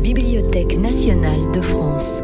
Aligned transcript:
Bibliothèque 0.00 0.78
nationale 0.78 1.50
de 1.52 1.60
France. 1.60 2.22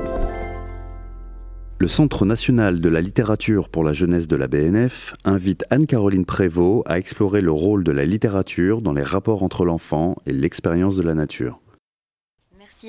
Le 1.79 1.89
Centre 1.89 2.25
national 2.25 2.81
de 2.81 2.89
la 2.89 3.01
littérature 3.01 3.69
pour 3.69 3.83
la 3.83 3.93
jeunesse 3.93 4.29
de 4.29 4.37
la 4.37 4.47
BNF 4.47 5.15
invite 5.25 5.65
Anne-Caroline 5.71 6.25
Prévost 6.25 6.85
à 6.87 6.99
explorer 6.99 7.41
le 7.41 7.51
rôle 7.51 7.83
de 7.83 7.91
la 7.91 8.05
littérature 8.05 8.81
dans 8.81 8.93
les 8.93 9.03
rapports 9.03 9.43
entre 9.43 9.65
l'enfant 9.65 10.17
et 10.27 10.33
l'expérience 10.33 10.97
de 10.97 11.03
la 11.03 11.15
nature 11.15 11.61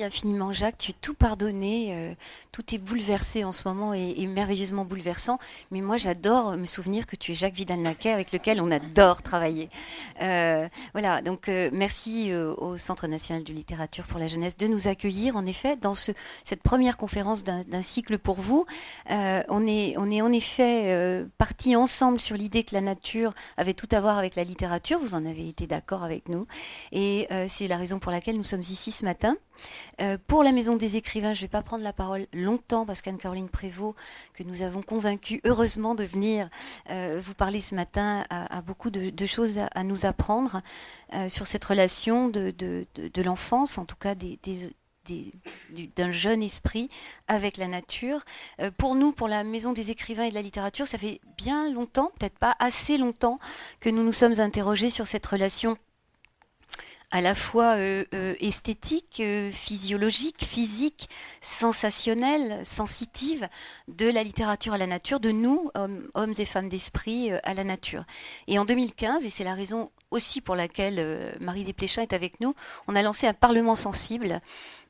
infiniment 0.02 0.52
Jacques, 0.52 0.78
tu 0.78 0.90
es 0.92 0.94
tout 1.00 1.14
pardonné, 1.14 1.88
euh, 1.90 2.14
tout 2.52 2.74
est 2.74 2.78
bouleversé 2.78 3.44
en 3.44 3.52
ce 3.52 3.66
moment 3.66 3.94
et, 3.94 4.26
merveilleusement 4.26 4.84
bouleversant. 4.84 5.38
Mais 5.70 5.80
moi 5.80 5.96
j'adore 5.96 6.56
me 6.56 6.64
souvenir 6.64 7.06
que 7.06 7.16
tu 7.16 7.32
es 7.32 7.34
Jacques 7.34 7.54
Vidal-Naquet 7.54 8.10
avec 8.10 8.32
lequel 8.32 8.60
on 8.60 8.70
adore 8.70 9.22
travailler. 9.22 9.70
Euh, 10.22 10.68
voilà, 10.92 11.22
donc 11.22 11.48
euh, 11.48 11.70
merci 11.72 12.32
au 12.34 12.76
Centre 12.76 13.06
national 13.06 13.44
de 13.44 13.52
littérature 13.52 14.04
pour 14.04 14.18
la 14.18 14.28
jeunesse 14.28 14.56
de 14.56 14.66
nous 14.66 14.88
accueillir. 14.88 15.36
En 15.36 15.46
effet, 15.46 15.76
dans 15.76 15.94
ce, 15.94 16.12
cette 16.44 16.62
première 16.62 16.96
conférence 16.96 17.44
d'un 17.44 17.82
cycle 17.82 18.18
pour 18.18 18.36
vous, 18.36 18.66
on, 19.08 19.66
est, 19.66 19.94
on 19.96 20.10
est 20.10 20.20
en 20.22 20.32
effet 20.32 21.24
partis 21.38 21.76
ensemble 21.76 22.20
sur 22.20 22.36
l'idée 22.36 22.64
que 22.64 22.74
la 22.74 22.80
nature 22.80 23.32
avait 23.56 23.74
tout 23.74 23.88
à 23.92 24.00
voir 24.00 24.18
avec 24.18 24.34
la 24.34 24.44
littérature. 24.44 24.98
Vous 24.98 25.14
en 25.14 25.24
avez 25.24 25.48
été 25.48 25.66
d'accord 25.66 26.02
avec 26.02 26.28
nous. 26.28 26.46
Et 26.92 27.28
c'est 27.48 27.68
la 27.68 27.76
raison 27.76 27.98
pour 27.98 28.12
laquelle 28.12 28.36
nous 28.36 28.44
sommes 28.44 28.60
ici 28.60 28.92
ce 28.92 29.04
matin. 29.04 29.36
Euh, 30.00 30.18
pour 30.26 30.42
la 30.42 30.52
Maison 30.52 30.76
des 30.76 30.96
écrivains, 30.96 31.32
je 31.32 31.38
ne 31.38 31.42
vais 31.42 31.50
pas 31.50 31.62
prendre 31.62 31.84
la 31.84 31.92
parole 31.92 32.26
longtemps 32.32 32.86
parce 32.86 33.02
qu'Anne-Caroline 33.02 33.48
Prévost, 33.48 33.96
que 34.34 34.42
nous 34.42 34.62
avons 34.62 34.82
convaincu 34.82 35.40
heureusement 35.44 35.94
de 35.94 36.04
venir 36.04 36.48
euh, 36.90 37.20
vous 37.22 37.34
parler 37.34 37.60
ce 37.60 37.74
matin, 37.74 38.24
a, 38.30 38.62
beaucoup 38.62 38.90
de, 38.90 39.26
choses 39.26 39.58
à, 39.58 39.84
nous 39.84 40.06
apprendre 40.06 40.62
euh, 41.14 41.28
sur 41.28 41.46
cette 41.46 41.64
relation 41.64 42.28
de, 42.28 42.84
l'enfance, 43.22 43.78
en 43.78 43.84
tout 43.84 43.96
cas 43.96 44.14
d'un 44.14 46.12
jeune 46.12 46.42
esprit 46.42 46.90
avec 47.28 47.56
la 47.56 47.66
nature. 47.66 48.20
pour 48.76 48.94
nous, 48.94 49.12
pour 49.12 49.28
la 49.28 49.44
Maison 49.44 49.72
des 49.72 49.90
écrivains 49.90 50.24
et 50.24 50.30
de 50.30 50.34
la 50.34 50.42
littérature, 50.42 50.86
ça 50.86 50.98
fait 50.98 51.20
bien 51.36 51.70
longtemps, 51.70 52.10
peut-être 52.18 52.38
pas 52.38 52.54
assez 52.58 52.98
longtemps, 52.98 53.38
que 53.80 53.88
nous 53.88 54.02
nous 54.02 54.12
sommes 54.12 54.40
interrogés 54.40 54.90
sur 54.90 55.06
cette 55.06 55.26
relation 55.26 55.76
à 57.10 57.20
la 57.20 57.34
fois 57.34 57.76
euh, 57.76 58.04
euh, 58.14 58.34
esthétique, 58.40 59.20
euh, 59.20 59.50
physiologique, 59.52 60.44
physique, 60.44 61.08
sensationnelle, 61.40 62.64
sensitive 62.64 63.48
de 63.88 64.08
la 64.08 64.22
littérature 64.22 64.74
à 64.74 64.78
la 64.78 64.86
nature, 64.86 65.20
de 65.20 65.30
nous, 65.30 65.70
hommes, 65.74 66.08
hommes 66.14 66.32
et 66.38 66.44
femmes 66.44 66.68
d'esprit, 66.68 67.30
à 67.30 67.54
la 67.54 67.64
nature. 67.64 68.04
Et 68.48 68.58
en 68.58 68.64
2015, 68.64 69.24
et 69.24 69.30
c'est 69.30 69.44
la 69.44 69.54
raison 69.54 69.90
aussi 70.10 70.40
pour 70.40 70.56
laquelle 70.56 71.34
Marie 71.40 71.64
Desplechin 71.64 72.02
est 72.02 72.12
avec 72.12 72.40
nous, 72.40 72.54
on 72.88 72.96
a 72.96 73.02
lancé 73.02 73.26
un 73.26 73.34
Parlement 73.34 73.76
sensible 73.76 74.40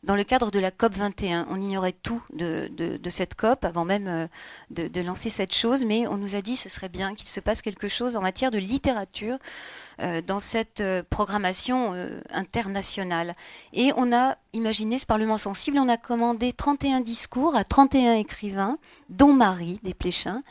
dans 0.06 0.14
le 0.16 0.24
cadre 0.24 0.50
de 0.50 0.58
la 0.58 0.70
COP 0.70 0.94
21. 0.94 1.46
On 1.50 1.60
ignorait 1.60 1.92
tout 1.92 2.22
de, 2.32 2.70
cette 3.08 3.34
COP 3.34 3.64
avant 3.64 3.84
même 3.84 4.28
de, 4.70 4.88
de, 4.88 5.00
lancer 5.00 5.30
cette 5.30 5.54
chose, 5.54 5.84
mais 5.84 6.06
on 6.06 6.16
nous 6.16 6.36
a 6.36 6.40
dit 6.40 6.56
ce 6.56 6.68
serait 6.68 6.88
bien 6.88 7.14
qu'il 7.14 7.28
se 7.28 7.40
passe 7.40 7.60
quelque 7.62 7.88
chose 7.88 8.16
en 8.16 8.20
matière 8.20 8.50
de 8.50 8.58
littérature 8.58 9.38
euh, 10.02 10.20
dans 10.20 10.40
cette 10.40 10.82
euh, 10.82 11.02
programmation 11.08 11.94
euh, 11.94 12.20
internationale. 12.30 13.32
Et 13.72 13.92
on 13.96 14.12
a 14.12 14.36
imaginé 14.52 14.98
ce 14.98 15.06
Parlement 15.06 15.38
sensible, 15.38 15.78
on 15.78 15.88
a 15.88 15.96
commandé 15.96 16.52
31 16.52 17.00
discours 17.00 17.56
à 17.56 17.64
31 17.64 18.12
écrivains, 18.16 18.76
dont 19.08 19.32
Marie 19.32 19.80
Desplechin, 19.84 20.42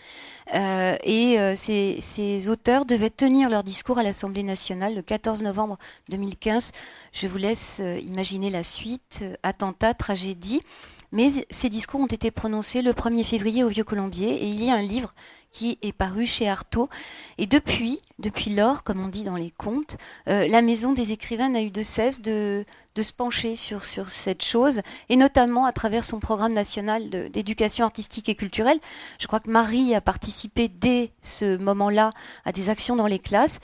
et 0.54 1.56
ces, 1.56 1.98
ces, 2.02 2.50
auteurs 2.50 2.86
devaient 2.86 3.10
tenir 3.10 3.50
leur 3.50 3.64
discours 3.64 3.98
à 3.98 4.04
l'Assemblée 4.04 4.44
nationale 4.44 4.96
le 4.96 5.02
14 5.02 5.42
novembre 5.42 5.78
2015. 6.10 6.72
Je 7.14 7.28
vous 7.28 7.38
laisse 7.38 7.82
imaginer 8.06 8.50
la 8.50 8.64
suite, 8.64 9.26
attentat, 9.44 9.94
tragédie. 9.94 10.62
Mais 11.11 11.30
ces 11.50 11.70
discours 11.70 12.02
ont 12.02 12.08
été 12.08 12.31
prononcés 12.31 12.81
le 12.81 12.92
1er 12.92 13.23
février 13.23 13.64
au 13.64 13.70
Vieux-Colombier 13.70 14.30
et 14.30 14.47
il 14.47 14.63
y 14.63 14.69
a 14.69 14.75
un 14.75 14.81
livre 14.81 15.13
qui 15.52 15.80
est 15.81 15.94
paru 15.94 16.25
chez 16.25 16.50
Artaud. 16.50 16.90
Et 17.38 17.46
depuis, 17.46 18.02
depuis 18.19 18.53
lors, 18.53 18.84
comme 18.84 19.03
on 19.03 19.07
dit 19.07 19.24
dans 19.24 19.38
les 19.38 19.52
contes, 19.52 19.96
euh, 20.28 20.47
la 20.47 20.62
Maison 20.62 20.91
des 20.91 21.13
écrivains 21.13 21.50
n'a 21.50 21.62
eu 21.62 21.72
de 21.72 21.81
cesse 21.81 22.22
de, 22.22 22.66
de 22.96 23.02
se 23.02 23.13
pencher 23.13 23.56
sur, 23.56 23.84
sur 23.84 24.09
cette 24.09 24.44
chose, 24.44 24.81
et 25.09 25.16
notamment 25.16 25.66
à 25.66 25.72
travers 25.72 26.03
son 26.03 26.19
programme 26.19 26.53
national 26.53 27.09
d'éducation 27.09 27.85
artistique 27.85 28.28
et 28.30 28.35
culturelle. 28.35 28.80
Je 29.19 29.28
crois 29.28 29.40
que 29.40 29.50
Marie 29.50 29.96
a 29.96 30.01
participé 30.01 30.68
dès 30.68 31.12
ce 31.22 31.57
moment-là 31.57 32.12
à 32.44 32.51
des 32.51 32.69
actions 32.69 32.96
dans 32.96 33.07
les 33.07 33.19
classes, 33.19 33.59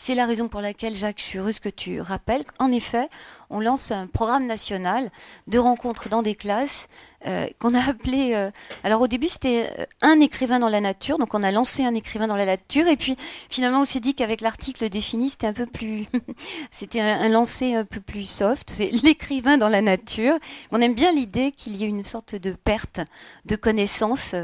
c'est 0.00 0.14
la 0.14 0.26
raison 0.26 0.46
pour 0.46 0.60
laquelle, 0.60 0.94
Jacques, 0.94 1.18
je 1.18 1.24
suis 1.24 1.38
heureuse 1.38 1.58
que 1.58 1.68
tu 1.68 2.00
rappelles 2.00 2.44
qu'en 2.44 2.70
effet, 2.70 3.08
on 3.50 3.58
lance 3.58 3.90
un 3.90 4.06
programme 4.06 4.46
national 4.46 5.10
de 5.48 5.58
rencontres 5.58 6.08
dans 6.08 6.22
des 6.22 6.36
classes 6.36 6.86
euh, 7.26 7.48
qu'on 7.58 7.74
a 7.74 7.82
appelé. 7.90 8.32
Euh, 8.32 8.52
alors 8.84 9.00
au 9.00 9.08
début, 9.08 9.26
c'était 9.26 9.68
euh, 9.76 9.84
un 10.00 10.20
écrivain 10.20 10.60
dans 10.60 10.68
la 10.68 10.80
nature, 10.80 11.18
donc 11.18 11.34
on 11.34 11.42
a 11.42 11.50
lancé 11.50 11.84
un 11.84 11.96
écrivain 11.96 12.28
dans 12.28 12.36
la 12.36 12.46
nature, 12.46 12.86
et 12.86 12.96
puis 12.96 13.16
finalement, 13.50 13.80
on 13.80 13.84
s'est 13.84 13.98
dit 13.98 14.14
qu'avec 14.14 14.40
l'article 14.40 14.88
défini, 14.88 15.30
c'était 15.30 15.48
un 15.48 15.52
peu 15.52 15.66
plus. 15.66 16.06
c'était 16.70 17.00
un, 17.00 17.20
un, 17.20 17.28
lancé 17.28 17.74
un 17.74 17.84
peu 17.84 18.00
plus 18.00 18.30
soft. 18.30 18.70
C'est 18.72 18.90
l'écrivain 19.02 19.58
dans 19.58 19.68
la 19.68 19.82
nature. 19.82 20.34
On 20.70 20.80
aime 20.80 20.94
bien 20.94 21.10
l'idée 21.10 21.50
qu'il 21.50 21.74
y 21.74 21.82
ait 21.82 21.88
une 21.88 22.04
sorte 22.04 22.36
de 22.36 22.52
perte 22.52 23.00
de 23.46 23.56
connaissances 23.56 24.36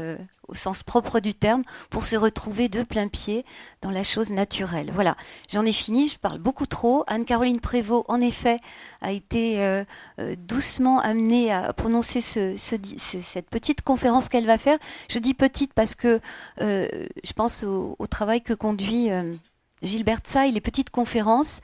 au 0.47 0.53
sens 0.55 0.83
propre 0.83 1.19
du 1.19 1.33
terme, 1.33 1.63
pour 1.89 2.05
se 2.05 2.15
retrouver 2.15 2.69
de 2.69 2.83
plein 2.83 3.07
pied 3.07 3.45
dans 3.81 3.91
la 3.91 4.03
chose 4.03 4.31
naturelle. 4.31 4.91
Voilà, 4.93 5.15
j'en 5.51 5.65
ai 5.65 5.71
fini, 5.71 6.07
je 6.07 6.17
parle 6.17 6.39
beaucoup 6.39 6.65
trop. 6.65 7.03
Anne-Caroline 7.07 7.59
Prévost, 7.59 8.05
en 8.07 8.21
effet, 8.21 8.59
a 9.01 9.11
été 9.11 9.63
euh, 9.63 9.83
euh, 10.19 10.35
doucement 10.37 10.99
amenée 10.99 11.51
à 11.51 11.73
prononcer 11.73 12.21
cette 12.21 13.49
petite 13.49 13.81
conférence 13.81 14.29
qu'elle 14.29 14.45
va 14.45 14.57
faire. 14.57 14.77
Je 15.09 15.19
dis 15.19 15.33
petite 15.33 15.73
parce 15.73 15.95
que 15.95 16.19
euh, 16.61 16.87
je 17.23 17.33
pense 17.33 17.63
au, 17.63 17.95
travail 18.07 18.41
que 18.41 18.53
conduit... 18.53 19.09
Gilbert 19.83 20.21
Say, 20.23 20.51
les 20.51 20.61
petites 20.61 20.89
conférences, 20.89 21.59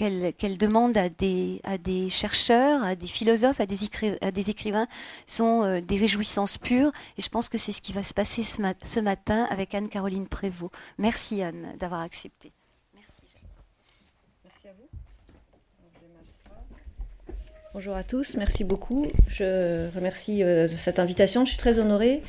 qu'elle 0.00 0.56
demande 0.56 0.96
à 0.96 1.08
des, 1.10 2.08
chercheurs, 2.08 2.82
à 2.82 2.94
des 2.94 3.06
philosophes, 3.06 3.60
à 3.60 3.66
des, 3.66 4.50
écrivains, 4.50 4.86
sont 5.26 5.62
euh, 5.62 5.80
des 5.80 5.98
réjouissances 5.98 6.56
pures. 6.56 6.90
Et 7.18 7.22
je 7.22 7.28
pense 7.28 7.50
que 7.50 7.58
c'est 7.58 7.72
ce 7.72 7.82
qui 7.82 7.92
va 7.92 8.02
se 8.02 8.14
passer 8.14 8.42
ce, 8.42 9.00
matin 9.00 9.46
avec 9.50 9.74
Anne-Caroline 9.74 10.26
Prévost. 10.26 10.72
Merci 10.98 11.42
Anne 11.42 11.74
d'avoir 11.78 12.00
accepté. 12.00 12.52
Merci. 12.94 13.34
Merci 14.44 14.68
à 14.68 14.70
vous. 14.72 14.88
Bonjour 17.74 17.94
à 17.94 18.02
tous, 18.02 18.36
merci 18.36 18.64
beaucoup. 18.64 19.06
Je 19.28 19.94
remercie 19.94 20.42
euh, 20.42 20.66
cette 20.68 20.98
invitation, 20.98 21.44
je 21.44 21.50
suis 21.50 21.58
très 21.58 21.78
honorée. 21.78 22.22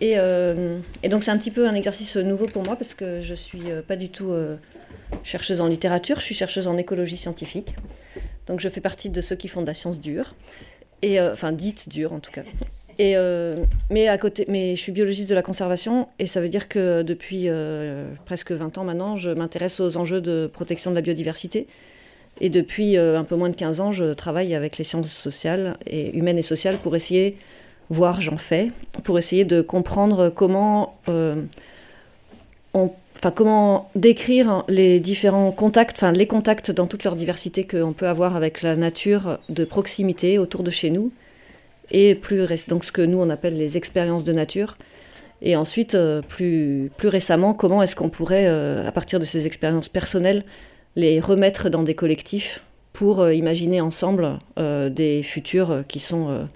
Et, 0.00 0.14
euh, 0.16 0.78
et 1.04 1.08
donc 1.08 1.22
c'est 1.22 1.30
un 1.30 1.38
petit 1.38 1.52
peu 1.52 1.68
un 1.68 1.74
exercice 1.74 2.16
nouveau 2.16 2.46
pour 2.46 2.64
moi 2.64 2.74
parce 2.74 2.94
que 2.94 3.20
je 3.20 3.30
ne 3.30 3.36
suis 3.36 3.62
pas 3.86 3.94
du 3.94 4.08
tout 4.08 4.32
chercheuse 5.24 5.60
en 5.60 5.66
littérature, 5.66 6.16
je 6.16 6.24
suis 6.24 6.34
chercheuse 6.34 6.66
en 6.66 6.76
écologie 6.76 7.16
scientifique. 7.16 7.74
Donc 8.46 8.60
je 8.60 8.68
fais 8.68 8.80
partie 8.80 9.08
de 9.08 9.20
ceux 9.20 9.36
qui 9.36 9.48
font 9.48 9.62
de 9.62 9.66
la 9.66 9.74
science 9.74 10.00
dure, 10.00 10.34
et, 11.02 11.20
euh, 11.20 11.32
enfin 11.32 11.52
dite 11.52 11.88
dure 11.88 12.12
en 12.12 12.20
tout 12.20 12.30
cas. 12.30 12.42
Et, 12.98 13.16
euh, 13.16 13.56
mais, 13.90 14.06
à 14.08 14.18
côté, 14.18 14.44
mais 14.48 14.76
je 14.76 14.80
suis 14.80 14.92
biologiste 14.92 15.28
de 15.28 15.34
la 15.34 15.42
conservation 15.42 16.08
et 16.18 16.26
ça 16.26 16.40
veut 16.40 16.50
dire 16.50 16.68
que 16.68 17.02
depuis 17.02 17.48
euh, 17.48 18.12
presque 18.26 18.52
20 18.52 18.78
ans 18.78 18.84
maintenant, 18.84 19.16
je 19.16 19.30
m'intéresse 19.30 19.80
aux 19.80 19.96
enjeux 19.96 20.20
de 20.20 20.48
protection 20.52 20.90
de 20.90 20.96
la 20.96 21.00
biodiversité. 21.00 21.66
Et 22.40 22.48
depuis 22.48 22.96
un 22.96 23.24
peu 23.24 23.36
moins 23.36 23.50
de 23.50 23.54
15 23.54 23.80
ans, 23.80 23.92
je 23.92 24.14
travaille 24.14 24.54
avec 24.54 24.78
les 24.78 24.84
sciences 24.84 25.10
sociales 25.10 25.76
et 25.86 26.16
humaines 26.16 26.38
et 26.38 26.42
sociales 26.42 26.78
pour 26.78 26.96
essayer, 26.96 27.36
voire 27.90 28.20
j'en 28.20 28.38
fais, 28.38 28.72
pour 29.04 29.18
essayer 29.18 29.44
de 29.44 29.60
comprendre 29.60 30.30
comment 30.30 30.96
on 32.74 32.90
comment 33.30 33.90
décrire 33.94 34.64
les 34.68 35.00
différents 35.00 35.52
contacts, 35.52 35.98
enfin, 35.98 36.12
les 36.12 36.26
contacts 36.26 36.70
dans 36.70 36.86
toute 36.86 37.04
leur 37.04 37.14
diversité 37.14 37.66
qu'on 37.66 37.92
peut 37.92 38.08
avoir 38.08 38.36
avec 38.36 38.62
la 38.62 38.74
nature 38.76 39.38
de 39.48 39.64
proximité 39.64 40.38
autour 40.38 40.62
de 40.62 40.70
chez 40.70 40.90
nous, 40.90 41.12
et 41.90 42.14
plus 42.14 42.46
donc 42.68 42.84
ce 42.84 42.92
que 42.92 43.02
nous 43.02 43.18
on 43.18 43.30
appelle 43.30 43.56
les 43.56 43.76
expériences 43.76 44.24
de 44.24 44.32
nature. 44.32 44.76
Et 45.42 45.56
ensuite, 45.56 45.96
euh, 45.96 46.22
plus, 46.22 46.90
plus 46.96 47.08
récemment, 47.08 47.52
comment 47.52 47.82
est-ce 47.82 47.96
qu'on 47.96 48.08
pourrait, 48.08 48.46
euh, 48.46 48.86
à 48.86 48.92
partir 48.92 49.18
de 49.18 49.24
ces 49.24 49.46
expériences 49.46 49.88
personnelles, 49.88 50.44
les 50.94 51.20
remettre 51.20 51.68
dans 51.68 51.82
des 51.82 51.94
collectifs 51.94 52.64
pour 52.92 53.20
euh, 53.20 53.34
imaginer 53.34 53.80
ensemble 53.80 54.38
des 54.56 55.22
futurs 55.22 55.84
qui 55.88 55.98
sont 55.98 56.46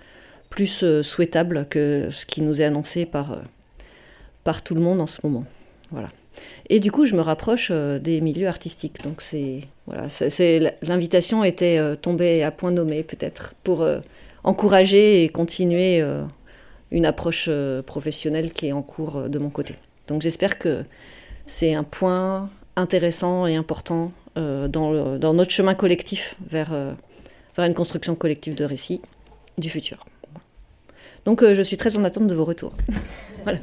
plus 0.51 0.85
souhaitables 1.03 1.67
que 1.69 2.09
ce 2.11 2.27
qui 2.27 2.43
nous 2.43 2.61
est 2.61 2.65
annoncé 2.65 3.07
par, 3.07 3.39
par 4.45 4.63
tout 4.63 4.75
le 4.75 4.81
monde 4.81 5.01
en 5.01 5.07
ce 5.07 5.21
moment. 5.25 5.45
Voilà. 5.91 6.11
Et 6.69 6.81
du 6.81 6.91
coup, 6.91 7.07
je 7.07 7.15
me 7.15 7.21
rapproche 7.21 7.69
euh, 7.71 7.99
des 7.99 8.21
milieux 8.21 8.49
artistiques. 8.49 9.03
Donc, 9.03 9.23
c'est 9.23 9.63
voilà, 9.87 10.09
l'invitation 10.83 11.45
était 11.45 11.79
euh, 11.79 11.95
tombée 11.95 12.43
à 12.43 12.51
point 12.51 12.73
nommé 12.73 13.05
peut-être 13.05 13.55
pour 13.63 13.83
euh, 13.83 14.01
encourager 14.43 15.23
et 15.23 15.29
continuer 15.29 16.05
une 16.93 17.05
approche 17.05 17.51
professionnelle 17.85 18.53
qui 18.53 18.69
est 18.69 18.73
en 18.73 18.83
cours 18.83 19.29
de 19.29 19.39
mon 19.41 19.51
côté. 19.51 19.75
Donc, 20.07 20.23
j'espère 20.23 20.57
que 20.57 20.85
c'est 21.47 21.75
un 21.75 21.83
point 21.83 22.49
intéressant 22.77 23.47
et 23.49 23.57
important 23.57 24.13
dans, 24.37 24.69
dans, 24.69 25.35
notre 25.35 25.51
chemin 25.51 25.75
collectif 25.75 26.37
vers 26.49 26.71
vers 27.57 27.67
une 27.67 27.75
construction 27.75 28.15
collective 28.15 28.55
de 28.55 28.65
récits 28.65 29.01
du 29.59 29.69
futur. 29.69 30.07
Donc 31.25 31.43
je 31.45 31.63
suis 31.63 31.77
très 31.77 31.97
en 31.97 32.05
attente 32.05 32.29
de 32.29 32.35
vos 32.37 32.45
retours. 32.45 32.75
voilà. 33.43 33.59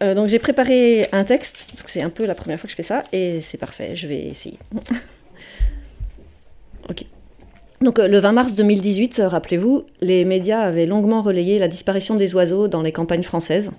Donc 0.00 0.28
j'ai 0.28 0.38
préparé 0.38 1.08
un 1.12 1.24
texte, 1.24 1.72
c'est 1.86 2.02
un 2.02 2.10
peu 2.10 2.24
la 2.24 2.34
première 2.34 2.60
fois 2.60 2.66
que 2.66 2.70
je 2.70 2.76
fais 2.76 2.82
ça, 2.82 3.02
et 3.12 3.40
c'est 3.40 3.58
parfait, 3.58 3.96
je 3.96 4.06
vais 4.06 4.26
essayer. 4.26 4.58
ok. 6.88 7.04
Donc 7.80 7.98
le 7.98 8.18
20 8.18 8.32
mars 8.32 8.54
2018, 8.54 9.22
rappelez-vous, 9.26 9.84
les 10.00 10.24
médias 10.24 10.60
avaient 10.60 10.86
longuement 10.86 11.22
relayé 11.22 11.58
la 11.58 11.68
disparition 11.68 12.16
des 12.16 12.34
oiseaux 12.34 12.68
dans 12.68 12.82
les 12.82 12.92
campagnes 12.92 13.22
françaises. 13.22 13.70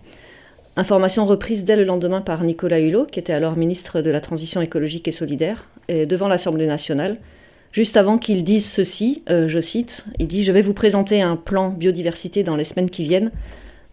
Information 0.78 1.26
reprise 1.26 1.66
dès 1.66 1.76
le 1.76 1.84
lendemain 1.84 2.22
par 2.22 2.44
Nicolas 2.44 2.80
Hulot, 2.80 3.06
qui 3.06 3.20
était 3.20 3.34
alors 3.34 3.58
ministre 3.58 4.02
de 4.02 4.10
la 4.10 4.22
Transition 4.22 4.62
écologique 4.62 5.08
et 5.10 5.12
solidaire, 5.12 5.68
devant 5.90 6.28
l'Assemblée 6.28 6.68
nationale, 6.68 7.18
juste 7.72 7.98
avant 7.98 8.18
qu'il 8.18 8.44
dise 8.44 8.66
ceci, 8.66 9.24
euh, 9.30 9.48
je 9.48 9.60
cite, 9.60 10.06
il 10.20 10.28
dit 10.28 10.44
Je 10.44 10.52
vais 10.52 10.62
vous 10.62 10.74
présenter 10.74 11.22
un 11.22 11.36
plan 11.36 11.70
biodiversité 11.70 12.44
dans 12.44 12.56
les 12.56 12.64
semaines 12.64 12.90
qui 12.90 13.04
viennent, 13.04 13.32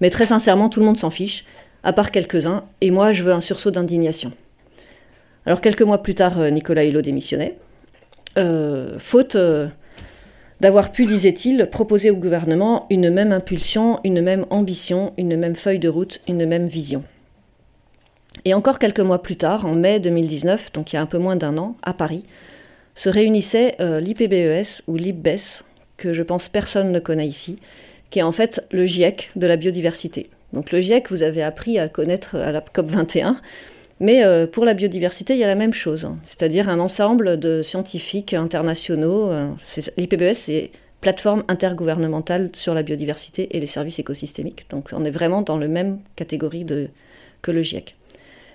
mais 0.01 0.11
très 0.11 0.27
sincèrement, 0.27 0.69
tout 0.69 0.81
le 0.81 0.87
monde 0.87 0.99
s'en 0.99 1.11
fiche, 1.11 1.45
à 1.87 1.93
part 1.93 2.11
quelques-uns, 2.11 2.65
et 2.81 2.91
moi, 2.91 3.13
je 3.13 3.23
veux 3.23 3.33
un 3.33 3.41
sursaut 3.41 3.71
d'indignation. 3.71 4.33
Alors, 5.47 5.61
quelques 5.61 5.83
mois 5.83 6.03
plus 6.03 6.17
tard, 6.17 6.41
euh, 6.41 6.51
Nicolas 6.51 6.85
Hulot 6.85 7.01
démissionnait, 7.01 7.57
euh, 8.37 8.99
faute 8.99 9.37
d'avoir 10.61 10.91
pu, 10.91 11.07
disait-il, 11.07 11.69
proposer 11.71 12.11
au 12.11 12.17
gouvernement 12.17 12.87
une 12.91 13.09
même 13.11 13.31
impulsion, 13.31 14.01
une 14.03 14.21
même 14.21 14.47
ambition, 14.51 15.13
une 15.17 15.37
même 15.37 15.55
feuille 15.55 15.79
de 15.79 15.89
route, 15.89 16.21
une 16.27 16.45
même 16.45 16.67
vision. 16.67 17.05
Et 18.45 18.53
encore 18.53 18.81
quelques 18.81 19.01
mois 19.01 19.23
plus 19.23 19.37
tard, 19.37 19.65
en 19.65 19.75
mai 19.75 20.01
2019, 20.01 20.73
donc 20.73 20.93
il 20.93 20.97
y 20.97 20.99
a 20.99 21.03
un 21.03 21.07
peu 21.07 21.19
moins 21.19 21.37
d'un 21.37 21.57
an, 21.57 21.77
à 21.85 21.95
Paris, 21.95 22.25
se 22.97 23.09
réunissait 23.09 23.77
euh, 23.81 24.01
l'IPBES 24.01 24.83
ou 24.89 24.97
l'IPBES, 24.97 25.63
que 25.99 26.13
je 26.13 26.25
pense 26.25 26.49
personne 26.49 26.91
ne 26.91 26.99
connaît 26.99 27.29
ici, 27.29 27.59
qui 28.11 28.19
est 28.19 28.23
en 28.23 28.33
fait 28.33 28.67
le 28.73 28.87
GIEC 28.87 29.31
de 29.37 29.47
la 29.47 29.57
biodiversité. 29.57 30.31
Donc 30.53 30.73
le 30.73 30.81
GIEC, 30.81 31.11
vous 31.11 31.23
avez 31.23 31.43
appris 31.43 31.79
à 31.79 31.89
connaître 31.89 32.37
à 32.37 32.53
la 32.53 32.61
COP 32.61 32.87
21, 32.87 33.41
mais 34.01 34.25
euh, 34.25 34.47
pour 34.47 34.65
la 34.65 34.75
biodiversité, 34.75 35.35
il 35.35 35.39
y 35.39 35.45
a 35.45 35.49
la 35.49 35.55
même 35.55 35.73
chose, 35.73 36.09
c'est-à-dire 36.25 36.69
un 36.69 36.81
ensemble 36.81 37.39
de 37.39 37.63
scientifiques 37.63 38.35
internationaux. 38.35 39.31
Euh, 39.31 39.49
L'IPBES, 39.97 40.35
c'est 40.35 40.71
plateforme 41.01 41.45
intergouvernementale 41.49 42.51
sur 42.53 42.75
la 42.75 42.83
biodiversité 42.83 43.57
et 43.57 43.61
les 43.61 43.67
services 43.67 43.99
écosystémiques. 43.99 44.67
Donc 44.71 44.89
on 44.93 45.05
est 45.05 45.11
vraiment 45.11 45.43
dans 45.43 45.59
la 45.59 45.69
même 45.69 45.99
catégorie 46.17 46.67
que 47.43 47.51
le 47.51 47.63
GIEC. 47.63 47.95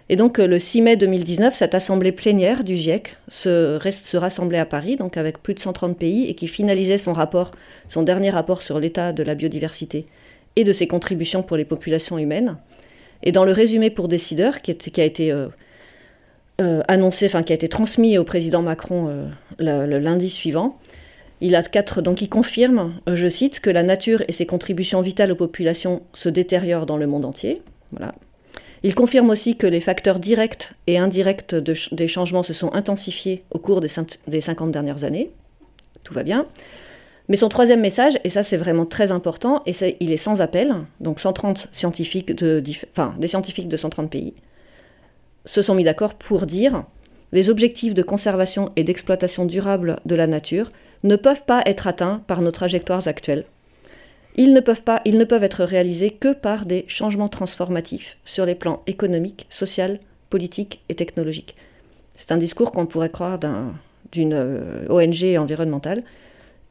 Et 0.09 0.15
donc 0.15 0.39
euh, 0.39 0.47
le 0.47 0.59
6 0.59 0.81
mai 0.81 0.95
2019, 0.97 1.55
cette 1.55 1.73
assemblée 1.73 2.11
plénière 2.11 2.63
du 2.63 2.75
GIEC 2.75 3.15
se, 3.29 3.79
se 3.89 4.17
rassemblait 4.17 4.59
à 4.59 4.65
Paris, 4.65 4.95
donc 4.95 5.17
avec 5.17 5.41
plus 5.41 5.53
de 5.53 5.59
130 5.59 5.97
pays, 5.97 6.27
et 6.29 6.35
qui 6.35 6.47
finalisait 6.47 6.97
son 6.97 7.13
rapport, 7.13 7.51
son 7.88 8.03
dernier 8.03 8.29
rapport 8.29 8.61
sur 8.61 8.79
l'état 8.79 9.13
de 9.13 9.23
la 9.23 9.35
biodiversité 9.35 10.05
et 10.56 10.63
de 10.63 10.74
ses 10.74 10.88
contributions 10.88 11.44
pour 11.44 11.57
les 11.57 11.65
populations 11.65 12.18
humaines. 12.18 12.57
Et 13.24 13.31
dans 13.31 13.45
le 13.45 13.51
résumé 13.51 13.89
pour 13.89 14.07
décideurs, 14.07 14.62
qui, 14.62 14.71
a 14.71 15.03
été 15.03 15.31
euh, 15.31 15.48
euh, 16.59 16.81
annoncé, 16.88 17.25
enfin 17.25 17.44
qui 17.44 17.53
a 17.53 17.56
été 17.56 17.69
transmis 17.69 18.18
au 18.18 18.24
président 18.24 18.62
Macron 18.62 19.07
euh, 19.09 19.86
le, 19.86 20.00
lundi 20.00 20.30
suivant, 20.30 20.80
il 21.39 21.56
a 21.56 21.63
quatre, 21.63 22.01
donc 22.01 22.21
il 22.21 22.30
confirme, 22.30 22.94
je 23.12 23.27
cite, 23.27 23.59
que 23.59 23.69
la 23.69 23.83
nature 23.83 24.24
et 24.27 24.31
ses 24.31 24.45
contributions 24.45 25.01
vitales 25.01 25.31
aux 25.31 25.36
populations 25.36 26.03
se 26.13 26.30
détériorent 26.30 26.86
dans 26.86 26.98
le 26.98 27.07
monde 27.07 27.25
entier. 27.25 27.62
Voilà. 27.92 28.13
Il 28.83 28.95
confirme 28.95 29.30
aussi 29.30 29.57
que 29.57 29.68
les 29.68 29.80
facteurs 29.80 30.19
directs 30.19 30.71
et 30.88 30.98
indirects 30.98 31.56
des 31.56 32.07
changements 32.07 32.44
se 32.44 32.53
sont 32.53 32.74
intensifiés 32.74 33.44
au 33.51 33.59
cours 33.59 33.80
des, 33.80 33.89
des 34.27 34.42
50 34.42 34.71
dernières 34.71 35.03
années. 35.03 35.31
Tout 36.03 36.13
va 36.13 36.24
bien. 36.24 36.48
Mais 37.31 37.38
son 37.38 37.48
troisième 37.48 37.80
message, 37.80 38.19
et 38.25 38.30
ça 38.30 38.44
c'est 38.44 38.57
vraiment 38.57 38.86
très 38.86 39.10
important, 39.10 39.63
et 39.66 39.72
il 40.01 40.12
est 40.12 40.18
sans 40.18 40.42
appel, 40.42 40.75
donc 41.00 41.22
130 41.22 41.69
scientifiques 41.72 42.33
enfin, 42.92 43.16
des 43.19 43.30
scientifiques 43.30 43.69
de 43.69 43.78
130 43.78 44.12
pays 44.12 44.33
se 45.45 45.62
sont 45.62 45.74
mis 45.74 45.86
d'accord 45.86 46.16
pour 46.16 46.45
dire 46.45 46.83
les 47.31 47.50
objectifs 47.50 47.94
de 47.94 48.04
conservation 48.04 48.74
et 48.75 48.83
d'exploitation 48.83 49.45
durable 49.45 50.01
de 50.06 50.16
la 50.16 50.28
nature 50.28 50.72
ne 51.04 51.16
peuvent 51.16 51.45
pas 51.45 51.62
être 51.66 51.88
atteints 51.88 52.22
par 52.28 52.42
nos 52.42 52.51
trajectoires 52.51 53.07
actuelles. 53.07 53.45
Ils 54.36 54.51
ne 54.51 54.60
peuvent 54.60 54.84
pas, 54.84 55.00
ils 55.06 55.18
ne 55.18 55.24
peuvent 55.24 55.45
être 55.45 55.63
réalisés 55.63 56.12
que 56.12 56.34
par 56.34 56.66
des 56.66 56.84
changements 56.89 57.30
transformatifs 57.30 58.18
sur 58.25 58.45
les 58.45 58.56
plans 58.56 58.84
économiques, 58.88 59.48
social, 59.50 60.01
politiques 60.30 60.81
et 60.89 60.95
technologiques. 60.95 61.56
C'est 62.13 62.34
un 62.34 62.38
discours 62.38 62.74
qu'on 62.74 62.88
pourrait 62.88 63.10
croire 63.10 63.39
d'une 64.12 64.34
euh, 64.34 64.86
ONG 64.89 65.38
environnementale, 65.38 66.04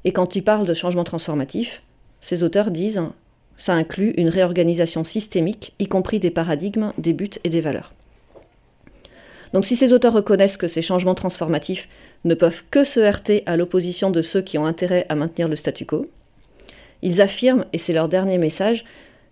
et 0.05 0.13
quand 0.13 0.37
ils 0.37 0.45
parlent 0.45 0.67
de 0.67 0.75
changement 0.75 1.05
transformatif, 1.05 1.83
ces 2.21 2.43
auteurs 2.43 2.71
disent 2.71 3.03
ça 3.57 3.75
inclut 3.75 4.15
une 4.17 4.31
réorganisation 4.31 5.05
systémique, 5.05 5.75
y 5.79 5.87
compris 5.87 6.19
des 6.19 6.31
paradigmes, 6.31 6.93
des 6.97 7.13
buts 7.13 7.29
et 7.45 7.51
des 7.51 7.61
valeurs. 7.61 7.93
Donc 9.53 9.67
si 9.67 9.77
ces 9.77 9.93
auteurs 9.93 10.15
reconnaissent 10.15 10.57
que 10.57 10.69
ces 10.69 10.81
changements 10.81 11.15
transformatifs 11.15 11.89
ne 12.25 12.35
peuvent 12.35 12.63
que 12.71 12.85
se 12.85 13.01
heurter 13.01 13.43
à 13.47 13.57
l'opposition 13.57 14.11
de 14.11 14.23
ceux 14.23 14.41
qui 14.41 14.57
ont 14.57 14.65
intérêt 14.65 15.05
à 15.09 15.15
maintenir 15.15 15.49
le 15.49 15.57
statu 15.57 15.85
quo, 15.85 16.07
ils 17.03 17.21
affirment, 17.21 17.67
et 17.73 17.79
c'est 17.79 17.93
leur 17.93 18.09
dernier 18.09 18.39
message, 18.39 18.85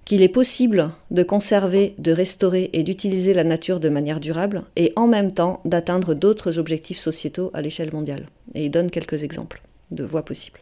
qu'il 0.04 0.22
est 0.22 0.28
possible 0.28 0.90
de 1.10 1.22
conserver, 1.22 1.94
de 1.98 2.12
restaurer 2.12 2.70
et 2.72 2.82
d'utiliser 2.82 3.34
la 3.34 3.44
nature 3.44 3.78
de 3.78 3.90
manière 3.90 4.20
durable 4.20 4.62
et 4.74 4.92
en 4.96 5.06
même 5.06 5.32
temps 5.32 5.60
d'atteindre 5.64 6.14
d'autres 6.14 6.58
objectifs 6.58 6.98
sociétaux 6.98 7.50
à 7.52 7.60
l'échelle 7.60 7.92
mondiale. 7.92 8.26
Et 8.54 8.64
ils 8.64 8.70
donnent 8.70 8.90
quelques 8.90 9.22
exemples 9.22 9.60
de 9.90 10.04
voies 10.04 10.24
possibles. 10.24 10.60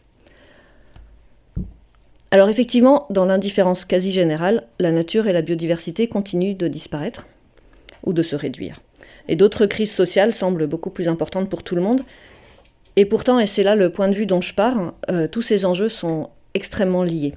Alors 2.31 2.49
effectivement, 2.49 3.05
dans 3.09 3.25
l'indifférence 3.25 3.85
quasi 3.85 4.11
générale, 4.11 4.67
la 4.79 4.91
nature 4.91 5.27
et 5.27 5.33
la 5.33 5.41
biodiversité 5.41 6.07
continuent 6.07 6.57
de 6.57 6.67
disparaître 6.67 7.27
ou 8.03 8.13
de 8.13 8.23
se 8.23 8.35
réduire. 8.35 8.81
Et 9.29 9.35
d'autres 9.35 9.65
crises 9.65 9.91
sociales 9.91 10.33
semblent 10.33 10.67
beaucoup 10.67 10.89
plus 10.89 11.07
importantes 11.07 11.49
pour 11.49 11.63
tout 11.63 11.75
le 11.75 11.81
monde. 11.81 12.01
Et 12.95 13.05
pourtant, 13.05 13.39
et 13.39 13.45
c'est 13.45 13.63
là 13.63 13.75
le 13.75 13.91
point 13.91 14.09
de 14.09 14.15
vue 14.15 14.25
dont 14.25 14.41
je 14.41 14.53
pars, 14.53 14.93
euh, 15.09 15.27
tous 15.27 15.41
ces 15.41 15.65
enjeux 15.65 15.89
sont 15.89 16.29
extrêmement 16.53 17.03
liés. 17.03 17.33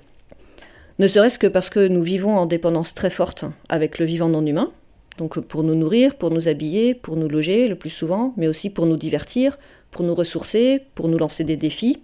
Ne 0.99 1.09
serait-ce 1.09 1.39
que 1.39 1.47
parce 1.47 1.71
que 1.71 1.87
nous 1.87 2.03
vivons 2.03 2.37
en 2.37 2.47
dépendance 2.47 2.95
très 2.95 3.11
forte 3.11 3.45
avec 3.69 3.99
le 3.99 4.07
vivant 4.07 4.29
non 4.29 4.45
humain, 4.45 4.71
donc 5.19 5.39
pour 5.41 5.63
nous 5.63 5.75
nourrir, 5.75 6.17
pour 6.17 6.31
nous 6.31 6.49
habiller, 6.49 6.95
pour 6.95 7.17
nous 7.17 7.29
loger 7.29 7.69
le 7.69 7.75
plus 7.75 7.91
souvent, 7.91 8.35
mais 8.37 8.49
aussi 8.49 8.71
pour 8.71 8.87
nous 8.87 8.97
divertir, 8.97 9.59
pour 9.91 10.05
nous 10.05 10.15
ressourcer, 10.15 10.83
pour 10.95 11.09
nous 11.09 11.19
lancer 11.19 11.45
des 11.45 11.57
défis, 11.57 12.01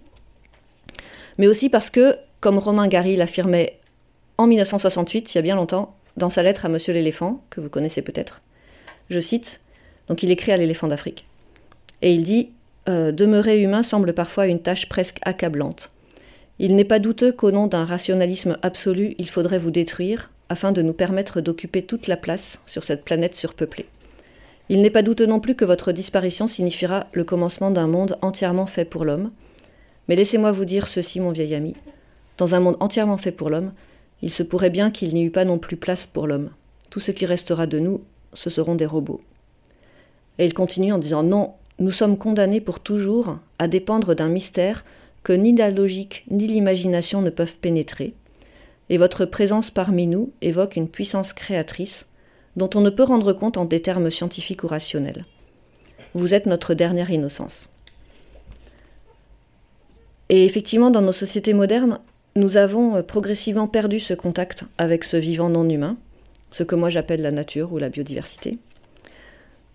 mais 1.37 1.47
aussi 1.47 1.69
parce 1.69 1.89
que, 1.89 2.17
comme 2.39 2.57
Romain 2.57 2.87
Gary 2.87 3.15
l'affirmait 3.15 3.79
en 4.37 4.47
1968, 4.47 5.33
il 5.33 5.37
y 5.37 5.39
a 5.39 5.41
bien 5.41 5.55
longtemps, 5.55 5.95
dans 6.15 6.29
sa 6.29 6.43
lettre 6.43 6.65
à 6.65 6.69
Monsieur 6.69 6.93
l'éléphant, 6.93 7.43
que 7.49 7.61
vous 7.61 7.69
connaissez 7.69 8.01
peut-être, 8.01 8.41
je 9.09 9.19
cite, 9.19 9.61
donc 10.07 10.23
il 10.23 10.31
écrit 10.31 10.51
à 10.51 10.57
l'éléphant 10.57 10.87
d'Afrique, 10.87 11.25
et 12.01 12.13
il 12.13 12.23
dit 12.23 12.49
euh, 12.89 13.11
Demeurer 13.11 13.61
humain 13.61 13.83
semble 13.83 14.13
parfois 14.13 14.47
une 14.47 14.61
tâche 14.61 14.89
presque 14.89 15.19
accablante. 15.23 15.91
Il 16.59 16.75
n'est 16.75 16.85
pas 16.85 16.99
douteux 16.99 17.31
qu'au 17.31 17.51
nom 17.51 17.67
d'un 17.67 17.85
rationalisme 17.85 18.57
absolu, 18.63 19.15
il 19.19 19.29
faudrait 19.29 19.59
vous 19.59 19.71
détruire 19.71 20.31
afin 20.49 20.71
de 20.71 20.81
nous 20.81 20.93
permettre 20.93 21.41
d'occuper 21.41 21.83
toute 21.83 22.07
la 22.07 22.17
place 22.17 22.59
sur 22.65 22.83
cette 22.83 23.03
planète 23.03 23.35
surpeuplée. 23.35 23.85
Il 24.69 24.81
n'est 24.81 24.89
pas 24.89 25.01
douteux 25.01 25.25
non 25.25 25.39
plus 25.39 25.55
que 25.55 25.65
votre 25.65 25.91
disparition 25.91 26.47
signifiera 26.47 27.07
le 27.13 27.23
commencement 27.23 27.71
d'un 27.71 27.87
monde 27.87 28.17
entièrement 28.21 28.65
fait 28.65 28.85
pour 28.85 29.05
l'homme. 29.05 29.31
Mais 30.07 30.15
laissez-moi 30.15 30.51
vous 30.51 30.65
dire 30.65 30.87
ceci, 30.87 31.19
mon 31.19 31.31
vieil 31.31 31.55
ami. 31.55 31.75
Dans 32.37 32.53
un 32.53 32.59
monde 32.59 32.77
entièrement 32.79 33.17
fait 33.17 33.31
pour 33.31 33.49
l'homme, 33.49 33.71
il 34.21 34.31
se 34.31 34.43
pourrait 34.43 34.69
bien 34.69 34.91
qu'il 34.91 35.13
n'y 35.13 35.23
eût 35.23 35.31
pas 35.31 35.45
non 35.45 35.57
plus 35.57 35.77
place 35.77 36.05
pour 36.05 36.27
l'homme. 36.27 36.49
Tout 36.89 36.99
ce 36.99 37.11
qui 37.11 37.25
restera 37.25 37.65
de 37.65 37.79
nous, 37.79 38.01
ce 38.33 38.49
seront 38.49 38.75
des 38.75 38.85
robots. 38.85 39.21
Et 40.37 40.45
il 40.45 40.53
continue 40.53 40.91
en 40.91 40.97
disant 40.97 41.23
Non, 41.23 41.53
nous 41.79 41.91
sommes 41.91 42.17
condamnés 42.17 42.61
pour 42.61 42.79
toujours 42.79 43.37
à 43.59 43.67
dépendre 43.67 44.15
d'un 44.15 44.29
mystère 44.29 44.83
que 45.23 45.33
ni 45.33 45.55
la 45.55 45.71
logique 45.71 46.25
ni 46.29 46.47
l'imagination 46.47 47.21
ne 47.21 47.29
peuvent 47.29 47.57
pénétrer, 47.57 48.13
et 48.89 48.97
votre 48.97 49.25
présence 49.25 49.71
parmi 49.71 50.07
nous 50.07 50.31
évoque 50.41 50.75
une 50.75 50.87
puissance 50.87 51.33
créatrice 51.33 52.07
dont 52.57 52.69
on 52.75 52.81
ne 52.81 52.89
peut 52.89 53.03
rendre 53.03 53.31
compte 53.31 53.55
en 53.55 53.65
des 53.65 53.81
termes 53.81 54.11
scientifiques 54.11 54.63
ou 54.63 54.67
rationnels. 54.67 55.23
Vous 56.13 56.33
êtes 56.33 56.47
notre 56.47 56.73
dernière 56.73 57.11
innocence. 57.11 57.69
Et 60.29 60.43
effectivement, 60.43 60.89
dans 60.89 61.01
nos 61.01 61.13
sociétés 61.13 61.53
modernes, 61.53 61.99
nous 62.35 62.57
avons 62.57 62.97
euh, 62.97 63.01
progressivement 63.01 63.67
perdu 63.67 63.99
ce 63.99 64.13
contact 64.13 64.65
avec 64.77 65.03
ce 65.03 65.15
vivant 65.15 65.49
non 65.49 65.69
humain, 65.69 65.97
ce 66.51 66.63
que 66.63 66.75
moi 66.75 66.89
j'appelle 66.89 67.21
la 67.21 67.31
nature 67.31 67.71
ou 67.71 67.77
la 67.77 67.89
biodiversité. 67.89 68.57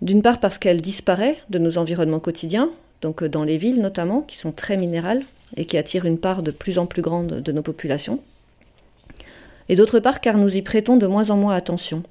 D'une 0.02 0.20
part 0.20 0.40
parce 0.40 0.58
qu'elle 0.58 0.80
disparaît 0.80 1.36
de 1.48 1.58
nos 1.58 1.78
environnements 1.78 2.20
quotidiens, 2.20 2.70
donc 3.00 3.22
euh, 3.22 3.28
dans 3.28 3.44
les 3.44 3.56
villes 3.56 3.80
notamment, 3.80 4.22
qui 4.22 4.36
sont 4.36 4.52
très 4.52 4.76
minérales 4.76 5.22
et 5.56 5.64
qui 5.64 5.78
attirent 5.78 6.04
une 6.04 6.18
part 6.18 6.42
de 6.42 6.50
plus 6.50 6.78
en 6.78 6.86
plus 6.86 7.02
grande 7.02 7.40
de 7.40 7.52
nos 7.52 7.62
populations. 7.62 8.20
Et 9.68 9.76
d'autre 9.76 10.00
part 10.00 10.20
car 10.20 10.36
nous 10.36 10.56
y 10.56 10.62
prêtons 10.62 10.96
de 10.96 11.06
moins 11.06 11.30
en 11.30 11.36
moins 11.36 11.54
attention, 11.54 12.02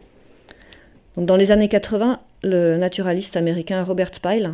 dans 1.18 1.36
les 1.36 1.52
années 1.52 1.68
80, 1.68 2.20
le 2.44 2.78
naturaliste 2.78 3.36
américain 3.36 3.84
Robert 3.84 4.12
Pyle 4.12 4.54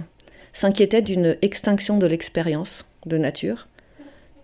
s'inquiétait 0.53 1.03
d'une 1.03 1.37
extinction 1.43 1.99
de 1.99 2.07
l'expérience 2.07 2.85
de 3.05 3.17
nature, 3.17 3.67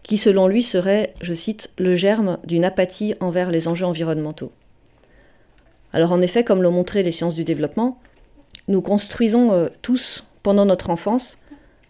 qui 0.03 0.19
selon 0.19 0.47
lui 0.47 0.61
serait, 0.61 1.15
je 1.21 1.33
cite, 1.33 1.71
le 1.79 1.95
germe 1.95 2.37
d'une 2.43 2.65
apathie 2.65 3.15
envers 3.19 3.49
les 3.49 3.67
enjeux 3.67 3.87
environnementaux. 3.87 4.51
Alors 5.91 6.11
en 6.11 6.21
effet, 6.21 6.43
comme 6.43 6.61
l'ont 6.61 6.71
montré 6.71 7.01
les 7.01 7.11
sciences 7.11 7.35
du 7.35 7.43
développement, 7.43 7.99
nous 8.67 8.81
construisons 8.81 9.51
euh, 9.51 9.69
tous, 9.81 10.23
pendant 10.43 10.65
notre 10.65 10.91
enfance, 10.91 11.37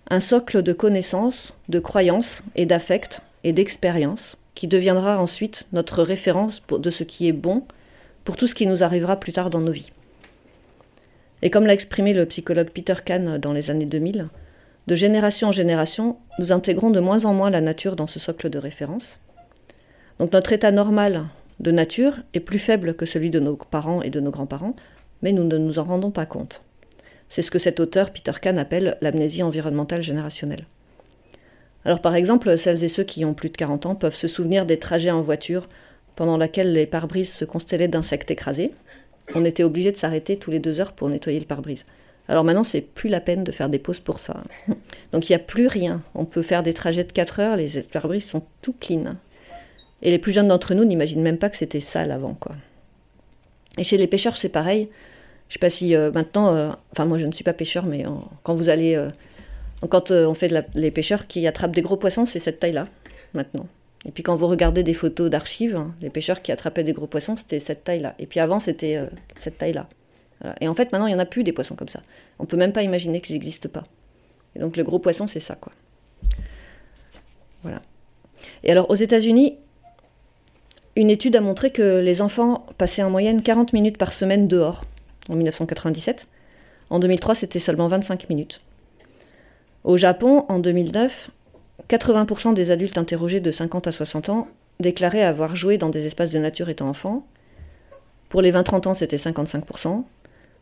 un 0.10 0.22
socle 0.22 0.62
de 0.62 0.74
connaissances, 0.74 1.54
de 1.68 1.80
croyances 1.80 2.44
et 2.56 2.66
d'affects 2.66 3.20
et 3.44 3.52
d'expériences 3.52 4.38
qui 4.56 4.68
deviendra 4.68 5.20
ensuite 5.20 5.68
notre 5.74 6.02
référence 6.02 6.62
de 6.70 6.90
ce 6.90 7.04
qui 7.04 7.28
est 7.28 7.34
bon 7.34 7.64
pour 8.24 8.38
tout 8.38 8.48
ce 8.48 8.56
qui 8.56 8.68
nous 8.68 8.84
arrivera 8.84 9.20
plus 9.20 9.34
tard 9.34 9.50
dans 9.50 9.60
nos 9.60 9.72
vies. 9.72 9.92
Et 11.44 11.50
comme 11.50 11.66
l'a 11.66 11.74
exprimé 11.74 12.14
le 12.14 12.26
psychologue 12.26 12.70
Peter 12.70 12.96
Kahn 13.04 13.38
dans 13.38 13.52
les 13.52 13.70
années 13.70 13.86
2000, 13.86 14.28
de 14.88 14.96
génération 14.96 15.50
en 15.50 15.52
génération, 15.52 16.18
nous 16.40 16.54
intégrons 16.54 16.90
de 16.90 17.02
moins 17.02 17.26
en 17.26 17.34
moins 17.34 17.50
la 17.50 17.60
nature 17.60 17.98
dans 17.98 18.08
ce 18.08 18.18
socle 18.18 18.50
de 18.50 18.58
référence. 18.58 19.20
Donc 20.20 20.32
notre 20.32 20.54
état 20.54 20.72
normal 20.72 21.26
de 21.60 21.72
nature 21.72 22.22
est 22.34 22.40
plus 22.40 22.60
faible 22.60 22.94
que 22.94 23.06
celui 23.06 23.30
de 23.30 23.42
nos 23.42 23.58
parents 23.58 24.02
et 24.02 24.10
de 24.10 24.22
nos 24.22 24.32
grands-parents, 24.32 24.74
mais 25.22 25.34
nous 25.34 25.44
ne 25.44 25.58
nous 25.58 25.80
en 25.80 25.84
rendons 25.84 26.12
pas 26.12 26.26
compte. 26.26 26.64
C'est 27.28 27.42
ce 27.42 27.52
que 27.52 27.60
cet 27.60 27.82
auteur, 27.82 28.12
Peter 28.12 28.32
Kahn, 28.42 28.58
appelle 28.58 28.98
l'amnésie 29.02 29.44
environnementale 29.44 30.02
générationnelle. 30.02 30.66
Alors 31.84 32.00
par 32.00 32.16
exemple, 32.16 32.58
celles 32.58 32.86
et 32.86 32.90
ceux 32.90 33.04
qui 33.04 33.26
ont 33.26 33.34
plus 33.34 33.50
de 33.50 33.58
40 33.58 33.86
ans 33.86 33.96
peuvent 33.96 34.16
se 34.16 34.30
souvenir 34.30 34.66
des 34.66 34.80
trajets 34.80 35.12
en 35.12 35.22
voiture 35.22 35.68
pendant 36.16 36.38
lesquels 36.38 36.72
les 36.72 36.86
pare-brises 36.86 37.34
se 37.34 37.44
constellaient 37.44 37.90
d'insectes 37.90 38.32
écrasés. 38.32 38.72
On 39.36 39.46
était 39.46 39.64
obligé 39.64 39.92
de 39.92 39.98
s'arrêter 39.98 40.38
tous 40.38 40.52
les 40.52 40.60
deux 40.60 40.80
heures 40.80 40.94
pour 40.94 41.10
nettoyer 41.10 41.40
le 41.40 41.46
pare-brise. 41.46 41.86
Alors 42.28 42.44
maintenant, 42.44 42.64
c'est 42.64 42.82
plus 42.82 43.10
la 43.10 43.20
peine 43.20 43.44
de 43.44 43.52
faire 43.52 43.70
des 43.70 43.80
pauses 43.80 44.00
pour 44.00 44.20
ça. 44.20 44.44
Donc 45.12 45.30
il 45.30 45.32
n'y 45.32 45.36
a 45.36 45.40
plus 45.40 45.68
rien. 45.68 46.02
On 46.16 46.26
peut 46.26 46.42
faire 46.42 46.64
des 46.64 46.74
trajets 46.74 47.04
de 47.04 47.12
4 47.12 47.40
heures, 47.40 47.56
les 47.58 47.82
pare-brises 47.92 48.28
sont 48.28 48.44
tout 48.62 48.76
clean. 48.80 49.16
Et 50.02 50.12
les 50.12 50.20
plus 50.20 50.32
jeunes 50.32 50.48
d'entre 50.50 50.74
nous 50.74 50.86
n'imaginent 50.86 51.22
même 51.22 51.38
pas 51.38 51.50
que 51.50 51.58
c'était 51.58 51.80
sale 51.80 52.12
avant, 52.12 52.34
quoi. 52.34 52.56
Et 53.78 53.84
chez 53.84 53.98
les 53.98 54.08
pêcheurs, 54.08 54.38
c'est 54.38 54.50
pareil. 54.50 54.90
Je 55.50 55.54
sais 55.54 55.60
pas 55.60 55.70
si 55.70 55.96
euh, 55.96 56.12
maintenant, 56.12 56.56
euh, 56.56 56.72
enfin 56.92 57.06
moi 57.06 57.18
je 57.18 57.26
ne 57.26 57.32
suis 57.32 57.44
pas 57.44 57.54
pêcheur, 57.54 57.86
mais 57.86 58.06
quand 58.44 58.56
vous 58.56 58.70
allez, 58.70 58.96
euh, 58.96 59.10
quand 59.90 60.12
on 60.12 60.34
fait 60.34 60.52
les 60.74 60.92
pêcheurs 60.92 61.28
qui 61.28 61.46
attrapent 61.48 61.76
des 61.76 61.82
gros 61.82 61.98
poissons, 61.98 62.26
c'est 62.26 62.40
cette 62.40 62.60
taille-là 62.60 62.86
maintenant. 63.34 63.68
Et 64.06 64.12
puis 64.12 64.24
quand 64.24 64.36
vous 64.36 64.48
regardez 64.48 64.84
des 64.84 64.94
photos 64.94 65.30
d'archives, 65.30 65.76
hein, 65.76 65.96
les 66.02 66.10
pêcheurs 66.10 66.42
qui 66.42 66.52
attrapaient 66.52 66.84
des 66.84 66.94
gros 66.94 67.08
poissons, 67.08 67.38
c'était 67.38 67.60
cette 67.60 67.84
taille-là. 67.84 68.16
Et 68.20 68.26
puis 68.26 68.40
avant, 68.40 68.60
c'était 68.60 69.00
cette 69.38 69.58
taille-là. 69.58 69.88
Et 70.60 70.68
en 70.68 70.74
fait, 70.74 70.92
maintenant, 70.92 71.08
il 71.08 71.12
n'y 71.12 71.16
en 71.16 71.20
a 71.20 71.26
plus 71.26 71.44
des 71.44 71.54
poissons 71.54 71.76
comme 71.76 71.88
ça. 71.88 72.02
On 72.38 72.46
peut 72.46 72.58
même 72.58 72.74
pas 72.74 72.84
imaginer 72.84 73.22
qu'ils 73.22 73.36
n'existent 73.36 73.70
pas. 73.70 73.84
Et 74.56 74.60
donc 74.60 74.76
le 74.76 74.84
gros 74.84 75.00
poisson, 75.00 75.26
c'est 75.26 75.40
ça, 75.40 75.56
quoi. 75.56 75.72
Voilà. 77.62 77.80
Et 78.64 78.72
alors 78.72 78.90
aux 78.90 78.96
États-Unis, 78.96 79.58
une 80.96 81.10
étude 81.10 81.36
a 81.36 81.42
montré 81.42 81.72
que 81.72 82.02
les 82.02 82.22
enfants 82.22 82.68
passaient 82.78 83.04
en 83.04 83.10
moyenne 83.10 83.42
40 83.42 83.74
minutes 83.74 83.98
par 83.98 84.12
semaine 84.14 84.48
dehors 84.48 84.84
en 85.30 85.36
1997. 85.36 86.26
En 86.90 87.00
2003, 87.00 87.36
c'était 87.36 87.60
seulement 87.60 87.88
25 87.88 88.30
minutes. 88.30 88.60
Au 89.84 89.98
Japon, 89.98 90.46
en 90.50 90.60
2009, 90.60 91.32
80% 91.90 92.54
des 92.54 92.72
adultes 92.72 92.98
interrogés 92.98 93.40
de 93.40 93.52
50 93.52 93.88
à 93.88 93.92
60 93.92 94.30
ans 94.30 94.48
déclaraient 94.80 95.24
avoir 95.24 95.56
joué 95.56 95.78
dans 95.78 95.90
des 95.90 96.06
espaces 96.06 96.32
de 96.32 96.40
nature 96.40 96.70
étant 96.70 96.90
enfants. 96.90 97.26
Pour 98.30 98.42
les 98.42 98.52
20-30 98.52 98.88
ans, 98.88 98.94
c'était 98.94 99.18
55%. 99.18 100.04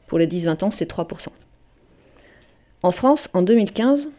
Pour 0.07 0.19
les 0.19 0.27
10-20 0.27 0.65
ans, 0.65 0.71
c'était 0.71 0.93
3%. 0.93 1.27
En 2.83 2.91
France, 2.91 3.29
en 3.33 3.41
2015, 3.41 4.09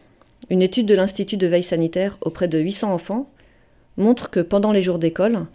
une 0.49 0.61
étude 0.61 0.85
de 0.85 0.95
l'Institut 0.95 1.37
de 1.37 1.47
veille 1.47 1.63
sanitaire 1.63 2.17
auprès 2.21 2.47
de 2.47 2.59
800 2.59 2.93
enfants 2.93 3.29
montre 3.97 4.29
que 4.29 4.39
pendant 4.39 4.71
les 4.71 4.81
jours 4.81 4.99
d'école, 4.99 5.45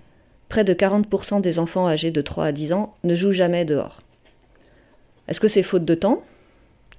près 0.48 0.64
de 0.64 0.74
40% 0.74 1.40
des 1.40 1.58
enfants 1.58 1.88
âgés 1.88 2.10
de 2.10 2.20
3 2.20 2.46
à 2.46 2.52
10 2.52 2.72
ans 2.72 2.94
ne 3.04 3.14
jouent 3.14 3.32
jamais 3.32 3.64
dehors. 3.64 4.00
Est-ce 5.26 5.40
que 5.40 5.48
c'est 5.48 5.62
faute 5.62 5.84
de 5.84 5.94
temps? 5.94 6.22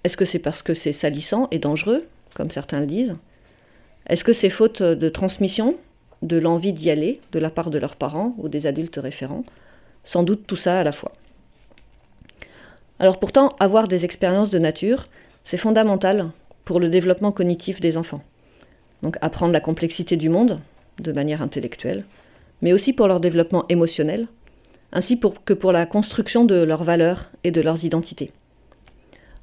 Est-ce 0.03 0.17
que 0.17 0.25
c'est 0.25 0.39
parce 0.39 0.61
que 0.61 0.73
c'est 0.73 0.93
salissant 0.93 1.47
et 1.51 1.59
dangereux, 1.59 2.05
comme 2.35 2.51
certains 2.51 2.79
le 2.79 2.85
disent? 2.85 3.15
Est-ce 4.09 4.23
que 4.23 4.33
c'est 4.33 4.49
faute 4.49 4.81
de 4.81 5.09
transmission, 5.09 5.75
de 6.23 6.37
l'envie 6.37 6.73
d'y 6.73 6.89
aller 6.89 7.21
de 7.31 7.39
la 7.39 7.51
part 7.51 7.69
de 7.69 7.77
leurs 7.77 7.95
parents 7.95 8.33
ou 8.39 8.49
des 8.49 8.65
adultes 8.65 8.99
référents? 9.01 9.43
Sans 10.03 10.23
doute 10.23 10.47
tout 10.47 10.55
ça 10.55 10.79
à 10.79 10.83
la 10.83 10.91
fois. 10.91 11.11
Alors 12.97 13.19
pourtant, 13.19 13.55
avoir 13.59 13.87
des 13.87 14.05
expériences 14.05 14.49
de 14.49 14.57
nature, 14.57 15.05
c'est 15.43 15.57
fondamental 15.57 16.31
pour 16.65 16.79
le 16.79 16.89
développement 16.89 17.31
cognitif 17.31 17.79
des 17.79 17.97
enfants. 17.97 18.23
Donc 19.03 19.17
apprendre 19.21 19.53
la 19.53 19.61
complexité 19.61 20.17
du 20.17 20.29
monde 20.29 20.57
de 20.99 21.11
manière 21.11 21.41
intellectuelle, 21.41 22.03
mais 22.61 22.73
aussi 22.73 22.93
pour 22.93 23.07
leur 23.07 23.19
développement 23.19 23.65
émotionnel, 23.69 24.25
ainsi 24.91 25.19
que 25.45 25.53
pour 25.53 25.71
la 25.71 25.85
construction 25.85 26.45
de 26.45 26.55
leurs 26.55 26.83
valeurs 26.83 27.29
et 27.43 27.51
de 27.51 27.61
leurs 27.61 27.85
identités. 27.85 28.31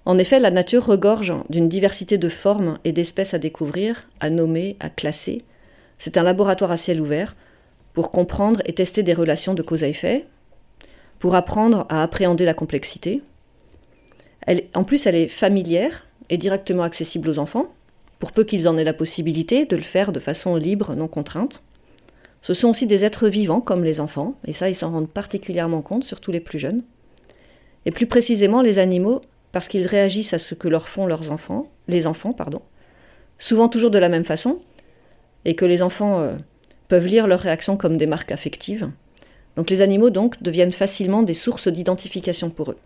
En 0.07 0.19
effet, 0.19 0.39
la 0.39 0.53
nature 0.53 0.87
regorge 0.87 1.35
d'une 1.51 1.69
diversité 1.69 2.17
de 2.17 2.29
formes 2.29 2.79
et 2.85 2.93
d'espèces 2.93 3.35
à 3.35 3.39
découvrir, 3.39 4.09
à 4.21 4.31
nommer, 4.31 4.77
à 4.79 4.89
classer. 4.89 5.39
C'est 5.99 6.17
un 6.17 6.23
laboratoire 6.23 6.71
à 6.71 6.77
ciel 6.77 7.01
ouvert 7.01 7.35
pour 7.93 8.13
comprendre 8.13 8.63
et 8.67 8.73
tester 8.73 9.03
des 9.03 9.15
relations 9.15 9.55
de 9.55 9.63
cause 9.63 9.83
à 9.83 9.89
effet, 9.89 10.25
pour 11.19 11.35
apprendre 11.35 11.87
à 11.89 12.05
appréhender 12.05 12.45
la 12.45 12.55
complexité. 12.55 13.23
en 14.75 14.85
plus, 14.85 15.07
elle 15.07 15.17
est 15.17 15.29
familière 15.29 16.07
et 16.31 16.39
directement 16.39 16.85
accessible 16.85 17.29
aux 17.29 17.41
enfants, 17.41 17.67
pour 18.21 18.31
peu 18.31 18.45
qu'ils 18.45 18.69
en 18.69 18.79
aient 18.79 18.85
la 18.85 18.93
possibilité 18.93 19.67
de 19.67 19.77
le 19.77 19.83
faire 19.83 20.13
de 20.13 20.21
façon 20.21 20.55
libre, 20.55 20.95
non 20.95 21.09
contrainte. 21.09 21.63
Ce 22.43 22.55
sont 22.55 22.71
aussi 22.71 22.87
des 22.87 23.05
êtres 23.05 23.29
vivants 23.29 23.61
comme 23.61 23.83
les 23.83 23.99
enfants, 23.99 24.37
et 24.47 24.53
ça 24.53 24.69
ils 24.71 24.77
s'en 24.77 24.93
rendent 24.93 25.11
particulièrement 25.11 25.83
compte, 25.83 26.05
surtout 26.05 26.31
les 26.31 26.41
plus 26.41 26.61
jeunes. 26.61 26.83
Et 27.87 27.91
plus 27.91 28.07
précisément 28.07 28.63
les 28.63 28.79
animaux, 28.79 29.21
parce 29.57 29.69
qu'ils 29.69 29.87
réagissent 29.87 30.35
à 30.35 30.39
ce 30.39 30.55
que 30.55 30.69
leur 30.69 30.87
font 30.87 31.07
leurs 31.07 31.33
enfants, 31.33 31.73
les 31.89 32.07
enfants, 32.07 32.35
pardon, 32.35 32.61
souvent 33.39 33.71
toujours 33.71 33.91
de 33.91 33.97
la 33.97 34.11
même 34.11 34.27
façon, 34.27 34.61
et 35.47 35.57
que 35.57 35.65
les 35.65 35.81
enfants 35.81 36.21
euh, 36.21 36.37
peuvent 36.89 37.07
lire 37.07 37.27
leurs 37.27 37.41
réactions 37.41 37.79
comme 37.79 37.97
des 37.97 38.07
marques 38.07 38.33
affectives. 38.33 38.91
Donc 39.57 39.71
les 39.71 39.81
animaux 39.81 40.11
donc 40.11 40.43
deviennent 40.43 40.73
facilement 40.73 41.23
des 41.23 41.33
sources 41.33 41.69
d'identification 41.69 42.51
pour 42.51 42.73
eux. 42.73 42.77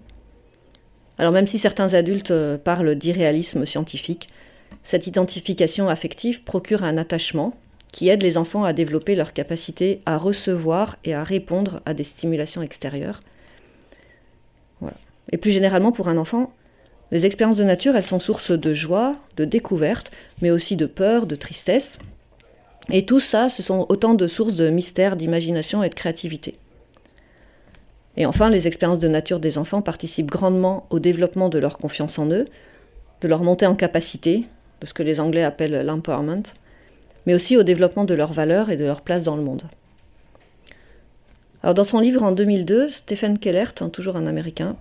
Alors 1.18 1.32
même 1.32 1.48
si 1.48 1.58
certains 1.58 1.94
adultes 1.94 2.30
euh, 2.30 2.56
parlent 2.56 2.94
d'irréalisme 2.94 3.66
scientifique, 3.66 4.28
cette 4.84 5.08
identification 5.08 5.88
affective 5.88 6.44
procure 6.44 6.84
un 6.84 6.98
attachement 6.98 7.56
qui 7.90 8.10
aide 8.10 8.22
les 8.22 8.36
enfants 8.36 8.62
à 8.62 8.72
développer 8.72 9.16
leur 9.16 9.32
capacité 9.32 10.02
à 10.06 10.18
recevoir 10.18 10.98
et 11.02 11.14
à 11.14 11.24
répondre 11.24 11.82
à 11.84 11.94
des 11.94 12.04
stimulations 12.04 12.62
extérieures. 12.62 13.22
Et 15.32 15.36
plus 15.36 15.50
généralement, 15.50 15.92
pour 15.92 16.08
un 16.08 16.16
enfant, 16.16 16.52
les 17.10 17.26
expériences 17.26 17.56
de 17.56 17.64
nature, 17.64 17.96
elles 17.96 18.02
sont 18.02 18.20
source 18.20 18.52
de 18.52 18.72
joie, 18.72 19.12
de 19.36 19.44
découverte, 19.44 20.10
mais 20.42 20.50
aussi 20.50 20.76
de 20.76 20.86
peur, 20.86 21.26
de 21.26 21.34
tristesse. 21.34 21.98
Et 22.90 23.04
tout 23.04 23.20
ça, 23.20 23.48
ce 23.48 23.62
sont 23.62 23.86
autant 23.88 24.14
de 24.14 24.26
sources 24.26 24.54
de 24.54 24.70
mystère, 24.70 25.16
d'imagination 25.16 25.82
et 25.82 25.88
de 25.88 25.94
créativité. 25.94 26.56
Et 28.16 28.26
enfin, 28.26 28.48
les 28.48 28.66
expériences 28.66 28.98
de 28.98 29.08
nature 29.08 29.40
des 29.40 29.58
enfants 29.58 29.82
participent 29.82 30.30
grandement 30.30 30.86
au 30.90 30.98
développement 30.98 31.48
de 31.48 31.58
leur 31.58 31.78
confiance 31.78 32.18
en 32.18 32.30
eux, 32.30 32.44
de 33.20 33.28
leur 33.28 33.42
montée 33.42 33.66
en 33.66 33.74
capacité, 33.74 34.44
de 34.80 34.86
ce 34.86 34.94
que 34.94 35.02
les 35.02 35.20
Anglais 35.20 35.42
appellent 35.42 35.84
l'empowerment, 35.84 36.42
mais 37.26 37.34
aussi 37.34 37.56
au 37.56 37.62
développement 37.62 38.04
de 38.04 38.14
leurs 38.14 38.32
valeurs 38.32 38.70
et 38.70 38.76
de 38.76 38.84
leur 38.84 39.02
place 39.02 39.24
dans 39.24 39.36
le 39.36 39.42
monde. 39.42 39.62
Alors 41.62 41.74
dans 41.74 41.84
son 41.84 42.00
livre 42.00 42.22
en 42.22 42.32
2002, 42.32 42.88
Stephen 42.88 43.38
Kellert, 43.38 43.74
hein, 43.80 43.90
toujours 43.90 44.16
un 44.16 44.26
Américain, 44.26 44.76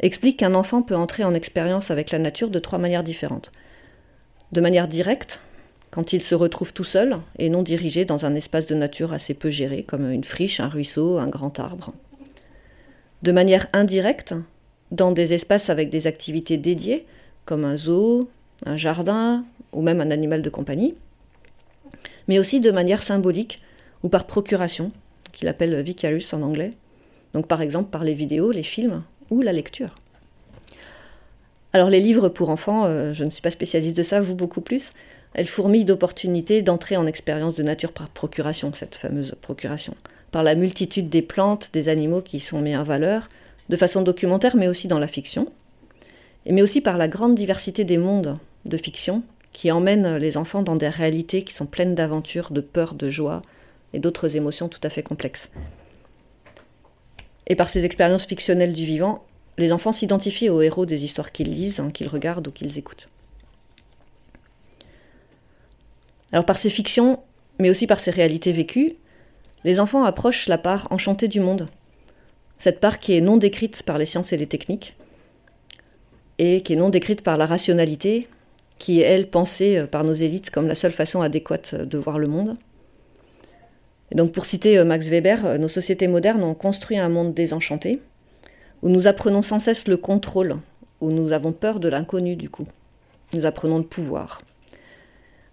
explique 0.00 0.38
qu'un 0.38 0.54
enfant 0.54 0.82
peut 0.82 0.96
entrer 0.96 1.24
en 1.24 1.34
expérience 1.34 1.90
avec 1.90 2.10
la 2.10 2.18
nature 2.18 2.50
de 2.50 2.58
trois 2.58 2.78
manières 2.78 3.04
différentes. 3.04 3.52
De 4.52 4.60
manière 4.60 4.88
directe, 4.88 5.40
quand 5.90 6.12
il 6.12 6.22
se 6.22 6.34
retrouve 6.34 6.72
tout 6.72 6.84
seul 6.84 7.18
et 7.38 7.48
non 7.48 7.62
dirigé 7.62 8.04
dans 8.04 8.24
un 8.24 8.34
espace 8.34 8.66
de 8.66 8.74
nature 8.74 9.12
assez 9.12 9.34
peu 9.34 9.50
géré, 9.50 9.82
comme 9.82 10.10
une 10.10 10.24
friche, 10.24 10.60
un 10.60 10.68
ruisseau, 10.68 11.18
un 11.18 11.28
grand 11.28 11.58
arbre. 11.58 11.92
De 13.22 13.32
manière 13.32 13.66
indirecte, 13.72 14.34
dans 14.90 15.12
des 15.12 15.32
espaces 15.34 15.70
avec 15.70 15.90
des 15.90 16.06
activités 16.06 16.56
dédiées, 16.56 17.06
comme 17.44 17.64
un 17.64 17.76
zoo, 17.76 18.28
un 18.64 18.76
jardin 18.76 19.44
ou 19.72 19.82
même 19.82 20.00
un 20.00 20.10
animal 20.10 20.42
de 20.42 20.50
compagnie 20.50 20.96
mais 22.28 22.38
aussi 22.38 22.60
de 22.60 22.70
manière 22.70 23.02
symbolique 23.02 23.58
ou 24.04 24.08
par 24.08 24.26
procuration, 24.26 24.92
qu'il 25.32 25.48
appelle 25.48 25.82
vicarious 25.82 26.32
en 26.34 26.42
anglais. 26.42 26.70
Donc 27.34 27.48
par 27.48 27.62
exemple 27.62 27.90
par 27.90 28.04
les 28.04 28.14
vidéos, 28.14 28.52
les 28.52 28.62
films 28.62 29.02
ou 29.30 29.42
la 29.42 29.52
lecture. 29.52 29.94
Alors 31.72 31.90
les 31.90 32.00
livres 32.00 32.28
pour 32.28 32.50
enfants, 32.50 32.84
euh, 32.86 33.12
je 33.12 33.24
ne 33.24 33.30
suis 33.30 33.42
pas 33.42 33.50
spécialiste 33.50 33.96
de 33.96 34.02
ça, 34.02 34.20
vous 34.20 34.34
beaucoup 34.34 34.60
plus, 34.60 34.92
elles 35.34 35.46
fourmillent 35.46 35.84
d'opportunités 35.84 36.62
d'entrer 36.62 36.96
en 36.96 37.06
expérience 37.06 37.54
de 37.54 37.62
nature 37.62 37.92
par 37.92 38.08
procuration, 38.08 38.72
cette 38.74 38.94
fameuse 38.94 39.34
procuration, 39.40 39.94
par 40.30 40.42
la 40.42 40.54
multitude 40.54 41.10
des 41.10 41.22
plantes, 41.22 41.70
des 41.72 41.88
animaux 41.88 42.22
qui 42.22 42.40
sont 42.40 42.60
mis 42.60 42.76
en 42.76 42.84
valeur, 42.84 43.28
de 43.68 43.76
façon 43.76 44.02
documentaire 44.02 44.56
mais 44.56 44.68
aussi 44.68 44.88
dans 44.88 44.98
la 44.98 45.06
fiction, 45.06 45.52
mais 46.46 46.62
aussi 46.62 46.80
par 46.80 46.96
la 46.96 47.08
grande 47.08 47.34
diversité 47.34 47.84
des 47.84 47.98
mondes 47.98 48.34
de 48.64 48.76
fiction 48.76 49.22
qui 49.52 49.70
emmènent 49.70 50.16
les 50.16 50.36
enfants 50.36 50.62
dans 50.62 50.76
des 50.76 50.88
réalités 50.88 51.42
qui 51.42 51.52
sont 51.52 51.66
pleines 51.66 51.94
d'aventures, 51.94 52.50
de 52.50 52.60
peur, 52.60 52.94
de 52.94 53.10
joie 53.10 53.42
et 53.92 53.98
d'autres 53.98 54.36
émotions 54.36 54.68
tout 54.68 54.80
à 54.82 54.88
fait 54.88 55.02
complexes. 55.02 55.50
Et 57.48 57.56
par 57.56 57.68
ces 57.70 57.84
expériences 57.84 58.26
fictionnelles 58.26 58.74
du 58.74 58.84
vivant, 58.84 59.24
les 59.56 59.72
enfants 59.72 59.92
s'identifient 59.92 60.50
aux 60.50 60.62
héros 60.62 60.86
des 60.86 61.04
histoires 61.04 61.32
qu'ils 61.32 61.50
lisent, 61.50 61.80
hein, 61.80 61.90
qu'ils 61.90 62.08
regardent 62.08 62.48
ou 62.48 62.52
qu'ils 62.52 62.78
écoutent. 62.78 63.08
Alors 66.30 66.44
par 66.44 66.58
ces 66.58 66.70
fictions, 66.70 67.20
mais 67.58 67.70
aussi 67.70 67.86
par 67.86 68.00
ces 68.00 68.10
réalités 68.10 68.52
vécues, 68.52 68.92
les 69.64 69.80
enfants 69.80 70.04
approchent 70.04 70.46
la 70.46 70.58
part 70.58 70.86
enchantée 70.90 71.26
du 71.28 71.40
monde, 71.40 71.66
cette 72.58 72.80
part 72.80 73.00
qui 73.00 73.16
est 73.16 73.20
non 73.20 73.36
décrite 73.36 73.82
par 73.82 73.98
les 73.98 74.06
sciences 74.06 74.32
et 74.32 74.36
les 74.36 74.46
techniques, 74.46 74.96
et 76.38 76.60
qui 76.60 76.74
est 76.74 76.76
non 76.76 76.90
décrite 76.90 77.22
par 77.22 77.36
la 77.36 77.46
rationalité, 77.46 78.28
qui 78.78 79.00
est, 79.00 79.04
elle, 79.04 79.28
pensée 79.28 79.76
euh, 79.76 79.86
par 79.86 80.04
nos 80.04 80.12
élites 80.12 80.50
comme 80.50 80.68
la 80.68 80.76
seule 80.76 80.92
façon 80.92 81.20
adéquate 81.20 81.74
de 81.74 81.98
voir 81.98 82.18
le 82.18 82.28
monde. 82.28 82.54
Donc, 84.12 84.32
pour 84.32 84.46
citer 84.46 84.78
euh, 84.78 84.84
Max 84.84 85.08
Weber, 85.08 85.44
euh, 85.44 85.58
nos 85.58 85.68
sociétés 85.68 86.08
modernes 86.08 86.42
ont 86.42 86.54
construit 86.54 86.98
un 86.98 87.08
monde 87.08 87.34
désenchanté, 87.34 88.00
où 88.82 88.88
nous 88.88 89.06
apprenons 89.06 89.42
sans 89.42 89.60
cesse 89.60 89.88
le 89.88 89.96
contrôle, 89.96 90.56
où 91.00 91.10
nous 91.10 91.32
avons 91.32 91.52
peur 91.52 91.80
de 91.80 91.88
l'inconnu 91.88 92.36
du 92.36 92.48
coup. 92.48 92.66
Nous 93.34 93.44
apprenons 93.44 93.78
le 93.78 93.84
pouvoir. 93.84 94.40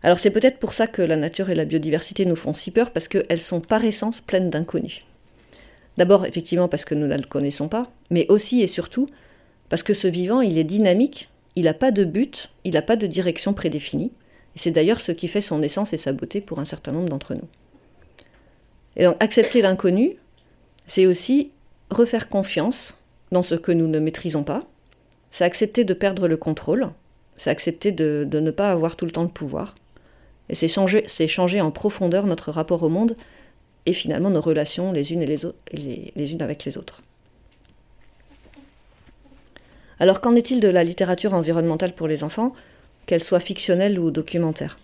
Alors 0.03 0.19
c'est 0.19 0.31
peut-être 0.31 0.59
pour 0.59 0.73
ça 0.73 0.87
que 0.87 1.01
la 1.01 1.15
nature 1.15 1.49
et 1.49 1.55
la 1.55 1.65
biodiversité 1.65 2.25
nous 2.25 2.35
font 2.35 2.53
si 2.53 2.71
peur, 2.71 2.91
parce 2.91 3.07
qu'elles 3.07 3.39
sont 3.39 3.59
par 3.59 3.83
essence 3.83 4.21
pleines 4.21 4.49
d'inconnus. 4.49 4.99
D'abord, 5.97 6.25
effectivement, 6.25 6.67
parce 6.67 6.85
que 6.85 6.95
nous 6.95 7.07
ne 7.07 7.15
le 7.15 7.23
connaissons 7.23 7.67
pas, 7.67 7.83
mais 8.09 8.25
aussi 8.29 8.61
et 8.61 8.67
surtout 8.67 9.07
parce 9.69 9.83
que 9.83 9.93
ce 9.93 10.07
vivant, 10.07 10.41
il 10.41 10.57
est 10.57 10.63
dynamique, 10.63 11.29
il 11.55 11.65
n'a 11.65 11.73
pas 11.73 11.91
de 11.91 12.03
but, 12.03 12.51
il 12.63 12.73
n'a 12.73 12.81
pas 12.81 12.95
de 12.95 13.07
direction 13.07 13.53
prédéfinie. 13.53 14.11
Et 14.55 14.59
c'est 14.59 14.71
d'ailleurs 14.71 14.99
ce 14.99 15.11
qui 15.11 15.27
fait 15.27 15.41
son 15.41 15.61
essence 15.63 15.93
et 15.93 15.97
sa 15.97 16.13
beauté 16.13 16.41
pour 16.41 16.59
un 16.59 16.65
certain 16.65 16.91
nombre 16.91 17.09
d'entre 17.09 17.33
nous. 17.33 17.47
Et 18.95 19.03
donc, 19.03 19.15
accepter 19.19 19.61
l'inconnu, 19.61 20.17
c'est 20.87 21.05
aussi 21.05 21.51
refaire 21.89 22.29
confiance 22.29 22.97
dans 23.31 23.43
ce 23.43 23.55
que 23.55 23.71
nous 23.71 23.87
ne 23.87 23.99
maîtrisons 23.99 24.43
pas. 24.43 24.61
C'est 25.29 25.43
accepter 25.43 25.83
de 25.83 25.93
perdre 25.93 26.27
le 26.27 26.37
contrôle. 26.37 26.89
C'est 27.37 27.49
accepter 27.49 27.91
de, 27.91 28.27
ne 28.31 28.51
pas 28.51 28.71
avoir 28.71 28.95
tout 28.95 29.05
le 29.05 29.11
temps 29.11 29.23
le 29.23 29.29
pouvoir. 29.29 29.75
Et 30.49 30.55
c'est 30.55 30.67
changer, 30.67 31.05
changer 31.27 31.59
en 31.59 31.71
profondeur 31.71 32.27
notre 32.27 32.51
rapport 32.51 32.83
au 32.83 32.89
monde 32.89 33.15
et 33.85 33.93
finalement 33.93 34.29
nos 34.29 34.41
relations 34.41 34.91
les 34.91 35.11
unes, 35.11 36.41
avec 36.41 36.65
les 36.65 36.77
autres. 36.77 37.01
Alors 39.99 40.21
qu'en 40.21 40.35
est-il 40.35 40.59
de 40.59 40.67
la 40.67 40.83
littérature 40.83 41.33
environnementale 41.33 41.93
pour 41.93 42.07
les 42.07 42.23
enfants, 42.23 42.53
qu'elle 43.05 43.23
soit 43.23 43.39
fictionnelle 43.39 43.99
ou 43.99 44.11
documentaire? 44.11 44.75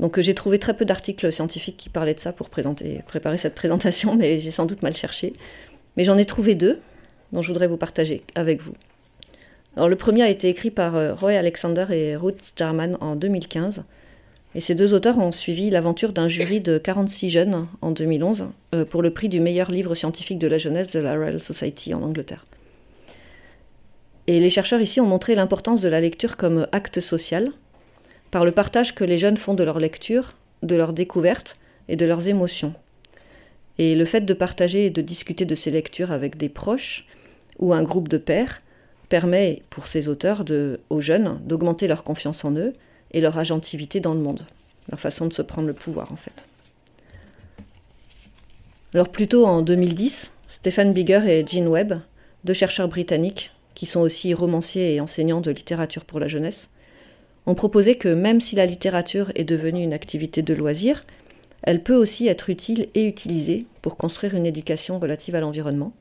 Donc 0.00 0.18
j'ai 0.18 0.34
trouvé 0.34 0.58
très 0.58 0.74
peu 0.74 0.86
d'articles 0.86 1.30
scientifiques 1.30 1.76
qui 1.76 1.90
parlaient 1.90 2.14
de 2.14 2.20
ça 2.20 2.32
pour 2.32 2.48
préparer 2.48 3.36
cette 3.36 3.54
présentation, 3.54 4.14
mais 4.18 4.40
j'ai 4.40 4.50
sans 4.50 4.64
doute 4.64 4.82
mal 4.82 4.94
cherché. 4.94 5.34
Mais 5.96 6.04
j'en 6.04 6.16
ai 6.16 6.24
trouvé 6.24 6.54
deux 6.54 6.80
dont 7.32 7.42
je 7.42 7.48
voudrais 7.48 7.68
vous 7.68 7.76
partager 7.76 8.22
avec 8.34 8.62
vous. 8.62 8.72
Alors 9.76 9.88
le 9.88 9.96
premier 9.96 10.22
a 10.22 10.28
été 10.28 10.48
écrit 10.48 10.70
par 10.70 10.96
euh, 10.96 11.14
Roy 11.14 11.32
Alexander 11.32 11.86
et 11.90 12.16
Ruth 12.16 12.54
Jarman 12.56 12.96
en 13.00 13.14
2015. 13.14 13.84
Et 14.56 14.60
ces 14.60 14.74
deux 14.74 14.94
auteurs 14.94 15.18
ont 15.18 15.30
suivi 15.30 15.70
l'aventure 15.70 16.12
d'un 16.12 16.26
jury 16.26 16.60
de 16.60 16.78
46 16.78 17.30
jeunes 17.30 17.68
en 17.82 17.92
2011 17.92 18.46
euh, 18.74 18.84
pour 18.84 19.02
le 19.02 19.12
prix 19.12 19.28
du 19.28 19.38
meilleur 19.38 19.70
livre 19.70 19.94
scientifique 19.94 20.38
de 20.38 20.48
la 20.48 20.58
jeunesse 20.58 20.88
de 20.90 20.98
la 20.98 21.14
Royal 21.14 21.40
Society 21.40 21.94
en 21.94 22.02
Angleterre. 22.02 22.44
Et 24.26 24.40
les 24.40 24.50
chercheurs 24.50 24.80
ici 24.80 25.00
ont 25.00 25.06
montré 25.06 25.34
l'importance 25.34 25.80
de 25.80 25.88
la 25.88 26.00
lecture 26.00 26.36
comme 26.36 26.66
acte 26.72 27.00
social, 27.00 27.48
par 28.30 28.44
le 28.44 28.52
partage 28.52 28.94
que 28.94 29.04
les 29.04 29.18
jeunes 29.18 29.36
font 29.36 29.54
de 29.54 29.64
leur 29.64 29.78
lecture, 29.78 30.34
de 30.62 30.76
leurs 30.76 30.92
découvertes 30.92 31.54
et 31.88 31.96
de 31.96 32.06
leurs 32.06 32.28
émotions. 32.28 32.74
Et 33.78 33.94
le 33.94 34.04
fait 34.04 34.20
de 34.20 34.34
partager 34.34 34.86
et 34.86 34.90
de 34.90 35.00
discuter 35.00 35.44
de 35.44 35.54
ces 35.54 35.70
lectures 35.70 36.12
avec 36.12 36.36
des 36.36 36.48
proches 36.48 37.06
ou 37.58 37.72
un 37.72 37.82
groupe 37.82 38.08
de 38.08 38.18
pairs 38.18 38.58
permet 39.08 39.62
pour 39.70 39.86
ces 39.86 40.08
auteurs 40.08 40.44
aux 40.90 41.00
jeunes 41.00 41.40
d'augmenter 41.44 41.86
leur 41.86 42.04
confiance 42.04 42.44
en 42.44 42.52
eux 42.52 42.72
et 43.12 43.20
leur 43.20 43.38
agentivité 43.38 44.00
dans 44.00 44.14
le 44.14 44.20
monde, 44.20 44.46
leur 44.88 45.00
façon 45.00 45.26
de 45.26 45.32
se 45.32 45.42
prendre 45.42 45.66
le 45.66 45.74
pouvoir 45.74 46.12
en 46.12 46.16
fait. 46.16 46.46
Alors 48.94 49.08
plutôt 49.08 49.46
en 49.46 49.62
2010, 49.62 50.32
Stephen 50.46 50.92
Bigger 50.92 51.22
et 51.26 51.46
Jean 51.46 51.66
Webb, 51.66 52.00
deux 52.44 52.54
chercheurs 52.54 52.88
britanniques, 52.88 53.52
qui 53.74 53.86
sont 53.86 54.00
aussi 54.00 54.34
romanciers 54.34 54.94
et 54.94 55.00
enseignants 55.00 55.40
de 55.40 55.50
littérature 55.50 56.04
pour 56.04 56.20
la 56.20 56.28
jeunesse, 56.28 56.68
ont 57.46 57.54
proposé 57.54 57.96
que 57.96 58.08
même 58.08 58.40
si 58.40 58.56
la 58.56 58.66
littérature 58.66 59.32
est 59.34 59.44
devenue 59.44 59.82
une 59.82 59.92
activité 59.92 60.42
de 60.42 60.54
loisir, 60.54 61.00
elle 61.62 61.82
peut 61.82 61.94
aussi 61.94 62.26
être 62.26 62.50
utile 62.50 62.88
et 62.94 63.06
utilisée 63.06 63.66
pour 63.82 63.96
construire 63.96 64.34
une 64.34 64.46
éducation 64.46 64.98
relative 64.98 65.34
à 65.34 65.40
l'environnement. 65.40 65.92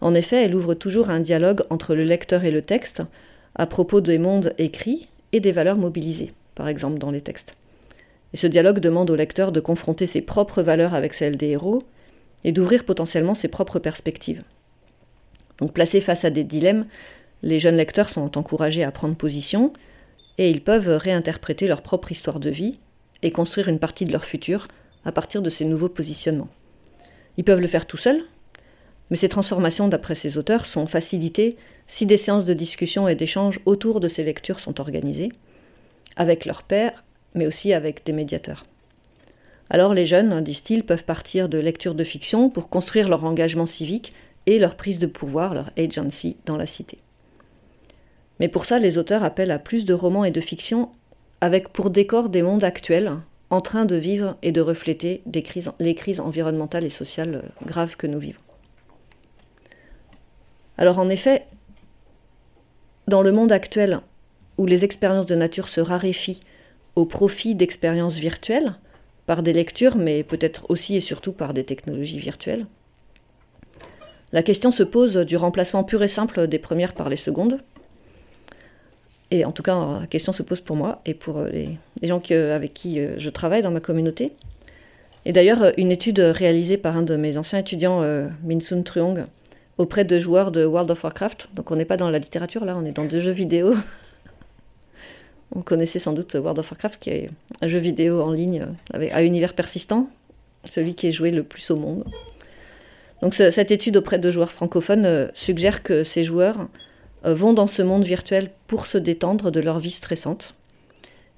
En 0.00 0.14
effet, 0.14 0.44
elle 0.44 0.54
ouvre 0.54 0.74
toujours 0.74 1.10
un 1.10 1.20
dialogue 1.20 1.62
entre 1.70 1.94
le 1.94 2.04
lecteur 2.04 2.44
et 2.44 2.50
le 2.50 2.62
texte 2.62 3.02
à 3.54 3.66
propos 3.66 4.00
des 4.00 4.18
mondes 4.18 4.54
écrits 4.58 5.08
et 5.32 5.40
des 5.40 5.52
valeurs 5.52 5.76
mobilisées, 5.76 6.32
par 6.54 6.68
exemple 6.68 6.98
dans 6.98 7.10
les 7.10 7.20
textes. 7.20 7.54
Et 8.32 8.36
ce 8.36 8.46
dialogue 8.46 8.78
demande 8.78 9.10
au 9.10 9.16
lecteur 9.16 9.52
de 9.52 9.60
confronter 9.60 10.06
ses 10.06 10.20
propres 10.20 10.62
valeurs 10.62 10.94
avec 10.94 11.14
celles 11.14 11.36
des 11.36 11.48
héros 11.48 11.82
et 12.44 12.52
d'ouvrir 12.52 12.84
potentiellement 12.84 13.34
ses 13.34 13.48
propres 13.48 13.80
perspectives. 13.80 14.42
Donc 15.58 15.72
placés 15.72 16.00
face 16.00 16.24
à 16.24 16.30
des 16.30 16.44
dilemmes, 16.44 16.86
les 17.42 17.58
jeunes 17.58 17.76
lecteurs 17.76 18.08
sont 18.08 18.38
encouragés 18.38 18.84
à 18.84 18.92
prendre 18.92 19.16
position 19.16 19.72
et 20.40 20.50
ils 20.50 20.62
peuvent 20.62 20.96
réinterpréter 20.96 21.68
leur 21.68 21.82
propre 21.82 22.12
histoire 22.12 22.40
de 22.40 22.48
vie 22.48 22.78
et 23.20 23.30
construire 23.30 23.68
une 23.68 23.78
partie 23.78 24.06
de 24.06 24.12
leur 24.12 24.24
futur 24.24 24.68
à 25.04 25.12
partir 25.12 25.42
de 25.42 25.50
ces 25.50 25.66
nouveaux 25.66 25.90
positionnements. 25.90 26.48
Ils 27.36 27.44
peuvent 27.44 27.60
le 27.60 27.66
faire 27.66 27.86
tout 27.86 27.98
seuls, 27.98 28.22
mais 29.10 29.18
ces 29.18 29.28
transformations, 29.28 29.88
d'après 29.88 30.14
ces 30.14 30.38
auteurs, 30.38 30.64
sont 30.64 30.86
facilitées 30.86 31.58
si 31.86 32.06
des 32.06 32.16
séances 32.16 32.46
de 32.46 32.54
discussion 32.54 33.06
et 33.06 33.14
d'échange 33.14 33.60
autour 33.66 34.00
de 34.00 34.08
ces 34.08 34.24
lectures 34.24 34.60
sont 34.60 34.80
organisées, 34.80 35.30
avec 36.16 36.46
leurs 36.46 36.62
pairs, 36.62 37.04
mais 37.34 37.46
aussi 37.46 37.74
avec 37.74 38.06
des 38.06 38.12
médiateurs. 38.14 38.64
Alors 39.68 39.92
les 39.92 40.06
jeunes, 40.06 40.42
disent-ils, 40.42 40.84
peuvent 40.84 41.04
partir 41.04 41.50
de 41.50 41.58
lectures 41.58 41.94
de 41.94 42.04
fiction 42.04 42.48
pour 42.48 42.70
construire 42.70 43.10
leur 43.10 43.24
engagement 43.24 43.66
civique 43.66 44.14
et 44.46 44.58
leur 44.58 44.76
prise 44.76 44.98
de 44.98 45.06
pouvoir, 45.06 45.52
leur 45.52 45.70
agency 45.76 46.38
dans 46.46 46.56
la 46.56 46.66
cité. 46.66 46.96
Mais 48.40 48.48
pour 48.48 48.64
ça, 48.64 48.78
les 48.78 48.98
auteurs 48.98 49.22
appellent 49.22 49.50
à 49.50 49.58
plus 49.58 49.84
de 49.84 49.94
romans 49.94 50.24
et 50.24 50.30
de 50.30 50.40
fiction 50.40 50.90
avec 51.40 51.68
pour 51.68 51.90
décor 51.90 52.28
des 52.28 52.42
mondes 52.42 52.64
actuels 52.64 53.12
en 53.50 53.60
train 53.60 53.84
de 53.84 53.96
vivre 53.96 54.36
et 54.42 54.52
de 54.52 54.60
refléter 54.60 55.22
les 55.78 55.94
crises 55.94 56.20
environnementales 56.20 56.84
et 56.84 56.90
sociales 56.90 57.42
graves 57.64 57.96
que 57.96 58.06
nous 58.06 58.18
vivons. 58.18 58.40
Alors 60.78 60.98
en 60.98 61.08
effet, 61.08 61.44
dans 63.08 63.22
le 63.22 63.32
monde 63.32 63.52
actuel 63.52 64.00
où 64.56 64.66
les 64.66 64.84
expériences 64.84 65.26
de 65.26 65.34
nature 65.34 65.68
se 65.68 65.80
raréfient 65.80 66.40
au 66.96 67.04
profit 67.04 67.54
d'expériences 67.54 68.18
virtuelles, 68.18 68.74
par 69.26 69.42
des 69.44 69.52
lectures, 69.52 69.96
mais 69.96 70.24
peut-être 70.24 70.66
aussi 70.70 70.96
et 70.96 71.00
surtout 71.00 71.32
par 71.32 71.54
des 71.54 71.62
technologies 71.62 72.18
virtuelles, 72.18 72.66
la 74.32 74.42
question 74.42 74.72
se 74.72 74.82
pose 74.82 75.16
du 75.16 75.36
remplacement 75.36 75.84
pur 75.84 76.02
et 76.02 76.08
simple 76.08 76.48
des 76.48 76.58
premières 76.58 76.94
par 76.94 77.08
les 77.08 77.16
secondes. 77.16 77.60
Et 79.30 79.44
en 79.44 79.52
tout 79.52 79.62
cas, 79.62 80.00
la 80.00 80.06
question 80.06 80.32
se 80.32 80.42
pose 80.42 80.60
pour 80.60 80.76
moi 80.76 81.00
et 81.06 81.14
pour 81.14 81.42
les, 81.42 81.78
gens 82.02 82.20
avec 82.30 82.74
qui 82.74 82.98
euh, 82.98 83.14
je 83.18 83.30
travaille 83.30 83.62
dans 83.62 83.70
ma 83.70 83.80
communauté. 83.80 84.32
Et 85.24 85.32
d'ailleurs, 85.32 85.72
une 85.76 85.92
étude 85.92 86.18
réalisée 86.18 86.78
par 86.78 86.96
un 86.96 87.02
de 87.02 87.14
mes 87.16 87.36
anciens 87.36 87.58
étudiants, 87.58 88.02
euh, 88.02 88.28
Minsun 88.42 88.82
Truong, 88.82 89.24
auprès 89.78 90.04
de 90.04 90.18
joueurs 90.18 90.50
de 90.50 90.64
World 90.64 90.90
of 90.90 91.04
Warcraft, 91.04 91.50
donc 91.54 91.70
on 91.70 91.76
n'est 91.76 91.84
pas 91.84 91.96
dans 91.96 92.10
la 92.10 92.18
littérature 92.18 92.64
là, 92.64 92.74
on 92.76 92.84
est 92.84 92.92
dans 92.92 93.04
des 93.04 93.20
jeux 93.20 93.30
vidéo. 93.30 93.74
on 95.54 95.62
connaissait 95.62 95.98
sans 95.98 96.12
doute 96.12 96.34
World 96.34 96.58
of 96.58 96.70
Warcraft, 96.70 97.00
qui 97.00 97.10
est 97.10 97.30
un 97.60 97.68
jeu 97.68 97.78
vidéo 97.78 98.22
en 98.22 98.32
ligne 98.32 98.66
à 98.92 99.22
univers 99.22 99.54
persistant, 99.54 100.08
celui 100.68 100.94
qui 100.94 101.06
est 101.06 101.12
joué 101.12 101.30
le 101.30 101.42
plus 101.42 101.70
au 101.70 101.76
monde. 101.76 102.04
Donc 103.22 103.34
cette 103.34 103.70
étude 103.70 103.96
auprès 103.96 104.18
de 104.18 104.30
joueurs 104.30 104.50
francophones 104.50 105.04
euh, 105.04 105.28
suggère 105.34 105.82
que 105.82 106.04
ces 106.04 106.24
joueurs 106.24 106.60
euh, 106.60 106.64
vont 107.24 107.52
dans 107.52 107.66
ce 107.66 107.82
monde 107.82 108.04
virtuel 108.04 108.50
pour 108.66 108.86
se 108.86 108.98
détendre 108.98 109.50
de 109.50 109.60
leur 109.60 109.78
vie 109.78 109.90
stressante 109.90 110.52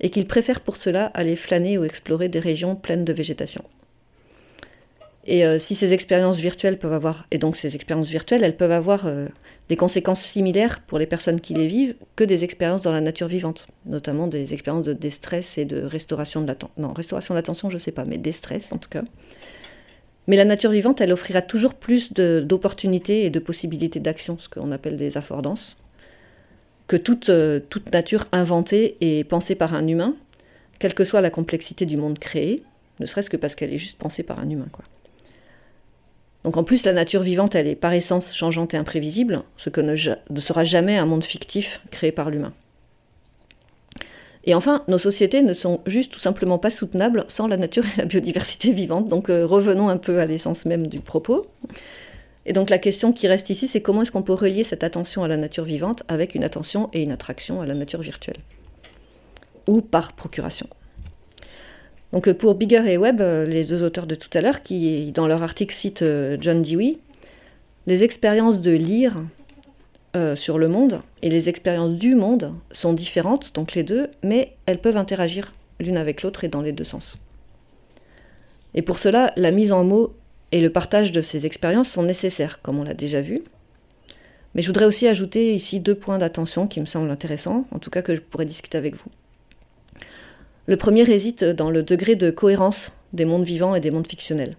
et 0.01 0.11
qu'ils 0.11 0.27
préfèrent 0.27 0.61
pour 0.61 0.77
cela 0.77 1.07
aller 1.07 1.37
flâner 1.37 1.79
ou 1.79 1.85
explorer 1.85 2.29
des 2.29 2.41
régions 2.41 2.77
pleines 2.77 3.05
de 3.05 3.13
végétation. 3.13 3.65
Et 5.25 5.45
euh, 5.45 5.59
si 5.61 5.77
ces 5.77 5.93
expériences 5.93 6.39
virtuelles 6.39 6.79
peuvent 6.79 6.93
avoir, 6.93 7.27
et 7.31 7.39
donc 7.39 7.55
ces 7.55 7.77
expériences 7.77 8.09
virtuelles, 8.09 8.43
elles 8.43 8.57
peuvent 8.57 8.73
avoir 8.73 9.07
des 9.69 9.77
conséquences 9.77 10.23
similaires 10.23 10.81
pour 10.81 10.99
les 10.99 11.07
personnes 11.07 11.41
qui 11.41 11.55
les 11.55 11.67
vivent 11.67 11.95
que 12.17 12.25
des 12.25 12.45
expériences 12.45 12.83
dans 12.83 12.93
la 12.93 13.01
nature 13.01 13.29
vivante, 13.29 13.67
notamment 13.87 14.27
des 14.27 14.53
expériences 14.53 14.85
de 14.85 14.93
déstress 14.93 15.57
et 15.59 15.65
de 15.65 15.83
restauration 15.83 16.41
de 16.41 16.49
l'attention. 16.49 16.75
Non, 16.77 16.93
restauration 16.93 17.35
de 17.35 17.39
l'attention, 17.39 17.71
je 17.71 17.77
ne 17.77 17.79
sais 17.79 17.93
pas, 17.93 18.05
mais 18.05 18.19
déstress 18.19 18.73
en 18.73 18.79
tout 18.79 18.91
cas. 18.91 19.03
Mais 20.29 20.37
la 20.37 20.45
nature 20.45 20.71
vivante, 20.71 21.01
elle 21.01 21.13
offrira 21.13 21.43
toujours 21.43 21.75
plus 21.75 22.13
d'opportunités 22.13 23.25
et 23.25 23.31
de 23.31 23.39
possibilités 23.39 24.01
d'action, 24.01 24.39
ce 24.39 24.49
qu'on 24.49 24.71
appelle 24.71 24.97
des 24.97 25.17
affordances, 25.17 25.77
que 26.87 26.97
toute, 26.97 27.29
euh, 27.29 27.61
toute 27.71 27.93
nature 27.93 28.25
inventée 28.33 28.97
est 29.01 29.25
pensée 29.25 29.55
par 29.55 29.75
un 29.75 29.87
humain, 29.87 30.15
quelle 30.79 30.95
que 30.95 31.05
soit 31.05 31.21
la 31.21 31.31
complexité 31.31 31.87
du 31.87 31.97
monde 31.97 32.19
créé, 32.19 32.61
ne 33.01 33.07
serait-ce 33.07 33.31
que 33.31 33.37
parce 33.37 33.55
qu'elle 33.55 33.73
est 33.73 33.79
juste 33.79 33.99
pensée 33.99 34.23
par 34.23 34.39
un 34.39 34.49
humain. 34.49 34.69
Donc 36.45 36.57
en 36.57 36.65
plus, 36.65 36.85
la 36.85 36.93
nature 36.93 37.23
vivante, 37.23 37.55
elle 37.55 37.69
est 37.69 37.77
par 37.77 37.93
essence 37.93 38.35
changeante 38.35 38.75
et 38.75 38.77
imprévisible, 38.77 39.43
ce 39.57 39.71
que 39.71 39.81
ne 39.81 40.41
sera 40.41 40.65
jamais 40.65 40.99
un 40.99 41.07
monde 41.07 41.25
fictif 41.25 41.81
créé 41.91 42.13
par 42.13 42.31
l'humain. 42.31 42.53
Et 44.45 44.55
enfin, 44.55 44.83
nos 44.89 44.99
sociétés 44.99 45.43
ne 45.43 45.55
sont 45.55 45.81
juste 45.87 46.13
tout 46.13 46.19
simplement 46.19 46.59
pas 46.59 46.71
soutenables 46.71 47.25
sans 47.29 47.47
la 47.47 47.57
nature 47.57 47.85
et 47.85 48.01
la 48.01 48.05
biodiversité 48.05 48.73
vivante. 48.73 49.09
Donc 49.09 49.29
euh, 49.29 49.47
revenons 49.47 49.89
un 49.89 49.99
peu 49.99 50.19
à 50.19 50.27
l'essence 50.27 50.67
même 50.67 50.89
du 50.89 51.01
propos. 51.01 51.47
Et 52.45 52.53
donc 52.53 52.71
la 52.71 52.79
question 52.79 53.13
qui 53.13 53.29
reste 53.29 53.51
ici, 53.51 53.69
c'est 53.69 53.81
comment 53.81 54.03
est-ce 54.03 54.11
qu'on 54.11 54.23
peut 54.23 54.33
relier 54.33 54.65
cette 54.65 54.83
attention 54.83 55.23
à 55.23 55.29
la 55.29 55.37
nature 55.37 55.65
vivante 55.65 56.03
avec 56.09 56.35
une 56.35 56.43
attention 56.43 56.91
et 56.93 57.03
une 57.03 57.13
attraction 57.13 57.61
à 57.61 57.67
la 57.67 57.75
nature 57.75 58.01
virtuelle 58.01 58.39
Ou 59.69 59.81
par 59.81 60.13
procuration. 60.15 60.67
Donc 62.13 62.27
euh, 62.27 62.35
pour 62.35 62.57
Bigger 62.57 62.83
et 62.91 62.97
Webb, 62.97 63.21
euh, 63.21 63.47
les 63.47 63.65
deux 63.65 63.85
auteurs 63.85 64.09
de 64.09 64.17
tout 64.17 64.31
à 64.37 64.41
l'heure, 64.41 64.65
qui 64.65 65.13
dans 65.13 65.29
leur 65.29 65.45
article 65.45 65.73
citent 65.73 66.05
John 66.41 66.63
Dewey, 66.63 66.99
les 67.87 68.03
expériences 68.03 68.61
de 68.61 68.73
lire 68.73 69.23
euh, 70.15 70.37
sur 70.37 70.59
le 70.59 70.69
monde 70.69 71.01
et 71.23 71.31
les 71.31 71.49
expériences 71.49 71.99
du 71.99 72.15
monde 72.15 72.53
sont 72.71 72.93
différentes, 72.93 73.55
donc 73.55 73.75
les 73.75 73.83
deux, 73.83 74.09
mais 74.23 74.55
elles 74.67 74.81
peuvent 74.81 74.99
interagir 74.99 75.53
l'une 75.81 75.97
avec 75.97 76.23
l'autre 76.23 76.45
et 76.45 76.49
dans 76.49 76.61
les 76.61 76.73
deux 76.73 76.85
sens. 76.85 77.17
Et 78.75 78.83
pour 78.83 78.99
cela, 78.99 79.33
la 79.37 79.51
mise 79.51 79.73
en 79.73 79.85
mots 79.85 80.15
et 80.51 80.61
le 80.61 80.71
partage 80.71 81.13
de 81.13 81.23
ces 81.23 81.47
expériences 81.47 81.89
sont 81.89 82.03
nécessaires, 82.03 82.61
comme 82.61 82.79
on 82.79 82.85
l'a 82.85 82.95
déjà 82.95 83.23
vu. 83.23 83.39
Mais 84.55 84.61
je 84.61 84.67
voudrais 84.67 84.85
aussi 84.85 85.09
ajouter 85.09 85.55
ici 85.55 85.81
deux 85.81 85.95
points 85.95 86.19
d'attention 86.19 86.67
qui 86.67 86.81
me 86.81 86.87
semblent 86.87 87.11
intéressants, 87.11 87.67
en 87.71 87.79
tout 87.79 87.89
cas 87.91 88.03
que 88.03 88.15
je 88.15 88.21
pourrais 88.21 88.45
discuter 88.45 88.77
avec 88.77 88.95
vous. 88.95 89.11
Le 90.67 90.77
premier 90.77 91.05
réside 91.05 91.55
dans 91.57 91.71
le 91.71 91.83
degré 91.83 92.17
de 92.17 92.31
cohérence 92.31 92.93
des 93.13 93.25
mondes 93.25 93.45
vivants 93.45 93.75
et 93.75 93.81
des 93.81 93.91
mondes 93.91 94.07
fictionnels. 94.07 94.57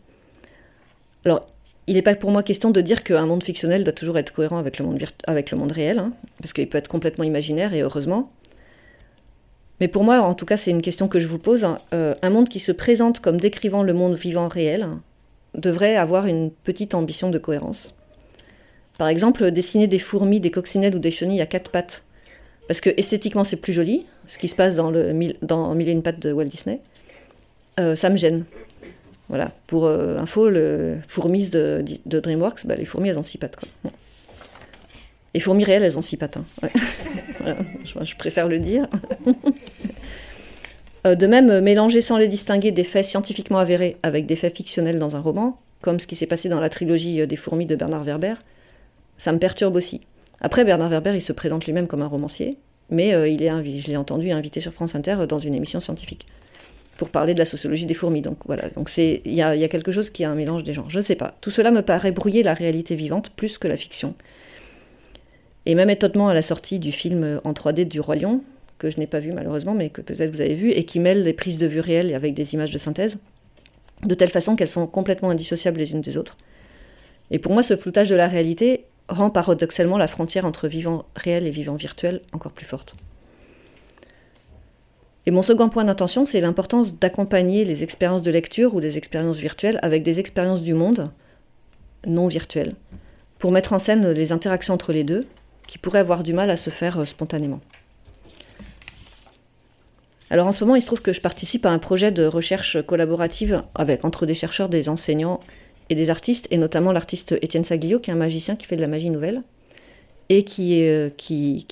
Alors, 1.26 1.48
il 1.88 1.96
n'est 1.96 2.02
pas 2.02 2.15
pour 2.15 2.32
moi 2.32 2.43
question 2.43 2.72
de 2.72 2.82
dire 2.82 3.04
qu'un 3.04 3.26
monde 3.26 3.43
fictionnel 3.43 3.84
doit 3.84 3.93
toujours 3.93 4.17
être 4.17 4.32
cohérent 4.32 4.58
avec 4.58 4.80
le 4.80 4.86
monde, 4.86 5.04
avec 5.28 5.52
le 5.52 5.58
monde 5.58 5.72
réel, 5.72 6.00
hein, 6.00 6.13
parce 6.39 6.54
qu'il 6.54 6.67
peut 6.69 6.78
être 6.78 6.88
complètement 6.88 7.24
imaginaire, 7.24 7.74
et 7.74 7.82
heureusement. 7.82 8.32
Mais 9.80 9.88
pour 9.88 10.04
moi, 10.04 10.22
en 10.22 10.34
tout 10.34 10.46
cas, 10.46 10.56
c'est 10.56 10.72
une 10.72 10.82
question 10.82 11.08
que 11.08 11.19
je 11.19 11.28
vous 11.28 11.39
pose. 11.39 11.65
Hein, 11.65 11.78
euh, 11.93 12.15
un 12.22 12.30
monde 12.30 12.48
qui 12.48 12.60
se 12.60 12.72
présente 12.72 13.19
comme 13.19 13.39
décrivant 13.39 13.84
le 13.84 13.93
monde 13.93 14.15
vivant 14.15 14.48
réel 14.48 14.88
devrait 15.56 15.96
avoir 15.96 16.26
une 16.26 16.52
petite 16.52 16.93
ambition 16.93 17.30
de 17.30 17.38
cohérence. 17.38 17.93
Par 18.98 19.08
exemple, 19.08 19.52
dessiner 19.52 19.88
des 19.88 20.00
fourmis, 20.00 20.39
des 20.39 20.52
coccinelles 20.52 20.96
ou 20.96 21.00
des 21.00 21.12
chenilles 21.12 21.41
à 21.41 21.46
quatre 21.46 21.72
pattes, 21.72 22.04
parce 22.67 22.80
que 22.80 22.91
esthétiquement 22.96 23.43
c'est 23.43 23.58
plus 23.58 23.74
joli, 23.74 24.06
ce 24.28 24.38
qui 24.38 24.48
se 24.48 24.56
passe 24.56 24.76
dans, 24.76 24.89
le, 24.89 25.13
dans 25.41 25.74
Mille 25.76 25.89
et 25.89 25.91
une 25.91 26.04
pattes 26.04 26.19
de 26.19 26.32
Walt 26.32 26.46
Disney, 26.46 26.80
euh, 27.80 27.96
ça 27.96 28.10
me 28.10 28.17
gêne. 28.17 28.46
Voilà, 29.30 29.52
pour 29.68 29.86
euh, 29.86 30.18
info, 30.18 30.50
le 30.50 30.98
fourmis 31.08 31.50
de, 31.50 31.84
DreamWorks, 32.06 32.66
bah, 32.66 32.76
les 32.76 32.86
fourmis, 32.86 33.10
elles 33.10 33.18
ont 33.18 33.24
six 33.24 33.38
pattes. 33.38 33.56
Quoi. 33.56 33.92
Les 35.34 35.40
fourmis 35.40 35.64
réelles, 35.64 35.84
elles 35.84 35.98
ont 35.98 36.02
six 36.02 36.18
pattes. 36.18 36.38
Je, 37.86 38.16
préfère 38.16 38.48
le 38.48 38.60
dire. 38.60 38.88
Euh, 41.06 41.16
de 41.16 41.28
même, 41.28 41.60
mélanger 41.60 42.00
sans 42.00 42.18
les 42.18 42.30
distinguer 42.30 42.72
des 42.72 42.86
faits 42.86 43.04
scientifiquement 43.04 43.58
avérés 43.58 43.98
avec 44.04 44.26
des 44.26 44.38
faits 44.38 44.56
fictionnels 44.56 45.00
dans 45.00 45.18
un 45.18 45.20
roman, 45.20 45.60
comme 45.82 46.00
ce 46.00 46.08
qui 46.08 46.16
s'est 46.16 46.28
passé 46.28 46.48
dans 46.48 46.62
la 46.62 46.70
trilogie 46.70 47.20
euh, 47.20 47.26
des 47.26 47.36
fourmis 47.36 47.66
de 47.66 47.76
Bernard 47.76 48.06
Werber, 48.06 48.36
ça 49.18 49.34
me 49.34 49.38
perturbe 49.38 49.76
aussi. 49.76 50.00
Après, 50.40 50.64
Bernard 50.64 50.88
Werber, 50.88 51.12
il 51.14 51.22
se 51.22 51.34
présente 51.34 51.66
lui-même 51.66 51.88
comme 51.88 52.04
un 52.04 52.08
romancier, 52.08 52.58
mais 52.90 53.10
il 53.30 53.44
est, 53.44 53.80
je 53.80 53.88
l'ai 53.90 53.98
entendu 53.98 54.32
invité 54.32 54.62
sur 54.62 54.72
France 54.72 54.96
Inter 54.96 55.18
dans 55.28 55.40
une 55.40 55.56
émission 55.56 55.82
scientifique 55.82 56.26
pour 57.04 57.10
parler 57.10 57.34
de 57.34 57.39
la 57.39 57.46
sociologie 57.46 57.86
des 57.86 57.94
fourmis. 57.94 58.22
Donc 58.22 58.38
voilà, 58.46 58.70
donc 58.70 58.88
c'est 58.88 59.22
il 59.26 59.34
y 59.34 59.42
a, 59.42 59.68
quelque 59.68 59.92
chose 59.92 60.10
qui 60.10 60.24
a 60.24 60.32
un 60.32 60.36
mélange 60.36 60.63
des 60.63 60.74
genres. 60.74 60.89
Je 60.89 61.00
ne 61.00 61.04
sais 61.04 61.16
pas. 61.16 61.36
Tout 61.42 61.52
cela 61.52 61.70
me 61.70 61.82
paraît 61.82 62.13
brouiller 62.13 62.44
la 62.44 62.54
réalité 62.54 62.96
vivante 62.96 63.30
plus 63.32 63.58
que 63.58 63.68
la 63.68 63.76
fiction. 63.76 64.16
Et 65.66 65.76
même 65.76 65.89
étonnement 65.89 66.30
à 66.30 66.34
la 66.34 66.42
sortie 66.42 66.80
du 66.80 66.94
film 66.94 67.42
en 67.44 67.52
3D 67.52 67.89
du 67.89 68.00
Roi 68.00 68.16
Lion, 68.16 68.42
que 68.78 68.89
je 68.89 69.00
n'ai 69.00 69.08
pas 69.08 69.20
vu 69.20 69.34
malheureusement, 69.34 69.74
mais 69.74 69.89
que 69.89 70.00
peut-être 70.00 70.32
vous 70.32 70.39
avez 70.39 70.56
vu, 70.56 70.72
et 70.72 70.86
qui 70.86 71.02
mêle 71.02 71.24
les 71.24 71.34
prises 71.34 71.58
de 71.58 71.68
vue 71.68 71.82
réelles 71.82 72.16
avec 72.16 72.34
des 72.36 72.54
images 72.54 72.72
de 72.72 72.78
synthèse, 72.78 73.20
de 74.02 74.16
telle 74.16 74.30
façon 74.30 74.56
qu'elles 74.56 74.70
sont 74.70 74.88
complètement 74.88 75.30
indissociables 75.30 75.80
les 75.80 75.92
unes 75.92 76.02
des 76.02 76.16
autres. 76.16 76.38
Et 77.32 77.39
pour 77.39 77.52
moi, 77.52 77.63
ce 77.63 77.76
floutage 77.76 78.08
de 78.08 78.16
la 78.16 78.30
réalité 78.30 78.86
rend 79.10 79.30
paradoxalement 79.30 79.98
la 79.98 80.08
frontière 80.08 80.46
entre 80.46 80.70
vivant 80.70 81.04
réel 81.18 81.48
et 81.48 81.52
vivant 81.52 81.76
virtuel 81.76 82.22
encore 82.32 82.54
plus 82.54 82.66
forte. 82.66 82.96
Et 85.26 85.32
mon 85.32 85.42
second 85.42 85.70
point 85.70 85.86
d'attention, 85.86 86.26
c'est 86.26 86.42
l'importance 86.42 86.96
d'accompagner 87.00 87.64
les 87.64 87.84
expériences 87.84 88.24
de 88.24 88.32
lecture 88.32 88.76
ou 88.76 88.82
des 88.82 88.98
expériences 88.98 89.38
virtuelles 89.38 89.80
avec 89.82 90.04
des 90.04 90.20
expériences 90.20 90.62
du 90.62 90.74
monde 90.74 91.12
non 92.06 92.28
virtuelles, 92.28 92.76
pour 93.40 93.52
mettre 93.52 93.72
en 93.72 93.80
scène 93.80 94.12
les 94.12 94.32
interactions 94.34 94.74
entre 94.74 94.92
les 94.92 95.06
deux, 95.06 95.26
qui 95.68 95.78
pourraient 95.78 96.00
avoir 96.00 96.24
du 96.24 96.34
mal 96.34 96.50
à 96.50 96.58
se 96.58 96.70
faire 96.70 97.00
euh, 97.00 97.06
spontanément. 97.06 97.62
Alors 100.30 100.48
en 100.48 100.52
ce 100.52 100.64
moment, 100.64 100.76
il 100.76 100.82
se 100.82 100.88
trouve 100.88 101.02
que 101.02 101.14
je 101.14 101.22
participe 101.22 101.66
à 101.66 101.70
un 101.70 101.80
projet 101.80 102.12
de 102.12 102.26
recherche 102.26 102.82
collaborative 102.82 103.64
avec, 103.76 104.04
entre 104.04 104.26
des 104.26 104.34
chercheurs, 104.34 104.68
des 104.68 104.90
enseignants 104.90 105.40
et 105.90 105.96
des 105.96 106.10
artistes, 106.10 106.48
et 106.52 106.58
notamment 106.58 106.92
l'artiste 106.92 107.36
Étienne 107.42 107.64
Saglio, 107.64 108.00
qui 108.00 108.10
est 108.10 108.14
un 108.14 108.18
magicien 108.18 108.56
qui 108.56 108.66
fait 108.66 108.76
de 108.76 108.82
la 108.82 108.88
magie 108.88 109.10
nouvelle, 109.10 109.44
et 110.30 110.44
qui, 110.44 110.84
euh, 110.84 111.10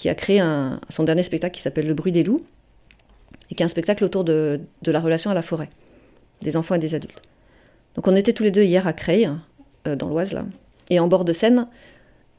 a 0.05 0.15
créé 0.15 0.41
son 0.89 1.03
dernier 1.03 1.23
spectacle 1.23 1.55
qui 1.55 1.61
s'appelle 1.61 1.87
Le 1.87 1.93
bruit 1.93 2.11
des 2.11 2.23
loups, 2.23 2.41
et 3.51 3.55
qui 3.55 3.61
est 3.61 3.65
un 3.65 3.69
spectacle 3.69 4.03
autour 4.03 4.23
de, 4.23 4.61
la 4.85 4.99
relation 4.99 5.29
à 5.29 5.33
la 5.33 5.41
forêt, 5.41 5.69
des 6.41 6.57
enfants 6.57 6.75
et 6.75 6.79
des 6.79 6.95
adultes. 6.95 7.21
Donc 7.95 8.07
on 8.07 8.15
était 8.15 8.33
tous 8.33 8.43
les 8.43 8.51
deux 8.51 8.63
hier 8.63 8.87
à 8.87 8.93
Creil, 8.93 9.29
euh, 9.87 9.95
dans 9.95 10.07
l'Oise, 10.07 10.33
là, 10.33 10.45
et 10.89 10.99
en 10.99 11.07
bord 11.07 11.25
de 11.25 11.33
scène, 11.33 11.67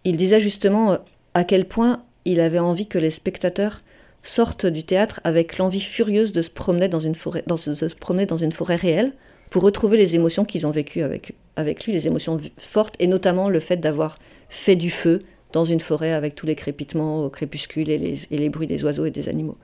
il 0.05 0.17
disait 0.17 0.41
justement 0.41 0.93
euh, 0.93 0.97
à 1.35 1.45
quel 1.45 1.67
point 1.67 2.03
il 2.25 2.41
avait 2.41 2.59
envie 2.59 2.87
que 2.87 2.99
les 2.99 3.11
spectateurs 3.11 3.83
sortent 4.23 4.67
du 4.67 4.85
théâtre 4.85 5.21
avec 5.25 5.59
l'envie 5.59 5.81
furieuse 5.81 6.33
de 6.33 6.43
se 6.43 6.51
promener 6.51 6.89
dans 6.89 7.01
une 7.01 7.15
forêt, 7.15 7.43
dans, 7.47 7.57
se 7.57 7.95
promener 7.95 8.27
dans 8.27 8.37
une 8.37 8.53
forêt 8.53 8.77
réelle 8.77 9.13
pour 9.51 9.63
retrouver 9.63 9.99
les 9.99 10.15
émotions 10.15 10.45
qu'ils 10.45 10.67
ont 10.67 10.71
vécues 10.71 11.03
avec, 11.03 11.35
avec 11.57 11.85
lui, 11.85 11.93
les 11.93 12.07
émotions 12.07 12.39
fortes, 12.57 12.95
et 13.01 13.07
notamment 13.07 13.51
le 13.51 13.61
fait 13.61 13.77
d'avoir 13.77 14.19
fait 14.49 14.77
du 14.77 14.91
feu 14.91 15.23
dans 15.53 15.65
une 15.65 15.81
forêt 15.81 16.13
avec 16.13 16.35
tous 16.35 16.47
les 16.47 16.55
crépitements 16.55 17.25
au 17.25 17.29
crépuscule 17.29 17.91
et 17.91 17.99
les, 17.99 18.21
et 18.31 18.39
les 18.39 18.49
bruits 18.49 18.67
des 18.67 18.83
oiseaux 18.85 19.05
et 19.05 19.11
des 19.11 19.29
animaux 19.29 19.59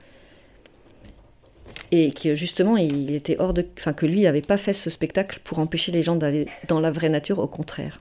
et 1.91 2.11
que 2.11 2.35
justement 2.35 2.77
il 2.77 3.11
était 3.11 3.37
hors 3.39 3.53
de, 3.53 3.65
enfin 3.77 3.93
que 3.93 4.05
lui 4.05 4.21
n'avait 4.21 4.41
pas 4.41 4.57
fait 4.57 4.73
ce 4.73 4.89
spectacle 4.89 5.39
pour 5.43 5.59
empêcher 5.59 5.91
les 5.91 6.03
gens 6.03 6.15
d'aller 6.15 6.47
dans 6.67 6.79
la 6.79 6.91
vraie 6.91 7.09
nature, 7.09 7.39
au 7.39 7.47
contraire. 7.47 7.99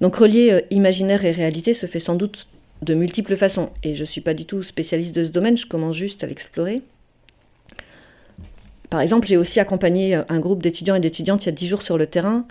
Donc 0.00 0.16
relier 0.16 0.50
euh, 0.52 0.60
imaginaire 0.70 1.24
et 1.24 1.32
réalité 1.32 1.74
se 1.74 1.86
fait 1.86 2.00
sans 2.00 2.14
doute 2.14 2.48
de 2.82 2.94
multiples 2.94 3.36
façons, 3.36 3.70
et 3.82 3.94
je 3.94 4.00
ne 4.00 4.06
suis 4.06 4.20
pas 4.20 4.34
du 4.34 4.44
tout 4.44 4.62
spécialiste 4.62 5.14
de 5.14 5.24
ce 5.24 5.30
domaine, 5.30 5.56
je 5.56 5.66
commence 5.66 5.96
juste 5.96 6.22
à 6.22 6.28
l'explorer. 6.28 6.80
Par 8.88 9.00
exemple, 9.00 9.26
j'ai 9.26 9.36
aussi 9.36 9.58
accompagné 9.60 10.14
euh, 10.14 10.22
un 10.28 10.38
groupe 10.38 10.62
d'étudiants 10.62 10.94
et 10.94 11.00
d'étudiantes 11.00 11.44
il 11.44 11.46
y 11.46 11.48
a 11.50 11.52
dix 11.52 11.66
jours 11.66 11.82
sur 11.82 11.98
le 11.98 12.06
terrain 12.06 12.46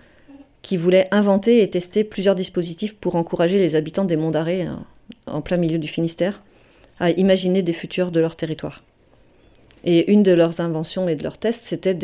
qui 0.62 0.76
voulaient 0.76 1.08
inventer 1.12 1.62
et 1.62 1.70
tester 1.70 2.04
plusieurs 2.04 2.36
dispositifs 2.36 2.96
pour 2.96 3.16
encourager 3.16 3.58
les 3.58 3.76
habitants 3.76 4.04
des 4.04 4.18
monts 4.18 4.32
d'arrêt, 4.32 4.64
hein, 4.64 4.84
en 5.26 5.42
plein 5.42 5.58
milieu 5.58 5.78
du 5.78 5.88
Finistère, 5.88 6.42
à 7.00 7.12
imaginer 7.12 7.62
des 7.62 7.74
futurs 7.74 8.12
de 8.12 8.20
leur 8.20 8.36
territoire. 8.36 8.84
Et 9.88 10.12
une 10.12 10.22
de 10.22 10.34
leurs 10.34 10.60
inventions 10.60 11.08
et 11.08 11.16
de 11.16 11.24
leurs 11.24 11.38
tests, 11.38 11.64
c'était 11.64 11.96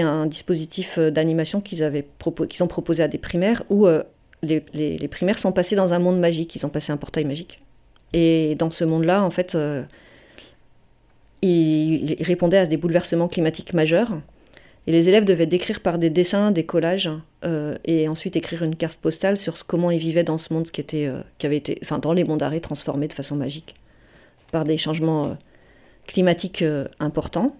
un 0.00 0.26
dispositif 0.26 0.96
euh, 0.96 1.10
d'animation 1.10 1.60
qu'ils 1.60 1.82
avaient 1.82 2.06
qu'ils 2.48 2.62
ont 2.64 2.68
proposé 2.68 3.02
à 3.02 3.08
des 3.08 3.18
primaires 3.18 3.62
où 3.68 3.86
euh, 3.86 4.02
les, 4.42 5.08
primaires 5.08 5.38
sont 5.38 5.52
passés 5.52 5.76
dans 5.76 5.92
un 5.92 5.98
monde 5.98 6.18
magique. 6.18 6.56
Ils 6.56 6.64
ont 6.64 6.70
passé 6.70 6.90
un 6.90 6.96
portail 6.96 7.26
magique. 7.26 7.60
Et 8.14 8.54
dans 8.54 8.70
ce 8.70 8.82
monde-là, 8.82 9.22
en 9.22 9.28
fait, 9.28 9.54
euh, 9.54 9.82
ils, 11.42 12.16
répondaient 12.20 12.56
à 12.56 12.66
des 12.66 12.78
bouleversements 12.78 13.28
climatiques 13.28 13.74
majeurs. 13.74 14.18
Et 14.86 14.92
les 14.92 15.10
élèves 15.10 15.26
devaient 15.26 15.46
décrire 15.46 15.80
par 15.80 15.98
des 15.98 16.08
dessins, 16.08 16.50
des 16.50 16.64
collages, 16.64 17.08
et 17.84 18.08
ensuite 18.08 18.34
écrire 18.34 18.64
une 18.64 18.74
carte 18.74 18.98
postale 18.98 19.36
sur 19.36 19.64
comment 19.64 19.92
ils 19.92 20.00
vivaient 20.00 20.24
dans 20.24 20.38
ce 20.38 20.52
monde 20.52 20.72
qui, 20.72 20.80
était, 20.80 21.08
qui 21.38 21.46
avait 21.46 21.58
été, 21.58 21.78
enfin, 21.84 22.00
dans 22.00 22.12
les 22.12 22.24
mondes 22.24 22.40
d'arrêt 22.40 22.58
transformés 22.58 23.06
de 23.06 23.12
façon 23.12 23.36
magique 23.36 23.76
par 24.50 24.64
des 24.64 24.76
changements 24.76 25.36
climatique 26.06 26.62
euh, 26.62 26.86
important. 27.00 27.54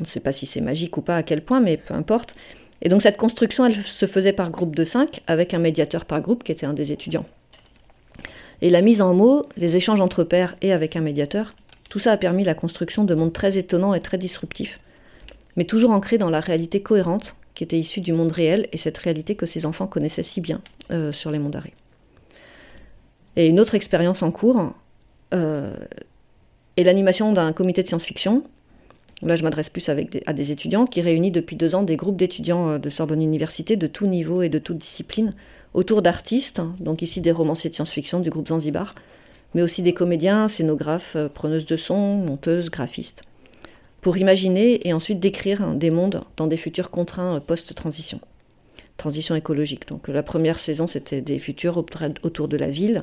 On 0.00 0.04
ne 0.04 0.06
sait 0.06 0.20
pas 0.20 0.32
si 0.32 0.46
c'est 0.46 0.60
magique 0.60 0.96
ou 0.96 1.02
pas, 1.02 1.16
à 1.16 1.22
quel 1.22 1.42
point, 1.44 1.60
mais 1.60 1.76
peu 1.76 1.94
importe. 1.94 2.34
Et 2.80 2.88
donc 2.88 3.02
cette 3.02 3.16
construction, 3.16 3.64
elle 3.64 3.76
se 3.76 4.06
faisait 4.06 4.32
par 4.32 4.50
groupe 4.50 4.74
de 4.74 4.84
cinq, 4.84 5.20
avec 5.26 5.54
un 5.54 5.58
médiateur 5.58 6.04
par 6.04 6.20
groupe 6.20 6.42
qui 6.42 6.52
était 6.52 6.66
un 6.66 6.72
des 6.72 6.90
étudiants. 6.90 7.26
Et 8.60 8.70
la 8.70 8.80
mise 8.80 9.00
en 9.00 9.14
mots, 9.14 9.42
les 9.56 9.76
échanges 9.76 10.00
entre 10.00 10.24
pairs 10.24 10.56
et 10.60 10.72
avec 10.72 10.96
un 10.96 11.00
médiateur, 11.00 11.54
tout 11.88 11.98
ça 11.98 12.12
a 12.12 12.16
permis 12.16 12.44
la 12.44 12.54
construction 12.54 13.04
de 13.04 13.14
mondes 13.14 13.32
très 13.32 13.58
étonnants 13.58 13.94
et 13.94 14.00
très 14.00 14.18
disruptifs, 14.18 14.80
mais 15.56 15.64
toujours 15.64 15.90
ancrés 15.90 16.18
dans 16.18 16.30
la 16.30 16.40
réalité 16.40 16.80
cohérente 16.80 17.36
qui 17.54 17.64
était 17.64 17.78
issue 17.78 18.00
du 18.00 18.12
monde 18.12 18.32
réel 18.32 18.68
et 18.72 18.76
cette 18.76 18.96
réalité 18.98 19.34
que 19.34 19.46
ces 19.46 19.66
enfants 19.66 19.86
connaissaient 19.86 20.22
si 20.22 20.40
bien 20.40 20.60
euh, 20.90 21.12
sur 21.12 21.30
les 21.30 21.38
mondes 21.38 21.52
d'arrêt. 21.52 21.72
Et 23.36 23.46
une 23.46 23.60
autre 23.60 23.74
expérience 23.74 24.22
en 24.22 24.30
cours 24.30 24.72
euh, 25.34 25.74
est 26.76 26.84
l'animation 26.84 27.32
d'un 27.32 27.52
comité 27.52 27.82
de 27.82 27.88
science-fiction. 27.88 28.44
Là, 29.22 29.36
je 29.36 29.44
m'adresse 29.44 29.68
plus 29.68 29.88
à 29.88 30.32
des 30.32 30.50
étudiants 30.50 30.84
qui 30.84 31.00
réunit 31.00 31.30
depuis 31.30 31.54
deux 31.54 31.74
ans 31.74 31.84
des 31.84 31.96
groupes 31.96 32.16
d'étudiants 32.16 32.70
euh, 32.70 32.78
de 32.78 32.90
Sorbonne 32.90 33.22
Université 33.22 33.76
de 33.76 33.86
tout 33.86 34.06
niveau 34.06 34.42
et 34.42 34.48
de 34.48 34.58
toute 34.58 34.78
discipline 34.78 35.34
autour 35.74 36.02
d'artistes, 36.02 36.60
donc 36.80 37.02
ici 37.02 37.20
des 37.20 37.30
romanciers 37.30 37.70
de 37.70 37.74
science-fiction 37.74 38.20
du 38.20 38.30
groupe 38.30 38.48
Zanzibar, 38.48 38.94
mais 39.54 39.62
aussi 39.62 39.82
des 39.82 39.94
comédiens, 39.94 40.48
scénographes, 40.48 41.16
euh, 41.16 41.28
preneuses 41.28 41.66
de 41.66 41.76
son, 41.76 42.16
monteuses, 42.16 42.70
graphistes, 42.70 43.22
pour 44.00 44.16
imaginer 44.16 44.86
et 44.86 44.92
ensuite 44.92 45.20
décrire 45.20 45.68
des 45.74 45.90
mondes 45.90 46.22
dans 46.36 46.48
des 46.48 46.56
futurs 46.56 46.90
contraints 46.90 47.40
post-transition 47.40 48.18
transition 48.96 49.34
écologique. 49.34 49.88
Donc 49.88 50.08
la 50.08 50.22
première 50.22 50.58
saison, 50.58 50.86
c'était 50.86 51.20
des 51.20 51.38
futurs 51.38 51.84
autour 52.22 52.48
de 52.48 52.56
la 52.56 52.70
ville. 52.70 53.02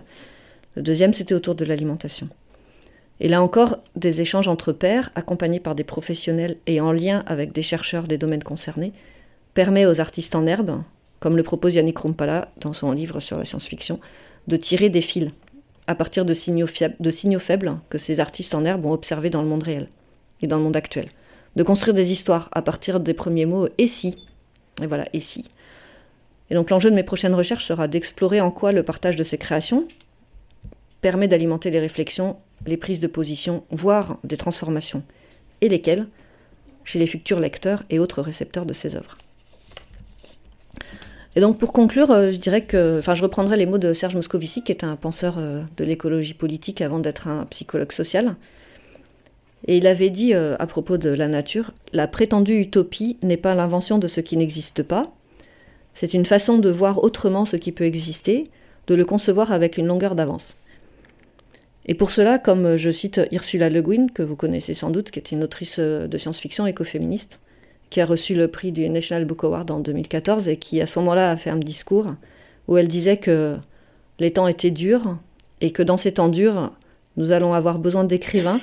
Le 0.76 0.82
deuxième, 0.82 1.14
c'était 1.14 1.34
autour 1.34 1.56
de 1.56 1.66
l'alimentation. 1.66 2.28
Et 3.20 3.28
là 3.28 3.42
encore, 3.42 3.78
des 3.96 4.22
échanges 4.22 4.48
entre 4.48 4.72
pairs, 4.72 5.12
accompagnés 5.16 5.60
par 5.60 5.76
des 5.76 5.84
professionnels 5.84 6.58
et 6.68 6.80
en 6.80 6.92
lien 6.92 7.24
avec 7.28 7.52
des 7.52 7.62
chercheurs 7.62 8.08
des 8.08 8.18
domaines 8.18 8.44
concernés, 8.44 8.94
permet 9.54 9.86
aux 9.86 10.00
artistes 10.00 10.36
en 10.36 10.48
herbe, 10.48 10.82
comme 11.20 11.36
le 11.36 11.44
propose 11.44 11.76
Yannick 11.76 12.00
Rumpala 12.00 12.50
dans 12.62 12.74
son 12.74 12.92
livre 12.92 13.20
sur 13.20 13.38
la 13.38 13.46
science-fiction, 13.46 14.00
de 14.48 14.56
tirer 14.56 14.90
des 14.90 15.02
fils 15.02 15.32
à 15.88 15.96
partir 15.96 16.24
de 16.24 16.34
signaux, 16.34 16.68
faibles 17.40 17.78
que 17.90 17.98
ces 17.98 18.20
artistes 18.20 18.54
en 18.54 18.64
herbe 18.64 18.86
ont 18.86 18.94
observés 18.94 19.32
dans 19.32 19.42
le 19.42 19.48
monde 19.48 19.64
réel 19.64 19.88
et 20.42 20.48
dans 20.48 20.58
le 20.58 20.64
monde 20.64 20.78
actuel. 20.78 21.08
De 21.56 21.64
construire 21.64 21.96
des 21.96 22.12
histoires 22.12 22.48
à 22.52 22.62
partir 22.62 23.00
des 23.00 23.16
premiers 23.16 23.48
mots 23.48 23.68
et 23.80 23.88
si. 23.88 24.16
Et 24.84 24.86
voilà, 24.86 25.06
et 25.14 25.20
si. 25.20 25.46
Et 26.52 26.56
donc 26.56 26.70
l'enjeu 26.70 26.92
de 26.92 26.96
mes 26.96 27.04
prochaines 27.04 27.34
recherches 27.34 27.66
sera 27.66 27.88
d'explorer 27.88 28.40
en 28.40 28.52
quoi 28.52 28.72
le 28.72 28.84
partage 28.84 29.16
de 29.16 29.24
ces 29.24 29.40
créations 29.40 29.88
permet 31.02 31.28
d'alimenter 31.28 31.72
les 31.72 31.80
réflexions, 31.80 32.38
les 32.66 32.78
prises 32.78 33.00
de 33.00 33.08
position, 33.08 33.64
voire 33.72 34.18
des 34.24 34.38
transformations, 34.38 35.04
et 35.62 35.70
lesquelles 35.70 36.08
chez 36.84 37.00
les 37.00 37.08
futurs 37.08 37.40
lecteurs 37.40 37.84
et 37.90 38.00
autres 38.00 38.22
récepteurs 38.22 38.66
de 38.66 38.74
ces 38.74 38.96
œuvres. 38.96 39.16
Et 41.36 41.42
donc 41.42 41.60
pour 41.60 41.72
conclure, 41.72 42.10
euh, 42.12 42.32
je 42.32 42.38
dirais 42.38 42.66
que, 42.66 43.02
je 43.02 43.22
reprendrai 43.22 43.56
les 43.58 43.66
mots 43.66 43.78
de 43.78 43.94
Serge 43.94 44.16
Moscovici, 44.16 44.64
qui 44.64 44.72
est 44.72 44.84
un 44.84 44.96
penseur 44.96 45.36
euh, 45.38 45.64
de 45.78 45.86
l'écologie 45.86 46.34
politique 46.34 46.82
avant 46.82 47.00
d'être 47.00 47.28
un 47.28 47.46
psychologue 47.46 47.92
social. 47.92 48.36
Et 49.68 49.78
il 49.78 49.86
avait 49.88 50.10
dit 50.10 50.34
euh, 50.34 50.56
à 50.58 50.66
propos 50.66 50.98
de 50.98 51.10
la 51.10 51.28
nature, 51.28 51.72
la 51.94 52.08
prétendue 52.08 52.60
utopie 52.60 53.18
n'est 53.22 53.38
pas 53.38 53.54
l'invention 53.54 54.00
de 54.00 54.08
ce 54.08 54.22
qui 54.22 54.38
n'existe 54.38 54.82
pas, 54.82 55.04
c'est 55.94 56.14
une 56.14 56.26
façon 56.26 56.58
de 56.58 56.70
voir 56.70 57.04
autrement 57.04 57.46
ce 57.46 57.58
qui 57.58 57.72
peut 57.72 57.84
exister, 57.84 58.46
de 58.88 58.96
le 58.96 59.06
concevoir 59.06 59.52
avec 59.52 59.78
une 59.78 59.88
longueur 59.88 60.16
d'avance. 60.16 60.56
Et 61.90 61.96
pour 61.96 62.12
cela, 62.12 62.38
comme 62.38 62.78
je 62.78 62.92
cite 62.92 63.20
Ursula 63.32 63.68
Le 63.68 63.82
Guin, 63.82 64.06
que 64.14 64.22
vous 64.22 64.36
connaissez 64.36 64.76
sans 64.76 64.92
doute, 64.92 65.10
qui 65.10 65.18
est 65.18 65.32
une 65.32 65.42
autrice 65.42 65.80
de 65.80 66.18
science-fiction 66.20 66.68
écoféministe, 66.68 67.40
qui 67.90 68.00
a 68.00 68.06
reçu 68.06 68.36
le 68.36 68.48
prix 68.48 68.72
du 68.72 68.88
National 68.90 69.26
Book 69.26 69.44
Award 69.44 69.72
en 69.72 69.80
2014 69.80 70.50
et 70.50 70.58
qui 70.58 70.82
à 70.82 70.86
ce 70.86 71.00
moment-là 71.00 71.32
a 71.32 71.36
fait 71.36 71.50
un 71.50 71.58
discours 71.58 72.06
où 72.68 72.78
elle 72.78 72.88
disait 72.88 73.18
que 73.18 73.58
les 74.20 74.32
temps 74.32 74.48
étaient 74.48 74.70
durs 74.70 75.18
et 75.62 75.72
que 75.72 75.82
dans 75.82 75.98
ces 75.98 76.12
temps 76.12 76.30
durs, 76.30 76.72
nous 77.18 77.32
allons 77.32 77.56
avoir 77.56 77.80
besoin 77.80 78.04
d'écrivains, 78.04 78.62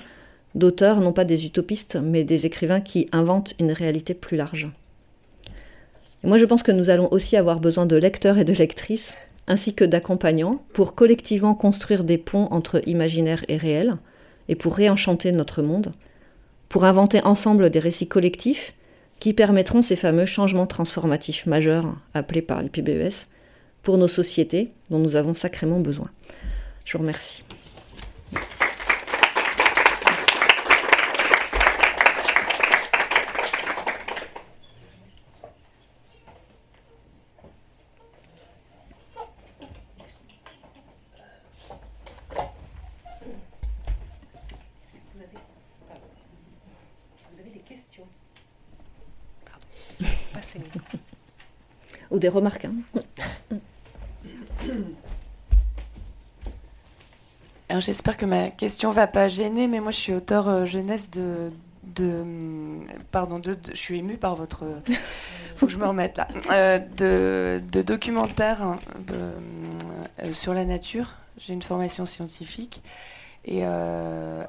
d'auteurs, 0.54 1.00
non 1.00 1.12
pas 1.12 1.24
des 1.24 1.46
utopistes, 1.46 1.98
mais 2.00 2.22
des 2.22 2.46
écrivains 2.46 2.80
qui 2.80 3.08
inventent 3.10 3.54
une 3.58 3.72
réalité 3.72 4.14
plus 4.14 4.36
large. 4.36 4.68
Moi, 6.22 6.38
je 6.38 6.44
pense 6.44 6.62
que 6.62 6.70
nous 6.70 6.90
allons 6.90 7.12
aussi 7.12 7.36
avoir 7.36 7.58
besoin 7.58 7.86
de 7.86 7.96
lecteurs 7.96 8.38
et 8.38 8.44
de 8.44 8.52
lectrices, 8.52 9.16
ainsi 9.48 9.74
que 9.74 9.84
d'accompagnants, 9.84 10.62
pour 10.72 10.94
collectivement 10.94 11.54
construire 11.54 12.04
des 12.04 12.18
ponts 12.18 12.48
entre 12.50 12.80
imaginaire 12.86 13.44
et 13.48 13.56
réel, 13.56 13.96
et 14.48 14.54
pour 14.54 14.74
réenchanter 14.76 15.32
notre 15.32 15.62
monde, 15.62 15.92
pour 16.68 16.84
inventer 16.84 17.22
ensemble 17.22 17.70
des 17.70 17.78
récits 17.78 18.08
collectifs 18.08 18.74
qui 19.20 19.32
permettront 19.32 19.82
ces 19.82 19.96
fameux 19.96 20.26
changements 20.26 20.66
transformatifs 20.66 21.46
majeurs 21.46 21.96
appelés 22.14 22.42
par 22.42 22.62
les 22.62 22.68
PBES 22.68 23.26
pour 23.82 23.98
nos 23.98 24.08
sociétés 24.08 24.72
dont 24.90 24.98
nous 24.98 25.16
avons 25.16 25.34
sacrément 25.34 25.80
besoin. 25.80 26.10
Je 26.84 26.92
vous 26.92 27.02
remercie. 27.02 27.44
Ou 52.10 52.18
des 52.18 52.28
remarques. 52.28 52.66
Hein. 52.66 52.74
Alors 57.68 57.82
j'espère 57.82 58.16
que 58.16 58.26
ma 58.26 58.50
question 58.50 58.92
va 58.92 59.06
pas 59.06 59.28
gêner, 59.28 59.66
mais 59.66 59.80
moi 59.80 59.90
je 59.90 59.96
suis 59.96 60.12
auteur 60.12 60.48
euh, 60.48 60.64
jeunesse 60.64 61.10
de, 61.10 61.50
de 61.82 62.24
pardon, 63.10 63.40
de, 63.40 63.56
je 63.70 63.76
suis 63.76 63.98
émue 63.98 64.16
par 64.16 64.36
votre, 64.36 64.64
faut 65.56 65.66
que 65.66 65.72
je 65.72 65.78
me 65.78 65.86
remette 65.86 66.16
là, 66.16 66.28
euh, 66.52 66.78
de, 66.78 67.60
de, 67.72 67.82
documentaires 67.82 68.62
hein, 68.62 68.76
euh, 69.10 70.32
sur 70.32 70.54
la 70.54 70.64
nature. 70.64 71.14
J'ai 71.38 71.54
une 71.54 71.62
formation 71.62 72.06
scientifique 72.06 72.82
et 73.48 73.60
euh, 73.62 74.44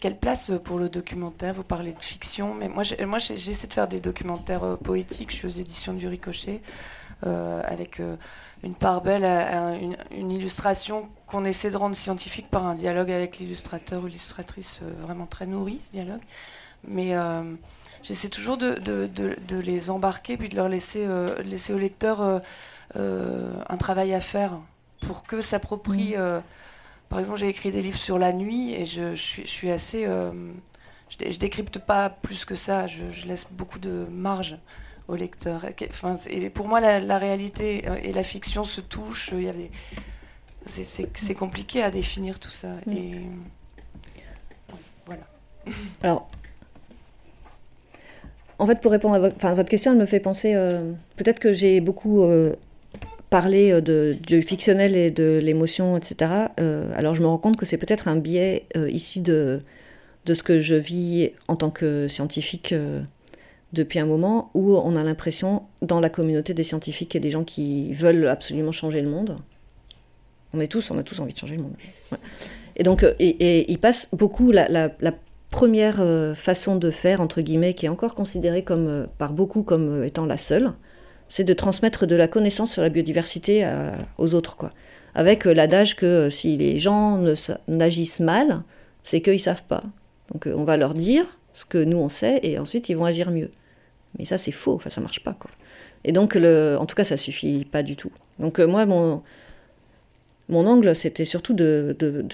quelle 0.00 0.16
place 0.16 0.50
pour 0.64 0.78
le 0.78 0.88
documentaire? 0.88 1.52
Vous 1.52 1.62
parlez 1.62 1.92
de 1.92 2.02
fiction, 2.02 2.54
mais 2.54 2.68
moi, 2.68 2.82
moi 3.06 3.18
j'essaie 3.18 3.66
de 3.66 3.72
faire 3.72 3.86
des 3.86 4.00
documentaires 4.00 4.64
euh, 4.64 4.76
poétiques. 4.76 5.30
Je 5.30 5.36
suis 5.36 5.46
aux 5.46 5.60
éditions 5.60 5.92
du 5.92 6.08
Ricochet, 6.08 6.62
euh, 7.26 7.60
avec 7.66 8.00
une 8.62 8.74
part 8.74 9.02
belle, 9.02 9.24
une, 9.24 9.96
une, 10.10 10.30
illustration 10.30 11.10
qu'on 11.26 11.44
essaie 11.44 11.70
de 11.70 11.76
rendre 11.76 11.94
scientifique 11.94 12.48
par 12.48 12.66
un 12.66 12.74
dialogue 12.74 13.10
avec 13.10 13.36
l'illustrateur 13.36 14.02
ou 14.02 14.06
l'illustratrice, 14.06 14.80
vraiment 15.02 15.26
très 15.26 15.46
nourri, 15.46 15.82
ce 15.86 15.92
dialogue. 15.92 16.22
Mais 16.88 17.14
j'essaie 18.02 18.30
toujours 18.30 18.56
de, 18.56 18.76
de, 18.76 19.06
de, 19.06 19.58
les 19.58 19.90
embarquer, 19.90 20.38
puis 20.38 20.48
de 20.48 20.56
leur 20.56 20.70
laisser, 20.70 21.06
laisser 21.44 21.74
au 21.74 21.78
lecteur 21.78 22.40
un 22.94 23.76
travail 23.76 24.14
à 24.14 24.20
faire 24.20 24.52
pour 25.00 25.24
que 25.24 25.42
s'approprie. 25.42 26.16
Mmh. 26.16 26.42
Par 27.14 27.20
exemple, 27.20 27.38
j'ai 27.38 27.48
écrit 27.48 27.70
des 27.70 27.80
livres 27.80 27.96
sur 27.96 28.18
la 28.18 28.32
nuit 28.32 28.74
et 28.74 28.84
je, 28.84 29.14
suis, 29.14 29.70
assez. 29.70 30.04
Euh, 30.04 30.32
je, 31.08 31.30
je, 31.30 31.38
décrypte 31.38 31.78
pas 31.78 32.10
plus 32.10 32.44
que 32.44 32.56
ça. 32.56 32.88
Je, 32.88 33.04
laisse 33.28 33.46
beaucoup 33.52 33.78
de 33.78 34.04
marge 34.10 34.58
au 35.06 35.14
lecteur. 35.14 35.64
Enfin, 35.90 36.16
et 36.28 36.50
pour 36.50 36.66
moi, 36.66 36.80
la, 36.80 37.18
réalité 37.18 37.84
et 38.02 38.12
la 38.12 38.24
fiction 38.24 38.64
se 38.64 38.80
touchent. 38.80 39.30
Il 39.32 39.44
y 39.44 39.48
avait. 39.48 39.70
C'est 40.66 41.34
compliqué 41.34 41.84
à 41.84 41.92
définir 41.92 42.40
tout 42.40 42.50
ça. 42.50 42.70
Et 42.90 43.20
voilà. 45.06 45.22
Alors, 46.02 46.28
en 48.58 48.66
fait, 48.66 48.80
pour 48.80 48.90
répondre 48.90 49.14
à 49.14 49.20
votre, 49.20 49.54
votre 49.54 49.70
question, 49.70 49.92
elle 49.92 49.98
me 49.98 50.06
fait 50.06 50.18
penser. 50.18 50.54
Euh, 50.56 50.90
peut-être 51.14 51.38
que 51.38 51.52
j'ai 51.52 51.80
beaucoup 51.80 52.24
euh, 52.24 52.56
parler 53.34 53.72
euh, 53.72 53.80
de, 53.80 54.16
du 54.24 54.42
fictionnel 54.42 54.94
et 54.94 55.10
de 55.10 55.40
l'émotion, 55.42 55.96
etc., 55.96 56.30
euh, 56.60 56.92
alors 56.94 57.16
je 57.16 57.20
me 57.20 57.26
rends 57.26 57.38
compte 57.38 57.56
que 57.56 57.66
c'est 57.66 57.78
peut-être 57.78 58.06
un 58.06 58.14
biais 58.14 58.66
euh, 58.76 58.88
issu 58.88 59.18
de, 59.18 59.60
ce 60.24 60.42
que 60.44 60.60
je 60.60 60.76
vis 60.76 61.32
en 61.48 61.56
tant 61.56 61.70
que 61.70 62.06
scientifique 62.06 62.72
depuis 63.72 63.98
un 63.98 64.06
moment, 64.06 64.52
où 64.54 64.76
on 64.76 64.94
a 64.94 65.02
l'impression, 65.02 65.64
dans 65.82 65.98
la 65.98 66.10
communauté 66.10 66.54
des 66.54 66.62
scientifiques 66.62 67.16
et 67.16 67.20
des 67.20 67.32
gens 67.32 67.42
qui 67.42 67.92
veulent 67.92 68.28
absolument 68.28 68.70
changer 68.70 69.02
le 69.02 69.10
monde, 69.10 69.34
on 70.52 70.60
est 70.60 70.68
tous, 70.68 70.92
on 70.92 70.98
a 70.98 71.02
tous 71.02 71.18
envie 71.18 71.34
de 71.34 71.38
changer 71.38 71.56
le 71.56 71.64
monde. 71.64 71.74
Et 72.76 72.84
donc, 72.84 73.04
il 73.18 73.78
passe 73.80 74.08
beaucoup 74.12 74.52
la, 74.52 74.68
la, 74.68 74.92
la 75.00 75.12
première 75.50 76.00
façon 76.36 76.76
de 76.76 76.90
faire, 76.92 77.20
entre 77.20 77.40
guillemets, 77.40 77.74
qui 77.74 77.86
est 77.86 77.90
encore 77.90 78.14
considérée 78.14 78.62
comme, 78.62 79.08
par 79.18 79.32
beaucoup 79.32 79.64
comme 79.64 80.04
étant 80.04 80.24
la 80.24 80.38
seule, 80.38 80.72
c'est 81.28 81.44
de 81.44 81.52
transmettre 81.52 82.06
de 82.06 82.16
la 82.16 82.28
connaissance 82.28 82.72
sur 82.72 82.82
la 82.82 82.88
biodiversité 82.90 83.68
aux 84.18 84.34
autres, 84.34 84.56
quoi. 84.56 84.72
Avec 85.14 85.46
euh, 85.46 85.54
l'adage 85.54 85.96
que 85.96 86.06
euh, 86.06 86.30
si 86.30 86.56
les 86.56 86.78
gens 86.78 87.22
n'agissent 87.68 88.20
mal, 88.20 88.62
c'est 89.02 89.20
qu'ils 89.20 89.40
savent 89.40 89.62
pas. 89.62 89.82
Donc 90.32 90.46
euh, 90.46 90.54
on 90.56 90.64
va 90.64 90.76
leur 90.76 90.94
dire 90.94 91.38
ce 91.52 91.64
que 91.64 91.78
nous 91.78 91.98
on 91.98 92.08
sait 92.08 92.40
et 92.42 92.58
ensuite 92.58 92.88
ils 92.88 92.96
vont 92.96 93.04
agir 93.04 93.30
mieux. 93.30 93.50
Mais 94.18 94.24
ça 94.24 94.38
c'est 94.38 94.50
faux, 94.50 94.74
enfin 94.74 94.90
ça 94.90 95.00
marche 95.00 95.22
pas, 95.22 95.34
quoi. 95.34 95.50
Et 96.04 96.12
donc 96.12 96.34
le, 96.34 96.76
en 96.78 96.86
tout 96.86 96.96
cas 96.96 97.04
ça 97.04 97.16
suffit 97.16 97.64
pas 97.64 97.82
du 97.82 97.96
tout. 97.96 98.10
Donc 98.38 98.58
moi 98.58 98.86
mon 98.86 99.22
mon 100.48 100.66
angle 100.66 100.94
c'était 100.94 101.24
surtout 101.24 101.54
de, 101.54 101.96
de, 101.98 102.24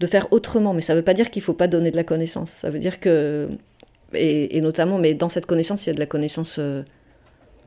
de, 0.00 0.06
faire 0.06 0.26
autrement, 0.32 0.74
mais 0.74 0.80
ça 0.80 0.94
veut 0.94 1.02
pas 1.02 1.14
dire 1.14 1.30
qu'il 1.30 1.42
faut 1.42 1.52
pas 1.52 1.68
donner 1.68 1.90
de 1.90 1.96
la 1.96 2.04
connaissance. 2.04 2.50
Ça 2.50 2.70
veut 2.70 2.80
dire 2.80 2.98
que 2.98 3.48
et, 4.14 4.60
notamment, 4.60 4.98
mais 4.98 5.14
dans 5.14 5.28
cette 5.28 5.46
connaissance 5.46 5.86
il 5.86 5.90
y 5.90 5.90
a 5.90 5.94
de 5.94 6.00
la 6.00 6.06
connaissance 6.06 6.56
euh, 6.58 6.82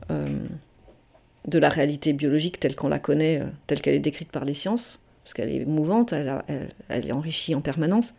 de 0.08 1.58
la 1.58 1.68
réalité 1.68 2.12
biologique 2.12 2.60
telle 2.60 2.76
qu'on 2.76 2.88
la 2.88 2.98
connaît, 2.98 3.40
euh, 3.40 3.46
telle 3.66 3.80
qu'elle 3.80 3.94
est 3.94 4.00
décrite 4.00 4.30
par 4.30 4.44
les 4.44 4.54
sciences, 4.54 5.00
parce 5.24 5.34
qu'elle 5.34 5.50
est 5.50 5.64
mouvante, 5.64 6.12
elle, 6.12 6.40
est 6.88 7.12
enrichie 7.12 7.54
en 7.54 7.60
permanence, 7.60 8.14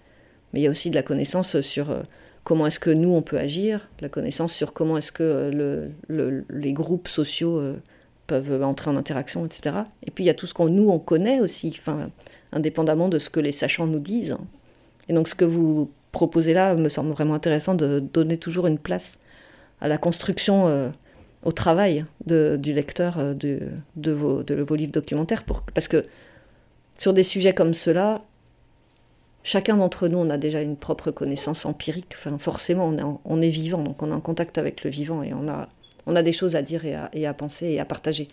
mais 0.52 0.60
il 0.60 0.64
y 0.64 0.68
a 0.68 0.70
aussi 0.70 0.90
de 0.90 0.96
la 0.96 1.04
connaissance 1.04 1.60
sur 1.62 1.96
comment 2.44 2.68
est-ce 2.68 2.80
que 2.80 2.90
nous, 2.90 3.14
on 3.14 3.22
peut 3.22 3.38
agir, 3.38 3.90
de 3.98 4.04
la 4.04 4.10
connaissance 4.10 4.54
sur 4.54 4.74
comment 4.74 4.98
est-ce 4.98 5.14
que 5.14 5.50
le, 6.10 6.46
les 6.50 6.74
groupes 6.74 7.08
sociaux 7.08 7.62
peuvent 8.28 8.62
entrer 8.62 8.92
en 8.92 8.98
interaction, 8.98 9.46
etc. 9.46 9.78
Et 10.06 10.12
puis 10.12 10.26
il 10.26 10.28
y 10.28 10.30
a 10.30 10.34
tout 10.34 10.46
ce 10.46 10.54
qu'on 10.54 10.68
nous, 10.68 10.90
on 10.90 11.00
connaît 11.00 11.40
aussi, 11.40 11.74
enfin, 11.80 12.10
indépendamment 12.52 13.08
de 13.08 13.20
ce 13.20 13.30
que 13.30 13.40
les 13.40 13.54
sachants 13.54 13.88
nous 13.88 14.00
disent. 14.00 14.38
Et 15.10 15.14
donc 15.14 15.30
ce 15.30 15.36
que 15.36 15.46
vous 15.46 15.90
proposez 16.12 16.54
là 16.54 16.76
me 16.76 16.90
semble 16.90 17.12
vraiment 17.12 17.34
intéressant 17.34 17.74
de 17.74 18.00
donner 18.00 18.38
toujours 18.38 18.68
une 18.68 18.78
place 18.78 19.20
à 19.80 19.88
la 19.88 19.98
construction, 19.98 20.68
euh, 20.68 20.90
au 21.44 21.52
travail 21.52 22.06
du 22.26 22.74
lecteur 22.74 23.18
euh, 23.20 23.34
de, 23.34 24.12
vos, 24.12 24.76
livres 24.76 24.92
documentaires. 24.92 25.44
Parce 25.74 25.88
que 25.88 26.06
sur 26.98 27.14
des 27.14 27.24
sujets 27.24 27.54
comme 27.54 27.74
ceux-là, 27.74 28.20
chacun 29.44 29.78
d'entre 29.78 30.08
nous, 30.08 30.18
on 30.18 30.30
a 30.30 30.38
déjà 30.38 30.62
une 30.62 30.78
propre 30.78 31.12
connaissance 31.12 31.66
empirique. 31.66 32.16
Forcément, 32.40 33.20
on 33.26 33.42
est, 33.42 33.50
vivant, 33.50 33.82
donc 33.82 34.02
on 34.02 34.12
est 34.12 34.16
en 34.16 34.22
contact 34.22 34.58
avec 34.58 34.84
le 34.84 34.90
vivant 34.90 35.24
et 35.24 35.34
on 35.34 35.48
a, 35.48 36.24
des 36.24 36.34
choses 36.34 36.56
à 36.56 36.62
dire 36.62 36.84
et 36.86 37.26
à, 37.26 37.34
penser 37.34 37.68
et 37.68 37.80
à 37.80 37.86
partager 37.86 38.28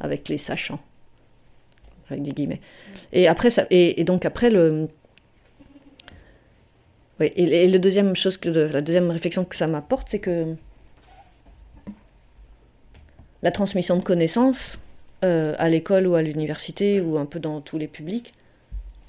avec 0.00 0.28
les 0.28 0.38
sachants. 0.38 0.80
Avec 2.10 2.22
des 2.22 2.32
guillemets. 2.32 2.60
Et, 3.12 3.26
après, 3.28 3.48
et 3.70 4.04
donc 4.04 4.26
après, 4.26 4.50
le, 4.50 4.88
et, 7.20 7.68
la 7.68 7.78
deuxième 7.78 9.10
réflexion 9.10 9.44
que 9.44 9.56
ça 9.56 9.66
m'apporte, 9.66 10.08
c'est 10.10 10.18
que 10.18 10.54
la 13.42 13.50
transmission 13.50 13.96
de 13.96 14.04
connaissances 14.04 14.78
euh, 15.24 15.54
à 15.58 15.68
l'école 15.68 16.06
ou 16.06 16.14
à 16.14 16.22
l'université 16.22 17.00
ou 17.00 17.18
un 17.18 17.26
peu 17.26 17.40
dans 17.40 17.60
tous 17.60 17.78
les 17.78 17.88
publics, 17.88 18.34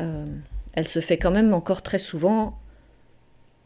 euh, 0.01 0.25
elle 0.73 0.87
se 0.87 0.99
fait 0.99 1.17
quand 1.17 1.31
même 1.31 1.53
encore 1.53 1.81
très 1.81 1.99
souvent 1.99 2.57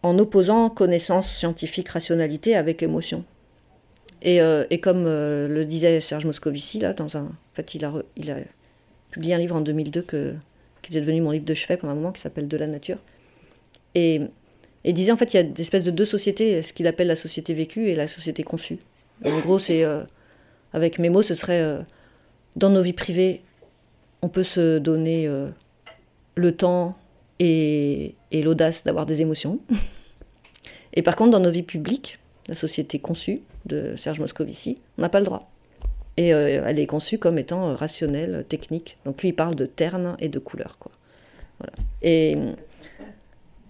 en 0.04 0.20
opposant 0.20 0.70
connaissance 0.70 1.34
scientifique, 1.34 1.90
rationalité 1.90 2.56
avec 2.56 2.84
émotion. 2.84 3.24
Et, 4.22 4.42
euh, 4.42 4.66
comme 4.82 5.06
le 5.06 5.64
disait 5.64 6.00
Serge 6.02 6.26
Moscovici, 6.26 6.80
là, 6.80 6.94
dans 6.94 7.18
un, 7.18 7.24
en 7.24 7.54
fait, 7.54 7.76
il 7.76 7.86
a, 7.86 7.94
il 8.16 8.46
publié 9.12 9.34
un 9.34 9.38
livre 9.38 9.56
en 9.56 9.62
2002 9.62 10.02
que, 10.02 10.34
qui 10.82 10.92
était 10.92 11.02
devenu 11.02 11.22
mon 11.22 11.32
livre 11.32 11.46
de 11.46 11.54
chevet 11.54 11.78
pendant 11.78 11.94
un 11.94 11.96
moment, 11.96 12.12
qui 12.12 12.22
s'appelle 12.22 12.48
De 12.48 12.58
la 12.58 12.68
nature. 12.68 12.98
Et, 13.96 14.22
et 14.84 14.94
disait 14.94 15.12
en 15.12 15.18
fait 15.18 15.34
il 15.34 15.38
y 15.38 15.40
a 15.40 15.44
des 15.44 15.62
espèces 15.62 15.84
de 15.84 15.92
deux 15.92 16.06
sociétés, 16.06 16.62
ce 16.62 16.74
qu'il 16.74 16.88
appelle 16.88 17.08
la 17.08 17.16
société 17.16 17.54
vécue 17.54 17.90
et 17.90 17.96
la 17.96 18.08
société 18.08 18.44
conçue. 18.44 18.80
En 19.26 19.40
gros, 19.40 19.60
c'est 19.60 19.84
avec 20.74 21.00
mes 21.00 21.10
mots, 21.10 21.22
ce 21.22 21.36
serait 21.36 21.62
euh, 21.62 21.82
dans 22.56 22.70
nos 22.70 22.82
vies 22.82 22.94
privées, 22.94 23.42
on 24.22 24.30
peut 24.30 24.44
se 24.44 24.80
donner 24.80 25.28
euh, 25.28 25.50
le 26.36 26.56
temps 26.56 26.98
et, 27.40 28.16
l'audace 28.32 28.84
d'avoir 28.84 29.06
des 29.06 29.22
émotions. 29.22 29.60
et 30.94 31.02
par 31.02 31.16
contre, 31.16 31.32
dans 31.32 31.40
nos 31.40 31.52
vies 31.52 31.64
publiques, 31.64 32.20
la 32.48 32.56
société 32.56 33.00
conçue 33.00 33.42
de 33.66 33.96
Serge 33.96 34.20
Moscovici, 34.20 34.80
on 34.98 35.02
n'a 35.02 35.10
pas 35.10 35.20
le 35.20 35.26
droit. 35.26 35.50
Et 36.20 36.30
elle 36.30 36.80
est 36.80 36.88
conçue 36.88 37.20
comme 37.20 37.38
étant 37.38 37.76
rationnelle, 37.76 38.44
technique. 38.50 38.98
Donc 39.06 39.22
lui, 39.22 39.30
il 39.30 39.34
parle 39.34 39.54
de 39.54 39.68
terne 39.68 40.16
et 40.18 40.30
de 40.30 40.40
couleur. 40.40 40.80
Quoi. 40.80 40.92
Et 42.02 42.36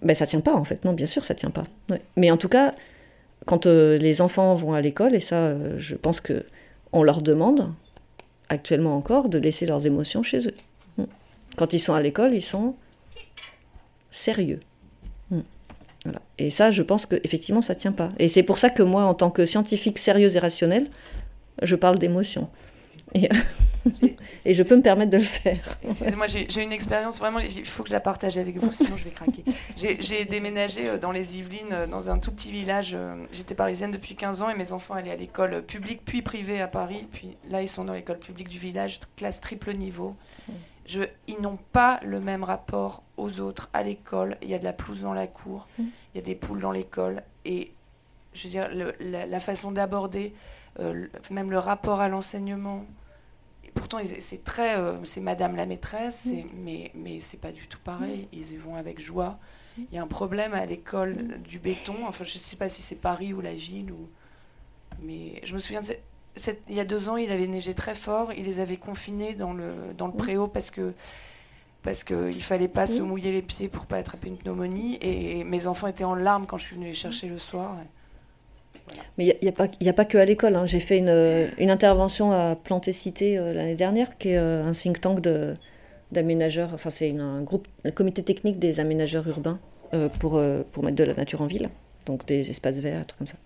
ben, 0.02 0.14
ça 0.14 0.26
tient 0.26 0.40
pas 0.40 0.54
en 0.54 0.64
fait. 0.64 0.84
Non, 0.84 0.92
bien 0.92 1.06
sûr, 1.06 1.24
ça 1.24 1.34
tient 1.34 1.50
pas. 1.50 1.64
Mais 2.16 2.30
en 2.30 2.36
tout 2.36 2.48
cas, 2.48 2.74
quand 3.46 3.66
euh, 3.66 3.98
les 3.98 4.20
enfants 4.20 4.54
vont 4.54 4.72
à 4.72 4.80
l'école, 4.80 5.14
et 5.14 5.20
ça, 5.20 5.36
euh, 5.36 5.76
je 5.78 5.94
pense 5.94 6.20
que 6.20 6.44
on 6.92 7.02
leur 7.02 7.22
demande 7.22 7.72
actuellement 8.48 8.96
encore 8.96 9.28
de 9.28 9.38
laisser 9.38 9.66
leurs 9.66 9.86
émotions 9.86 10.22
chez 10.22 10.46
eux. 10.46 10.54
Hmm. 10.96 11.04
Quand 11.56 11.72
ils 11.72 11.80
sont 11.80 11.94
à 11.94 12.02
l'école, 12.02 12.34
ils 12.34 12.42
sont 12.42 12.74
sérieux. 14.10 14.60
Voilà. 16.04 16.22
Et 16.38 16.50
ça, 16.50 16.70
je 16.70 16.82
pense 16.82 17.06
que 17.06 17.16
effectivement, 17.24 17.62
ça 17.62 17.74
tient 17.74 17.92
pas. 17.92 18.08
Et 18.18 18.28
c'est 18.28 18.42
pour 18.42 18.58
ça 18.58 18.70
que 18.70 18.82
moi, 18.82 19.04
en 19.04 19.14
tant 19.14 19.30
que 19.30 19.44
scientifique 19.44 19.98
sérieuse 19.98 20.36
et 20.36 20.38
rationnelle, 20.38 20.88
je 21.62 21.76
parle 21.76 21.98
d'émotions. 21.98 22.48
et, 24.48 24.54
je 24.54 24.62
peux 24.62 24.76
me 24.76 24.82
permettre 24.82 25.10
de 25.10 25.18
le 25.18 25.22
faire. 25.22 25.58
Excusez-moi, 25.82 26.26
j'ai 26.26 26.62
une 26.62 26.72
expérience 26.72 27.18
vraiment, 27.18 27.38
il 27.38 27.64
faut 27.64 27.82
que 27.82 27.88
je 27.88 27.94
la 27.94 28.00
partage 28.00 28.38
avec 28.38 28.56
vous, 28.56 28.72
sinon 28.72 28.96
je 28.96 29.04
vais 29.04 29.10
craquer. 29.10 29.44
J'ai 29.76 30.24
déménagé 30.24 30.88
euh, 30.88 30.98
dans 30.98 31.12
les 31.12 31.38
Yvelines, 31.38 31.72
euh, 31.72 31.86
dans 31.86 32.10
un 32.10 32.18
tout 32.18 32.32
petit 32.32 32.50
village. 32.50 32.92
Euh, 32.94 33.14
j'étais 33.32 33.54
parisienne 33.54 33.90
depuis 33.90 34.16
15 34.16 34.42
ans 34.42 34.50
et 34.50 34.56
mes 34.56 34.72
enfants 34.72 34.94
allaient 34.94 35.10
à 35.10 35.16
l'école 35.16 35.62
publique 35.62 36.02
puis 36.04 36.22
privée 36.22 36.60
à 36.60 36.68
Paris. 36.68 37.06
Puis 37.12 37.36
là, 37.48 37.62
ils 37.62 37.68
sont 37.68 37.84
dans 37.84 37.92
l'école 37.92 38.18
publique 38.18 38.48
du 38.48 38.58
village, 38.58 39.00
classe 39.16 39.40
triple 39.40 39.74
niveau. 39.74 40.16
Ils 41.26 41.40
n'ont 41.40 41.58
pas 41.72 42.00
le 42.02 42.18
même 42.18 42.44
rapport 42.44 43.02
aux 43.18 43.40
autres 43.40 43.68
à 43.74 43.82
l'école. 43.82 44.38
Il 44.42 44.48
y 44.48 44.54
a 44.54 44.58
de 44.58 44.64
la 44.64 44.72
pelouse 44.72 45.02
dans 45.02 45.12
la 45.12 45.26
cour, 45.26 45.68
il 45.78 45.86
y 46.14 46.18
a 46.18 46.22
des 46.22 46.34
poules 46.34 46.60
dans 46.60 46.72
l'école. 46.72 47.22
Et 47.44 47.72
je 48.32 48.44
veux 48.44 48.50
dire, 48.50 48.68
la, 49.00 49.40
façon 49.40 49.70
d'aborder, 49.70 50.32
même 51.30 51.50
le 51.50 51.58
rapport 51.58 52.00
à 52.00 52.08
l'enseignement, 52.08 52.86
pourtant 53.78 53.98
c'est 54.18 54.44
très 54.44 54.76
euh, 54.76 55.04
c'est 55.04 55.20
madame 55.20 55.56
la 55.56 55.66
maîtresse 55.66 56.26
mm. 56.26 56.44
mais 56.64 56.90
mais 56.94 57.20
c'est 57.20 57.40
pas 57.40 57.52
du 57.52 57.66
tout 57.68 57.78
pareil. 57.82 58.22
Mm. 58.22 58.28
ils 58.32 58.52
y 58.52 58.56
vont 58.56 58.76
avec 58.76 59.00
joie. 59.00 59.38
Mm. 59.76 59.82
il 59.90 59.94
y 59.94 59.98
a 59.98 60.02
un 60.02 60.06
problème 60.08 60.54
à 60.54 60.66
l'école 60.66 61.40
du 61.46 61.58
béton. 61.58 61.94
Enfin 62.06 62.24
je 62.24 62.38
sais 62.38 62.56
pas 62.56 62.68
si 62.68 62.82
c'est 62.82 62.96
Paris 62.96 63.32
ou 63.32 63.40
la 63.40 63.54
ville 63.54 63.92
ou 63.92 64.08
mais 65.02 65.40
je 65.44 65.54
me 65.54 65.58
souviens 65.58 65.80
il 66.68 66.74
y 66.74 66.80
a 66.80 66.84
deux 66.84 67.08
ans 67.08 67.16
il 67.16 67.30
avait 67.30 67.46
neigé 67.46 67.74
très 67.74 67.94
fort. 67.94 68.32
Il 68.32 68.44
les 68.44 68.60
avait 68.60 68.76
confinés 68.76 69.34
dans 69.34 69.52
le 69.52 69.94
dans 69.96 70.06
le 70.06 70.14
préau 70.14 70.48
parce 70.48 70.70
que 70.70 70.94
parce 71.82 72.04
qu'il 72.04 72.42
fallait 72.42 72.68
pas 72.68 72.86
se 72.86 73.00
mouiller 73.00 73.32
les 73.32 73.42
pieds 73.42 73.68
pour 73.68 73.86
pas 73.86 73.96
attraper 73.96 74.28
une 74.28 74.36
pneumonie. 74.36 74.98
Et 75.00 75.44
mes 75.44 75.66
enfants 75.66 75.86
étaient 75.86 76.04
en 76.04 76.14
larmes 76.14 76.46
quand 76.46 76.58
je 76.58 76.66
suis 76.66 76.74
venue 76.74 76.86
les 76.86 76.92
chercher 76.92 77.28
le 77.28 77.38
soir 77.38 77.76
mais 79.16 79.26
il 79.26 79.36
n'y 79.42 79.48
a, 79.48 79.90
a, 79.90 79.92
pas 79.92 80.04
que 80.04 80.18
à 80.18 80.24
l'école. 80.24 80.56
Hein. 80.56 80.66
J'ai 80.66 80.80
fait 80.80 80.98
une, 80.98 81.48
une, 81.58 81.70
intervention 81.70 82.32
à 82.32 82.56
Planté 82.56 82.92
Cité 82.92 83.38
euh, 83.38 83.52
l'année 83.52 83.74
dernière, 83.74 84.18
qui 84.18 84.30
est 84.30 84.38
euh, 84.38 84.64
un 84.64 84.72
think 84.72 85.00
tank 85.00 85.20
d'aménageurs. 86.12 86.70
Enfin, 86.74 86.90
c'est 86.90 87.10
un 87.10 87.42
groupe, 87.42 87.66
un 87.84 87.90
comité 87.90 88.22
technique 88.22 88.58
des 88.58 88.80
aménageurs 88.80 89.26
urbains 89.28 89.58
euh, 89.94 90.08
pour, 90.08 90.40
pour 90.72 90.84
mettre 90.84 90.96
de 90.96 91.04
la 91.04 91.14
nature 91.14 91.42
en 91.42 91.46
ville, 91.46 91.68
donc 92.06 92.26
des 92.26 92.50
espaces 92.50 92.78
verts, 92.78 93.06
trucs 93.06 93.18
comme 93.18 93.26
ça. 93.26 93.38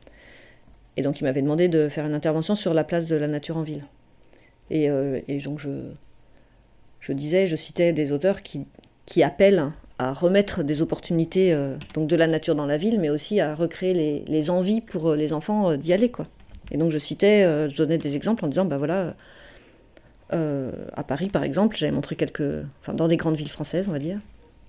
Et 0.96 1.02
donc, 1.02 1.20
il 1.20 1.24
m'avait 1.24 1.42
demandé 1.42 1.68
de 1.68 1.88
faire 1.88 2.04
une 2.06 2.14
intervention 2.14 2.54
sur 2.54 2.74
la 2.74 2.84
place 2.84 3.06
de 3.06 3.16
la 3.16 3.28
nature 3.28 3.56
en 3.56 3.62
ville. 3.62 3.84
Et, 4.70 4.88
et 5.28 5.38
donc, 5.38 5.58
je, 5.58 5.70
je 7.00 7.12
disais, 7.12 7.46
je 7.46 7.56
citais 7.56 7.92
des 7.92 8.12
auteurs 8.12 8.42
qui, 8.42 8.66
qui 9.06 9.22
appellent 9.22 9.72
à 10.02 10.12
remettre 10.12 10.62
des 10.62 10.82
opportunités 10.82 11.52
euh, 11.52 11.76
donc 11.94 12.08
de 12.08 12.16
la 12.16 12.26
nature 12.26 12.54
dans 12.54 12.66
la 12.66 12.76
ville, 12.76 12.98
mais 13.00 13.10
aussi 13.10 13.40
à 13.40 13.54
recréer 13.54 14.24
les, 14.26 14.50
envies 14.50 14.80
pour 14.80 15.10
euh, 15.10 15.16
les 15.16 15.32
enfants 15.32 15.70
euh, 15.70 15.76
d'y 15.76 15.92
aller. 15.92 16.10
Quoi. 16.10 16.26
Et 16.70 16.76
donc 16.76 16.90
je 16.90 16.98
citais, 16.98 17.42
je 17.68 17.76
donnais 17.76 17.98
des 17.98 18.16
exemples 18.16 18.44
en 18.44 18.48
disant, 18.48 18.64
ben 18.64 18.78
voilà, 18.78 19.14
à 20.30 21.04
Paris 21.04 21.28
par 21.28 21.44
exemple, 21.44 21.76
j'avais 21.76 21.92
montré 21.92 22.16
quelques, 22.16 22.64
enfin 22.80 22.94
dans 22.94 23.08
des 23.08 23.18
grandes 23.18 23.36
villes 23.36 23.50
françaises, 23.50 23.88
on 23.88 23.92
va 23.92 23.98
dire, 23.98 24.18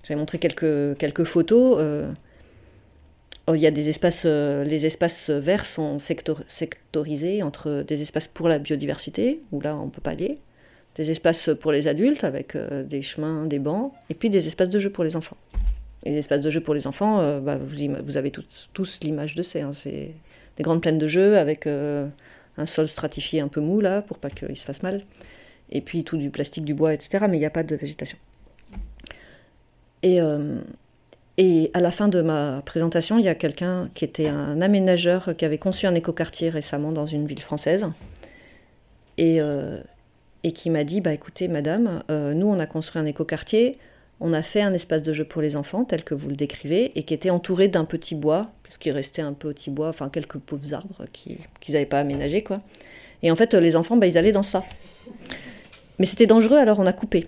j'avais 0.02 0.18
montré 0.18 0.38
quelques, 0.38 0.98
quelques 0.98 1.24
photos. 1.24 1.82
Oh, 3.46 3.54
il 3.54 3.60
y 3.62 3.66
a 3.66 3.70
des 3.70 3.88
espaces, 3.88 4.26
les 4.26 4.84
espaces 4.84 5.30
verts 5.30 5.64
sont 5.64 5.98
sectorisés 5.98 7.42
entre 7.42 7.82
des 7.88 8.02
espaces 8.02 8.28
pour 8.28 8.48
la 8.48 8.58
biodiversité, 8.58 9.40
où 9.50 9.62
là 9.62 9.74
on 9.74 9.88
peut 9.88 10.02
pas 10.02 10.10
aller, 10.10 10.40
des 10.96 11.10
espaces 11.10 11.50
pour 11.60 11.72
les 11.72 11.88
adultes 11.88 12.24
avec 12.24 12.54
euh, 12.54 12.82
des 12.84 13.02
chemins, 13.02 13.46
des 13.46 13.58
bancs, 13.58 13.92
et 14.10 14.14
puis 14.14 14.30
des 14.30 14.46
espaces 14.46 14.68
de 14.68 14.78
jeu 14.78 14.90
pour 14.90 15.04
les 15.04 15.16
enfants. 15.16 15.36
Et 16.04 16.10
les 16.10 16.18
espaces 16.18 16.42
de 16.42 16.50
jeu 16.50 16.60
pour 16.60 16.74
les 16.74 16.86
enfants, 16.86 17.20
euh, 17.20 17.40
bah, 17.40 17.58
vous, 17.58 18.16
avez 18.16 18.30
tous, 18.30 19.00
l'image 19.02 19.34
de 19.34 19.42
ces. 19.42 19.62
Hein. 19.62 19.72
c'est 19.72 20.10
des 20.56 20.62
grandes 20.62 20.82
plaines 20.82 20.98
de 20.98 21.06
jeu 21.06 21.36
avec 21.36 21.66
euh, 21.66 22.06
un 22.58 22.66
sol 22.66 22.86
stratifié 22.86 23.40
un 23.40 23.48
peu 23.48 23.60
mou 23.60 23.80
là 23.80 24.02
pour 24.02 24.18
pas 24.18 24.30
qu'il 24.30 24.56
se 24.56 24.64
fasse 24.64 24.82
mal, 24.82 25.02
et 25.70 25.80
puis 25.80 26.04
tout 26.04 26.16
du 26.16 26.30
plastique, 26.30 26.64
du 26.64 26.74
bois, 26.74 26.94
etc. 26.94 27.26
Mais 27.28 27.36
il 27.36 27.40
n'y 27.40 27.46
a 27.46 27.50
pas 27.50 27.64
de 27.64 27.74
végétation. 27.74 28.18
Et, 30.02 30.18
et 31.38 31.70
à 31.72 31.80
la 31.80 31.90
fin 31.90 32.08
de 32.08 32.20
ma 32.20 32.60
présentation, 32.66 33.18
il 33.18 33.24
y 33.24 33.28
a 33.28 33.34
quelqu'un 33.34 33.88
qui 33.94 34.04
était 34.04 34.28
un 34.28 34.60
aménageur 34.60 35.34
qui 35.34 35.46
avait 35.46 35.56
conçu 35.56 35.86
un 35.86 35.94
écoquartier 35.94 36.50
récemment 36.50 36.92
dans 36.92 37.06
une 37.06 37.26
ville 37.26 37.40
française. 37.40 37.88
Et 40.44 40.52
qui 40.52 40.70
m'a 40.70 40.84
dit 40.84 41.00
bah 41.00 41.12
écoutez 41.12 41.48
madame, 41.48 42.04
euh, 42.10 42.34
nous 42.34 42.46
on 42.46 42.60
a 42.60 42.66
construit 42.66 43.02
un 43.02 43.06
écoquartier, 43.06 43.78
on 44.20 44.32
a 44.32 44.42
fait 44.42 44.60
un 44.60 44.72
espace 44.74 45.02
de 45.02 45.12
jeu 45.12 45.24
pour 45.24 45.42
les 45.42 45.56
enfants 45.56 45.84
tel 45.84 46.04
que 46.04 46.14
vous 46.14 46.28
le 46.28 46.36
décrivez 46.36 46.92
et 46.94 47.02
qui 47.02 47.14
était 47.14 47.30
entouré 47.30 47.66
d'un 47.66 47.84
petit 47.84 48.14
bois 48.14 48.42
parce 48.62 48.76
qu'il 48.76 48.92
restait 48.92 49.22
un 49.22 49.32
petit 49.32 49.70
bois, 49.70 49.88
enfin 49.88 50.08
quelques 50.10 50.38
pauvres 50.38 50.72
arbres 50.74 51.06
qu'ils 51.12 51.38
n'avaient 51.70 51.86
pas 51.86 51.98
aménagés 51.98 52.44
quoi. 52.44 52.60
Et 53.22 53.30
en 53.30 53.36
fait 53.36 53.54
les 53.54 53.74
enfants 53.74 53.96
bah, 53.96 54.06
ils 54.06 54.18
allaient 54.18 54.32
dans 54.32 54.42
ça. 54.44 54.62
Mais 55.98 56.04
c'était 56.04 56.26
dangereux 56.26 56.58
alors 56.58 56.78
on 56.78 56.86
a 56.86 56.92
coupé. 56.92 57.26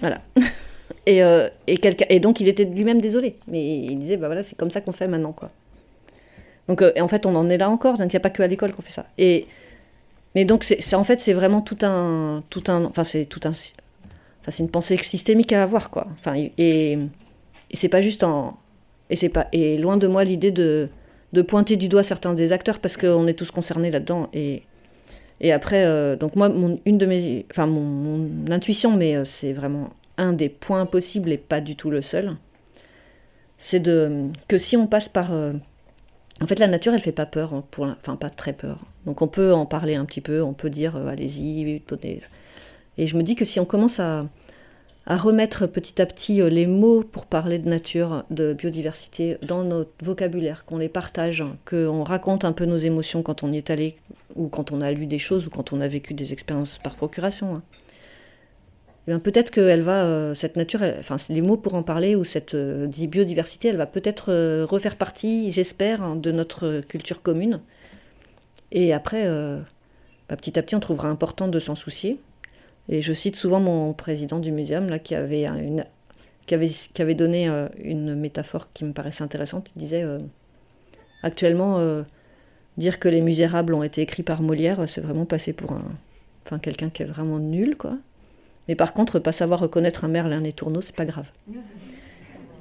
Voilà. 0.00 0.20
Et, 1.06 1.22
euh, 1.22 1.50
et, 1.66 1.78
et, 2.08 2.18
donc 2.18 2.40
il 2.40 2.48
était 2.48 2.64
lui-même 2.64 2.98
désolé, 2.98 3.36
mais 3.46 3.76
il 3.76 3.98
disait 3.98 4.16
bah 4.16 4.26
voilà 4.28 4.42
c'est 4.42 4.56
comme 4.56 4.70
ça 4.70 4.80
qu'on 4.80 4.92
fait 4.92 5.06
maintenant 5.06 5.32
quoi. 5.32 5.50
Donc 6.66 6.80
euh, 6.80 6.92
et 6.96 7.02
en 7.02 7.08
fait 7.08 7.26
on 7.26 7.34
en 7.36 7.50
est 7.50 7.58
là 7.58 7.68
encore, 7.68 7.98
donc 7.98 8.06
il 8.06 8.14
n'y 8.14 8.16
a 8.16 8.20
pas 8.20 8.30
que 8.30 8.42
à 8.42 8.46
l'école 8.46 8.72
qu'on 8.72 8.80
fait 8.80 8.90
ça. 8.90 9.04
Et 9.18 9.46
mais 10.34 10.44
donc, 10.44 10.64
c'est 10.64 10.94
en 10.94 11.04
fait, 11.04 11.20
c'est 11.20 11.32
vraiment 11.32 11.60
tout 11.62 11.78
un, 11.82 12.42
tout 12.50 12.64
un, 12.68 12.84
enfin, 12.84 13.04
c'est 13.04 13.26
tout 13.26 13.40
un, 13.44 13.52
Enfin, 14.44 14.50
c'est 14.50 14.62
une 14.62 14.70
pensée 14.70 14.98
systémique 14.98 15.52
à 15.52 15.62
avoir, 15.62 15.88
quoi. 15.90 16.06
Enfin, 16.20 16.34
et, 16.58 16.98
c'est 17.72 17.88
pas 17.88 18.02
juste 18.02 18.22
en. 18.24 18.58
Et, 19.10 19.16
c'est 19.16 19.30
pas, 19.30 19.48
et 19.52 19.78
loin 19.78 19.96
de 19.96 20.06
moi 20.06 20.22
l'idée 20.24 20.50
de, 20.50 20.88
de 21.32 21.42
pointer 21.42 21.76
du 21.76 21.88
doigt 21.88 22.02
certains 22.02 22.34
des 22.34 22.52
acteurs 22.52 22.78
parce 22.78 22.98
qu'on 22.98 23.26
est 23.26 23.32
tous 23.34 23.50
concernés 23.50 23.90
là-dedans. 23.90 24.28
Et, 24.34 24.62
et 25.40 25.50
après, 25.52 25.84
euh, 25.86 26.16
donc 26.16 26.36
moi, 26.36 26.50
mon, 26.50 26.78
une 26.84 26.98
de 26.98 27.06
mes. 27.06 27.46
Enfin, 27.50 27.66
mon, 27.66 27.80
mon 27.80 28.50
intuition, 28.52 28.94
mais 28.94 29.16
euh, 29.16 29.24
c'est 29.24 29.54
vraiment 29.54 29.90
un 30.18 30.34
des 30.34 30.50
points 30.50 30.84
possibles 30.86 31.32
et 31.32 31.38
pas 31.38 31.60
du 31.62 31.74
tout 31.74 31.90
le 31.90 32.02
seul. 32.02 32.36
C'est 33.56 33.80
de 33.80 34.28
que 34.48 34.58
si 34.58 34.76
on 34.76 34.86
passe 34.86 35.08
par. 35.08 35.32
euh, 35.32 35.54
en 36.40 36.46
fait, 36.46 36.58
la 36.58 36.66
nature, 36.66 36.92
elle 36.92 37.00
fait 37.00 37.12
pas 37.12 37.26
peur, 37.26 37.54
hein, 37.54 37.64
enfin 37.78 38.16
pas 38.16 38.30
très 38.30 38.52
peur. 38.52 38.80
Donc 39.06 39.22
on 39.22 39.28
peut 39.28 39.52
en 39.52 39.66
parler 39.66 39.94
un 39.94 40.04
petit 40.04 40.20
peu, 40.20 40.42
on 40.42 40.52
peut 40.52 40.70
dire 40.70 40.96
euh, 40.96 41.06
allez-y. 41.06 41.82
Et 42.98 43.06
je 43.06 43.16
me 43.16 43.22
dis 43.22 43.34
que 43.36 43.44
si 43.44 43.60
on 43.60 43.64
commence 43.64 44.00
à, 44.00 44.26
remettre 45.06 45.66
petit 45.66 46.00
à 46.00 46.06
petit 46.06 46.40
euh, 46.40 46.48
les 46.48 46.66
mots 46.66 47.02
pour 47.02 47.26
parler 47.26 47.58
de 47.58 47.68
nature, 47.68 48.24
de 48.30 48.52
biodiversité 48.52 49.36
dans 49.42 49.62
notre 49.62 49.92
vocabulaire, 50.02 50.64
qu'on 50.64 50.78
les 50.78 50.88
partage, 50.88 51.44
qu'on 51.68 52.02
raconte 52.02 52.44
un 52.44 52.52
peu 52.52 52.64
nos 52.64 52.78
émotions 52.78 53.22
quand 53.22 53.44
on 53.44 53.52
y 53.52 53.58
est 53.58 53.70
allé, 53.70 53.94
ou 54.34 54.48
quand 54.48 54.72
on 54.72 54.80
a 54.80 54.90
lu 54.90 55.06
des 55.06 55.20
choses, 55.20 55.46
ou 55.46 55.50
quand 55.50 55.72
on 55.72 55.80
a 55.80 55.88
vécu 55.88 56.14
des 56.14 56.32
expériences 56.32 56.78
par 56.82 56.96
procuration. 56.96 57.56
hein. 57.56 57.62
Eh 59.06 59.18
peut-être 59.18 59.50
que 59.50 59.60
elle 59.60 59.82
va, 59.82 60.04
euh, 60.04 60.34
cette 60.34 60.56
nature, 60.56 60.80
enfin 60.98 61.16
les 61.28 61.42
mots 61.42 61.58
pour 61.58 61.74
en 61.74 61.82
parler, 61.82 62.16
ou 62.16 62.24
cette 62.24 62.54
euh, 62.54 62.86
biodiversité, 62.86 63.68
elle 63.68 63.76
va 63.76 63.86
peut-être 63.86 64.32
euh, 64.32 64.66
refaire 64.68 64.96
partie, 64.96 65.50
j'espère, 65.50 66.02
hein, 66.02 66.16
de 66.16 66.32
notre 66.32 66.80
culture 66.80 67.20
commune. 67.20 67.60
Et 68.72 68.92
après, 68.92 69.28
bah, 70.28 70.36
petit 70.36 70.58
à 70.58 70.62
petit, 70.62 70.74
on 70.74 70.80
trouvera 70.80 71.08
important 71.08 71.46
de 71.48 71.58
s'en 71.60 71.74
soucier. 71.74 72.18
Et 72.88 73.02
je 73.02 73.12
cite 73.12 73.36
souvent 73.36 73.60
mon 73.60 73.92
président 73.92 74.38
du 74.40 74.50
muséum 74.52 74.88
là, 74.88 74.98
qui, 74.98 75.14
avait 75.14 75.44
donné 77.14 77.48
une 77.78 78.14
métaphore 78.16 78.68
qui 78.74 78.84
me 78.84 78.92
paraissait 78.92 79.22
intéressante. 79.22 79.70
Il 79.76 79.78
disait 79.78 80.04
actuellement, 81.22 82.04
dire 82.76 82.98
que 82.98 83.08
Les 83.08 83.20
Misérables 83.20 83.74
ont 83.74 83.84
été 83.84 84.02
écrits 84.02 84.24
par 84.24 84.42
Molière, 84.42 84.88
c'est 84.88 85.00
vraiment 85.00 85.26
passer 85.26 85.52
pour 85.52 85.72
un, 85.72 86.58
quelqu'un 86.58 86.90
qui 86.90 87.02
est 87.02 87.06
vraiment 87.06 87.38
nul, 87.38 87.76
quoi. 87.76 87.96
Mais 88.68 88.74
par 88.74 88.92
contre, 88.94 89.18
pas 89.18 89.32
savoir 89.32 89.60
reconnaître 89.60 90.04
un 90.04 90.08
Merlin 90.08 90.42
et 90.44 90.52
Tourneau, 90.52 90.80
c'est 90.80 90.94
pas 90.94 91.04
grave. 91.04 91.26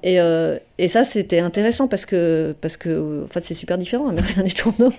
Et, 0.03 0.19
euh, 0.19 0.59
et 0.77 0.89
ça, 0.89 1.03
c'était 1.05 1.39
intéressant 1.39 1.87
parce 1.87 2.05
que, 2.05 2.55
parce 2.59 2.75
que 2.75 3.25
c'est 3.41 3.53
super 3.53 3.77
différent, 3.77 4.09
un 4.09 4.13
Merlin 4.13 4.43
et 4.45 4.51
Tourneau. 4.51 4.91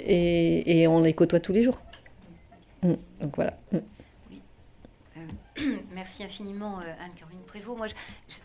et, 0.00 0.80
et 0.82 0.88
on 0.88 1.00
les 1.00 1.14
côtoie 1.14 1.40
tous 1.40 1.52
les 1.52 1.62
jours. 1.62 1.78
Mm. 2.82 2.92
Donc 3.22 3.36
voilà. 3.36 3.54
Mm. 3.72 3.78
Merci 5.94 6.22
infiniment, 6.22 6.78
euh, 6.80 7.04
Anne-Caroline 7.04 7.40
Prévost. 7.46 7.76
Moi, 7.78 7.86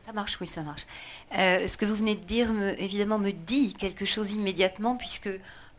ça 0.05 0.13
marche, 0.13 0.37
oui, 0.41 0.47
ça 0.47 0.61
marche. 0.63 0.85
Euh, 1.37 1.67
ce 1.67 1.77
que 1.77 1.85
vous 1.85 1.93
venez 1.95 2.15
de 2.15 2.21
dire, 2.23 2.51
me- 2.51 2.79
évidemment, 2.81 3.19
me 3.19 3.31
dit 3.31 3.73
quelque 3.73 4.05
chose 4.05 4.31
immédiatement, 4.33 4.95
puisque 4.95 5.29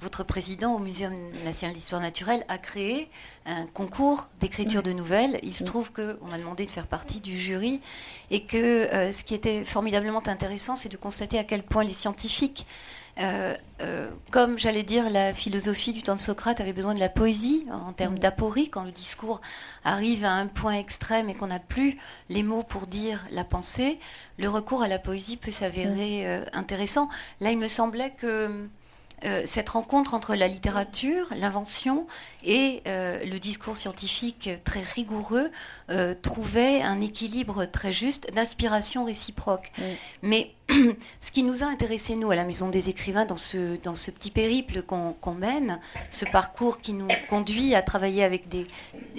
votre 0.04 0.22
président 0.22 0.74
au 0.74 0.78
Muséum 0.78 1.14
national 1.44 1.74
d'histoire 1.74 2.00
naturelle 2.00 2.44
a 2.48 2.58
créé 2.58 3.08
un 3.46 3.66
concours 3.66 4.28
d'écriture 4.38 4.82
de 4.82 4.92
nouvelles. 4.92 5.40
Il 5.42 5.52
se 5.52 5.64
trouve 5.64 5.92
qu'on 5.92 6.26
m'a 6.26 6.38
demandé 6.38 6.66
de 6.66 6.70
faire 6.70 6.86
partie 6.86 7.20
du 7.20 7.36
jury 7.36 7.80
et 8.30 8.44
que 8.44 8.56
euh, 8.56 9.12
ce 9.12 9.24
qui 9.24 9.34
était 9.34 9.64
formidablement 9.64 10.22
intéressant, 10.28 10.76
c'est 10.76 10.90
de 10.90 10.98
constater 10.98 11.38
à 11.38 11.44
quel 11.44 11.62
point 11.62 11.82
les 11.82 11.94
scientifiques 11.94 12.66
euh, 13.20 13.54
euh, 13.80 14.10
comme 14.30 14.58
j'allais 14.58 14.82
dire, 14.82 15.08
la 15.10 15.34
philosophie 15.34 15.92
du 15.92 16.02
temps 16.02 16.14
de 16.14 16.20
Socrate 16.20 16.60
avait 16.60 16.72
besoin 16.72 16.94
de 16.94 17.00
la 17.00 17.08
poésie 17.08 17.64
en 17.70 17.92
termes 17.92 18.18
d'aporie, 18.18 18.68
quand 18.68 18.82
le 18.82 18.90
discours 18.90 19.40
arrive 19.84 20.24
à 20.24 20.32
un 20.32 20.46
point 20.46 20.74
extrême 20.74 21.28
et 21.28 21.34
qu'on 21.34 21.48
n'a 21.48 21.60
plus 21.60 21.98
les 22.28 22.42
mots 22.42 22.62
pour 22.62 22.86
dire 22.86 23.22
la 23.30 23.44
pensée, 23.44 23.98
le 24.38 24.48
recours 24.48 24.82
à 24.82 24.88
la 24.88 24.98
poésie 24.98 25.36
peut 25.36 25.50
s'avérer 25.50 26.26
euh, 26.26 26.44
intéressant. 26.52 27.08
Là, 27.40 27.50
il 27.50 27.58
me 27.58 27.68
semblait 27.68 28.10
que 28.10 28.68
euh, 29.24 29.42
cette 29.46 29.70
rencontre 29.70 30.12
entre 30.14 30.34
la 30.34 30.48
littérature, 30.48 31.26
l'invention 31.36 32.06
et 32.44 32.82
euh, 32.86 33.24
le 33.24 33.38
discours 33.38 33.76
scientifique 33.76 34.50
très 34.64 34.82
rigoureux 34.82 35.50
euh, 35.90 36.14
trouvait 36.20 36.82
un 36.82 37.00
équilibre 37.00 37.64
très 37.64 37.92
juste 37.92 38.32
d'inspiration 38.34 39.04
réciproque. 39.04 39.72
Mais 40.22 40.52
ce 41.20 41.30
qui 41.32 41.42
nous 41.42 41.62
a 41.62 41.66
intéressé, 41.66 42.16
nous, 42.16 42.30
à 42.30 42.34
la 42.34 42.44
Maison 42.44 42.68
des 42.68 42.88
écrivains, 42.88 43.24
dans 43.24 43.36
ce, 43.36 43.76
dans 43.82 43.94
ce 43.94 44.10
petit 44.10 44.30
périple 44.30 44.82
qu'on 44.82 45.34
mène, 45.34 45.78
ce 46.10 46.24
parcours 46.24 46.80
qui 46.80 46.92
nous 46.92 47.08
conduit 47.28 47.74
à 47.74 47.82
travailler 47.82 48.24
avec, 48.24 48.48
des, 48.48 48.66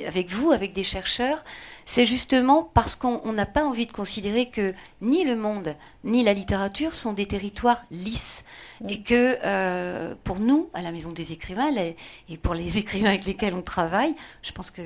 avec 0.07 0.29
vous, 0.29 0.51
avec 0.51 0.73
des 0.73 0.83
chercheurs, 0.83 1.43
c'est 1.85 2.05
justement 2.05 2.69
parce 2.73 2.95
qu'on 2.95 3.21
on 3.23 3.33
n'a 3.33 3.45
pas 3.45 3.63
envie 3.63 3.85
de 3.85 3.91
considérer 3.91 4.49
que 4.49 4.73
ni 5.01 5.23
le 5.23 5.35
monde, 5.35 5.75
ni 6.03 6.23
la 6.23 6.33
littérature 6.33 6.93
sont 6.93 7.13
des 7.13 7.27
territoires 7.27 7.83
lisses. 7.91 8.43
Et 8.89 9.01
que 9.01 9.37
euh, 9.43 10.15
pour 10.23 10.39
nous, 10.39 10.69
à 10.73 10.81
la 10.81 10.91
Maison 10.91 11.11
des 11.11 11.31
écrivains, 11.31 11.71
les- 11.71 11.95
et 12.29 12.37
pour 12.37 12.53
les 12.53 12.77
écrivains 12.81 13.09
avec 13.09 13.25
lesquels 13.25 13.53
on 13.53 13.61
travaille, 13.61 14.15
je 14.41 14.51
pense 14.51 14.71
que 14.71 14.81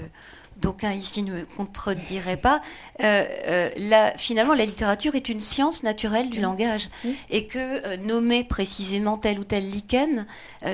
d'aucuns 0.58 0.92
ici 0.94 1.24
ne 1.24 1.34
me 1.34 1.46
contrediraient 1.46 2.36
pas, 2.38 2.62
euh, 3.02 3.26
euh, 3.48 3.70
la- 3.78 4.18
finalement, 4.18 4.54
la 4.54 4.66
littérature 4.66 5.16
est 5.16 5.30
une 5.30 5.40
science 5.40 5.84
naturelle 5.84 6.30
du 6.30 6.42
langage. 6.42 6.90
Et 7.30 7.48
que 7.48 7.96
nommer 7.98 8.44
précisément 8.44 9.18
tel 9.18 9.40
ou 9.40 9.44
tel 9.46 9.64
lichen, 9.70 10.26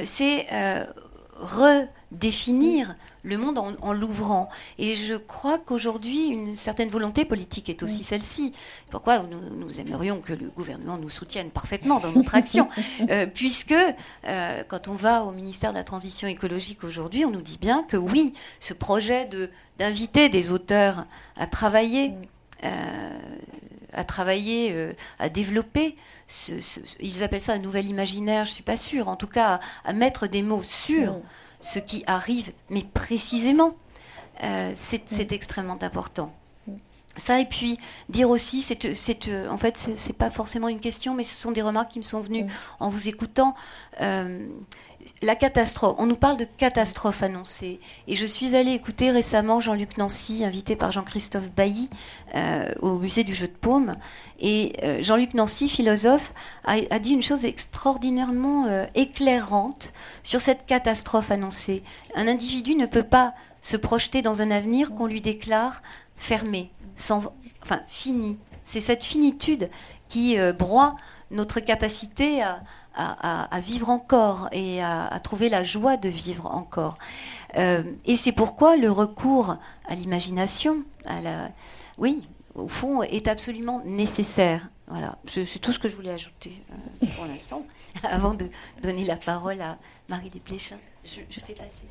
c'est 0.03 0.47
redéfinir 2.11 2.95
le 3.25 3.37
monde 3.37 3.57
en, 3.57 3.73
en 3.81 3.91
l'ouvrant. 3.93 4.49
Et 4.77 4.95
je 4.95 5.15
crois 5.15 5.57
qu'aujourd'hui, 5.57 6.27
une 6.27 6.55
certaine 6.55 6.89
volonté 6.89 7.25
politique 7.25 7.67
est 7.69 7.83
aussi 7.83 8.03
celle-ci. 8.03 8.53
Pourquoi 8.91 9.19
nous, 9.19 9.41
nous 9.57 9.79
aimerions 9.81 10.21
que 10.21 10.31
le 10.33 10.47
gouvernement 10.49 10.97
nous 10.97 11.09
soutienne 11.09 11.49
parfaitement 11.49 11.99
dans 11.99 12.11
notre 12.11 12.35
action 12.35 12.69
Euh, 13.09 13.25
Puisque, 13.25 13.73
euh, 14.27 14.63
quand 14.67 14.87
on 14.87 14.93
va 14.93 15.23
au 15.25 15.31
ministère 15.31 15.71
de 15.71 15.77
la 15.77 15.83
Transition 15.83 16.27
écologique 16.27 16.83
aujourd'hui, 16.83 17.25
on 17.25 17.31
nous 17.31 17.41
dit 17.41 17.57
bien 17.57 17.83
que 17.83 17.97
oui, 17.97 18.33
ce 18.59 18.73
projet 18.73 19.25
de 19.25 19.49
d'inviter 19.77 20.29
des 20.29 20.51
auteurs 20.53 21.05
à 21.35 21.47
travailler 21.47 22.13
euh, 22.63 23.19
à 23.93 24.03
travailler, 24.03 24.69
euh, 24.73 24.93
à 25.19 25.29
développer. 25.29 25.95
Ce, 26.27 26.59
ce- 26.61 26.79
ils 26.99 27.23
appellent 27.23 27.41
ça 27.41 27.53
un 27.53 27.59
nouvel 27.59 27.85
imaginaire, 27.89 28.45
je 28.45 28.51
suis 28.51 28.63
pas 28.63 28.77
sûre. 28.77 29.07
En 29.07 29.15
tout 29.15 29.27
cas, 29.27 29.59
à, 29.85 29.89
à 29.89 29.93
mettre 29.93 30.27
des 30.27 30.41
mots 30.41 30.63
sur. 30.63 31.19
Ce 31.65 31.79
qui 31.79 32.03
arrive, 32.05 32.53
mais 32.69 32.83
précisément. 32.93 33.75
Euh, 34.43 34.71
c'est 34.75 35.03
c'est 35.07 35.31
extrêmement 35.31 35.81
important. 35.81 36.33
Ça 37.17 37.39
et 37.39 37.45
puis 37.45 37.79
dire 38.09 38.29
aussi, 38.29 38.61
c'est, 38.61 39.29
euh, 39.29 39.49
en 39.49 39.57
fait, 39.57 39.77
c'est, 39.77 39.95
c'est 39.95 40.17
pas 40.17 40.29
forcément 40.29 40.67
une 40.67 40.81
question, 40.81 41.15
mais 41.15 41.23
ce 41.23 41.39
sont 41.39 41.53
des 41.53 41.61
remarques 41.61 41.91
qui 41.91 41.99
me 41.99 42.03
sont 42.03 42.19
venues 42.19 42.45
en 42.81 42.89
vous 42.89 43.07
écoutant. 43.07 43.55
Euh, 44.01 44.45
la 45.21 45.35
catastrophe. 45.35 45.95
On 45.97 46.05
nous 46.05 46.15
parle 46.15 46.37
de 46.37 46.45
catastrophe 46.45 47.23
annoncée. 47.23 47.79
Et 48.07 48.15
je 48.15 48.25
suis 48.25 48.55
allée 48.55 48.71
écouter 48.71 49.11
récemment 49.11 49.59
Jean-Luc 49.59 49.97
Nancy, 49.97 50.43
invité 50.43 50.75
par 50.75 50.91
Jean-Christophe 50.91 51.51
Bailly 51.51 51.89
euh, 52.35 52.71
au 52.81 52.97
musée 52.97 53.23
du 53.23 53.33
jeu 53.33 53.47
de 53.47 53.53
paume. 53.53 53.95
Et 54.39 54.73
euh, 54.83 55.01
Jean-Luc 55.01 55.33
Nancy, 55.33 55.69
philosophe, 55.69 56.33
a, 56.65 56.99
dit 56.99 57.11
une 57.11 57.23
chose 57.23 57.45
extraordinairement 57.45 58.65
euh, 58.65 58.85
éclairante 58.95 59.93
sur 60.23 60.41
cette 60.41 60.65
catastrophe 60.65 61.31
annoncée. 61.31 61.83
Un 62.15 62.27
individu 62.27 62.75
ne 62.75 62.85
peut 62.85 63.03
pas 63.03 63.33
se 63.61 63.77
projeter 63.77 64.21
dans 64.21 64.41
un 64.41 64.51
avenir 64.51 64.93
qu'on 64.93 65.07
lui 65.07 65.21
déclare 65.21 65.81
fermé, 66.15 66.71
sans, 66.95 67.33
enfin 67.63 67.81
fini. 67.87 68.37
C'est 68.63 68.81
cette 68.81 69.03
finitude 69.03 69.69
qui 70.07 70.37
broie 70.57 70.95
notre 71.31 71.59
capacité 71.59 72.41
à, 72.41 72.61
à- 72.95 73.59
vivre 73.59 73.89
encore 73.89 74.49
et 74.51 74.81
à, 74.81 75.19
trouver 75.23 75.49
la 75.49 75.63
joie 75.63 75.97
de 75.97 76.09
vivre 76.09 76.47
encore. 76.47 76.97
Euh, 77.57 77.83
et 78.05 78.15
c'est 78.15 78.31
pourquoi 78.31 78.75
le 78.75 78.91
recours 78.91 79.57
à 79.87 79.95
l'imagination, 79.95 80.83
à 81.05 81.21
la, 81.21 81.49
oui, 81.97 82.27
au 82.53 82.67
fond, 82.67 83.03
est 83.03 83.27
absolument 83.27 83.81
nécessaire. 83.85 84.69
Voilà, 84.87 85.17
c'est 85.25 85.59
tout 85.59 85.71
ce 85.71 85.79
que 85.79 85.87
je 85.87 85.95
voulais 85.95 86.11
ajouter 86.11 86.53
euh, 86.71 87.07
pour 87.15 87.25
l'instant, 87.25 87.65
avant 88.03 88.33
de 88.33 88.47
donner 88.81 89.03
la 89.05 89.17
parole 89.17 89.61
à 89.61 89.77
Marie 90.09 90.29
Desplechin. 90.29 90.77
Je, 91.03 91.21
je 91.29 91.39
fais 91.39 91.53
passer. 91.53 91.87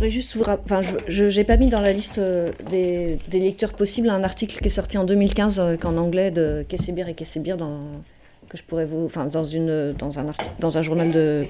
Je 0.00 0.08
juste 0.08 0.36
vous 0.36 0.44
enfin, 0.44 0.80
je 1.08 1.24
n'ai 1.24 1.44
pas 1.44 1.56
mis 1.56 1.68
dans 1.68 1.80
la 1.80 1.92
liste 1.92 2.18
euh, 2.18 2.52
des, 2.70 3.18
lecteurs 3.32 3.74
possibles 3.74 4.08
un 4.08 4.24
article 4.24 4.58
qui 4.58 4.66
est 4.66 4.70
sorti 4.70 4.96
en 4.96 5.04
2015 5.04 5.60
euh, 5.60 5.76
qu'en 5.76 5.96
anglais 5.96 6.30
de 6.30 6.64
Kessebir 6.68 7.08
et 7.08 7.14
Kessebir 7.14 7.56
dans 7.56 7.80
que 8.50 8.58
je 8.58 8.64
pourrais 8.64 8.84
vous, 8.84 9.04
enfin 9.06 9.26
dans 9.26 9.44
une 9.44 9.94
dans 9.94 10.78
un 10.78 10.82
journal 10.82 11.10
de 11.10 11.46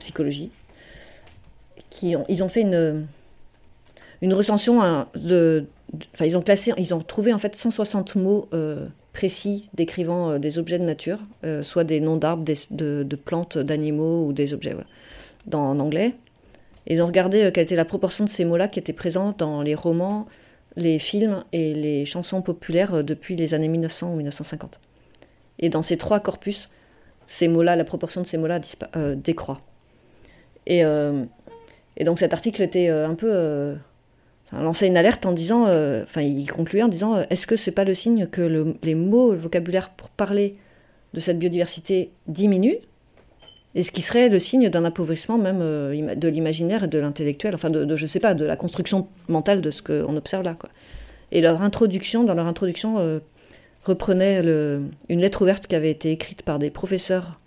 psychologie, 0.00 0.50
qui 1.90 2.16
ont, 2.16 2.24
ils 2.28 2.42
ont 2.42 2.48
fait 2.48 2.62
une 2.62 3.06
une 4.22 4.34
recension 4.34 4.82
hein, 4.82 5.08
de, 5.14 5.66
enfin 6.14 6.24
ils 6.24 6.36
ont 6.36 6.42
classé, 6.42 6.72
ils 6.78 6.94
ont 6.94 7.00
trouvé 7.00 7.32
en 7.32 7.38
fait 7.38 7.54
160 7.54 8.14
mots 8.14 8.48
euh, 8.54 8.86
précis 9.12 9.68
décrivant 9.74 10.30
euh, 10.30 10.38
des 10.38 10.58
objets 10.58 10.78
de 10.78 10.84
nature, 10.84 11.18
euh, 11.44 11.62
soit 11.62 11.84
des 11.84 12.00
noms 12.00 12.16
d'arbres, 12.16 12.44
de, 12.70 13.02
de 13.02 13.16
plantes, 13.16 13.58
d'animaux 13.58 14.26
ou 14.26 14.32
des 14.32 14.54
objets, 14.54 14.76
dans, 15.46 15.70
en 15.70 15.80
anglais. 15.80 16.14
Ils 16.86 17.02
ont 17.02 17.06
regardé 17.06 17.50
quelle 17.52 17.64
était 17.64 17.76
la 17.76 17.84
proportion 17.84 18.24
de 18.24 18.30
ces 18.30 18.44
mots-là 18.44 18.68
qui 18.68 18.78
étaient 18.78 18.92
présents 18.92 19.34
dans 19.36 19.60
les 19.62 19.74
romans 19.74 20.26
les 20.76 20.98
films 20.98 21.44
et 21.52 21.74
les 21.74 22.06
chansons 22.06 22.40
populaires 22.40 23.04
depuis 23.04 23.36
les 23.36 23.52
années 23.52 23.68
1900 23.68 24.12
ou 24.12 24.16
1950. 24.16 24.80
Et 25.62 25.70
dans 25.70 25.80
ces 25.80 25.96
trois 25.96 26.20
corpus, 26.20 26.68
ces 27.26 27.48
mots-là, 27.48 27.76
la 27.76 27.84
proportion 27.84 28.20
de 28.20 28.26
ces 28.26 28.36
mots-là 28.36 28.60
décroît. 29.14 29.62
Et, 30.66 30.80
et, 31.96 32.04
donc 32.04 32.18
cet 32.18 32.34
article 32.34 32.62
était 32.62 32.88
un 32.88 33.14
peu 33.14 33.74
lançait 34.52 34.86
une 34.86 34.96
alerte 34.96 35.24
en 35.24 35.32
disant, 35.32 35.62
enfin 35.62 36.20
il 36.20 36.50
concluait 36.50 36.82
en 36.82 36.88
disant, 36.88 37.22
est-ce 37.30 37.46
que 37.46 37.56
c'est 37.56 37.72
pas 37.72 37.84
le 37.84 37.94
signe 37.94 38.26
que 38.26 38.74
les 38.82 38.94
mots, 38.94 39.32
le 39.32 39.38
vocabulaire 39.38 39.90
pour 39.90 40.10
parler 40.10 40.56
de 41.14 41.20
cette 41.20 41.38
biodiversité 41.38 42.10
diminue? 42.26 42.76
Et 43.74 43.82
ce 43.82 43.90
qui 43.90 44.02
serait 44.02 44.28
le 44.28 44.38
signe 44.38 44.68
d'un 44.68 44.84
appauvrissement 44.84 45.38
même 45.38 45.60
euh, 45.62 46.14
de 46.14 46.28
l'imaginaire 46.28 46.84
et 46.84 46.88
de 46.88 46.98
l'intellectuel, 46.98 47.54
enfin 47.54 47.70
de, 47.70 47.96
je 47.96 48.06
sais 48.06 48.20
pas, 48.20 48.34
de 48.34 48.44
la 48.44 48.56
construction 48.56 49.08
mentale 49.28 49.60
de 49.60 49.70
ce 49.70 49.82
qu'on 49.82 50.16
observe 50.16 50.44
là. 50.44 50.56
Et 51.30 51.40
leur 51.40 51.62
introduction, 51.62 52.24
dans 52.24 52.34
leur 52.34 52.46
introduction, 52.46 52.98
euh, 52.98 53.20
reprenait 53.84 54.40
une 55.08 55.20
lettre 55.20 55.42
ouverte 55.42 55.66
qui 55.66 55.74
avait 55.74 55.90
été 55.90 56.10
écrite 56.10 56.42
par 56.42 56.58
des 56.58 56.70
professeurs, 56.70 57.40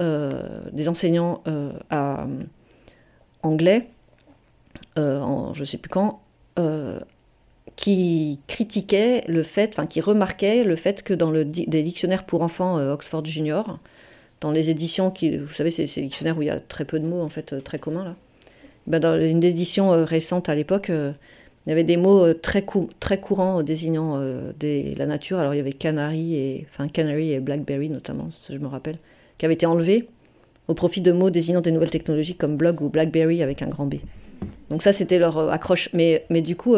euh, 0.00 0.42
des 0.72 0.88
enseignants 0.88 1.42
à 1.90 2.26
anglais, 3.42 3.88
en 4.96 5.54
je 5.54 5.64
sais 5.64 5.78
plus 5.78 5.90
quand, 5.90 6.20
qui 7.76 8.40
critiquaient 8.46 9.24
le 9.28 9.42
fait, 9.42 9.70
enfin 9.74 9.86
qui 9.86 10.00
remarquaient 10.00 10.64
le 10.64 10.76
fait 10.76 11.02
que 11.02 11.14
dans 11.14 11.30
le, 11.30 11.44
des 11.44 11.82
dictionnaires 11.82 12.24
pour 12.24 12.42
enfants 12.42 12.76
Oxford 12.76 13.24
Junior, 13.24 13.78
dans 14.40 14.50
les 14.50 14.70
éditions, 14.70 15.10
qui, 15.10 15.36
vous 15.36 15.52
savez, 15.52 15.70
c'est 15.70 15.86
ces 15.86 16.02
dictionnaires 16.02 16.36
où 16.38 16.42
il 16.42 16.46
y 16.46 16.50
a 16.50 16.58
très 16.60 16.84
peu 16.84 16.98
de 16.98 17.06
mots, 17.06 17.20
en 17.20 17.28
fait, 17.28 17.52
euh, 17.52 17.60
très 17.60 17.78
communs, 17.78 18.04
là. 18.04 18.16
Ben, 18.86 18.98
dans 18.98 19.20
une 19.20 19.44
édition 19.44 19.92
euh, 19.92 20.04
récente 20.04 20.48
à 20.48 20.54
l'époque, 20.54 20.90
euh, 20.90 21.12
il 21.66 21.70
y 21.70 21.72
avait 21.72 21.84
des 21.84 21.96
mots 21.96 22.32
très, 22.34 22.64
très 23.00 23.20
courants 23.20 23.62
désignant 23.62 24.18
des, 24.58 24.94
la 24.96 25.06
nature. 25.06 25.38
Alors, 25.38 25.54
il 25.54 25.58
y 25.58 25.60
avait 25.60 25.72
canary 25.72 26.34
et, 26.34 26.66
enfin, 26.70 26.88
canary 26.88 27.32
et 27.32 27.40
blackberry, 27.40 27.90
notamment, 27.90 28.28
je 28.48 28.56
me 28.56 28.66
rappelle, 28.66 28.96
qui 29.36 29.44
avaient 29.44 29.54
été 29.54 29.66
enlevés 29.66 30.08
au 30.68 30.74
profit 30.74 31.02
de 31.02 31.12
mots 31.12 31.30
désignant 31.30 31.60
des 31.60 31.70
nouvelles 31.70 31.90
technologies 31.90 32.34
comme 32.34 32.56
blog 32.56 32.80
ou 32.80 32.88
blackberry 32.88 33.42
avec 33.42 33.60
un 33.60 33.66
grand 33.66 33.86
B. 33.86 33.96
Donc 34.70 34.82
ça, 34.82 34.92
c'était 34.92 35.18
leur 35.18 35.50
accroche. 35.50 35.90
Mais, 35.92 36.24
mais 36.30 36.40
du 36.40 36.56
coup, 36.56 36.76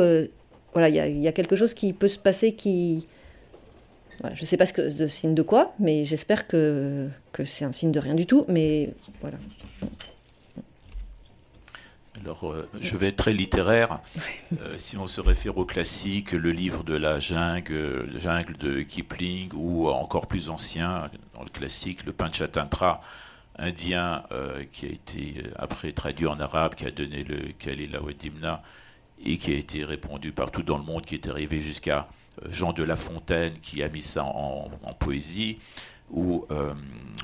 voilà, 0.72 0.88
il 0.88 0.96
y, 0.96 1.20
y, 1.20 1.28
a 1.28 1.32
quelque 1.32 1.54
chose 1.54 1.74
qui 1.74 1.92
peut 1.92 2.08
se 2.08 2.18
passer 2.18 2.52
qui, 2.52 3.06
je 4.34 4.40
ne 4.40 4.46
sais 4.46 4.56
pas 4.56 4.66
ce 4.66 4.72
que, 4.72 4.82
de 4.82 5.06
signe 5.06 5.34
de 5.34 5.42
quoi, 5.42 5.74
mais 5.78 6.04
j'espère 6.04 6.46
que, 6.46 7.08
que 7.32 7.44
c'est 7.44 7.64
un 7.64 7.72
signe 7.72 7.90
de 7.90 7.98
rien 7.98 8.14
du 8.14 8.26
tout. 8.26 8.44
Mais 8.48 8.90
voilà. 9.20 9.36
Alors, 12.24 12.52
euh, 12.52 12.68
je 12.80 12.96
vais 12.96 13.08
être 13.08 13.16
très 13.16 13.32
littéraire. 13.32 13.98
Euh, 14.60 14.74
si 14.76 14.96
on 14.96 15.08
se 15.08 15.20
réfère 15.20 15.58
au 15.58 15.64
classique, 15.64 16.32
le 16.32 16.52
livre 16.52 16.84
de 16.84 16.94
la 16.94 17.18
jungle, 17.18 18.10
jungle 18.16 18.56
de 18.58 18.82
Kipling, 18.82 19.50
ou 19.54 19.88
encore 19.88 20.28
plus 20.28 20.48
ancien, 20.48 21.10
dans 21.34 21.42
le 21.42 21.50
classique, 21.50 22.04
le 22.04 22.12
Panchatantra 22.12 23.00
indien, 23.58 24.22
euh, 24.30 24.64
qui 24.70 24.86
a 24.86 24.88
été 24.90 25.42
après 25.56 25.92
traduit 25.92 26.26
en 26.26 26.38
arabe, 26.38 26.74
qui 26.74 26.86
a 26.86 26.92
donné 26.92 27.24
le 27.24 27.52
Kalila 27.58 27.98
Dimna, 28.16 28.62
et 29.24 29.36
qui 29.36 29.52
a 29.52 29.56
été 29.56 29.84
répandu 29.84 30.32
partout 30.32 30.62
dans 30.62 30.78
le 30.78 30.84
monde, 30.84 31.04
qui 31.04 31.14
est 31.14 31.28
arrivé 31.28 31.58
jusqu'à 31.58 32.08
Jean 32.48 32.72
de 32.72 32.82
La 32.82 32.96
Fontaine 32.96 33.52
qui 33.60 33.82
a 33.82 33.88
mis 33.88 34.02
ça 34.02 34.24
en, 34.24 34.70
poésie, 34.98 35.58
où 36.12 36.44
euh, 36.50 36.74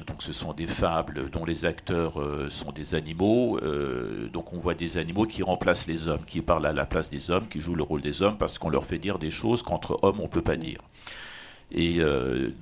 donc 0.07 0.23
ce 0.23 0.33
sont 0.33 0.53
des 0.53 0.67
fables 0.67 1.31
dont 1.31 1.45
les 1.45 1.65
acteurs 1.65 2.21
euh, 2.21 2.49
sont 2.51 2.73
des 2.73 2.95
animaux. 2.95 3.59
Euh, 3.63 4.29
donc 4.29 4.53
on 4.53 4.59
voit 4.59 4.75
des 4.75 4.97
animaux 4.97 5.25
qui 5.25 5.43
remplacent 5.43 5.87
les 5.87 6.09
hommes, 6.09 6.25
qui 6.27 6.41
parlent 6.41 6.67
à 6.67 6.73
la 6.73 6.87
place 6.87 7.11
des 7.11 7.31
hommes, 7.31 7.47
qui 7.49 7.61
jouent 7.61 7.75
le 7.75 7.83
rôle 7.83 8.01
des 8.01 8.23
hommes 8.23 8.39
parce 8.39 8.59
qu'on 8.59 8.71
leur 8.71 8.87
fait 8.87 8.99
dire 8.99 9.19
des 9.19 9.31
choses 9.31 9.63
qu'entre 9.63 9.99
hommes 10.03 10.21
on 10.21 10.25
ne 10.25 10.29
peut 10.29 10.43
pas 10.43 10.57
dire. 10.57 10.81
Et 11.71 12.01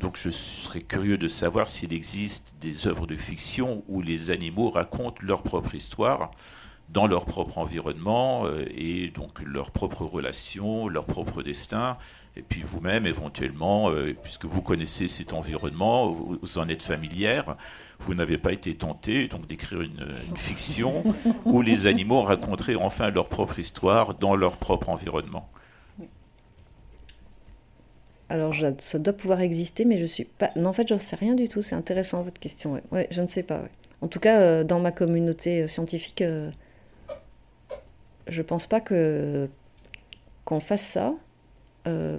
donc 0.00 0.16
je 0.16 0.30
serais 0.30 0.80
curieux 0.80 1.16
de 1.16 1.28
savoir 1.28 1.68
s'il 1.68 1.92
existe 1.92 2.56
des 2.60 2.88
œuvres 2.88 3.06
de 3.06 3.14
fiction 3.14 3.84
où 3.86 4.02
les 4.02 4.32
animaux 4.32 4.68
racontent 4.68 5.18
leur 5.22 5.44
propre 5.44 5.76
histoire 5.76 6.32
dans 6.88 7.06
leur 7.06 7.24
propre 7.24 7.58
environnement 7.58 8.46
et 8.76 9.10
donc 9.10 9.40
leurs 9.42 9.70
propres 9.70 10.04
relations, 10.04 10.88
leur 10.88 11.04
propre 11.04 11.44
destin, 11.44 11.98
et 12.36 12.42
puis 12.42 12.62
vous-même, 12.62 13.06
éventuellement, 13.06 13.90
euh, 13.90 14.14
puisque 14.22 14.44
vous 14.44 14.60
connaissez 14.60 15.08
cet 15.08 15.32
environnement, 15.32 16.10
vous, 16.10 16.58
en 16.58 16.68
êtes 16.68 16.82
familière, 16.82 17.56
vous 17.98 18.14
n'avez 18.14 18.36
pas 18.36 18.52
été 18.52 18.74
tenté 18.74 19.26
donc 19.26 19.46
d'écrire 19.46 19.80
une, 19.80 20.12
fiction 20.34 21.02
où 21.46 21.62
les 21.62 21.86
animaux 21.86 22.22
raconteraient 22.22 22.74
enfin 22.74 23.10
leur 23.10 23.28
propre 23.28 23.58
histoire 23.58 24.14
dans 24.14 24.36
leur 24.36 24.58
propre 24.58 24.90
environnement. 24.90 25.48
Alors, 28.28 28.54
ça 28.80 28.98
doit 28.98 29.12
pouvoir 29.12 29.40
exister, 29.40 29.84
mais 29.84 29.98
je 29.98 30.04
suis 30.04 30.24
pas. 30.24 30.50
Non, 30.56 30.70
en 30.70 30.72
fait, 30.72 30.88
je 30.88 30.94
ne 30.94 30.98
sais 30.98 31.14
rien 31.14 31.34
du 31.34 31.48
tout. 31.48 31.62
C'est 31.62 31.76
intéressant 31.76 32.22
votre 32.22 32.40
question. 32.40 32.80
Ouais. 32.90 33.06
je 33.10 33.22
ne 33.22 33.28
sais 33.28 33.44
pas. 33.44 33.62
En 34.02 34.08
tout 34.08 34.18
cas, 34.18 34.40
euh, 34.40 34.64
dans 34.64 34.80
ma 34.80 34.90
communauté 34.90 35.62
euh, 35.62 35.68
scientifique, 35.68 36.24
je 38.26 38.42
pense 38.42 38.66
pas 38.66 38.80
que 38.80 39.48
qu'on 40.44 40.60
fasse 40.60 40.82
ça. 40.82 41.14
Euh, 41.86 42.18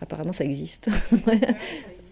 apparemment, 0.00 0.32
ça 0.32 0.44
existe. 0.44 0.88
ouais. 1.14 1.32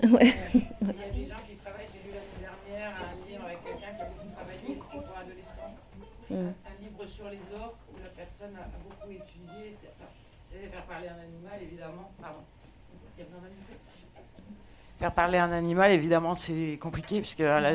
Il 0.02 0.10
y 0.10 1.04
a 1.04 1.10
des 1.10 1.26
gens 1.26 1.42
qui 1.46 1.54
travaillent, 1.62 1.86
j'ai 1.92 2.02
lu 2.02 2.14
la 2.14 2.22
semaine 2.26 2.50
dernière 2.50 2.92
un 2.98 3.14
livre 3.28 3.44
avec 3.44 3.62
quelqu'un 3.62 3.94
qui 3.94 4.02
a 4.02 4.06
beaucoup 4.06 4.34
travaillé 4.34 4.74
pour 4.74 5.16
adolescents, 5.16 5.74
mm. 6.30 6.34
un 6.34 6.76
livre 6.82 7.06
sur 7.06 7.30
les 7.30 7.42
orques 7.54 7.78
où 7.94 7.98
la 8.02 8.10
personne 8.10 8.56
a, 8.56 8.66
beaucoup 8.82 9.10
étudié, 9.10 9.76
c'est 9.78 10.68
faire 10.68 10.82
parler 10.84 11.08
un 11.08 11.18
animal 11.18 11.62
évidemment, 11.62 12.10
pardon. 12.20 12.42
Il 13.16 13.20
y 13.20 13.22
a 13.22 13.26
besoin 13.26 13.42
d'un 13.42 13.52
Faire 15.02 15.14
parler 15.14 15.38
un 15.38 15.50
animal, 15.50 15.90
évidemment, 15.90 16.36
c'est 16.36 16.78
compliqué, 16.80 17.20
puisque 17.20 17.40
voilà, 17.40 17.72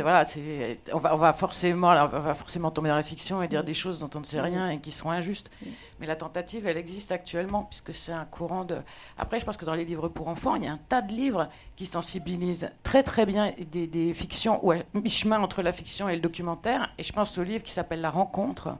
on, 0.93 1.17
va, 1.17 1.33
forcément, 1.33 1.89
on 1.89 2.19
va 2.19 2.33
forcément 2.33 2.71
tomber 2.71 2.87
dans 2.87 2.95
la 2.95 3.03
fiction 3.03 3.43
et 3.43 3.49
dire 3.49 3.65
des 3.65 3.73
choses 3.73 3.99
dont 3.99 4.09
on 4.15 4.21
ne 4.21 4.23
sait 4.23 4.39
rien 4.39 4.69
et 4.69 4.79
qui 4.79 4.93
sont 4.93 5.09
injustes. 5.09 5.51
Mais 5.99 6.07
la 6.07 6.15
tentative, 6.15 6.65
elle 6.67 6.77
existe 6.77 7.11
actuellement, 7.11 7.63
puisque 7.63 7.93
c'est 7.93 8.13
un 8.13 8.23
courant 8.23 8.63
de... 8.63 8.77
Après, 9.17 9.41
je 9.41 9.45
pense 9.45 9.57
que 9.57 9.65
dans 9.65 9.73
les 9.73 9.83
livres 9.83 10.07
pour 10.07 10.29
enfants, 10.29 10.55
il 10.55 10.63
y 10.63 10.67
a 10.67 10.71
un 10.71 10.79
tas 10.87 11.01
de 11.01 11.11
livres 11.11 11.49
qui 11.75 11.85
sensibilisent 11.85 12.71
très 12.83 13.03
très 13.03 13.25
bien 13.25 13.51
des, 13.73 13.87
des 13.87 14.13
fictions, 14.13 14.65
ou 14.65 14.71
mi-chemin 14.93 15.41
entre 15.41 15.61
la 15.61 15.73
fiction 15.73 16.07
et 16.07 16.15
le 16.15 16.21
documentaire. 16.21 16.93
Et 16.97 17.03
je 17.03 17.11
pense 17.11 17.37
au 17.37 17.43
livre 17.43 17.61
qui 17.61 17.73
s'appelle 17.73 17.99
La 17.99 18.09
Rencontre, 18.09 18.77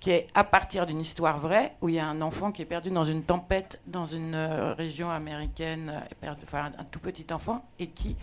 qui 0.00 0.10
est 0.10 0.28
à 0.34 0.44
partir 0.44 0.86
d'une 0.86 1.00
histoire 1.00 1.38
vraie, 1.38 1.76
où 1.80 1.88
il 1.88 1.94
y 1.96 1.98
a 1.98 2.06
un 2.06 2.20
enfant 2.20 2.52
qui 2.52 2.62
est 2.62 2.66
perdu 2.66 2.90
dans 2.90 3.04
une 3.04 3.22
tempête 3.22 3.80
dans 3.86 4.04
une 4.04 4.34
euh, 4.34 4.74
région 4.74 5.10
américaine, 5.10 6.02
euh, 6.24 6.34
enfin 6.42 6.70
un 6.78 6.84
tout 6.84 7.00
petit 7.00 7.26
enfant, 7.32 7.64
et 7.78 7.88
qui 7.88 8.16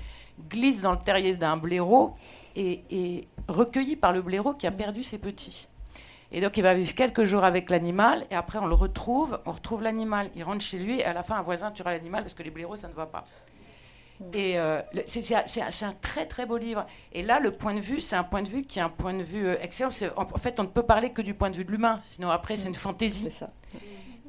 glisse 0.49 0.81
dans 0.81 0.91
le 0.91 0.97
terrier 0.97 1.35
d'un 1.35 1.57
blaireau 1.57 2.15
et 2.55 2.83
est 2.89 3.27
recueilli 3.47 3.95
par 3.95 4.11
le 4.11 4.21
blaireau 4.21 4.53
qui 4.53 4.67
a 4.67 4.71
perdu 4.71 5.03
ses 5.03 5.17
petits. 5.17 5.67
Et 6.31 6.41
donc 6.41 6.57
il 6.57 6.63
va 6.63 6.73
vivre 6.73 6.95
quelques 6.95 7.23
jours 7.25 7.43
avec 7.43 7.69
l'animal, 7.69 8.25
et 8.31 8.35
après 8.35 8.57
on 8.59 8.65
le 8.65 8.73
retrouve, 8.73 9.39
on 9.45 9.51
retrouve 9.51 9.83
l'animal, 9.83 10.29
il 10.35 10.43
rentre 10.43 10.61
chez 10.61 10.79
lui, 10.79 10.99
et 10.99 11.05
à 11.05 11.13
la 11.13 11.21
fin 11.21 11.35
un 11.35 11.43
voisin 11.43 11.71
tuera 11.71 11.91
l'animal 11.91 12.23
parce 12.23 12.33
que 12.33 12.43
les 12.43 12.51
blaireaux 12.51 12.75
ça 12.75 12.87
ne 12.87 12.93
va 12.93 13.05
pas. 13.05 13.25
Et 14.33 14.57
euh, 14.57 14.81
c'est 15.05 15.35
un 15.35 15.91
très 16.01 16.25
très 16.25 16.45
beau 16.45 16.57
livre. 16.57 16.85
Et 17.11 17.21
là, 17.21 17.39
le 17.39 17.51
point 17.51 17.73
de 17.73 17.79
vue, 17.79 17.99
c'est 17.99 18.15
un 18.15 18.23
point 18.23 18.41
de 18.41 18.47
vue 18.47 18.63
qui 18.63 18.79
est 18.79 18.81
un 18.81 18.89
point 18.89 19.13
de 19.13 19.23
vue 19.23 19.45
euh, 19.45 19.55
excellent. 19.61 19.89
En, 20.15 20.25
fait, 20.37 20.59
on 20.59 20.63
ne 20.63 20.69
peut 20.69 20.83
parler 20.83 21.09
que 21.11 21.21
du 21.21 21.33
point 21.33 21.49
de 21.49 21.57
vue 21.57 21.65
de 21.65 21.71
l'humain, 21.71 21.99
sinon 22.03 22.29
après, 22.29 22.57
c'est 22.57 22.67
une 22.67 22.75
fantaisie. 22.75 23.29
Ça. 23.31 23.49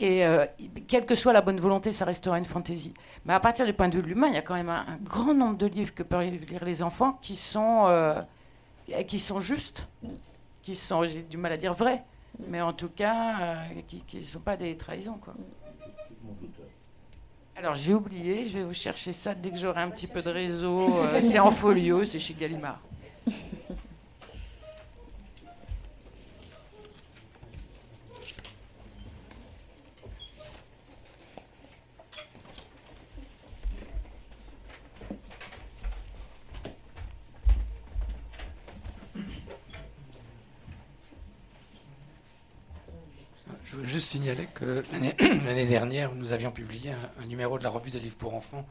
Et 0.01 0.26
euh, 0.26 0.47
quelle 0.89 1.07
que 1.07 1.14
soit 1.14 1.32
la 1.32 1.41
bonne 1.41 1.61
volonté, 1.61 1.93
ça 1.93 2.05
restera 2.05 2.39
une 2.39 2.45
fantaisie. 2.45 2.93
Mais 3.24 3.35
à 3.35 3.41
partir 3.41 3.64
du 3.64 3.72
point 3.72 3.89
de 3.89 3.95
vue 3.97 4.03
de 4.03 4.09
l'humain, 4.09 4.26
il 4.28 4.35
y 4.35 4.39
a 4.39 4.43
quand 4.43 4.55
même 4.55 4.68
un, 4.68 4.99
grand 5.03 5.35
nombre 5.35 5.57
de 5.57 5.66
livres 5.66 5.95
que 5.95 6.03
peuvent 6.03 6.24
lire 6.24 6.64
les 6.64 6.82
enfants 6.82 7.18
qui 7.22 7.37
sont, 7.37 8.16
qui 9.07 9.20
sont 9.20 9.39
justes, 9.39 9.87
qui 10.62 10.74
sont, 10.74 11.07
j'ai 11.07 11.22
du 11.22 11.37
mal 11.37 11.53
à 11.53 11.57
dire 11.57 11.72
vrais, 11.74 12.03
mais 12.49 12.61
en 12.61 12.72
tout 12.72 12.89
cas, 12.89 13.59
qui 13.87 14.16
ne 14.16 14.22
sont 14.22 14.41
pas 14.41 14.57
des 14.57 14.76
trahisons. 14.76 15.18
Quoi. 15.18 15.35
Alors 17.57 17.76
j'ai 17.76 17.94
oublié, 17.94 18.44
je 18.44 18.59
vais 18.59 18.64
vous 18.64 18.74
chercher 18.74 19.12
ça 19.12 19.34
dès 19.34 19.50
que 19.50 19.57
j'aurai 19.57 19.82
un 19.82 19.90
petit 19.90 20.09
peu 20.09 20.22
de 20.22 20.30
réseau. 20.30 20.88
Euh, 20.92 21.20
c'est 21.20 21.38
en 21.38 21.50
folio, 21.52 22.05
c'est 22.05 22.18
chez 22.18 22.34
Gallimard. 22.34 22.80
juste 43.95 44.11
signaler 44.11 44.47
que 44.47 44.82
l'année 44.92 45.66
dernière, 45.66 46.12
nous 46.16 46.32
avions 46.32 46.51
publié 46.51 46.92
un, 47.22 47.26
numéro 47.26 47.59
de 47.61 47.62
la 47.62 47.70
revue 47.70 47.92
des 47.92 48.01
livres 48.01 48.16
pour 48.16 48.34
enfants 48.34 48.66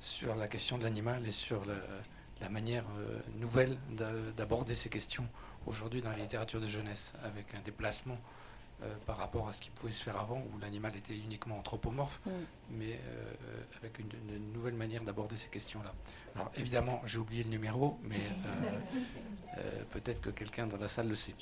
sur 0.00 0.34
la 0.34 0.48
question 0.48 0.78
de 0.78 0.82
l'animal 0.82 1.24
et 1.28 1.30
sur 1.30 1.64
la, 1.64 2.48
manière 2.50 2.84
euh, 2.98 3.20
nouvelle 3.38 3.78
d'aborder 4.36 4.74
ces 4.74 4.88
questions 4.88 5.28
aujourd'hui 5.66 6.02
dans 6.02 6.10
la 6.10 6.18
littérature 6.18 6.60
de 6.60 6.66
jeunesse, 6.66 7.12
avec 7.22 7.54
un 7.54 7.60
déplacement 7.60 8.18
par 9.06 9.16
rapport 9.16 9.48
à 9.48 9.52
ce 9.52 9.62
qui 9.62 9.70
pouvait 9.70 9.92
se 9.92 10.02
faire 10.02 10.18
avant, 10.18 10.44
où 10.52 10.58
l'animal 10.58 10.94
était 10.94 11.16
uniquement 11.16 11.56
anthropomorphe, 11.56 12.20
mais 12.70 13.00
avec 13.78 13.98
une, 13.98 14.10
une 14.28 14.52
nouvelle 14.52 14.74
manière 14.74 15.02
d'aborder 15.04 15.36
ces 15.38 15.48
questions-là. 15.48 15.94
Alors 16.34 16.50
évidemment, 16.56 17.00
j'ai 17.06 17.18
oublié 17.18 17.44
le 17.44 17.50
numéro, 17.50 17.98
mais 18.02 18.20
peut-être 19.90 20.20
que 20.20 20.30
quelqu'un 20.30 20.66
dans 20.66 20.76
la 20.76 20.88
salle 20.88 21.08
le 21.08 21.14
sait. 21.14 21.34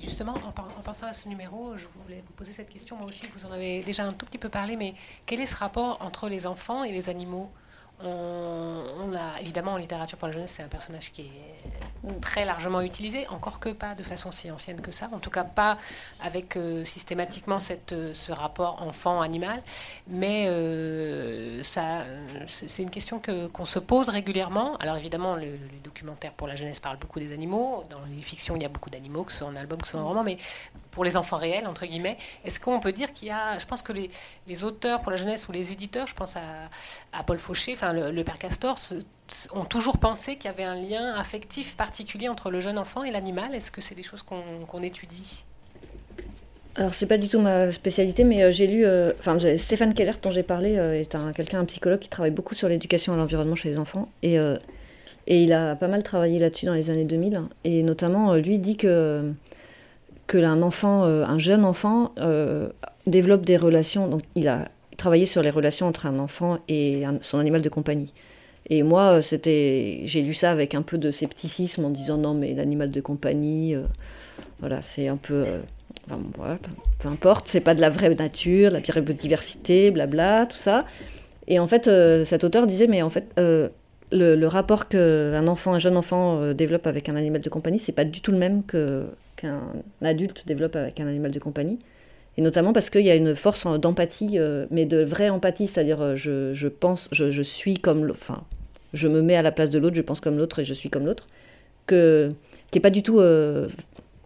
Justement, 0.00 0.34
en, 0.34 0.82
pensant 0.82 1.06
à 1.06 1.12
ce 1.12 1.28
numéro, 1.28 1.76
je 1.76 1.86
voulais 1.86 2.22
vous 2.26 2.32
poser 2.32 2.52
cette 2.52 2.70
question. 2.70 2.96
Moi 2.96 3.06
aussi, 3.06 3.26
vous 3.34 3.44
en 3.44 3.52
avez 3.52 3.82
déjà 3.82 4.04
un 4.04 4.12
tout 4.12 4.24
petit 4.24 4.38
peu 4.38 4.48
parlé, 4.48 4.76
mais 4.76 4.94
quel 5.26 5.40
est 5.40 5.46
ce 5.46 5.54
rapport 5.54 6.00
entre 6.00 6.28
les 6.28 6.46
enfants 6.46 6.84
et 6.84 6.90
les 6.90 7.10
animaux? 7.10 7.50
On, 8.04 9.14
a 9.14 9.40
évidemment 9.40 9.72
en 9.72 9.76
littérature 9.76 10.18
pour 10.18 10.28
la 10.28 10.34
jeunesse, 10.34 10.52
c'est 10.56 10.62
un 10.62 10.68
personnage 10.68 11.12
qui 11.12 11.22
est 11.22 12.08
mm. 12.08 12.20
très 12.20 12.44
largement 12.44 12.80
utilisé, 12.80 13.26
encore 13.28 13.60
que 13.60 13.70
pas 13.70 13.94
de 13.94 14.02
façon 14.02 14.30
si 14.30 14.50
ancienne 14.50 14.80
que 14.80 14.90
ça, 14.90 15.08
en 15.12 15.18
tout 15.18 15.30
cas 15.30 15.44
pas 15.44 15.76
avec 16.20 16.56
euh, 16.56 16.84
systématiquement 16.84 17.60
cette, 17.60 17.92
euh, 17.92 18.14
ce 18.14 18.32
rapport 18.32 18.82
enfant-animal, 18.82 19.62
mais 20.08 20.46
euh, 20.48 21.62
ça, 21.62 22.04
c'est 22.46 22.82
une 22.82 22.90
question 22.90 23.18
que, 23.18 23.48
qu'on 23.48 23.64
se 23.64 23.78
pose 23.78 24.08
régulièrement. 24.08 24.76
Alors 24.76 24.96
évidemment, 24.96 25.36
le, 25.36 25.42
les 25.42 25.80
documentaires 25.82 26.32
pour 26.32 26.46
la 26.46 26.54
jeunesse 26.54 26.80
parlent 26.80 26.98
beaucoup 26.98 27.20
des 27.20 27.32
animaux, 27.32 27.84
dans 27.90 28.00
les 28.14 28.22
fictions 28.22 28.56
il 28.56 28.62
y 28.62 28.66
a 28.66 28.68
beaucoup 28.68 28.90
d'animaux, 28.90 29.24
que 29.24 29.32
ce 29.32 29.38
soit 29.38 29.48
en 29.48 29.56
album, 29.56 29.80
que 29.80 29.86
ce 29.86 29.92
soit 29.92 30.00
en 30.00 30.08
roman, 30.08 30.22
mais 30.24 30.38
pour 30.90 31.04
les 31.04 31.16
enfants 31.16 31.36
réels, 31.36 31.66
entre 31.66 31.86
guillemets, 31.86 32.16
est-ce 32.44 32.58
qu'on 32.60 32.80
peut 32.80 32.92
dire 32.92 33.12
qu'il 33.12 33.28
y 33.28 33.30
a, 33.30 33.58
je 33.58 33.66
pense 33.66 33.82
que 33.82 33.92
les, 33.92 34.10
les, 34.46 34.64
auteurs 34.64 35.00
pour 35.02 35.10
la 35.10 35.16
jeunesse 35.16 35.48
ou 35.48 35.52
les 35.52 35.72
éditeurs, 35.72 36.06
je 36.06 36.14
pense 36.14 36.36
à, 36.36 36.40
à 37.12 37.22
Paul 37.22 37.38
Fauché, 37.38 37.72
enfin 37.74 37.89
le, 37.92 38.24
père 38.24 38.38
Castor, 38.38 38.76
ont 39.52 39.64
toujours 39.64 39.98
pensé 39.98 40.36
qu'il 40.36 40.50
y 40.50 40.54
avait 40.54 40.64
un 40.64 40.74
lien 40.74 41.14
affectif 41.14 41.76
particulier 41.76 42.28
entre 42.28 42.50
le 42.50 42.60
jeune 42.60 42.78
enfant 42.78 43.04
et 43.04 43.10
l'animal. 43.10 43.54
Est-ce 43.54 43.70
que 43.70 43.80
c'est 43.80 43.94
des 43.94 44.02
choses 44.02 44.22
qu'on 44.22 44.82
étudie? 44.82 45.44
Alors 46.76 46.94
c'est 46.94 47.06
pas 47.06 47.18
du 47.18 47.28
tout 47.28 47.40
ma 47.40 47.72
spécialité, 47.72 48.24
mais 48.24 48.44
euh, 48.44 48.52
j'ai 48.52 48.66
lu, 48.66 48.86
euh, 48.86 49.12
enfin 49.18 49.36
Stéphane 49.58 49.92
Keller 49.92 50.12
dont 50.22 50.30
j'ai 50.30 50.44
parlé 50.44 50.78
euh, 50.78 51.00
est 51.00 51.14
un 51.14 51.32
quelqu'un 51.32 51.60
un 51.60 51.64
psychologue 51.64 51.98
qui 51.98 52.08
travaille 52.08 52.30
beaucoup 52.30 52.54
sur 52.54 52.68
l'éducation 52.68 53.12
à 53.12 53.16
l'environnement 53.16 53.56
chez 53.56 53.70
les 53.70 53.78
enfants 53.78 54.08
et 54.22 54.36
et 55.26 55.42
il 55.44 55.52
a 55.52 55.76
pas 55.76 55.88
mal 55.88 56.02
travaillé 56.02 56.38
là-dessus 56.38 56.66
dans 56.66 56.74
les 56.74 56.90
années 56.90 57.04
2000 57.04 57.42
et 57.64 57.82
notamment 57.82 58.34
lui 58.34 58.58
dit 58.58 58.76
que 58.76 59.32
que 60.26 60.38
un 60.38 60.62
enfant, 60.62 61.02
un 61.04 61.38
jeune 61.38 61.64
enfant 61.64 62.14
développe 63.06 63.44
des 63.44 63.56
relations. 63.56 64.08
Donc 64.08 64.22
il 64.34 64.48
a 64.48 64.68
travaillé 65.00 65.26
sur 65.26 65.42
les 65.42 65.50
relations 65.50 65.86
entre 65.86 66.06
un 66.06 66.18
enfant 66.18 66.58
et 66.68 67.02
son 67.22 67.38
animal 67.38 67.62
de 67.62 67.68
compagnie. 67.70 68.12
Et 68.68 68.82
moi, 68.82 69.14
euh, 69.14 69.22
c'était, 69.22 70.02
j'ai 70.04 70.22
lu 70.22 70.34
ça 70.34 70.50
avec 70.50 70.74
un 70.74 70.82
peu 70.82 70.98
de 70.98 71.10
scepticisme 71.10 71.86
en 71.86 71.90
disant 71.90 72.18
non, 72.18 72.34
mais 72.34 72.54
l'animal 72.54 72.90
de 72.90 73.00
compagnie, 73.00 73.74
euh, 73.74 73.82
voilà, 74.60 74.82
c'est 74.82 75.08
un 75.08 75.16
peu, 75.16 75.44
euh, 75.46 75.60
voilà, 76.36 76.58
peu, 76.98 77.08
importe, 77.08 77.48
c'est 77.48 77.62
pas 77.62 77.74
de 77.74 77.80
la 77.80 77.88
vraie 77.88 78.14
nature, 78.14 78.70
la 78.70 78.80
biodiversité, 79.00 79.90
blabla, 79.90 80.46
tout 80.46 80.56
ça. 80.56 80.84
Et 81.48 81.58
en 81.58 81.66
fait, 81.66 81.90
cet 82.24 82.44
auteur 82.44 82.66
disait, 82.66 82.86
mais 82.86 83.02
en 83.02 83.10
fait, 83.10 83.26
le, 83.36 83.70
le, 84.12 84.46
rapport 84.46 84.86
qu'un 84.86 85.48
enfant, 85.48 85.74
un 85.74 85.80
jeune 85.80 85.96
enfant 85.96 86.52
développe 86.52 86.86
avec 86.86 87.08
un 87.08 87.16
animal 87.16 87.40
de 87.40 87.48
compagnie, 87.48 87.80
c'est 87.80 87.90
pas 87.90 88.04
du 88.04 88.20
tout 88.20 88.30
le 88.30 88.38
même 88.38 88.62
que 88.62 89.06
qu'un 89.34 89.60
adulte 90.02 90.46
développe 90.46 90.76
avec 90.76 91.00
un 91.00 91.08
animal 91.08 91.32
de 91.32 91.40
compagnie. 91.40 91.78
Et 92.36 92.42
notamment 92.42 92.72
parce 92.72 92.90
qu'il 92.90 93.04
y 93.04 93.10
a 93.10 93.16
une 93.16 93.34
force 93.34 93.66
d'empathie, 93.80 94.38
mais 94.70 94.86
de 94.86 95.02
vraie 95.02 95.28
empathie, 95.28 95.66
c'est-à-dire 95.66 96.16
je, 96.16 96.54
je, 96.54 96.68
pense, 96.68 97.08
je, 97.12 97.30
je 97.30 97.42
suis 97.42 97.74
comme, 97.74 98.08
enfin, 98.10 98.44
je 98.92 99.08
me 99.08 99.22
mets 99.22 99.36
à 99.36 99.42
la 99.42 99.52
place 99.52 99.70
de 99.70 99.78
l'autre, 99.78 99.96
je 99.96 100.02
pense 100.02 100.20
comme 100.20 100.36
l'autre 100.36 100.60
et 100.60 100.64
je 100.64 100.74
suis 100.74 100.90
comme 100.90 101.06
l'autre, 101.06 101.26
que, 101.86 102.30
qui 102.70 102.78
n'est 102.78 102.82
pas 102.82 102.90
du 102.90 103.02
tout 103.02 103.20
euh, 103.20 103.68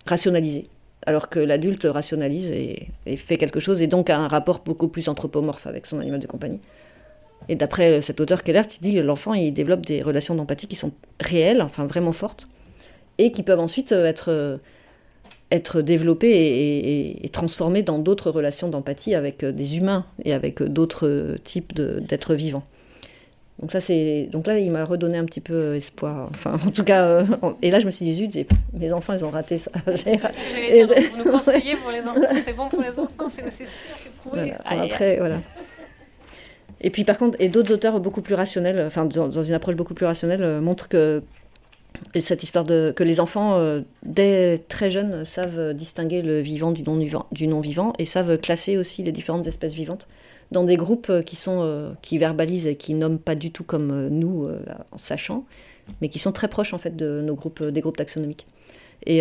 rationalisé. 0.06 0.68
Alors 1.06 1.28
que 1.28 1.38
l'adulte 1.38 1.84
rationalise 1.84 2.50
et, 2.50 2.88
fait 3.16 3.36
quelque 3.36 3.60
chose 3.60 3.82
et 3.82 3.86
donc 3.86 4.08
a 4.08 4.16
un 4.18 4.28
rapport 4.28 4.60
beaucoup 4.60 4.88
plus 4.88 5.08
anthropomorphe 5.08 5.66
avec 5.66 5.86
son 5.86 6.00
animal 6.00 6.18
de 6.18 6.26
compagnie. 6.26 6.60
Et 7.50 7.56
d'après 7.56 8.00
cet 8.00 8.20
auteur 8.20 8.42
Keller, 8.42 8.62
il 8.78 8.80
dit 8.80 8.94
que 8.94 9.00
l'enfant 9.00 9.34
il 9.34 9.52
développe 9.52 9.84
des 9.84 10.00
relations 10.00 10.34
d'empathie 10.34 10.66
qui 10.66 10.76
sont 10.76 10.92
réelles, 11.20 11.60
enfin 11.60 11.84
vraiment 11.84 12.12
fortes, 12.12 12.46
et 13.18 13.32
qui 13.32 13.42
peuvent 13.42 13.60
ensuite 13.60 13.92
euh, 13.92 14.06
être, 14.06 14.30
euh, 14.30 14.56
être 15.54 15.80
développées 15.80 16.30
et, 16.30 17.24
et 17.24 17.28
transformées 17.28 17.82
dans 17.82 17.98
d'autres 17.98 18.30
relations 18.30 18.68
d'empathie 18.68 19.14
avec 19.14 19.44
des 19.44 19.76
humains 19.76 20.04
et 20.24 20.32
avec 20.32 20.62
d'autres 20.62 21.36
types 21.44 21.74
d'êtres 21.74 22.34
vivants. 22.34 22.64
Donc 23.60 23.70
ça 23.70 23.78
c'est 23.78 24.28
donc 24.32 24.46
là 24.48 24.58
il 24.58 24.72
m'a 24.72 24.84
redonné 24.84 25.16
un 25.16 25.24
petit 25.24 25.40
peu 25.40 25.54
euh, 25.54 25.76
espoir. 25.76 26.28
Enfin 26.34 26.58
en 26.66 26.70
tout 26.70 26.82
cas 26.82 27.04
euh, 27.04 27.24
et 27.62 27.70
là 27.70 27.78
je 27.78 27.86
me 27.86 27.90
suis 27.90 28.04
dit 28.04 28.14
zut 28.14 28.36
mes 28.72 28.92
enfants 28.92 29.12
ils 29.12 29.24
ont 29.24 29.30
raté 29.30 29.58
ça. 29.58 29.70
C'est 29.94 30.18
ce 30.18 30.94
que 30.94 31.10
Vous 31.10 31.24
nous 31.24 31.30
conseillez 31.30 31.76
pour 31.76 31.92
les 31.92 32.06
enfants 32.06 32.20
c'est 32.36 32.56
bon 32.56 32.68
pour 32.68 32.82
les 32.82 32.98
enfants 32.98 33.28
c'est 33.28 33.50
sûr 33.50 33.66
c'est 33.66 34.12
prouvé. 34.12 34.54
après 34.64 35.18
voilà. 35.18 35.36
Et 36.80 36.90
puis 36.90 37.04
par 37.04 37.16
contre 37.16 37.36
et 37.38 37.48
d'autres 37.48 37.72
auteurs 37.72 38.00
beaucoup 38.00 38.22
plus 38.22 38.34
rationnels 38.34 38.82
enfin 38.86 39.04
dans, 39.04 39.30
une 39.30 39.54
approche 39.54 39.76
beaucoup 39.76 39.94
plus 39.94 40.06
rationnelle 40.06 40.42
euh, 40.42 40.60
montrent 40.60 40.88
que 40.88 41.22
cette 42.20 42.42
histoire 42.42 42.64
de 42.64 42.92
que 42.94 43.02
les 43.02 43.20
enfants 43.20 43.82
dès 44.04 44.58
très 44.68 44.90
jeunes 44.90 45.24
savent 45.24 45.74
distinguer 45.74 46.22
le 46.22 46.40
vivant 46.40 46.70
du 46.70 46.82
non 46.82 46.96
vivant 46.96 47.26
du 47.32 47.46
non 47.46 47.60
vivant 47.60 47.92
et 47.98 48.04
savent 48.04 48.38
classer 48.38 48.76
aussi 48.76 49.02
les 49.02 49.12
différentes 49.12 49.46
espèces 49.46 49.74
vivantes 49.74 50.08
dans 50.54 50.64
des 50.64 50.76
groupes 50.76 51.10
euh, 51.10 51.22
qui, 51.22 51.36
sont, 51.36 51.60
euh, 51.62 51.90
qui 52.02 52.18
verbalisent 52.18 52.66
et 52.66 52.76
qui 52.76 52.94
nomment 52.94 53.18
pas 53.18 53.34
du 53.34 53.50
tout 53.50 53.64
comme 53.64 53.90
euh, 53.90 54.08
nous, 54.08 54.48
en 54.92 54.98
sachant, 54.98 55.44
mais 56.00 56.08
qui 56.08 56.18
sont 56.18 56.32
très 56.32 56.48
proches 56.48 56.72
en 56.72 56.78
fait 56.78 56.96
de 56.96 57.20
nos 57.20 57.34
groupes, 57.34 57.62
des 57.62 57.80
groupes 57.80 57.96
taxonomiques. 57.96 58.46
Et, 59.06 59.18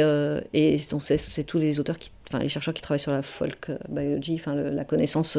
et 0.53 0.77
c'est 0.77 1.43
tous 1.43 1.57
les 1.57 1.77
auteurs, 1.77 1.97
qui, 1.97 2.09
enfin 2.29 2.39
les 2.39 2.47
chercheurs 2.47 2.73
qui 2.73 2.81
travaillent 2.81 3.01
sur 3.01 3.11
la 3.11 3.21
folk 3.21 3.69
biology, 3.89 4.35
enfin 4.35 4.55
la 4.55 4.85
connaissance 4.85 5.37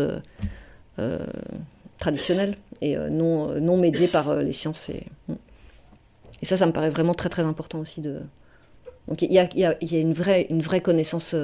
traditionnelle 1.99 2.59
et 2.83 2.95
non, 3.11 3.59
non 3.59 3.79
médiée 3.79 4.09
par 4.09 4.35
les 4.37 4.53
sciences. 4.53 4.91
Et, 4.91 5.07
hmm. 5.29 5.35
Et 6.43 6.47
ça, 6.47 6.57
ça 6.57 6.67
me 6.67 6.73
paraît 6.73 6.91
vraiment 6.91 7.15
très 7.15 7.29
très 7.29 7.43
important 7.43 7.79
aussi 7.79 8.01
de. 8.01 8.21
Donc 9.09 9.23
il 9.23 9.33
y 9.33 9.39
a, 9.39 9.49
y 9.55 9.65
a, 9.65 9.77
y 9.83 9.97
a 9.97 10.01
une, 10.01 10.15
vraie, 10.15 10.47
une 10.49 10.61
vraie 10.61 10.81
connaissance 10.81 11.35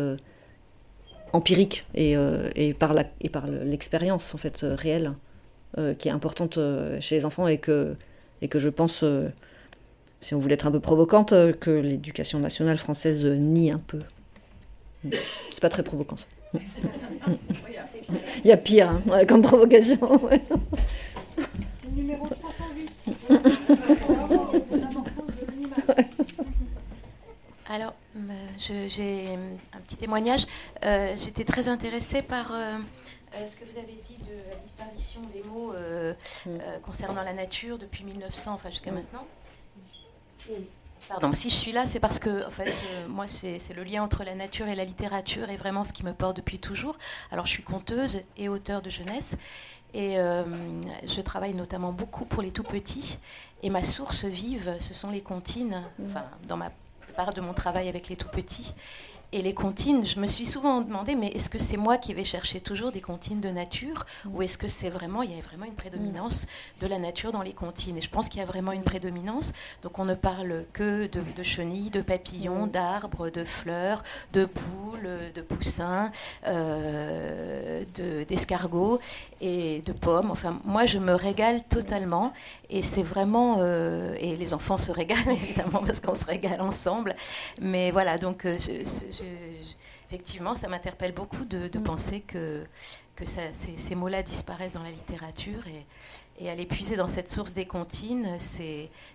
empirique 1.32 1.82
et, 1.94 2.16
euh, 2.16 2.50
et 2.54 2.74
par 2.74 2.94
la, 2.94 3.04
et 3.20 3.28
par 3.28 3.46
l'expérience 3.46 4.34
en 4.34 4.38
fait 4.38 4.64
euh, 4.64 4.74
réelle 4.74 5.12
euh, 5.78 5.94
qui 5.94 6.08
est 6.08 6.12
importante 6.12 6.58
chez 7.00 7.16
les 7.16 7.24
enfants 7.24 7.46
et 7.46 7.58
que, 7.58 7.94
et 8.42 8.48
que 8.48 8.58
je 8.58 8.68
pense, 8.68 9.04
si 10.20 10.34
on 10.34 10.38
voulait 10.38 10.54
être 10.54 10.66
un 10.66 10.72
peu 10.72 10.80
provocante, 10.80 11.30
que 11.60 11.70
l'éducation 11.70 12.38
nationale 12.38 12.78
française 12.78 13.24
nie 13.24 13.70
un 13.70 13.80
peu. 13.86 14.00
C'est 15.50 15.60
pas 15.60 15.68
très 15.68 15.82
provocant 15.82 16.16
ça. 16.16 16.26
Il 18.44 18.48
y 18.48 18.52
a 18.52 18.56
pire 18.56 18.90
hein, 18.90 19.24
comme 19.26 19.42
provocation. 19.42 19.98
numéro 21.94 22.26
308. 23.28 23.56
Alors, 27.70 27.94
j'ai 28.58 29.38
un 29.72 29.78
petit 29.78 29.96
témoignage. 29.96 30.44
Euh, 30.84 31.14
j'étais 31.16 31.44
très 31.44 31.68
intéressée 31.68 32.20
par 32.20 32.50
euh, 32.50 32.78
euh, 33.36 33.46
ce 33.46 33.54
que 33.54 33.64
vous 33.64 33.78
avez 33.78 33.96
dit 34.04 34.16
de 34.18 34.50
la 34.50 34.56
disparition 34.56 35.20
des 35.32 35.44
mots 35.44 35.72
mm. 35.72 36.80
concernant 36.82 37.22
la 37.22 37.32
nature 37.32 37.78
depuis 37.78 38.02
1900, 38.02 38.54
enfin 38.54 38.70
jusqu'à 38.70 38.90
mm. 38.90 38.94
maintenant. 38.94 39.24
Pardon, 41.08 41.32
si 41.32 41.48
je 41.48 41.54
suis 41.54 41.70
là, 41.70 41.86
c'est 41.86 42.00
parce 42.00 42.18
que, 42.18 42.44
en 42.44 42.50
fait, 42.50 42.74
moi, 43.08 43.28
c'est 43.28 43.72
le 43.72 43.84
lien 43.84 44.02
entre 44.02 44.24
la 44.24 44.34
nature 44.34 44.66
et 44.66 44.74
la 44.74 44.84
littérature 44.84 45.48
est 45.48 45.56
vraiment 45.56 45.84
ce 45.84 45.92
qui 45.92 46.04
me 46.04 46.12
porte 46.12 46.36
depuis 46.36 46.58
toujours. 46.58 46.98
Alors, 47.30 47.46
je 47.46 47.52
suis 47.52 47.62
conteuse 47.62 48.22
et 48.36 48.48
auteure 48.48 48.82
de 48.82 48.90
jeunesse. 48.90 49.36
Et 49.94 50.16
je 50.16 51.20
travaille 51.20 51.54
notamment 51.54 51.92
beaucoup 51.92 52.24
pour 52.24 52.42
les 52.42 52.50
tout 52.50 52.64
petits. 52.64 53.18
Et 53.62 53.70
ma 53.70 53.84
source 53.84 54.24
vive, 54.24 54.76
ce 54.80 54.92
sont 54.92 55.10
les 55.10 55.20
comptines. 55.20 55.84
Mm. 55.98 56.06
Enfin, 56.06 56.24
dans 56.48 56.56
ma 56.56 56.70
de 57.28 57.40
mon 57.40 57.52
travail 57.52 57.88
avec 57.88 58.08
les 58.08 58.16
tout 58.16 58.28
petits. 58.28 58.74
Et 59.32 59.42
les 59.42 59.54
comptines, 59.54 60.04
je 60.04 60.18
me 60.18 60.26
suis 60.26 60.44
souvent 60.44 60.80
demandé, 60.80 61.14
mais 61.14 61.28
est-ce 61.28 61.48
que 61.48 61.58
c'est 61.58 61.76
moi 61.76 61.98
qui 61.98 62.14
vais 62.14 62.24
chercher 62.24 62.60
toujours 62.60 62.90
des 62.90 63.00
comptines 63.00 63.40
de 63.40 63.48
nature 63.48 64.04
ou 64.28 64.42
est-ce 64.42 64.58
que 64.58 64.66
c'est 64.66 64.88
vraiment, 64.88 65.22
il 65.22 65.30
y 65.30 65.38
a 65.38 65.40
vraiment 65.40 65.66
une 65.66 65.74
prédominance 65.74 66.46
de 66.80 66.88
la 66.88 66.98
nature 66.98 67.30
dans 67.30 67.42
les 67.42 67.52
comptines? 67.52 67.96
Et 67.96 68.00
je 68.00 68.10
pense 68.10 68.28
qu'il 68.28 68.40
y 68.40 68.42
a 68.42 68.46
vraiment 68.46 68.72
une 68.72 68.82
prédominance. 68.82 69.52
Donc 69.84 70.00
on 70.00 70.04
ne 70.04 70.16
parle 70.16 70.64
que 70.72 71.06
de, 71.06 71.42
chenilles, 71.44 71.90
de 71.90 72.00
papillons, 72.00 72.66
d'arbres, 72.66 73.30
de 73.30 73.44
fleurs, 73.44 74.02
de 74.32 74.46
poules, 74.46 75.08
de 75.32 75.42
poussins, 75.42 76.10
euh, 76.48 77.84
d'escargots 78.26 78.98
et 79.40 79.80
de 79.82 79.92
pommes. 79.92 80.32
Enfin, 80.32 80.58
moi, 80.64 80.86
je 80.86 80.98
me 80.98 81.14
régale 81.14 81.62
totalement 81.62 82.32
et 82.68 82.82
c'est 82.82 83.04
vraiment... 83.04 83.58
Euh, 83.60 84.14
et 84.18 84.34
les 84.34 84.54
enfants 84.54 84.76
se 84.76 84.90
régalent, 84.90 85.30
évidemment, 85.30 85.82
parce 85.86 86.00
qu'on 86.00 86.16
se 86.16 86.24
régale 86.24 86.60
ensemble. 86.60 87.14
Mais 87.60 87.92
voilà, 87.92 88.18
donc... 88.18 88.44
Euh, 88.44 88.56
effectivement, 90.08 90.54
ça 90.54 90.68
m'interpelle 90.68 91.12
beaucoup 91.12 91.44
de, 91.44 91.66
mm. 91.66 91.82
penser 91.82 92.20
que, 92.20 92.64
que 93.16 93.24
ces, 93.24 93.94
mots-là 93.94 94.22
disparaissent 94.22 94.74
dans 94.74 94.82
la 94.82 94.90
littérature 94.90 95.66
et, 95.66 95.86
et 96.44 96.50
à 96.50 96.54
les 96.54 96.66
puiser 96.66 96.96
dans 96.96 97.08
cette 97.08 97.28
source 97.28 97.52
des 97.52 97.66
comptines, 97.66 98.26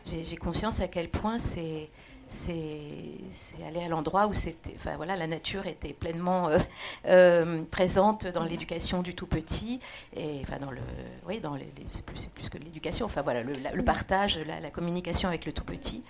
j'ai 0.05 0.37
conscience 0.37 0.79
à 0.79 0.87
quel 0.87 1.09
point 1.09 1.39
c'est 1.39 1.89
c'est 2.27 3.63
aller 3.67 3.83
à 3.83 3.87
l'endroit 3.87 4.27
où 4.27 4.33
c'était, 4.33 4.73
enfin 4.75 4.95
voilà, 4.95 5.15
la 5.15 5.27
nature 5.27 5.67
était 5.67 5.93
pleinement 5.93 6.49
euh, 6.49 6.57
euh, 7.05 7.63
présente 7.69 8.25
dans 8.27 8.43
l'éducation 8.43 9.03
du 9.03 9.13
tout 9.13 9.27
petit 9.27 9.79
et 10.15 10.39
enfin 10.41 10.57
dans 10.57 10.71
le, 10.71 10.81
oui, 11.27 11.39
dans 11.39 11.55
les, 11.55 11.71
c'est 11.89 12.03
plus, 12.03 12.27
plus, 12.33 12.49
que 12.49 12.57
l'éducation, 12.57 13.05
enfin 13.05 13.21
voilà, 13.21 13.43
le, 13.43 13.83
partage, 13.83 14.39
la, 14.39 14.69
communication 14.71 15.29
avec 15.29 15.45
le 15.45 15.51
tout 15.51 15.63
petit 15.63 16.03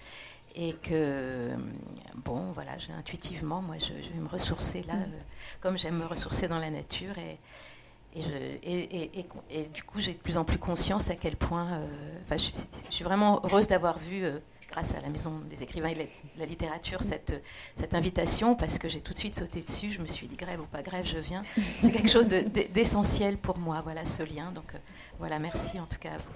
et 0.56 0.74
que 0.74 1.51
bon, 2.16 2.51
voilà, 2.53 2.72
intuitivement, 2.97 3.62
moi, 3.62 3.76
je, 3.78 3.93
vais 3.93 4.20
me 4.20 4.28
ressourcer 4.28 4.84
là, 4.84 4.95
mm. 4.95 5.01
euh, 5.01 5.20
comme 5.62 5.78
j'aime 5.78 5.97
me 5.97 6.06
ressourcer 6.06 6.47
dans 6.47 6.60
la 6.60 6.70
nature 6.70 7.18
et 7.18 7.38
et, 8.18 8.22
je, 8.22 8.30
et, 8.64 9.26
et, 9.49 9.64
du 9.66 9.84
coup, 9.84 9.99
j'ai 9.99 10.14
de 10.14 10.18
plus 10.18 10.38
en 10.38 10.45
plus 10.45 10.58
conscience 10.58 11.10
à 11.10 11.16
quel 11.16 11.36
point. 11.36 11.82
je, 12.32 12.38
je, 12.38 12.95
suis 12.95 13.03
vraiment 13.03 13.41
heureuse 13.43 13.68
d'avoir 13.68 13.97
vu 13.97 14.24
grâce 14.76 14.93
à 14.93 15.01
la 15.01 15.10
Maison 15.10 15.39
des 15.49 15.64
écrivains 15.64 15.89
et 15.89 15.95
de 15.95 16.08
la 16.38 16.45
littérature, 16.45 17.01
cette, 17.01 17.41
cette 17.76 17.93
invitation, 17.93 18.56
parce 18.56 18.78
que 18.78 18.89
j'ai 18.89 19.01
tout 19.01 19.14
de 19.14 19.18
suite 19.18 19.36
sauté 19.36 19.62
dessus. 19.62 19.91
Je 19.91 20.01
me 20.01 20.08
suis 20.08 20.28
dit, 20.28 20.36
grève 20.36 20.62
ou 20.62 20.66
pas 20.66 20.82
grève, 20.82 21.06
je 21.06 21.18
viens. 21.18 21.43
C'est 21.80 21.91
quelque 21.91 22.10
chose 22.10 22.28
d'essentiel 22.28 23.38
pour 23.38 23.58
moi, 23.58 23.82
voilà, 23.84 24.06
ce 24.06 24.24
lien. 24.24 24.51
Donc 24.51 24.76
euh, 24.76 24.78
voilà, 25.20 25.39
merci 25.39 25.80
en 25.80 25.86
tout 25.86 25.97
cas 25.97 26.14
à 26.14 26.18
vous. 26.18 26.30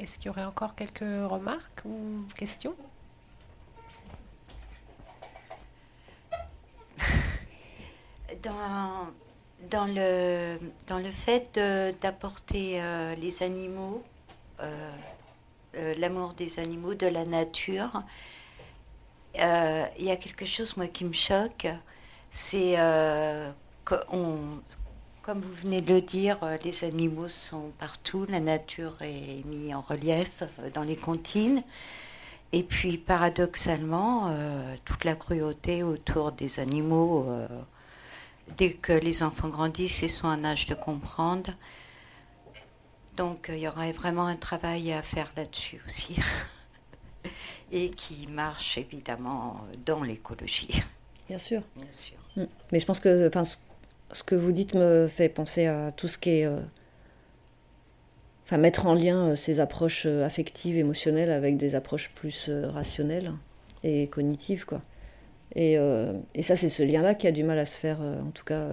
Est-ce 0.00 0.18
qu'il 0.18 0.26
y 0.28 0.30
aurait 0.30 0.44
encore 0.44 0.74
quelques 0.74 1.00
remarques 1.00 1.82
ou 1.84 2.24
questions? 2.34 2.74
Dans 8.42 9.86
le 9.86 11.10
fait 11.10 11.60
d'apporter 12.00 12.80
euh, 12.80 13.14
les 13.16 13.42
animaux, 13.42 14.02
euh, 14.60 14.90
euh, 15.76 15.94
l'amour 15.98 16.32
des 16.32 16.60
animaux, 16.60 16.94
de 16.94 17.06
la 17.06 17.26
nature, 17.26 18.02
il 19.34 20.04
y 20.04 20.10
a 20.10 20.16
quelque 20.16 20.46
chose, 20.46 20.78
moi, 20.78 20.86
qui 20.88 21.04
me 21.04 21.12
choque. 21.12 21.66
C'est 22.30 22.76
qu'on 23.84 24.62
comme 25.30 25.42
vous 25.42 25.62
venez 25.62 25.80
de 25.80 25.94
le 25.94 26.00
dire, 26.00 26.38
les 26.64 26.82
animaux 26.82 27.28
sont 27.28 27.70
partout, 27.78 28.26
la 28.28 28.40
nature 28.40 29.00
est 29.00 29.46
mise 29.46 29.72
en 29.72 29.80
relief 29.80 30.42
dans 30.74 30.82
les 30.82 30.96
comptines. 30.96 31.62
Et 32.50 32.64
puis, 32.64 32.98
paradoxalement, 32.98 34.34
toute 34.84 35.04
la 35.04 35.14
cruauté 35.14 35.84
autour 35.84 36.32
des 36.32 36.58
animaux 36.58 37.28
dès 38.56 38.72
que 38.72 38.92
les 38.92 39.22
enfants 39.22 39.50
grandissent, 39.50 40.02
ils 40.02 40.10
sont 40.10 40.26
en 40.26 40.42
âge 40.42 40.66
de 40.66 40.74
comprendre. 40.74 41.52
Donc 43.16 43.52
il 43.54 43.60
y 43.60 43.68
aurait 43.68 43.92
vraiment 43.92 44.26
un 44.26 44.34
travail 44.34 44.92
à 44.92 45.00
faire 45.00 45.32
là-dessus 45.36 45.80
aussi. 45.86 46.16
Et 47.70 47.92
qui 47.92 48.26
marche 48.26 48.78
évidemment 48.78 49.60
dans 49.86 50.02
l'écologie. 50.02 50.82
Bien 51.28 51.38
sûr. 51.38 51.62
Bien 51.76 51.92
sûr. 51.92 52.18
Mm. 52.34 52.46
Mais 52.72 52.80
je 52.80 52.86
pense 52.86 52.98
que 52.98 53.28
enfin, 53.28 53.44
ce 53.44 53.56
que 54.22 54.34
vous 54.34 54.52
dites 54.52 54.74
me 54.74 55.08
fait 55.08 55.28
penser 55.28 55.66
à 55.66 55.92
tout 55.92 56.08
ce 56.08 56.18
qui 56.18 56.30
est. 56.30 56.44
Euh, 56.44 56.60
enfin, 58.44 58.58
mettre 58.58 58.86
en 58.86 58.94
lien 58.94 59.28
euh, 59.28 59.36
ces 59.36 59.60
approches 59.60 60.04
euh, 60.06 60.24
affectives, 60.24 60.76
émotionnelles 60.76 61.30
avec 61.30 61.56
des 61.56 61.74
approches 61.74 62.10
plus 62.10 62.50
rationnelles 62.50 63.32
et 63.84 64.08
cognitives, 64.08 64.64
quoi. 64.64 64.82
Et, 65.56 65.76
ça, 66.42 66.54
c'est 66.54 66.68
ce 66.68 66.82
lien-là 66.84 67.14
qui 67.14 67.26
a 67.26 67.32
du 67.32 67.42
mal 67.42 67.58
à 67.58 67.66
se 67.66 67.76
faire, 67.76 68.00
en 68.00 68.30
tout 68.30 68.44
cas, 68.44 68.68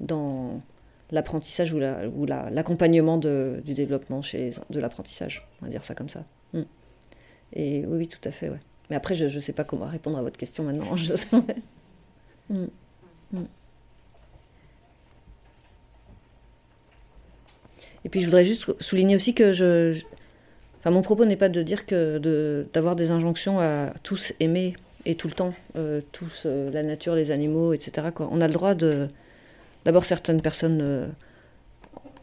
dans 0.00 0.58
l'apprentissage 1.10 1.74
ou 1.74 1.78
l'accompagnement 1.78 3.20
la, 3.22 3.60
du 3.60 3.74
développement 3.74 4.22
chez 4.22 4.52
de 4.70 4.80
l'apprentissage, 4.80 5.46
on 5.60 5.66
va 5.66 5.70
dire 5.70 5.84
ça 5.84 5.94
comme 5.94 6.08
ça. 6.08 6.24
Mm. 6.54 6.62
Et 7.52 7.84
oui, 7.84 8.08
tout 8.08 8.26
à 8.26 8.30
fait. 8.30 8.50
Mais 8.88 8.96
après, 8.96 9.14
je 9.14 9.26
ne 9.26 9.40
sais 9.40 9.52
pas 9.52 9.64
comment 9.64 9.84
répondre 9.84 10.16
à 10.16 10.22
votre 10.22 10.38
question 10.38 10.64
maintenant. 10.64 10.94
Et 18.04 18.08
puis, 18.08 18.20
je 18.20 18.26
voudrais 18.26 18.44
juste 18.44 18.66
souligner 18.80 19.14
aussi 19.14 19.34
que 19.34 19.52
je, 19.52 20.00
enfin, 20.80 20.90
mon 20.90 21.02
propos 21.02 21.24
n'est 21.24 21.36
pas 21.36 21.48
de 21.48 21.62
dire 21.62 21.86
que 21.86 22.66
d'avoir 22.72 22.96
des 22.96 23.10
injonctions 23.10 23.60
à 23.60 23.92
tous 24.02 24.32
aimer 24.40 24.74
et 25.04 25.14
tout 25.14 25.28
le 25.28 25.34
temps, 25.34 25.54
euh, 25.76 26.00
tous, 26.12 26.44
euh, 26.46 26.70
la 26.70 26.82
nature, 26.82 27.14
les 27.14 27.30
animaux, 27.30 27.72
etc. 27.72 28.08
On 28.18 28.40
a 28.40 28.46
le 28.46 28.52
droit 28.52 28.74
de... 28.74 29.08
D'abord, 29.84 30.04
certaines 30.04 30.40
personnes 30.40 30.80
euh, 30.80 31.08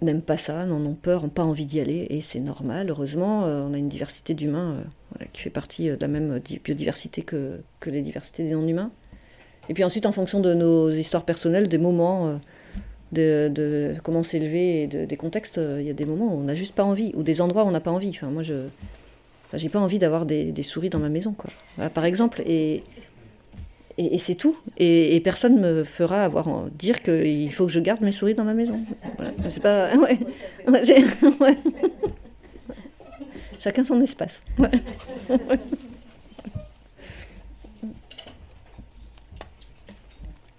n'aiment 0.01 0.21
pas 0.21 0.37
ça, 0.37 0.65
n'en 0.65 0.83
ont 0.85 0.93
peur, 0.93 1.23
n'ont 1.23 1.29
pas 1.29 1.43
envie 1.43 1.65
d'y 1.65 1.79
aller, 1.81 2.07
et 2.09 2.21
c'est 2.21 2.39
normal, 2.39 2.89
heureusement. 2.89 3.43
on 3.43 3.73
a 3.73 3.77
une 3.77 3.89
diversité 3.89 4.33
d'humains 4.33 4.83
qui 5.33 5.41
fait 5.41 5.49
partie 5.49 5.89
de 5.89 5.97
la 5.99 6.07
même 6.07 6.39
biodiversité 6.63 7.21
que, 7.21 7.59
que 7.81 7.89
les 7.89 8.01
diversités 8.01 8.43
des 8.43 8.51
non-humains. 8.51 8.91
Et 9.67 9.73
puis 9.73 9.83
ensuite, 9.83 10.05
en 10.05 10.13
fonction 10.13 10.39
de 10.39 10.53
nos 10.53 10.89
histoires 10.89 11.25
personnelles, 11.25 11.67
des 11.67 11.77
moments, 11.77 12.39
de, 13.11 13.93
comment 14.03 14.23
s'élever 14.23 14.87
des 14.87 15.17
contextes, 15.17 15.59
il 15.79 15.85
y 15.85 15.89
a 15.89 15.93
des 15.93 16.05
moments 16.05 16.33
où 16.33 16.39
on 16.39 16.43
n'a 16.43 16.55
juste 16.55 16.73
pas 16.73 16.83
envie, 16.83 17.11
ou 17.15 17.23
des 17.23 17.41
endroits 17.41 17.63
où 17.63 17.67
on 17.67 17.71
n'a 17.71 17.79
pas 17.79 17.91
envie. 17.91 18.09
Enfin, 18.09 18.27
moi, 18.27 18.43
je 18.43 18.67
j'ai 19.53 19.69
pas 19.69 19.79
envie 19.79 19.97
d'avoir 19.97 20.25
des, 20.25 20.53
souris 20.63 20.89
dans 20.89 20.99
ma 20.99 21.09
maison, 21.09 21.33
quoi. 21.33 21.49
par 21.89 22.05
exemple, 22.05 22.43
et, 22.45 22.83
et, 23.97 24.19
c'est 24.19 24.35
tout. 24.35 24.55
Et, 24.77 25.19
personne 25.21 25.59
me 25.59 25.83
fera 25.83 26.23
avoir 26.23 26.69
dire 26.69 27.01
qu'il 27.01 27.51
faut 27.51 27.65
que 27.65 27.71
je 27.71 27.79
garde 27.79 28.01
mes 28.01 28.11
souris 28.11 28.35
dans 28.35 28.43
ma 28.43 28.53
maison. 28.53 28.79
C'est 29.49 29.61
pas. 29.61 29.89
Chacun 33.59 33.83
son 33.83 33.99
espace. 34.01 34.43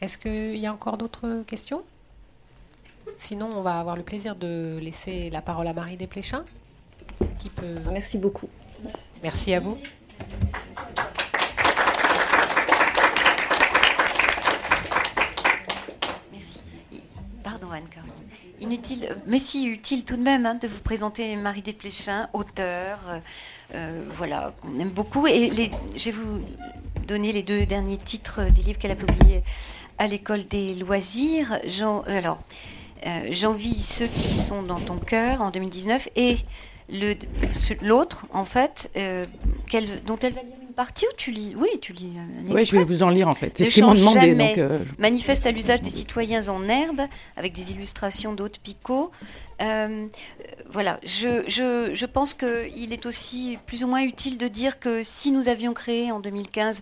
Est-ce 0.01 0.19
qu'il 0.19 0.57
y 0.57 0.67
a 0.67 0.73
encore 0.73 0.99
d'autres 0.99 1.45
questions? 1.47 1.83
Sinon, 3.21 3.51
on 3.55 3.61
va 3.61 3.79
avoir 3.79 3.99
le 3.99 4.03
plaisir 4.03 4.35
de 4.35 4.79
laisser 4.81 5.29
la 5.29 5.43
parole 5.43 5.69
à 5.69 5.75
Marie 5.75 5.99
Desplechin. 5.99 6.43
Qui 7.39 7.51
peut... 7.51 7.77
Merci 7.93 8.17
beaucoup. 8.17 8.49
Merci 9.23 9.53
à 9.53 9.61
vous. 9.61 9.77
Merci. 16.33 16.61
Pardon 17.45 17.71
Anne-Caroline. 17.71 18.15
Inutile, 18.63 19.09
euh, 19.11 19.15
mais 19.27 19.39
si 19.39 19.67
utile 19.67 20.07
tout 20.07 20.17
de 20.17 20.23
même 20.23 20.47
hein, 20.47 20.55
de 20.55 20.67
vous 20.67 20.81
présenter 20.81 21.37
Marie 21.37 21.61
Desplechin, 21.61 22.31
auteur, 22.33 23.01
euh, 23.07 23.21
euh, 23.75 24.03
voilà, 24.09 24.55
qu'on 24.63 24.81
aime 24.81 24.89
beaucoup. 24.89 25.27
Et 25.27 25.51
les, 25.51 25.71
je 25.95 26.07
vais 26.07 26.13
vous 26.13 26.41
donner 27.07 27.33
les 27.33 27.43
deux 27.43 27.67
derniers 27.67 27.99
titres 27.99 28.51
des 28.51 28.63
livres 28.63 28.79
qu'elle 28.79 28.93
a 28.93 28.97
publiés 28.97 29.43
à 29.99 30.07
l'école 30.07 30.45
des 30.45 30.73
loisirs. 30.75 31.59
Jean, 31.67 32.01
alors, 32.07 32.39
J'envie 33.31 33.75
ceux 33.75 34.07
qui 34.07 34.33
sont 34.33 34.63
dans 34.63 34.81
ton 34.81 34.97
cœur 34.97 35.43
en 35.43 35.51
2019 35.51 36.09
et 36.17 36.37
l'autre, 37.83 38.27
en 38.33 38.45
fait, 38.45 38.91
euh, 38.97 39.27
dont 40.07 40.17
elle 40.23 40.33
va 40.33 40.43
lire 40.43 40.55
une 40.61 40.75
partie 40.75 41.07
ou 41.07 41.15
tu 41.17 41.31
lis 41.31 41.55
Oui, 41.57 41.69
tu 41.81 41.93
lis 41.93 42.13
un 42.17 42.53
Oui, 42.53 42.65
je 42.65 42.77
vais 42.77 42.85
vous 42.85 43.03
en 43.03 43.11
lire 43.11 43.29
en 43.29 43.35
fait. 43.35 43.53
C'est 43.57 43.65
ce 43.65 43.71
qu'ils 43.71 43.85
m'ont 43.85 43.95
demandé. 43.95 44.35
Donc, 44.35 44.59
euh, 44.59 44.79
Manifeste 44.99 45.47
à 45.47 45.51
l'usage 45.53 45.81
des 45.81 45.91
citoyens 45.91 46.49
en 46.49 46.69
herbe, 46.69 47.03
avec 47.37 47.53
des 47.53 47.71
illustrations 47.71 48.33
d'autres 48.33 48.61
picots. 48.61 49.11
Euh, 49.63 50.07
voilà, 50.73 51.01
je, 51.03 51.43
je, 51.49 51.91
je 51.95 52.07
pense 52.07 52.35
qu'il 52.35 52.93
est 52.93 53.07
aussi 53.07 53.59
plus 53.67 53.83
ou 53.83 53.89
moins 53.89 54.03
utile 54.03 54.39
de 54.39 54.47
dire 54.47 54.79
que 54.79 55.03
si 55.03 55.33
nous 55.33 55.49
avions 55.49 55.75
créé 55.75 56.13
en 56.13 56.21
2015 56.21 56.81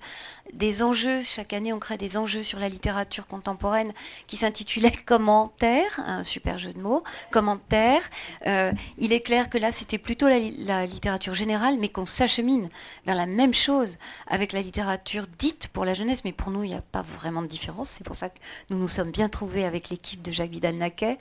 des 0.52 0.82
enjeux, 0.82 1.20
chaque 1.22 1.52
année 1.52 1.72
on 1.72 1.78
crée 1.78 1.98
des 1.98 2.16
enjeux 2.16 2.42
sur 2.42 2.58
la 2.58 2.68
littérature 2.68 3.26
contemporaine 3.26 3.92
qui 4.26 4.36
s'intitulait 4.36 4.92
Commentaire, 5.06 6.00
un 6.06 6.24
super 6.24 6.58
jeu 6.58 6.72
de 6.72 6.80
mots, 6.80 7.02
Commentaire. 7.30 8.02
Euh, 8.46 8.72
il 8.98 9.12
est 9.12 9.20
clair 9.20 9.48
que 9.48 9.58
là 9.58 9.72
c'était 9.72 9.98
plutôt 9.98 10.28
la, 10.28 10.86
littérature 10.86 11.34
générale, 11.34 11.76
mais 11.78 11.88
qu'on 11.88 12.06
s'achemine 12.06 12.68
vers 13.06 13.14
la 13.14 13.26
même 13.26 13.54
chose 13.54 13.96
avec 14.26 14.52
la 14.52 14.62
littérature 14.62 15.26
dite 15.38 15.68
pour 15.72 15.84
la 15.84 15.94
jeunesse, 15.94 16.24
mais 16.24 16.32
pour 16.32 16.50
nous 16.50 16.64
il 16.64 16.70
n'y 16.70 16.76
a 16.76 16.82
pas 16.82 17.02
vraiment 17.02 17.42
de 17.42 17.46
différence. 17.46 17.88
C'est 17.88 18.04
pour 18.04 18.16
ça 18.16 18.28
que 18.28 18.38
nous 18.70 18.78
nous 18.78 18.88
sommes 18.88 19.10
bien 19.10 19.28
trouvés 19.28 19.64
avec 19.64 19.90
l'équipe 19.90 20.22
de 20.22 20.32
Jacques 20.32 20.50
Vidal-Naquet. 20.50 21.18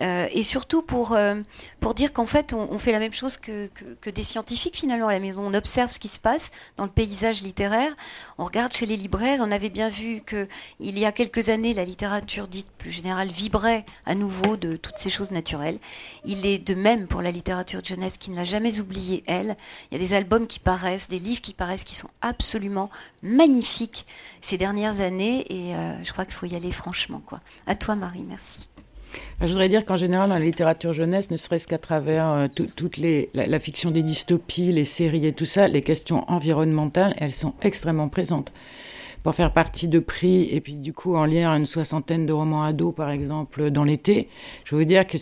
Euh, 0.00 0.28
et 0.32 0.42
surtout 0.42 0.82
pour, 0.82 0.97
euh, 1.12 1.42
pour 1.80 1.94
dire 1.94 2.12
qu'en 2.12 2.26
fait 2.26 2.52
on, 2.52 2.78
fait 2.78 2.92
la 2.92 2.98
même 2.98 3.12
chose 3.12 3.36
que, 3.36 3.70
des 4.04 4.24
scientifiques 4.24 4.76
finalement 4.76 5.08
à 5.08 5.12
la 5.12 5.20
maison. 5.20 5.44
On 5.46 5.54
observe 5.54 5.90
ce 5.90 5.98
qui 5.98 6.08
se 6.08 6.18
passe 6.18 6.50
dans 6.76 6.84
le 6.84 6.90
paysage 6.90 7.42
littéraire, 7.42 7.94
on 8.38 8.44
regarde 8.44 8.72
chez 8.72 8.86
les 8.86 8.96
libraires, 8.96 9.40
on 9.42 9.50
avait 9.50 9.70
bien 9.70 9.88
vu 9.88 10.20
que 10.24 10.48
il 10.80 10.98
y 10.98 11.04
a 11.04 11.12
quelques 11.12 11.48
années, 11.48 11.74
la 11.74 11.84
littérature 11.84 12.48
dite 12.48 12.66
plus 12.78 12.90
générale 12.90 13.28
vibrait 13.28 13.84
à 14.06 14.14
nouveau 14.14 14.56
de 14.56 14.76
toutes 14.76 14.98
ces 14.98 15.10
choses 15.10 15.30
naturelles. 15.30 15.78
Il 16.24 16.46
est 16.46 16.58
de 16.58 16.74
même 16.74 17.06
pour 17.06 17.22
la 17.22 17.30
littérature 17.30 17.80
de 17.80 17.86
jeunesse 17.86 18.16
qui 18.18 18.30
ne 18.30 18.36
l'a 18.36 18.44
jamais 18.44 18.80
oublié, 18.80 19.22
elle. 19.26 19.56
Il 19.90 19.98
y 20.00 20.02
a 20.02 20.06
des 20.06 20.14
albums 20.14 20.46
qui 20.46 20.58
paraissent, 20.58 21.08
des 21.08 21.18
livres 21.18 21.40
qui 21.40 21.54
paraissent 21.54 21.84
qui 21.84 21.96
sont 21.96 22.10
absolument 22.20 22.90
magnifiques 23.22 24.06
ces 24.40 24.58
dernières 24.58 25.00
années 25.00 25.44
et 25.48 25.74
euh, 25.74 26.04
je 26.04 26.12
crois 26.12 26.24
qu'il 26.24 26.34
faut 26.34 26.46
y 26.46 26.56
aller 26.56 26.72
franchement. 26.72 27.22
À 27.66 27.74
toi 27.74 27.94
Marie, 27.94 28.22
merci. 28.22 28.68
Je 29.40 29.46
voudrais 29.46 29.68
dire 29.68 29.84
qu'en 29.84 29.96
général, 29.96 30.28
dans 30.28 30.34
la 30.34 30.40
littérature 30.40 30.92
jeunesse, 30.92 31.30
ne 31.30 31.36
serait-ce 31.36 31.68
qu'à 31.68 31.78
travers 31.78 32.28
euh, 32.28 32.48
toute 32.48 32.98
la, 33.34 33.58
fiction 33.60 33.90
des 33.90 34.02
dystopies, 34.02 34.72
les 34.72 34.84
séries 34.84 35.26
et 35.26 35.32
tout 35.32 35.44
ça, 35.44 35.68
les 35.68 35.82
questions 35.82 36.24
environnementales, 36.30 37.14
elles 37.18 37.32
sont 37.32 37.54
extrêmement 37.62 38.08
présentes. 38.08 38.52
Pour 39.22 39.34
faire 39.34 39.52
partie 39.52 39.88
de 39.88 39.98
prix, 39.98 40.48
et 40.52 40.60
puis 40.60 40.74
du 40.74 40.92
coup 40.92 41.16
en 41.16 41.24
lire 41.24 41.50
une 41.50 41.66
soixantaine 41.66 42.24
de 42.26 42.32
romans 42.32 42.62
ados, 42.62 42.94
par 42.94 43.10
exemple, 43.10 43.70
dans 43.70 43.84
l'été, 43.84 44.28
je 44.64 44.76
veux 44.76 44.84
dire 44.84 45.06
que 45.06 45.18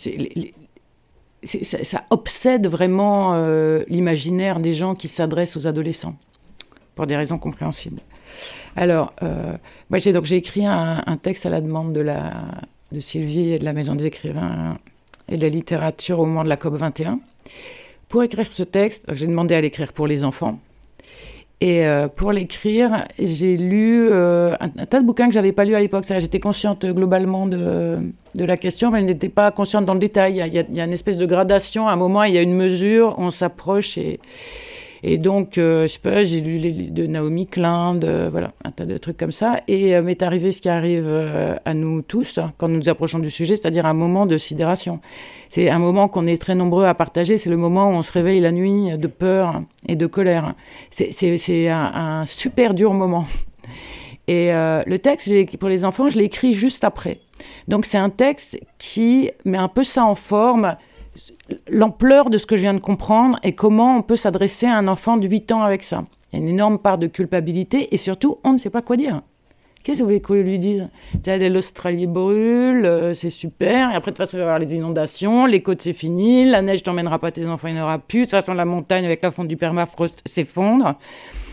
ça, 1.43 2.05
obsède 2.09 2.67
vraiment 2.67 3.33
euh, 3.33 3.83
l'imaginaire 3.87 4.59
des 4.59 4.73
gens 4.73 4.95
qui 4.95 5.07
s'adressent 5.07 5.57
aux 5.57 5.67
adolescents, 5.67 6.15
pour 6.95 7.07
des 7.07 7.15
raisons 7.15 7.37
compréhensibles. 7.37 8.01
Alors, 8.75 9.13
euh, 9.23 9.57
moi 9.89 9.99
j'ai 9.99 10.13
j'ai 10.23 10.35
écrit 10.35 10.65
un, 10.65 11.17
texte 11.21 11.45
à 11.45 11.49
la 11.49 11.61
demande 11.61 11.93
de 11.93 12.01
la 12.01 12.31
de 12.91 12.99
Sylvie 12.99 13.53
et 13.53 13.59
de 13.59 13.65
la 13.65 13.73
Maison 13.73 13.95
des 13.95 14.05
écrivains 14.05 14.75
et 15.29 15.37
de 15.37 15.41
la 15.41 15.49
littérature 15.49 16.19
au 16.19 16.25
moment 16.25 16.43
de 16.43 16.49
la 16.49 16.57
COP 16.57 16.75
21. 16.75 17.19
Pour 18.09 18.23
écrire 18.23 18.51
ce 18.51 18.63
texte, 18.63 19.03
j'ai 19.13 19.27
demandé 19.27 19.55
à 19.55 19.61
l'écrire 19.61 19.91
pour 19.91 20.07
les 20.07 20.23
enfants. 20.23 20.59
Et 21.59 21.87
euh, 21.87 22.07
pour 22.07 22.31
l'écrire, 22.31 23.05
j'ai 23.17 23.57
lu 23.57 24.07
euh, 24.11 24.55
un, 24.59 24.69
tas 24.85 25.01
de 25.01 25.05
bouquins 25.05 25.27
que 25.27 25.33
j'avais 25.33 25.51
pas 25.51 25.65
lus 25.65 25.73
à 25.73 25.79
l'époque. 25.79 26.05
J'étais 26.07 26.39
consciente 26.39 26.85
globalement 26.85 27.47
de, 27.47 27.97
de, 28.35 28.45
la 28.45 28.57
question, 28.57 28.91
mais 28.91 29.01
je 29.01 29.05
n'étais 29.05 29.29
pas 29.29 29.51
consciente 29.51 29.83
dans 29.83 29.95
le 29.95 29.99
détail. 29.99 30.33
Il 30.33 30.37
y, 30.37 30.41
a, 30.41 30.47
il 30.47 30.75
y, 30.75 30.79
a, 30.79 30.85
une 30.85 30.93
espèce 30.93 31.17
de 31.17 31.25
gradation. 31.25 31.87
À 31.87 31.93
un 31.93 31.95
moment, 31.95 32.23
il 32.23 32.35
y 32.35 32.37
a 32.37 32.43
une 32.43 32.53
mesure, 32.53 33.15
on 33.17 33.31
s'approche 33.31 33.97
et, 33.97 34.19
et 35.03 35.17
donc, 35.17 35.57
euh, 35.57 35.83
je 35.83 35.93
sais 35.93 35.99
pas, 35.99 36.23
j'ai 36.23 36.41
lu 36.41 36.57
les 36.57 36.71
livres 36.71 36.93
de 36.93 37.05
Naomi 37.05 37.47
Klein, 37.47 37.95
de, 37.95 38.27
voilà, 38.31 38.53
un 38.63 38.71
tas 38.71 38.85
de 38.85 38.97
trucs 38.97 39.17
comme 39.17 39.31
ça. 39.31 39.61
Et 39.67 39.95
euh, 39.95 40.01
m'est 40.01 40.21
arrivé 40.21 40.51
ce 40.51 40.61
qui 40.61 40.69
arrive 40.69 41.05
euh, 41.07 41.55
à 41.65 41.73
nous 41.73 42.01
tous 42.01 42.37
hein, 42.37 42.53
quand 42.57 42.67
nous 42.67 42.77
nous 42.77 42.89
approchons 42.89 43.19
du 43.19 43.29
sujet, 43.29 43.55
c'est-à-dire 43.55 43.85
un 43.85 43.93
moment 43.93 44.25
de 44.25 44.37
sidération. 44.37 44.99
C'est 45.49 45.69
un 45.69 45.79
moment 45.79 46.07
qu'on 46.07 46.27
est 46.27 46.41
très 46.41 46.55
nombreux 46.55 46.85
à 46.85 46.93
partager. 46.93 47.37
C'est 47.37 47.49
le 47.49 47.57
moment 47.57 47.89
où 47.89 47.93
on 47.93 48.03
se 48.03 48.11
réveille 48.11 48.39
la 48.39 48.51
nuit 48.51 48.97
de 48.97 49.07
peur 49.07 49.61
et 49.87 49.95
de 49.95 50.05
colère. 50.05 50.55
C'est 50.89 51.69
un, 51.69 51.91
un 51.93 52.25
super 52.25 52.73
dur 52.73 52.93
moment. 52.93 53.25
Et 54.27 54.53
euh, 54.53 54.83
le 54.85 54.99
texte, 54.99 55.57
pour 55.57 55.69
les 55.69 55.85
enfants, 55.85 56.09
je 56.09 56.17
l'ai 56.17 56.25
écrit 56.25 56.53
juste 56.53 56.83
après. 56.83 57.21
Donc 57.67 57.85
c'est 57.85 57.97
un 57.97 58.09
texte 58.09 58.59
qui 58.77 59.31
met 59.45 59.57
un 59.57 59.69
peu 59.69 59.83
ça 59.83 60.03
en 60.03 60.15
forme 60.15 60.75
l'ampleur 61.69 62.29
de 62.29 62.37
ce 62.37 62.45
que 62.45 62.55
je 62.55 62.61
viens 62.61 62.73
de 62.73 62.79
comprendre 62.79 63.39
et 63.43 63.53
comment 63.53 63.97
on 63.97 64.01
peut 64.01 64.15
s'adresser 64.15 64.65
à 64.65 64.77
un 64.77 64.87
enfant 64.87 65.17
de 65.17 65.27
8 65.27 65.51
ans 65.51 65.63
avec 65.63 65.83
ça. 65.83 66.05
Il 66.31 66.39
y 66.39 66.41
a 66.41 66.45
une 66.45 66.53
énorme 66.53 66.79
part 66.79 66.97
de 66.97 67.07
culpabilité 67.07 67.93
et 67.93 67.97
surtout, 67.97 68.37
on 68.43 68.53
ne 68.53 68.57
sait 68.57 68.69
pas 68.69 68.81
quoi 68.81 68.97
dire. 68.97 69.21
Qu'est-ce 69.83 69.99
que 69.99 70.03
vous 70.03 70.09
voulez 70.09 70.21
qu'on 70.21 70.33
lui 70.33 70.59
dise? 70.59 70.89
L'Australie 71.25 72.07
brûle, 72.07 72.85
euh, 72.85 73.13
c'est 73.13 73.29
super. 73.29 73.91
Et 73.91 73.95
après, 73.95 74.11
de 74.11 74.17
toute 74.17 74.25
façon, 74.25 74.35
il 74.35 74.39
va 74.39 74.43
y 74.43 74.47
avoir 74.47 74.59
les 74.59 74.75
inondations, 74.75 75.45
les 75.45 75.61
côtes, 75.61 75.81
c'est 75.81 75.93
fini. 75.93 76.43
La 76.43 76.61
neige 76.61 76.83
t'emmènera 76.83 77.19
pas 77.19 77.31
tes 77.31 77.47
enfants, 77.47 77.69
il 77.69 77.75
n'y 77.75 77.81
aura 77.81 77.97
plus. 77.97 78.19
De 78.19 78.23
toute 78.25 78.31
façon, 78.31 78.53
la 78.53 78.65
montagne 78.65 79.05
avec 79.05 79.23
la 79.23 79.31
fonte 79.31 79.47
du 79.47 79.55
permafrost 79.55 80.21
s'effondre. 80.25 80.95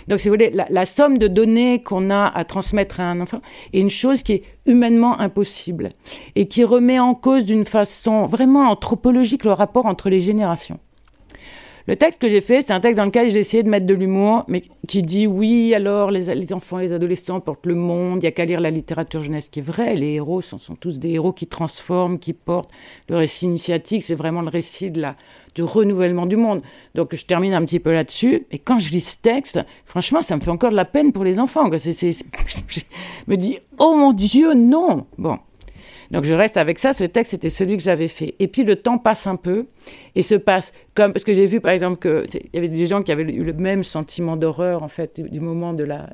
Donc, 0.09 0.21
si 0.21 0.29
vous 0.29 0.35
voulez, 0.35 0.53
la, 0.53 0.87
somme 0.87 1.19
de 1.19 1.29
données 1.29 1.83
qu'on 1.83 2.11
a 2.11 2.27
à 2.27 2.45
transmettre 2.45 3.01
à 3.01 3.05
un 3.05 3.21
enfant 3.21 3.41
est 3.73 3.81
une 3.81 3.91
chose 3.91 4.23
qui 4.23 4.33
est 4.33 4.43
humainement 4.67 5.19
impossible 5.21 5.91
et 6.35 6.47
qui 6.47 6.65
remet 6.65 6.99
en 6.99 7.15
cause 7.15 7.45
d'une 7.45 7.65
façon 7.65 8.27
vraiment 8.27 8.69
anthropologique 8.69 9.45
le 9.45 9.53
rapport 9.53 9.87
entre 9.87 10.11
les 10.11 10.21
générations. 10.21 10.79
Le 11.87 11.97
texte 11.97 12.19
que 12.19 12.31
j'ai 12.31 12.41
fait, 12.41 12.63
c'est 12.63 12.73
un 12.73 12.81
texte 12.81 12.97
dans 12.97 13.05
lequel 13.05 13.29
j'ai 13.29 13.41
essayé 13.41 13.63
de 13.63 13.69
mettre 13.69 13.85
de 13.85 13.93
l'humour, 13.93 14.45
mais 14.49 14.63
qui 14.89 15.03
dit 15.03 15.27
oui, 15.27 15.75
alors 15.75 16.11
les, 16.11 16.35
les, 16.35 16.53
enfants, 16.55 16.79
les 16.79 16.95
adolescents 16.95 17.41
portent 17.41 17.67
le 17.67 17.75
monde, 17.75 18.21
il 18.21 18.21
n'y 18.21 18.27
a 18.27 18.31
qu'à 18.31 18.47
lire 18.47 18.61
la 18.61 18.71
littérature 18.71 19.23
jeunesse 19.23 19.51
qui 19.51 19.59
est 19.59 19.63
vraie, 19.63 19.95
les 19.95 20.13
héros 20.13 20.41
sont, 20.41 20.57
sont 20.57 20.77
tous 20.77 20.99
des 20.99 21.11
héros 21.11 21.35
qui 21.35 21.47
transforment, 21.47 22.19
qui 22.19 22.33
portent. 22.33 22.71
Le 23.11 23.17
récit 23.17 23.45
initiatique, 23.45 24.03
c'est 24.03 24.15
vraiment 24.15 24.41
le 24.41 24.49
récit 24.49 24.91
de 24.91 25.03
la, 25.03 25.17
de 25.55 25.63
renouvellement 25.63 26.27
du 26.27 26.37
monde. 26.37 26.63
Donc 26.95 27.15
je 27.15 27.25
termine 27.25 27.55
un 27.55 27.65
petit 27.65 27.81
peu 27.81 27.93
là-dessus. 27.93 28.47
Et 28.51 28.59
quand 28.59 28.79
je 28.79 28.91
lis 28.91 29.01
ce 29.01 29.19
texte, 29.19 29.61
franchement, 29.85 30.23
ça 30.23 30.37
me 30.37 30.41
fait 30.41 30.51
encore 30.51 30.71
de 30.71 30.77
la 30.77 30.85
peine 30.85 31.13
pour 31.13 31.25
les 31.25 31.39
enfants. 31.39 31.65
je 31.73 32.81
me 33.27 33.37
dis, 33.37 33.59
oh 33.79 33.95
mon 33.97 34.13
Dieu, 34.13 34.55
non. 34.55 35.07
Bon. 35.19 35.39
Donc 36.15 36.23
je 36.23 36.35
reste 36.35 36.57
avec 36.57 36.79
ça. 36.79 36.93
Ce 36.93 37.03
texte, 37.03 37.33
c'était 37.33 37.51
celui 37.51 37.77
que 37.77 37.83
j'avais 37.83 38.07
fait. 38.07 38.37
Et 38.39 38.47
puis 38.47 38.63
le 38.63 38.77
temps 38.77 38.99
passe 38.99 39.27
un 39.27 39.35
peu 39.35 39.67
et 40.15 40.23
se 40.23 40.37
passe 40.37 40.73
comme 40.95 41.13
parce 41.13 41.25
que 41.25 41.35
j'ai 41.35 41.47
vu 41.47 41.61
par 41.61 41.73
exemple 41.73 41.99
qu'il 41.99 42.41
y 42.53 42.57
avait 42.57 42.69
des 42.69 42.87
gens 42.87 43.03
qui 43.03 43.11
avaient 43.11 43.25
eu 43.25 43.43
le 43.43 43.53
même 43.53 43.83
sentiment 43.83 44.37
d'horreur 44.37 44.85
en 44.85 44.89
fait 44.89 45.21
du, 45.21 45.41
moment 45.41 45.75
de 45.75 45.83
la, 45.83 46.11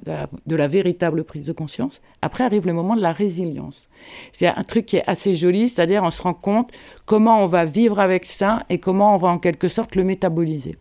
de 0.46 0.57
la, 0.57 0.68
véritable 0.68 1.22
prise 1.22 1.44
de 1.44 1.53
conscience. 1.53 2.01
Après 2.22 2.44
arrive 2.44 2.66
le 2.66 2.72
moment 2.72 2.96
de 2.96 3.03
la 3.03 3.12
résilience. 3.12 3.90
C'est 4.32 4.46
un 4.46 4.64
truc 4.64 4.86
qui 4.86 4.96
est 4.96 5.05
assez 5.07 5.34
joli, 5.34 5.68
c'est-à-dire 5.68 6.03
on 6.03 6.11
se 6.11 6.22
rend 6.22 6.32
compte 6.32 6.72
comment 7.05 7.44
on 7.44 7.46
va 7.46 7.66
vivre 7.66 8.01
avec 8.01 8.24
ça 8.24 8.64
et 8.70 8.78
comment 8.78 9.14
on 9.14 9.18
va 9.18 9.28
en 9.28 9.38
quelque 9.38 9.68
sorte 9.68 9.96
le 9.96 10.05
métaboliser. 10.05 10.78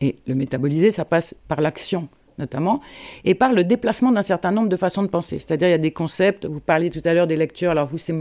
Et 0.00 0.16
le 0.26 0.34
métaboliser, 0.34 0.90
ça 0.90 1.04
passe 1.04 1.36
par 1.46 1.60
l'action 1.60 2.08
notamment, 2.38 2.80
et 3.24 3.34
par 3.34 3.52
le 3.52 3.64
déplacement 3.64 4.12
d'un 4.12 4.22
certain 4.22 4.50
nombre 4.50 4.68
de 4.68 4.76
façons 4.76 5.02
de 5.02 5.08
penser. 5.08 5.38
C'est-à-dire, 5.38 5.68
il 5.68 5.72
y 5.72 5.74
a 5.74 5.78
des 5.78 5.92
concepts, 5.92 6.46
vous 6.46 6.60
parliez 6.60 6.90
tout 6.90 7.02
à 7.04 7.12
l'heure 7.12 7.26
des 7.26 7.36
lectures, 7.36 7.70
alors 7.70 7.86
vous, 7.86 7.98
c'est 7.98 8.14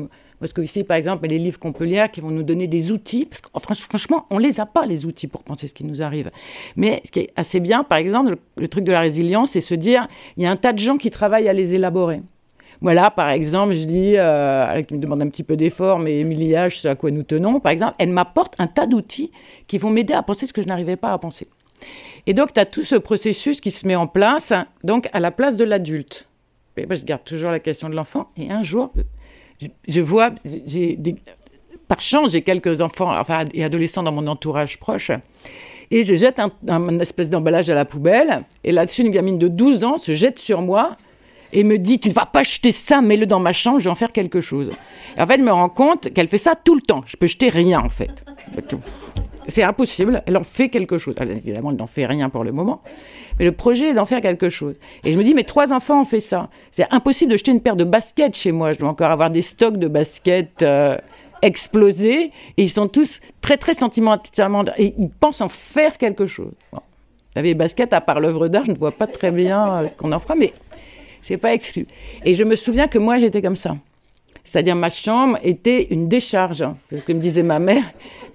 ici, 0.57 0.83
par 0.83 0.97
exemple, 0.97 1.27
les 1.27 1.39
livres 1.39 1.59
qu'on 1.59 1.73
peut 1.73 1.85
lire 1.85 2.11
qui 2.11 2.21
vont 2.21 2.31
nous 2.31 2.43
donner 2.43 2.67
des 2.67 2.91
outils, 2.91 3.25
parce 3.25 3.41
que 3.41 3.49
franchement, 3.83 4.25
on 4.29 4.37
les 4.37 4.59
a 4.59 4.65
pas, 4.65 4.85
les 4.85 5.05
outils, 5.05 5.27
pour 5.27 5.43
penser 5.43 5.67
ce 5.67 5.73
qui 5.73 5.83
nous 5.83 6.01
arrive. 6.01 6.31
Mais 6.75 7.01
ce 7.05 7.11
qui 7.11 7.19
est 7.19 7.29
assez 7.35 7.59
bien, 7.59 7.83
par 7.83 7.97
exemple, 7.97 8.37
le, 8.57 8.67
truc 8.67 8.83
de 8.83 8.91
la 8.91 8.99
résilience, 8.99 9.51
c'est 9.51 9.61
se 9.61 9.75
dire, 9.75 10.07
il 10.37 10.43
y 10.43 10.45
a 10.45 10.51
un 10.51 10.55
tas 10.55 10.73
de 10.73 10.79
gens 10.79 10.97
qui 10.97 11.09
travaillent 11.09 11.49
à 11.49 11.53
les 11.53 11.73
élaborer. 11.73 12.21
Voilà, 12.81 13.09
par 13.09 13.29
exemple, 13.29 13.73
je 13.73 13.85
dis, 13.85 14.13
euh, 14.17 14.81
me 14.91 14.97
demande 14.97 15.21
un 15.21 15.29
petit 15.29 15.43
peu 15.43 15.55
d'effort, 15.55 15.97
mais 15.97 16.19
Emilia, 16.19 16.67
je 16.67 16.77
sais 16.77 16.89
à 16.89 16.95
quoi 16.95 17.09
nous 17.09 17.23
tenons, 17.23 17.59
par 17.59 17.71
exemple, 17.71 17.95
elle 17.99 18.09
m'apporte 18.11 18.53
un 18.59 18.67
tas 18.67 18.85
d'outils 18.85 19.31
qui 19.67 19.77
vont 19.77 19.89
m'aider 19.89 20.13
à 20.13 20.21
penser 20.21 20.45
ce 20.45 20.53
que 20.53 20.61
je 20.61 20.67
n'arrivais 20.67 20.97
pas 20.97 21.13
à 21.13 21.17
penser. 21.17 21.47
Et 22.27 22.33
donc, 22.33 22.53
tu 22.53 22.59
as 22.59 22.65
tout 22.65 22.83
ce 22.83 22.95
processus 22.95 23.61
qui 23.61 23.71
se 23.71 23.87
met 23.87 23.95
en 23.95 24.07
place, 24.07 24.53
donc 24.83 25.09
à 25.13 25.19
la 25.19 25.31
place 25.31 25.55
de 25.55 25.63
l'adulte. 25.63 26.27
Moi, 26.77 26.95
je 26.95 27.03
garde 27.03 27.23
toujours 27.23 27.51
la 27.51 27.59
question 27.59 27.89
de 27.89 27.95
l'enfant. 27.95 28.29
Et 28.37 28.51
un 28.51 28.63
jour, 28.63 28.91
je, 29.87 30.01
vois, 30.01 30.31
par 31.87 32.01
chance, 32.01 32.31
j'ai 32.31 32.41
quelques 32.41 32.81
enfants 32.81 33.17
enfin, 33.17 33.45
et 33.53 33.63
adolescents 33.63 34.03
dans 34.03 34.11
mon 34.11 34.27
entourage 34.27 34.79
proche. 34.79 35.11
Et 35.91 36.03
je 36.03 36.15
jette 36.15 36.39
un, 36.39 36.99
espèce 36.99 37.29
d'emballage 37.29 37.69
à 37.69 37.75
la 37.75 37.85
poubelle. 37.85 38.43
Et 38.63 38.71
là-dessus, 38.71 39.03
une 39.03 39.11
gamine 39.11 39.37
de 39.37 39.47
12 39.47 39.83
ans 39.83 39.97
se 39.97 40.13
jette 40.13 40.39
sur 40.39 40.61
moi 40.61 40.97
et 41.53 41.63
me 41.63 41.77
dit 41.77 41.99
Tu 41.99 42.09
ne 42.09 42.13
vas 42.13 42.25
pas 42.25 42.43
jeter 42.43 42.71
ça, 42.71 43.01
mets-le 43.01 43.27
dans 43.27 43.39
ma 43.39 43.53
chambre, 43.53 43.79
je 43.79 43.85
vais 43.85 43.89
en 43.89 43.95
faire 43.95 44.11
quelque 44.11 44.41
chose. 44.41 44.71
Et 45.17 45.21
en 45.21 45.27
fait, 45.27 45.37
je 45.37 45.43
me 45.43 45.51
rends 45.51 45.69
compte 45.69 46.11
qu'elle 46.11 46.27
fait 46.27 46.39
ça 46.39 46.55
tout 46.55 46.75
le 46.75 46.81
temps. 46.81 47.03
Je 47.05 47.15
peux 47.17 47.27
jeter 47.27 47.49
rien, 47.49 47.79
en 47.79 47.89
fait. 47.89 48.25
C'est 49.47 49.63
impossible. 49.63 50.23
Elle 50.25 50.37
en 50.37 50.43
fait 50.43 50.69
quelque 50.69 50.97
chose. 50.97 51.15
évidemment, 51.21 51.71
elle 51.71 51.77
n'en 51.77 51.87
fait 51.87 52.05
rien 52.05 52.29
pour 52.29 52.43
le 52.43 52.51
moment. 52.51 52.81
Mais 53.39 53.45
le 53.45 53.51
projet 53.51 53.89
est 53.89 53.93
d'en 53.93 54.05
faire 54.05 54.21
quelque 54.21 54.49
chose. 54.49 54.75
Et 55.03 55.11
je 55.11 55.17
me 55.17 55.23
dis, 55.23 55.33
mais 55.33 55.43
trois 55.43 55.73
enfants 55.73 56.01
ont 56.01 56.05
fait 56.05 56.19
ça. 56.19 56.49
C'est 56.71 56.85
impossible 56.91 57.31
de 57.31 57.37
jeter 57.37 57.51
une 57.51 57.61
paire 57.61 57.75
de 57.75 57.83
baskets 57.83 58.35
chez 58.35 58.51
moi. 58.51 58.73
Je 58.73 58.79
dois 58.79 58.89
encore 58.89 59.11
avoir 59.11 59.29
des 59.29 59.41
stocks 59.41 59.77
de 59.77 59.87
baskets 59.87 60.61
euh, 60.61 60.97
explosés. 61.41 62.31
Et 62.57 62.63
ils 62.63 62.69
sont 62.69 62.87
tous 62.87 63.19
très, 63.41 63.57
très 63.57 63.73
sentimentalement. 63.73 64.63
Et 64.77 64.93
ils 64.97 65.09
pensent 65.09 65.41
en 65.41 65.49
faire 65.49 65.97
quelque 65.97 66.25
chose. 66.25 66.53
Bon. 66.71 66.79
Les 67.35 67.53
baskets, 67.53 67.91
à 67.91 67.99
part 67.99 68.21
l'œuvre 68.21 68.47
d'art, 68.47 68.63
je 68.65 68.71
ne 68.71 68.77
vois 68.77 68.91
pas 68.91 69.07
très 69.07 69.31
bien 69.31 69.83
euh, 69.83 69.87
ce 69.87 69.93
qu'on 69.93 70.11
en 70.13 70.19
fera, 70.19 70.35
mais 70.35 70.53
c'est 71.21 71.37
pas 71.37 71.53
exclu. 71.53 71.85
Et 72.23 72.33
je 72.33 72.43
me 72.43 72.55
souviens 72.55 72.87
que 72.87 72.97
moi, 72.97 73.17
j'étais 73.17 73.41
comme 73.41 73.57
ça. 73.57 73.75
C'est-à-dire 74.45 74.75
ma 74.75 74.89
chambre 74.89 75.37
était 75.43 75.87
une 75.89 76.07
décharge. 76.07 76.63
Ce 76.91 76.97
que 76.97 77.11
me 77.11 77.19
disait 77.19 77.43
ma 77.43 77.59
mère. 77.59 77.83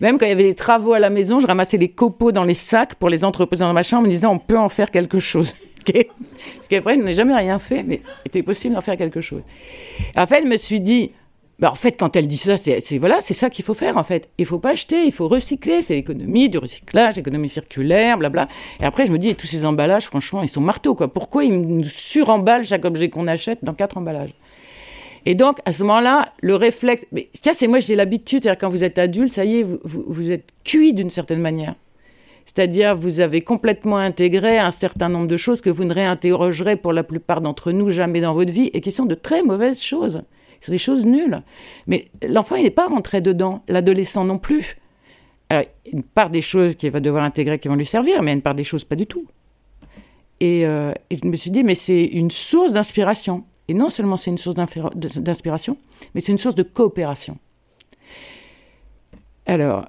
Même 0.00 0.18
quand 0.18 0.26
il 0.26 0.30
y 0.30 0.32
avait 0.32 0.44
des 0.44 0.54
travaux 0.54 0.92
à 0.92 0.98
la 0.98 1.08
maison, 1.08 1.40
je 1.40 1.46
ramassais 1.46 1.78
les 1.78 1.88
copeaux 1.88 2.32
dans 2.32 2.44
les 2.44 2.54
sacs 2.54 2.96
pour 2.96 3.08
les 3.08 3.24
entreposer 3.24 3.60
dans 3.60 3.72
ma 3.72 3.84
chambre 3.84 4.02
en 4.02 4.06
me 4.06 4.12
disant 4.12 4.32
on 4.32 4.38
peut 4.38 4.58
en 4.58 4.68
faire 4.68 4.90
quelque 4.90 5.20
chose. 5.20 5.54
Ce 5.86 6.68
qui 6.68 6.74
est 6.74 6.80
vrai, 6.80 6.96
je 6.96 7.02
n'ai 7.02 7.12
jamais 7.12 7.34
rien 7.34 7.58
fait, 7.58 7.82
mais 7.82 8.02
il 8.24 8.28
était 8.28 8.42
possible 8.42 8.74
d'en 8.74 8.80
faire 8.80 8.96
quelque 8.96 9.20
chose. 9.20 9.42
En 10.16 10.26
fait, 10.26 10.42
je 10.42 10.48
me 10.48 10.56
suis 10.56 10.80
dit, 10.80 11.12
bah 11.60 11.70
en 11.70 11.74
fait, 11.74 11.92
quand 11.92 12.16
elle 12.16 12.26
dit 12.26 12.36
ça, 12.36 12.56
c'est 12.56 12.98
voilà, 12.98 13.20
c'est 13.20 13.34
ça 13.34 13.50
qu'il 13.50 13.64
faut 13.64 13.74
faire 13.74 13.96
en 13.96 14.04
fait. 14.04 14.30
Il 14.38 14.46
faut 14.46 14.58
pas 14.58 14.70
acheter, 14.70 15.04
il 15.04 15.12
faut 15.12 15.28
recycler. 15.28 15.82
C'est 15.82 15.94
l'économie 15.94 16.48
du 16.48 16.58
recyclage, 16.58 17.16
l'économie 17.16 17.48
circulaire, 17.48 18.18
blabla. 18.18 18.48
Et 18.80 18.84
après, 18.84 19.06
je 19.06 19.12
me 19.12 19.18
dis, 19.18 19.34
tous 19.36 19.46
ces 19.46 19.64
emballages, 19.64 20.06
franchement, 20.06 20.42
ils 20.42 20.48
sont 20.48 20.60
marteaux 20.60 20.94
quoi. 20.94 21.12
Pourquoi 21.12 21.44
ils 21.44 21.60
nous 21.60 21.84
suremballent 21.84 22.64
chaque 22.64 22.84
objet 22.84 23.10
qu'on 23.10 23.26
achète 23.26 23.58
dans 23.62 23.74
quatre 23.74 23.96
emballages? 23.96 24.34
Et 25.26 25.34
donc, 25.34 25.58
à 25.64 25.72
ce 25.72 25.82
moment-là, 25.82 26.32
le 26.40 26.54
réflexe. 26.56 27.06
Mais 27.12 27.28
ce 27.34 27.40
qu'il 27.40 27.50
y 27.50 27.52
a, 27.52 27.54
c'est 27.54 27.66
moi, 27.66 27.80
j'ai 27.80 27.96
l'habitude, 27.96 28.42
c'est-à-dire 28.42 28.58
quand 28.58 28.68
vous 28.68 28.84
êtes 28.84 28.98
adulte, 28.98 29.32
ça 29.32 29.44
y 29.44 29.60
est, 29.60 29.66
vous, 29.84 30.30
êtes 30.30 30.48
cuit 30.64 30.94
d'une 30.94 31.10
certaine 31.10 31.40
manière. 31.40 31.74
C'est-à-dire, 32.46 32.96
vous 32.96 33.20
avez 33.20 33.42
complètement 33.42 33.98
intégré 33.98 34.58
un 34.58 34.70
certain 34.70 35.08
nombre 35.08 35.26
de 35.26 35.36
choses 35.36 35.60
que 35.60 35.70
vous 35.70 35.84
ne 35.84 35.92
réinterrogerez 35.92 36.76
pour 36.76 36.92
la 36.92 37.04
plupart 37.04 37.40
d'entre 37.40 37.70
nous 37.70 37.90
jamais 37.90 38.20
dans 38.20 38.34
votre 38.34 38.52
vie 38.52 38.70
et 38.72 38.80
qui 38.80 38.90
sont 38.90 39.06
de 39.06 39.14
très 39.14 39.42
mauvaises 39.42 39.82
choses. 39.82 40.22
Ce 40.60 40.66
sont 40.66 40.72
des 40.72 40.78
choses 40.78 41.04
nulles. 41.04 41.42
Mais 41.86 42.10
l'enfant, 42.26 42.56
il 42.56 42.64
n'est 42.64 42.70
pas 42.70 42.88
rentré 42.88 43.20
dedans, 43.20 43.62
l'adolescent 43.68 44.24
non 44.24 44.38
plus. 44.38 44.78
Alors, 45.48 45.64
une 45.92 46.02
part 46.02 46.30
des 46.30 46.42
choses 46.42 46.76
qu'il 46.76 46.90
va 46.90 47.00
devoir 47.00 47.24
intégrer 47.24 47.58
qui 47.58 47.68
vont 47.68 47.76
lui 47.76 47.86
servir, 47.86 48.22
mais 48.22 48.32
une 48.32 48.42
part 48.42 48.54
des 48.54 48.64
choses 48.64 48.84
pas 48.84 48.96
du 48.96 49.06
tout. 49.06 49.26
Et, 50.40 50.66
euh, 50.66 50.92
et 51.10 51.16
je 51.16 51.26
me 51.26 51.36
suis 51.36 51.50
dit, 51.50 51.62
mais 51.62 51.74
c'est 51.74 52.04
une 52.04 52.30
source 52.30 52.72
d'inspiration. 52.72 53.44
Et 53.70 53.74
non 53.74 53.88
seulement 53.88 54.16
c'est 54.16 54.30
une 54.30 54.38
source 54.38 54.56
d'inspiration, 54.56 55.76
mais 56.12 56.20
c'est 56.20 56.32
une 56.32 56.38
source 56.38 56.56
de 56.56 56.64
coopération. 56.64 57.38
Alors, 59.46 59.84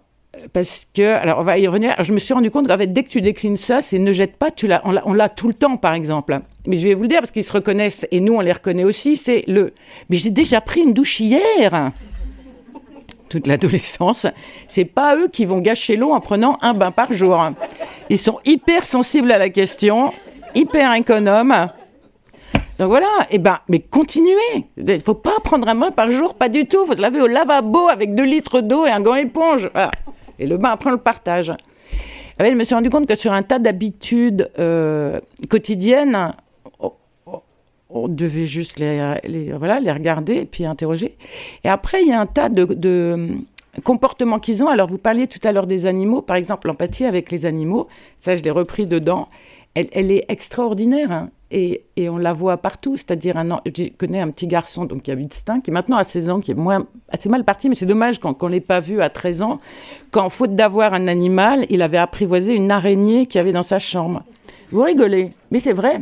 parce 0.53 0.85
que, 0.93 1.01
alors 1.01 1.39
on 1.39 1.43
va 1.43 1.57
y 1.57 1.65
revenir, 1.65 1.95
je 2.03 2.13
me 2.13 2.19
suis 2.19 2.31
rendu 2.31 2.51
compte 2.51 2.67
qu'en 2.67 2.77
fait, 2.77 2.93
dès 2.93 3.01
que 3.01 3.09
tu 3.09 3.21
déclines 3.21 3.57
ça, 3.57 3.81
c'est 3.81 3.97
ne 3.97 4.13
jette 4.13 4.35
pas, 4.35 4.51
tu 4.51 4.67
l'as, 4.67 4.83
on 4.85 5.13
l'a 5.13 5.29
tout 5.29 5.47
le 5.47 5.55
temps, 5.55 5.77
par 5.77 5.95
exemple. 5.95 6.39
Mais 6.67 6.75
je 6.75 6.87
vais 6.87 6.93
vous 6.93 7.01
le 7.01 7.07
dire, 7.07 7.21
parce 7.21 7.31
qu'ils 7.31 7.43
se 7.43 7.53
reconnaissent, 7.53 8.05
et 8.11 8.19
nous, 8.19 8.35
on 8.35 8.41
les 8.41 8.51
reconnaît 8.51 8.83
aussi, 8.83 9.17
c'est 9.17 9.43
le 9.47 9.73
«mais 10.09 10.17
j'ai 10.17 10.29
déjà 10.29 10.61
pris 10.61 10.81
une 10.81 10.93
douche 10.93 11.19
hier!» 11.19 11.91
toute 13.29 13.47
l'adolescence, 13.47 14.27
c'est 14.67 14.85
pas 14.85 15.15
eux 15.15 15.27
qui 15.27 15.45
vont 15.45 15.59
gâcher 15.59 15.95
l'eau 15.95 16.11
en 16.11 16.19
prenant 16.19 16.59
un 16.61 16.75
bain 16.75 16.91
par 16.91 17.13
jour. 17.13 17.43
Ils 18.09 18.19
sont 18.19 18.39
hyper 18.45 18.85
sensibles 18.85 19.31
à 19.31 19.39
la 19.39 19.49
question, 19.49 20.13
hyper 20.53 20.93
économes. 20.93 21.69
Donc 22.81 22.89
voilà, 22.89 23.27
et 23.29 23.37
ben, 23.37 23.59
mais 23.69 23.77
continuez. 23.77 24.65
Il 24.75 25.01
faut 25.01 25.13
pas 25.13 25.39
prendre 25.43 25.67
un 25.67 25.75
bain 25.75 25.91
par 25.91 26.09
jour, 26.09 26.33
pas 26.33 26.49
du 26.49 26.65
tout. 26.65 26.83
Faut 26.87 26.95
se 26.95 27.01
laver 27.01 27.21
au 27.21 27.27
lavabo 27.27 27.87
avec 27.89 28.15
deux 28.15 28.23
litres 28.23 28.59
d'eau 28.59 28.87
et 28.87 28.89
un 28.89 29.01
gant 29.01 29.13
éponge. 29.13 29.69
Et 30.39 30.47
le 30.47 30.57
bain, 30.57 30.71
après, 30.71 30.89
on 30.89 30.93
le 30.93 30.97
partage. 30.97 31.53
Eh 32.39 32.43
ben, 32.43 32.51
je 32.51 32.57
me 32.57 32.63
suis 32.63 32.73
rendu 32.73 32.89
compte 32.89 33.05
que 33.05 33.13
sur 33.13 33.33
un 33.33 33.43
tas 33.43 33.59
d'habitudes 33.59 34.49
euh, 34.57 35.19
quotidiennes, 35.47 36.31
on 37.91 38.07
devait 38.07 38.47
juste 38.47 38.79
les, 38.79 39.51
voilà, 39.55 39.77
les 39.77 39.91
regarder 39.91 40.37
et 40.37 40.45
puis 40.45 40.65
interroger. 40.65 41.17
Et 41.63 41.69
après, 41.69 42.01
il 42.01 42.07
y 42.07 42.13
a 42.13 42.19
un 42.19 42.25
tas 42.25 42.49
de, 42.49 43.11
hum, 43.13 43.45
comportements 43.83 44.39
qu'ils 44.39 44.63
ont. 44.63 44.69
Alors, 44.69 44.87
vous 44.87 44.97
parliez 44.97 45.27
tout 45.27 45.47
à 45.47 45.51
l'heure 45.51 45.67
des 45.67 45.85
animaux, 45.85 46.23
par 46.23 46.35
exemple, 46.35 46.65
l'empathie 46.65 47.05
avec 47.05 47.31
les 47.31 47.45
animaux. 47.45 47.87
Ça, 48.17 48.33
je 48.33 48.41
l'ai 48.41 48.49
repris 48.49 48.87
dedans. 48.87 49.27
Elle, 49.75 50.11
est 50.11 50.25
extraordinaire 50.29 51.11
hein. 51.11 51.29
Et, 51.51 52.09
on 52.09 52.17
la 52.17 52.33
voit 52.33 52.57
partout. 52.57 52.97
C'est-à-dire, 52.97 53.37
un, 53.37 53.61
je 53.65 53.89
connais 53.97 54.19
un 54.19 54.29
petit 54.31 54.47
garçon 54.47 54.85
donc, 54.85 55.03
qui 55.03 55.11
habite 55.11 55.33
Stein, 55.33 55.61
qui 55.61 55.71
maintenant 55.71 55.97
a 55.97 56.03
16 56.03 56.29
ans, 56.29 56.39
qui 56.39 56.51
est 56.51 56.55
assez 57.09 57.29
mal 57.29 57.43
parti, 57.43 57.69
mais 57.69 57.75
c'est 57.75 57.85
dommage 57.85 58.19
qu'on 58.19 58.35
ne 58.47 58.49
l'ait 58.49 58.59
pas 58.59 58.79
vu 58.79 59.01
à 59.01 59.09
13 59.09 59.41
ans, 59.41 59.57
quand, 60.11 60.29
faute 60.29 60.55
d'avoir 60.55 60.93
un 60.93 61.07
animal, 61.07 61.65
il 61.69 61.81
avait 61.81 61.97
apprivoisé 61.97 62.55
une 62.55 62.71
araignée 62.71 63.25
qu'il 63.25 63.39
avait 63.39 63.51
dans 63.51 63.63
sa 63.63 63.79
chambre. 63.79 64.23
Vous 64.71 64.83
rigolez, 64.83 65.31
mais 65.51 65.59
c'est 65.59 65.73
vrai. 65.73 66.01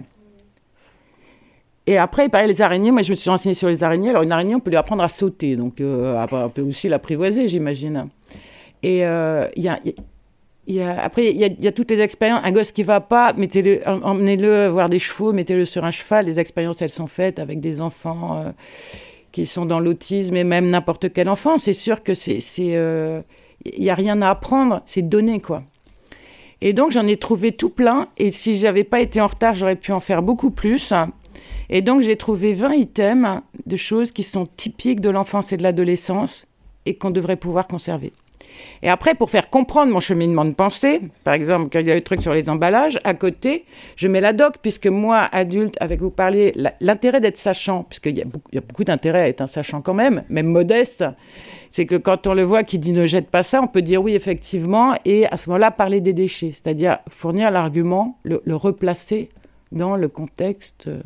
Et 1.87 1.97
après, 1.97 2.25
il 2.25 2.29
parlait 2.29 2.47
des 2.47 2.61
araignées. 2.61 2.91
Moi, 2.91 3.01
je 3.01 3.09
me 3.09 3.15
suis 3.15 3.31
renseignée 3.31 3.55
sur 3.55 3.67
les 3.67 3.83
araignées. 3.83 4.11
Alors, 4.11 4.21
une 4.21 4.31
araignée, 4.31 4.53
on 4.53 4.59
peut 4.59 4.69
lui 4.69 4.77
apprendre 4.77 5.01
à 5.01 5.09
sauter. 5.09 5.55
Donc, 5.55 5.81
euh, 5.81 6.23
on 6.31 6.49
peut 6.49 6.61
aussi 6.61 6.87
l'apprivoiser, 6.87 7.47
j'imagine. 7.47 8.09
Et 8.83 9.05
euh, 9.07 9.47
il 9.55 9.63
y, 9.63 9.69
a, 9.69 9.79
y, 10.75 10.81
après, 10.81 11.31
il 11.31 11.37
y, 11.37 11.67
a, 11.67 11.71
toutes 11.71 11.91
les 11.91 11.99
expériences. 11.99 12.41
Un 12.43 12.51
gosse 12.51 12.71
qui 12.71 12.83
va 12.83 12.99
pas, 13.01 13.33
mettez-le, 13.33 13.81
emmenez-le 13.87 14.67
voir 14.67 14.89
des 14.89 14.99
chevaux, 14.99 15.33
mettez-le 15.33 15.65
sur 15.65 15.85
un 15.85 15.91
cheval. 15.91 16.25
Les 16.25 16.39
expériences, 16.39 16.81
elles 16.81 16.89
sont 16.89 17.07
faites 17.07 17.39
avec 17.39 17.59
des 17.59 17.81
enfants 17.81 18.43
euh, 18.43 18.51
qui 19.31 19.45
sont 19.45 19.65
dans 19.65 19.79
l'autisme 19.79 20.35
et 20.35 20.43
même 20.43 20.69
n'importe 20.69 21.11
quel 21.11 21.29
enfant. 21.29 21.57
C'est 21.57 21.73
sûr 21.73 22.03
que 22.03 22.13
c'est, 22.13 22.37
il 22.57 23.81
n'y 23.81 23.89
a 23.89 23.95
rien 23.95 24.21
à 24.21 24.29
apprendre, 24.29 24.81
c'est 24.85 25.01
donner, 25.01 25.39
quoi. 25.39 25.63
Et 26.61 26.73
donc, 26.73 26.91
j'en 26.91 27.07
ai 27.07 27.17
trouvé 27.17 27.51
tout 27.51 27.69
plein. 27.69 28.07
Et 28.17 28.31
si 28.31 28.57
j'avais 28.57 28.83
pas 28.83 28.99
été 28.99 29.21
en 29.21 29.27
retard, 29.27 29.53
j'aurais 29.53 29.77
pu 29.77 29.91
en 29.91 29.99
faire 29.99 30.21
beaucoup 30.21 30.51
plus. 30.51 30.93
Et 31.69 31.81
donc 31.81 32.01
j'ai 32.01 32.15
trouvé 32.15 32.53
20 32.53 32.73
items 32.73 33.41
de 33.65 33.75
choses 33.75 34.11
qui 34.11 34.23
sont 34.23 34.47
typiques 34.57 35.01
de 35.01 35.09
l'enfance 35.09 35.53
et 35.53 35.57
de 35.57 35.63
l'adolescence 35.63 36.47
et 36.85 36.95
qu'on 36.95 37.11
devrait 37.11 37.35
pouvoir 37.35 37.67
conserver. 37.67 38.11
Et 38.81 38.89
après, 38.89 39.15
pour 39.15 39.29
faire 39.29 39.49
comprendre 39.49 39.91
mon 39.91 39.99
cheminement 39.99 40.45
de 40.45 40.53
pensée, 40.53 41.01
par 41.23 41.33
exemple, 41.33 41.69
quand 41.71 41.79
il 41.79 41.87
y 41.87 41.91
a 41.91 41.95
le 41.95 42.01
truc 42.01 42.21
sur 42.21 42.33
les 42.33 42.49
emballages, 42.49 42.97
à 43.03 43.13
côté, 43.13 43.65
je 43.95 44.07
mets 44.07 44.21
la 44.21 44.33
doc, 44.33 44.55
puisque 44.61 44.87
moi, 44.87 45.27
adulte, 45.31 45.75
avec 45.79 45.99
vous 45.99 46.09
parler, 46.09 46.53
l'intérêt 46.79 47.19
d'être 47.19 47.37
sachant, 47.37 47.83
puisqu'il 47.83 48.17
y 48.17 48.21
a 48.21 48.61
beaucoup, 48.61 48.83
d'intérêt 48.83 49.21
à 49.21 49.27
être 49.27 49.41
un 49.41 49.47
sachant 49.47 49.81
quand 49.81 49.93
même, 49.93 50.23
même 50.29 50.47
modeste, 50.47 51.03
c'est 51.69 51.85
que 51.85 51.95
quand 51.95 52.25
on 52.27 52.33
le 52.33 52.43
voit 52.43 52.63
qui 52.63 52.79
dit 52.79 52.93
ne 52.93 53.05
jette 53.05 53.29
pas 53.29 53.43
ça, 53.43 53.61
on 53.61 53.67
peut 53.67 53.81
dire 53.81 54.01
oui, 54.01 54.15
effectivement, 54.15 54.95
et 55.05 55.27
à 55.27 55.37
ce 55.37 55.49
moment-là, 55.49 55.71
parler 55.71 56.01
des 56.01 56.13
déchets, 56.13 56.51
c'est-à-dire 56.51 56.99
fournir 57.09 57.51
l'argument, 57.51 58.17
le, 58.23 58.41
le, 58.45 58.55
replacer 58.55 59.29
dans 59.71 59.95
le 59.95 60.07
contexte 60.07 60.87
euh, 60.87 61.01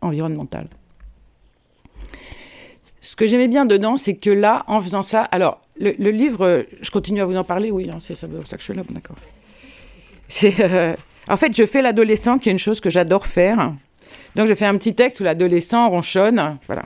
environnementale. 0.00 0.68
Ce 3.02 3.16
que 3.16 3.26
j'aimais 3.26 3.48
bien 3.48 3.64
dedans, 3.64 3.96
c'est 3.96 4.16
que 4.16 4.30
là, 4.30 4.62
en 4.66 4.80
faisant 4.80 5.02
ça, 5.02 5.22
alors 5.22 5.60
le, 5.80 6.10
livre, 6.10 6.66
je 6.80 6.90
continue 6.90 7.20
à 7.20 7.24
vous 7.24 7.36
en 7.36 7.44
parler, 7.44 7.70
oui, 7.70 7.90
hein, 7.90 7.98
c'est 8.00 8.14
ça, 8.14 8.26
ça, 8.46 8.56
que 8.56 8.60
je 8.60 8.64
suis 8.64 8.74
là, 8.74 8.82
d'accord. 8.88 9.16
Euh, 10.44 10.94
en 11.28 11.36
fait, 11.36 11.56
je 11.56 11.66
fais 11.66 11.82
l'adolescent, 11.82 12.38
qui 12.38 12.48
est 12.48 12.52
une 12.52 12.58
chose 12.58 12.80
que 12.80 12.88
j'adore 12.88 13.26
faire. 13.26 13.72
Donc, 14.36 14.46
je 14.46 14.54
fais 14.54 14.66
un 14.66 14.76
petit 14.76 14.94
texte 14.94 15.18
où 15.20 15.24
l'adolescent 15.24 15.90
ronchonne, 15.90 16.58
voilà. 16.66 16.84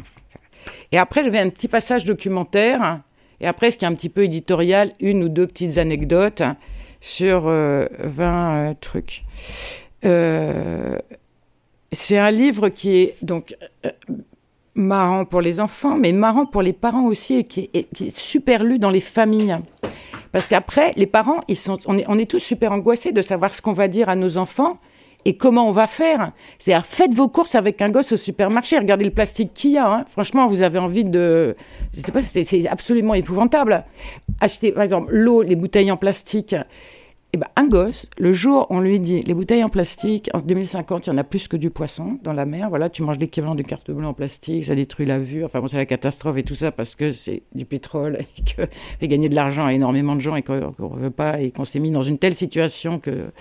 Et 0.92 0.98
après, 0.98 1.24
je 1.24 1.30
fais 1.30 1.40
un 1.40 1.50
petit 1.50 1.68
passage 1.68 2.04
documentaire. 2.04 3.00
Et 3.40 3.46
après, 3.46 3.70
ce 3.70 3.78
qui 3.78 3.84
est 3.84 3.88
un 3.88 3.94
petit 3.94 4.08
peu 4.08 4.24
éditorial, 4.24 4.92
une 5.00 5.22
ou 5.22 5.28
deux 5.28 5.46
petites 5.46 5.76
anecdotes 5.76 6.42
sur 7.00 7.42
20 7.42 7.50
euh, 7.50 7.88
euh, 8.00 8.74
trucs. 8.80 9.24
Euh, 10.04 10.98
c'est 11.92 12.18
un 12.18 12.30
livre 12.30 12.68
qui 12.68 12.96
est 12.96 13.16
donc 13.22 13.56
euh, 13.84 13.90
marrant 14.74 15.24
pour 15.24 15.40
les 15.40 15.60
enfants, 15.60 15.96
mais 15.96 16.12
marrant 16.12 16.46
pour 16.46 16.62
les 16.62 16.72
parents 16.72 17.06
aussi, 17.06 17.34
et 17.34 17.44
qui 17.44 17.70
est, 17.72 18.16
super 18.16 18.64
lu 18.64 18.78
dans 18.78 18.90
les 18.90 19.00
familles. 19.00 19.56
Parce 20.32 20.46
qu'après, 20.46 20.92
les 20.96 21.06
parents, 21.06 21.40
ils 21.48 21.56
sont, 21.56 21.78
on, 21.86 21.96
est, 21.96 22.04
on 22.08 22.18
est 22.18 22.28
tous 22.28 22.40
super 22.40 22.72
angoissés 22.72 23.12
de 23.12 23.22
savoir 23.22 23.54
ce 23.54 23.62
qu'on 23.62 23.72
va 23.72 23.88
dire 23.88 24.08
à 24.08 24.16
nos 24.16 24.36
enfants 24.36 24.78
et 25.24 25.36
comment 25.36 25.68
on 25.68 25.70
va 25.70 25.86
faire. 25.86 26.32
C'est-à-dire, 26.58 26.84
faites 26.84 27.14
vos 27.14 27.28
courses 27.28 27.54
avec 27.54 27.80
un 27.80 27.90
gosse 27.90 28.12
au 28.12 28.16
supermarché, 28.16 28.78
regardez 28.78 29.04
le 29.04 29.10
plastique 29.10 29.54
qu'il 29.54 29.72
y 29.72 29.78
a. 29.78 29.88
Hein. 29.88 30.04
Franchement, 30.08 30.46
vous 30.46 30.62
avez 30.62 30.78
envie 30.78 31.04
de... 31.04 31.56
Je 31.94 32.00
sais 32.00 32.12
pas, 32.12 32.20
c'est 32.22 32.68
absolument 32.68 33.14
épouvantable. 33.14 33.84
Achetez, 34.40 34.72
par 34.72 34.82
exemple, 34.82 35.12
l'eau, 35.12 35.42
les 35.42 35.56
bouteilles 35.56 35.90
en 35.90 35.96
plastique. 35.96 36.56
Eh 37.34 37.36
ben, 37.36 37.48
un 37.56 37.66
gosse, 37.66 38.06
le 38.16 38.32
jour 38.32 38.68
on 38.70 38.78
lui 38.78 39.00
dit 39.00 39.22
les 39.22 39.34
bouteilles 39.34 39.64
en 39.64 39.68
plastique, 39.68 40.30
en 40.34 40.38
2050, 40.38 41.08
il 41.08 41.10
y 41.10 41.12
en 41.12 41.18
a 41.18 41.24
plus 41.24 41.48
que 41.48 41.56
du 41.56 41.68
poisson 41.68 42.20
dans 42.22 42.32
la 42.32 42.46
mer. 42.46 42.68
Voilà, 42.68 42.88
tu 42.88 43.02
manges 43.02 43.18
l'équivalent 43.18 43.56
de 43.56 43.64
carte 43.64 43.90
bleue 43.90 44.06
en 44.06 44.14
plastique, 44.14 44.66
ça 44.66 44.76
détruit 44.76 45.04
la 45.04 45.18
vue. 45.18 45.44
Enfin, 45.44 45.58
bon, 45.58 45.66
c'est 45.66 45.76
la 45.76 45.84
catastrophe 45.84 46.36
et 46.36 46.44
tout 46.44 46.54
ça 46.54 46.70
parce 46.70 46.94
que 46.94 47.10
c'est 47.10 47.42
du 47.52 47.64
pétrole 47.64 48.18
et 48.20 48.42
que 48.44 48.62
fait 49.00 49.08
gagner 49.08 49.28
de 49.28 49.34
l'argent 49.34 49.66
à 49.66 49.72
énormément 49.72 50.14
de 50.14 50.20
gens 50.20 50.36
et 50.36 50.42
qu'on 50.42 50.76
ne 50.78 50.96
veut 50.96 51.10
pas 51.10 51.40
et 51.40 51.50
qu'on 51.50 51.64
s'est 51.64 51.80
mis 51.80 51.90
dans 51.90 52.02
une 52.02 52.18
telle 52.18 52.36
situation 52.36 53.00
que 53.00 53.32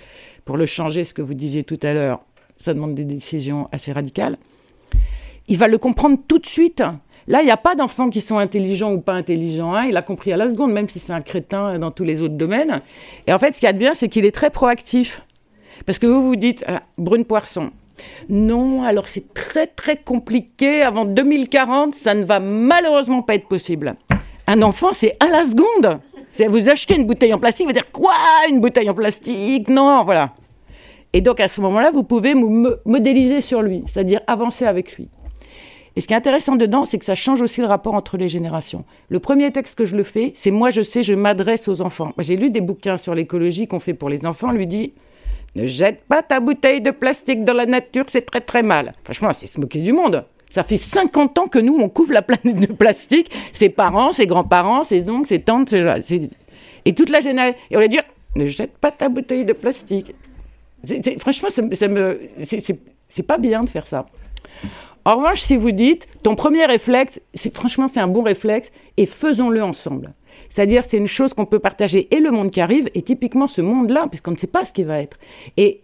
pour 0.44 0.58
le 0.58 0.66
changer, 0.66 1.06
ce 1.06 1.14
que 1.14 1.22
vous 1.22 1.36
disiez 1.36 1.64
tout 1.64 1.80
à 1.84 1.94
l'heure, 1.94 2.22
ça 2.58 2.74
demande 2.74 2.96
des 2.96 3.06
décisions 3.06 3.70
assez 3.72 3.92
radicales. 3.92 4.40
Il 5.48 5.60
va 5.60 5.68
le 5.68 5.78
comprendre 5.78 6.18
tout 6.28 6.40
de 6.40 6.48
suite. 6.48 6.82
Là, 7.28 7.42
il 7.42 7.46
n'y 7.46 7.52
a 7.52 7.58
pas 7.58 7.76
d'enfants 7.76 8.10
qui 8.10 8.22
sont 8.22 8.38
intelligents 8.38 8.92
ou 8.92 9.00
pas 9.00 9.14
intelligents. 9.14 9.74
Hein. 9.74 9.86
Il 9.86 9.98
a 9.98 10.02
compris 10.02 10.34
à 10.34 10.38
la 10.38 10.50
seconde, 10.50 10.72
même 10.74 10.90
si 10.90 11.00
c'est 11.00 11.14
un 11.14 11.22
crétin 11.22 11.80
dans 11.80 11.92
tous 11.92 12.04
les 12.04 12.22
autres 12.22 12.36
domaines. 12.36 12.82
Et 13.28 13.34
en 13.34 13.40
fait, 13.40 13.54
ce 13.54 13.60
qu'il 13.60 13.68
y 13.68 13.70
a 13.70 13.74
de 13.74 13.80
bien, 13.80 13.94
c'est 13.94 14.10
qu'il 14.10 14.26
est 14.26 14.32
très 14.32 14.50
proactif. 14.50 15.22
Parce 15.86 16.00
que 16.00 16.08
vous 16.08 16.22
vous 16.22 16.36
dites, 16.36 16.66
Brune 16.98 17.26
Poisson, 17.26 17.72
non, 18.30 18.84
alors 18.84 19.08
c'est 19.08 19.34
très 19.34 19.68
très 19.68 19.98
compliqué. 19.98 20.82
Avant 20.82 21.06
2040, 21.06 21.96
ça 21.96 22.14
ne 22.14 22.24
va 22.26 22.40
malheureusement 22.40 23.22
pas 23.22 23.36
être 23.36 23.48
possible. 23.48 23.96
Un 24.48 24.62
enfant, 24.62 24.90
c'est 24.94 25.16
à 25.20 25.28
la 25.28 25.46
seconde. 25.46 26.00
Vous 26.50 26.70
achetez 26.70 26.96
une 26.96 27.06
bouteille 27.06 27.34
en 27.34 27.40
plastique, 27.40 27.68
vous 27.68 27.74
dire 27.74 27.92
quoi? 27.92 28.14
Une 28.50 28.60
bouteille 28.60 28.90
en 28.90 28.94
plastique? 28.94 29.70
Non, 29.70 30.04
voilà. 30.04 30.34
Et 31.14 31.22
donc 31.22 31.40
à 31.40 31.48
ce 31.48 31.62
moment-là, 31.62 31.92
vous 31.92 32.04
pouvez 32.04 32.34
modéliser 32.34 33.42
sur 33.42 33.62
lui, 33.62 33.84
c'est-à-dire 33.86 34.22
avancer 34.26 34.66
avec 34.66 34.98
lui. 34.98 35.10
Et 35.96 36.02
ce 36.02 36.08
qui 36.08 36.14
est 36.14 36.18
intéressant 36.18 36.56
dedans, 36.56 36.86
c'est 36.86 36.98
que 36.98 37.06
ça 37.06 37.16
change 37.16 37.42
aussi 37.42 37.62
le 37.62 37.68
rapport 37.68 37.94
entre 37.94 38.18
les 38.18 38.28
générations. 38.28 38.84
Le 39.10 39.20
premier 39.20 39.52
texte 39.52 39.76
que 39.76 39.86
je 39.86 39.96
le 39.96 40.04
fais, 40.04 40.32
c'est 40.34 40.52
moi, 40.52 40.72
je 40.72 40.82
sais, 40.82 41.04
je 41.04 41.14
m'adresse 41.14 41.68
aux 41.68 41.82
enfants. 41.82 42.14
J'ai 42.18 42.36
lu 42.36 42.50
des 42.50 42.62
bouquins 42.62 42.98
sur 42.98 43.14
l'écologie 43.14 43.68
qu'on 43.68 43.80
fait 43.80 43.94
pour 43.94 44.10
les 44.10 44.26
enfants. 44.26 44.52
lui 44.52 44.66
dit 44.66 44.94
Ne 45.56 45.68
jette 45.68 46.04
pas 46.06 46.24
ta 46.24 46.40
bouteille 46.40 46.82
de 46.82 46.92
plastique 46.92 47.44
dans 47.44 47.54
la 47.54 47.68
nature, 47.68 48.06
c'est 48.08 48.26
très 48.26 48.42
très 48.42 48.64
mal. 48.64 48.94
Franchement, 49.04 49.32
c'est 49.34 49.46
se 49.46 49.60
moquer 49.60 49.80
du 49.80 49.94
monde. 49.94 50.26
Ça 50.50 50.64
fait 50.64 50.78
50 50.78 51.38
ans 51.38 51.48
que 51.48 51.60
nous, 51.60 51.78
on 51.80 51.90
couvre 51.90 52.14
la 52.14 52.22
planète 52.22 52.60
de 52.60 52.72
plastique. 52.74 53.32
Ses 53.52 53.70
parents, 53.70 54.12
ses 54.12 54.28
grands-parents, 54.28 54.84
ses 54.84 55.10
oncles, 55.10 55.28
ses 55.28 55.42
tantes, 55.42 55.74
et 56.86 56.94
toute 56.94 57.10
la 57.10 57.20
génération. 57.20 57.56
Et 57.70 57.78
on 57.78 57.80
lui 57.80 57.90
dit 57.90 58.00
Ne 58.36 58.46
jette 58.46 58.78
pas 58.78 58.90
ta 58.90 59.10
bouteille 59.10 59.46
de 59.46 59.54
plastique. 59.54 60.16
franchement, 61.20 61.50
ça, 61.50 61.62
ça 61.72 61.88
me, 61.88 62.20
c'est 62.44 63.24
pas 63.24 63.38
bien 63.38 63.64
de 63.64 63.70
faire 63.70 63.86
ça. 63.86 64.08
En 65.06 65.16
revanche, 65.16 65.42
si 65.42 65.58
vous 65.58 65.72
dites, 65.72 66.08
ton 66.24 66.36
premier 66.36 66.66
réflexe, 66.66 67.20
franchement, 67.54 67.88
c'est 67.88 68.00
un 68.00 68.08
bon 68.08 68.24
réflexe, 68.24 68.72
et 68.98 69.06
faisons-le 69.06 69.62
ensemble. 69.62 70.14
C'est-à-dire, 70.50 70.86
c'est 70.86 70.98
une 70.98 71.08
chose 71.08 71.34
qu'on 71.34 71.46
peut 71.46 71.60
partager, 71.60 72.08
et 72.16 72.20
le 72.20 72.32
monde 72.32 72.52
qui 72.52 72.62
arrive, 72.62 72.90
et 72.96 73.02
typiquement 73.02 73.48
ce 73.48 73.62
monde-là, 73.62 74.08
puisqu'on 74.10 74.32
ne 74.32 74.38
sait 74.38 74.48
pas 74.48 74.64
ce 74.64 74.72
qui 74.72 74.84
va 74.84 75.02
être. 75.02 75.18
Et 75.58 75.82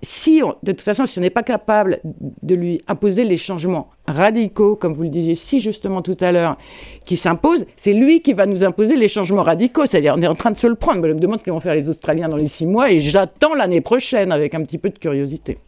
si, 0.00 0.40
de 0.62 0.72
toute 0.72 0.82
façon, 0.82 1.06
si 1.06 1.18
on 1.18 1.22
n'est 1.22 1.30
pas 1.30 1.42
capable 1.42 2.00
de 2.42 2.54
lui 2.54 2.80
imposer 2.88 3.24
les 3.24 3.36
changements 3.36 3.88
radicaux, 4.06 4.76
comme 4.76 4.92
vous 4.92 5.02
le 5.02 5.08
disiez 5.08 5.34
si 5.34 5.60
justement 5.60 6.02
tout 6.02 6.16
à 6.20 6.30
l'heure, 6.30 6.58
qui 7.04 7.16
s'imposent, 7.16 7.64
c'est 7.76 7.94
lui 7.94 8.20
qui 8.20 8.34
va 8.34 8.46
nous 8.46 8.64
imposer 8.64 8.96
les 8.96 9.08
changements 9.08 9.42
radicaux. 9.42 9.86
C'est-à-dire, 9.86 10.14
on 10.16 10.22
est 10.22 10.26
en 10.26 10.34
train 10.34 10.50
de 10.50 10.58
se 10.58 10.66
le 10.66 10.74
prendre. 10.74 11.06
Je 11.06 11.12
me 11.12 11.18
demande 11.18 11.38
ce 11.38 11.44
qu'ils 11.44 11.52
vont 11.52 11.60
faire 11.60 11.74
les 11.74 11.88
Australiens 11.88 12.28
dans 12.28 12.36
les 12.36 12.48
six 12.48 12.66
mois, 12.66 12.90
et 12.90 13.00
j'attends 13.00 13.54
l'année 13.54 13.80
prochaine 13.80 14.30
avec 14.30 14.54
un 14.54 14.62
petit 14.62 14.78
peu 14.78 14.90
de 14.90 14.98
curiosité. 14.98 15.58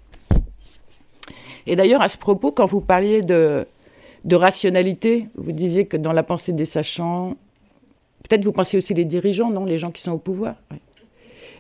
Et 1.67 1.77
d'ailleurs, 1.77 2.03
à 2.03 2.09
ce 2.09 2.17
propos, 2.17 2.53
quand 2.53 2.67
vous 2.67 2.81
parliez 2.81 3.23
de, 3.23 3.67
rationalité, 4.31 5.29
vous 5.37 5.53
disiez 5.53 5.87
que 5.87 5.97
dans 5.97 6.13
la 6.13 6.23
pensée 6.23 6.53
des 6.53 6.65
sachants, 6.65 7.37
peut-être 8.29 8.45
vous 8.45 8.53
pensez 8.53 8.77
aussi 8.77 8.95
les 8.95 9.05
dirigeants, 9.05 9.51
non 9.51 9.65
Les 9.65 9.79
gens 9.79 9.91
qui 9.91 10.03
sont 10.03 10.13
au 10.13 10.19
pouvoir. 10.19 10.55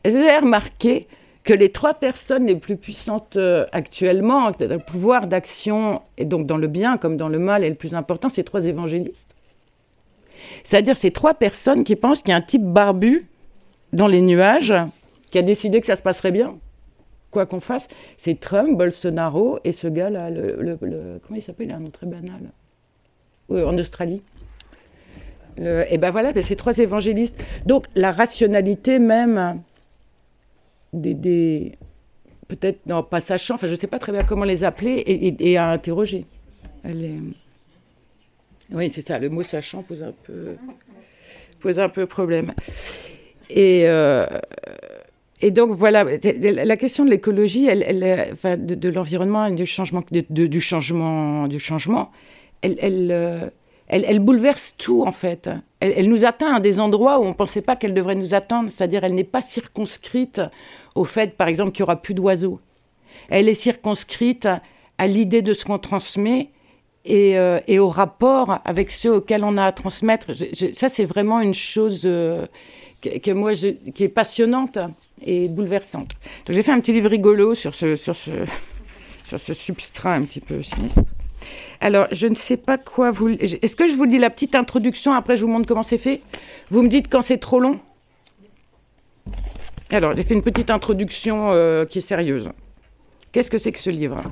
Est-ce 0.04 0.14
que 0.14 0.20
vous 0.20 0.28
avez 0.28 0.38
remarqué 0.38 1.06
que 1.42 1.54
les 1.54 1.70
trois 1.70 1.94
personnes 1.94 2.46
les 2.46 2.56
plus 2.56 2.76
puissantes 2.76 3.36
euh, 3.36 3.66
actuellement, 3.70 4.50
le 4.58 4.78
pouvoir 4.78 5.28
d'action, 5.28 6.02
et 6.18 6.24
donc 6.24 6.46
dans 6.46 6.56
le 6.56 6.66
bien 6.66 6.98
comme 6.98 7.16
dans 7.16 7.28
le 7.28 7.38
mal, 7.38 7.62
est 7.62 7.68
le 7.68 7.76
plus 7.76 7.94
important, 7.94 8.28
c'est 8.28 8.42
trois 8.42 8.66
évangélistes 8.66 9.34
C'est-à-dire 10.64 10.96
ces 10.96 11.12
trois 11.12 11.34
personnes 11.34 11.84
qui 11.84 11.94
pensent 11.94 12.22
qu'il 12.22 12.30
y 12.30 12.34
a 12.34 12.36
un 12.36 12.40
type 12.40 12.64
barbu 12.64 13.28
dans 13.92 14.08
les 14.08 14.22
nuages 14.22 14.74
qui 15.30 15.38
a 15.38 15.42
décidé 15.42 15.80
que 15.80 15.86
ça 15.86 15.94
se 15.94 16.02
passerait 16.02 16.32
bien 16.32 16.56
quoi 17.36 17.44
qu'on 17.44 17.60
fasse, 17.60 17.86
c'est 18.16 18.40
Trump, 18.40 18.78
Bolsonaro 18.78 19.58
et 19.62 19.72
ce 19.72 19.88
gars-là, 19.88 20.30
le, 20.30 20.78
comment 20.80 21.36
il 21.38 21.42
s'appelle 21.42 21.66
Il 21.66 21.72
a 21.72 21.76
un 21.76 21.80
nom 21.80 21.90
très 21.90 22.06
banal. 22.06 22.50
Oui, 23.50 23.62
en 23.62 23.76
Australie. 23.76 24.22
et 25.58 25.98
ben 25.98 26.10
voilà, 26.10 26.32
ben 26.32 26.42
ces 26.42 26.56
trois 26.56 26.78
évangélistes. 26.78 27.38
Donc 27.66 27.88
la 27.94 28.10
rationalité 28.10 28.98
même 28.98 29.60
des, 30.94 31.72
peut-être 32.48 32.86
non 32.86 33.02
pas 33.02 33.20
sachant, 33.20 33.56
enfin 33.56 33.66
je 33.66 33.74
ne 33.74 33.78
sais 33.78 33.86
pas 33.86 33.98
très 33.98 34.12
bien 34.12 34.22
comment 34.22 34.44
les 34.44 34.64
appeler 34.64 35.04
et, 35.06 35.58
à 35.58 35.68
interroger. 35.68 36.24
Oui, 38.72 38.90
c'est 38.90 39.06
ça. 39.06 39.18
Le 39.18 39.28
mot 39.28 39.42
sachant 39.42 39.82
pose 39.82 40.02
un 40.02 40.14
peu 40.24 40.56
pose 41.60 41.78
un 41.78 41.90
peu 41.90 42.06
problème. 42.06 42.54
Et 43.50 43.82
euh, 43.86 44.26
et 45.42 45.50
donc 45.50 45.72
voilà, 45.72 46.04
la 46.04 46.76
question 46.76 47.04
de 47.04 47.10
l'écologie, 47.10 47.66
elle, 47.66 48.28
enfin, 48.32 48.56
de, 48.56 48.88
l'environnement 48.88 49.46
et 49.46 49.52
du 49.52 49.66
changement, 49.66 50.02
du 50.10 50.60
changement, 50.60 51.46
du 51.46 51.60
changement, 51.60 52.10
elle, 52.62 52.76
elle, 52.80 53.10
euh, 53.10 53.50
elle, 53.88 54.18
bouleverse 54.18 54.74
tout 54.78 55.04
en 55.06 55.12
fait. 55.12 55.50
Elle, 55.80 56.08
nous 56.08 56.24
atteint 56.24 56.54
à 56.54 56.60
des 56.60 56.80
endroits 56.80 57.18
où 57.18 57.24
on 57.24 57.28
ne 57.28 57.34
pensait 57.34 57.60
pas 57.60 57.76
qu'elle 57.76 57.92
devrait 57.92 58.14
nous 58.14 58.32
attendre, 58.32 58.70
c'est-à-dire 58.70 59.04
elle 59.04 59.14
n'est 59.14 59.24
pas 59.24 59.42
circonscrite 59.42 60.40
au 60.94 61.04
fait, 61.04 61.36
par 61.36 61.48
exemple, 61.48 61.72
qu'il 61.72 61.82
n'y 61.82 61.88
aura 61.88 62.00
plus 62.00 62.14
d'oiseaux. 62.14 62.58
Elle 63.28 63.50
est 63.50 63.54
circonscrite 63.54 64.48
à 64.96 65.06
l'idée 65.06 65.42
de 65.42 65.52
ce 65.52 65.66
qu'on 65.66 65.78
transmet 65.78 66.48
et, 67.04 67.38
euh, 67.38 67.60
au 67.78 67.90
rapport 67.90 68.60
avec 68.64 68.90
ceux 68.90 69.12
auxquels 69.12 69.44
on 69.44 69.58
a 69.58 69.66
à 69.66 69.72
transmettre. 69.72 70.28
ça, 70.72 70.88
c'est 70.88 71.04
vraiment 71.04 71.40
une 71.40 71.54
chose 71.54 72.02
euh, 72.06 72.46
que, 73.02 73.30
moi, 73.32 73.52
qui 73.54 74.04
est 74.04 74.08
passionnante 74.08 74.78
et 75.22 75.48
bouleversante. 75.48 76.10
Donc 76.44 76.54
j'ai 76.54 76.62
fait 76.62 76.72
un 76.72 76.80
petit 76.80 76.92
livre 76.92 77.08
rigolo 77.08 77.54
sur 77.54 77.74
ce, 77.74 77.96
sur 77.96 78.14
ce, 78.14 78.30
sur 79.26 79.38
ce 79.38 79.54
substrat 79.54 80.14
un 80.14 80.22
petit 80.22 80.40
peu 80.40 80.62
sinistre. 80.62 81.02
Alors, 81.80 82.06
je 82.10 82.26
ne 82.26 82.34
sais 82.34 82.56
pas 82.56 82.78
quoi 82.78 83.10
vous... 83.10 83.28
Est-ce 83.28 83.76
que 83.76 83.86
je 83.86 83.94
vous 83.94 84.06
dis 84.06 84.18
la 84.18 84.30
petite 84.30 84.54
introduction, 84.54 85.12
après 85.12 85.36
je 85.36 85.44
vous 85.44 85.50
montre 85.50 85.66
comment 85.66 85.82
c'est 85.82 85.98
fait? 85.98 86.22
Vous 86.70 86.82
me 86.82 86.88
dites 86.88 87.08
quand 87.10 87.22
c'est 87.22 87.38
trop 87.38 87.60
long? 87.60 87.78
Alors, 89.90 90.16
j'ai 90.16 90.22
fait 90.22 90.34
une 90.34 90.42
petite 90.42 90.70
introduction 90.70 91.50
euh, 91.52 91.84
qui 91.84 91.98
est 91.98 92.02
sérieuse. 92.02 92.50
Qu'est-ce 93.32 93.50
que 93.50 93.58
c'est 93.58 93.72
que 93.72 93.78
ce 93.78 93.90
livre? 93.90 94.22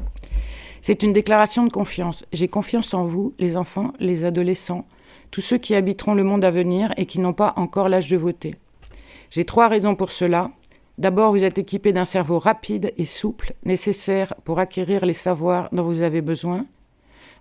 C'est 0.80 1.02
une 1.02 1.12
déclaration 1.12 1.64
de 1.64 1.70
confiance. 1.70 2.24
J'ai 2.32 2.48
confiance 2.48 2.92
en 2.94 3.04
vous, 3.04 3.34
les 3.38 3.56
enfants, 3.56 3.92
les 4.00 4.24
adolescents, 4.24 4.86
tous 5.30 5.40
ceux 5.40 5.58
qui 5.58 5.74
habiteront 5.74 6.14
le 6.14 6.24
monde 6.24 6.44
à 6.44 6.50
venir 6.50 6.92
et 6.96 7.06
qui 7.06 7.20
n'ont 7.20 7.32
pas 7.32 7.52
encore 7.56 7.88
l'âge 7.88 8.08
de 8.08 8.16
voter. 8.16 8.56
J'ai 9.30 9.44
trois 9.44 9.68
raisons 9.68 9.94
pour 9.94 10.10
cela. 10.10 10.50
D'abord, 10.96 11.32
vous 11.32 11.42
êtes 11.42 11.58
équipé 11.58 11.92
d'un 11.92 12.04
cerveau 12.04 12.38
rapide 12.38 12.92
et 12.96 13.04
souple, 13.04 13.54
nécessaire 13.64 14.34
pour 14.44 14.60
acquérir 14.60 15.04
les 15.04 15.12
savoirs 15.12 15.68
dont 15.72 15.82
vous 15.82 16.02
avez 16.02 16.20
besoin. 16.20 16.66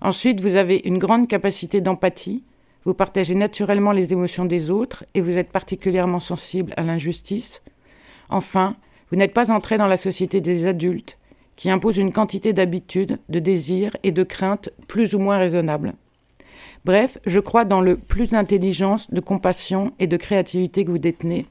Ensuite, 0.02 0.42
vous 0.42 0.56
avez 0.56 0.82
une 0.86 0.98
grande 0.98 1.28
capacité 1.28 1.80
d'empathie. 1.80 2.44
Vous 2.84 2.96
partagez 2.96 3.36
naturellement 3.36 3.92
les 3.92 4.12
émotions 4.12 4.46
des 4.46 4.72
autres 4.72 5.06
et 5.14 5.22
vous 5.22 5.38
êtes 5.38 5.52
particulièrement 5.52 6.20
sensible 6.20 6.74
à 6.78 6.84
l'injustice. 6.84 7.62
Enfin, 8.30 8.76
vous 9.12 9.18
n'êtes 9.18 9.34
pas 9.34 9.52
entré 9.52 9.78
dans 9.78 9.88
la 9.88 9.98
société 9.98 10.42
des 10.42 10.66
adultes, 10.66 11.20
qui 11.56 11.70
impose 11.70 11.98
une 11.98 12.12
quantité 12.12 12.52
d'habitudes, 12.52 13.20
de 13.30 13.38
désirs 13.38 13.96
et 14.02 14.12
de 14.12 14.24
craintes 14.24 14.72
plus 14.88 15.14
ou 15.14 15.20
moins 15.20 15.38
raisonnables. 15.38 15.94
Bref, 16.84 17.20
je 17.26 17.40
crois 17.40 17.64
dans 17.64 17.80
le 17.80 17.96
plus 17.96 18.32
d'intelligence, 18.32 19.10
de 19.12 19.22
compassion 19.22 19.94
et 20.00 20.08
de 20.08 20.18
créativité 20.18 20.84
que 20.84 20.92
vous 20.92 20.98
détenez, 20.98 21.46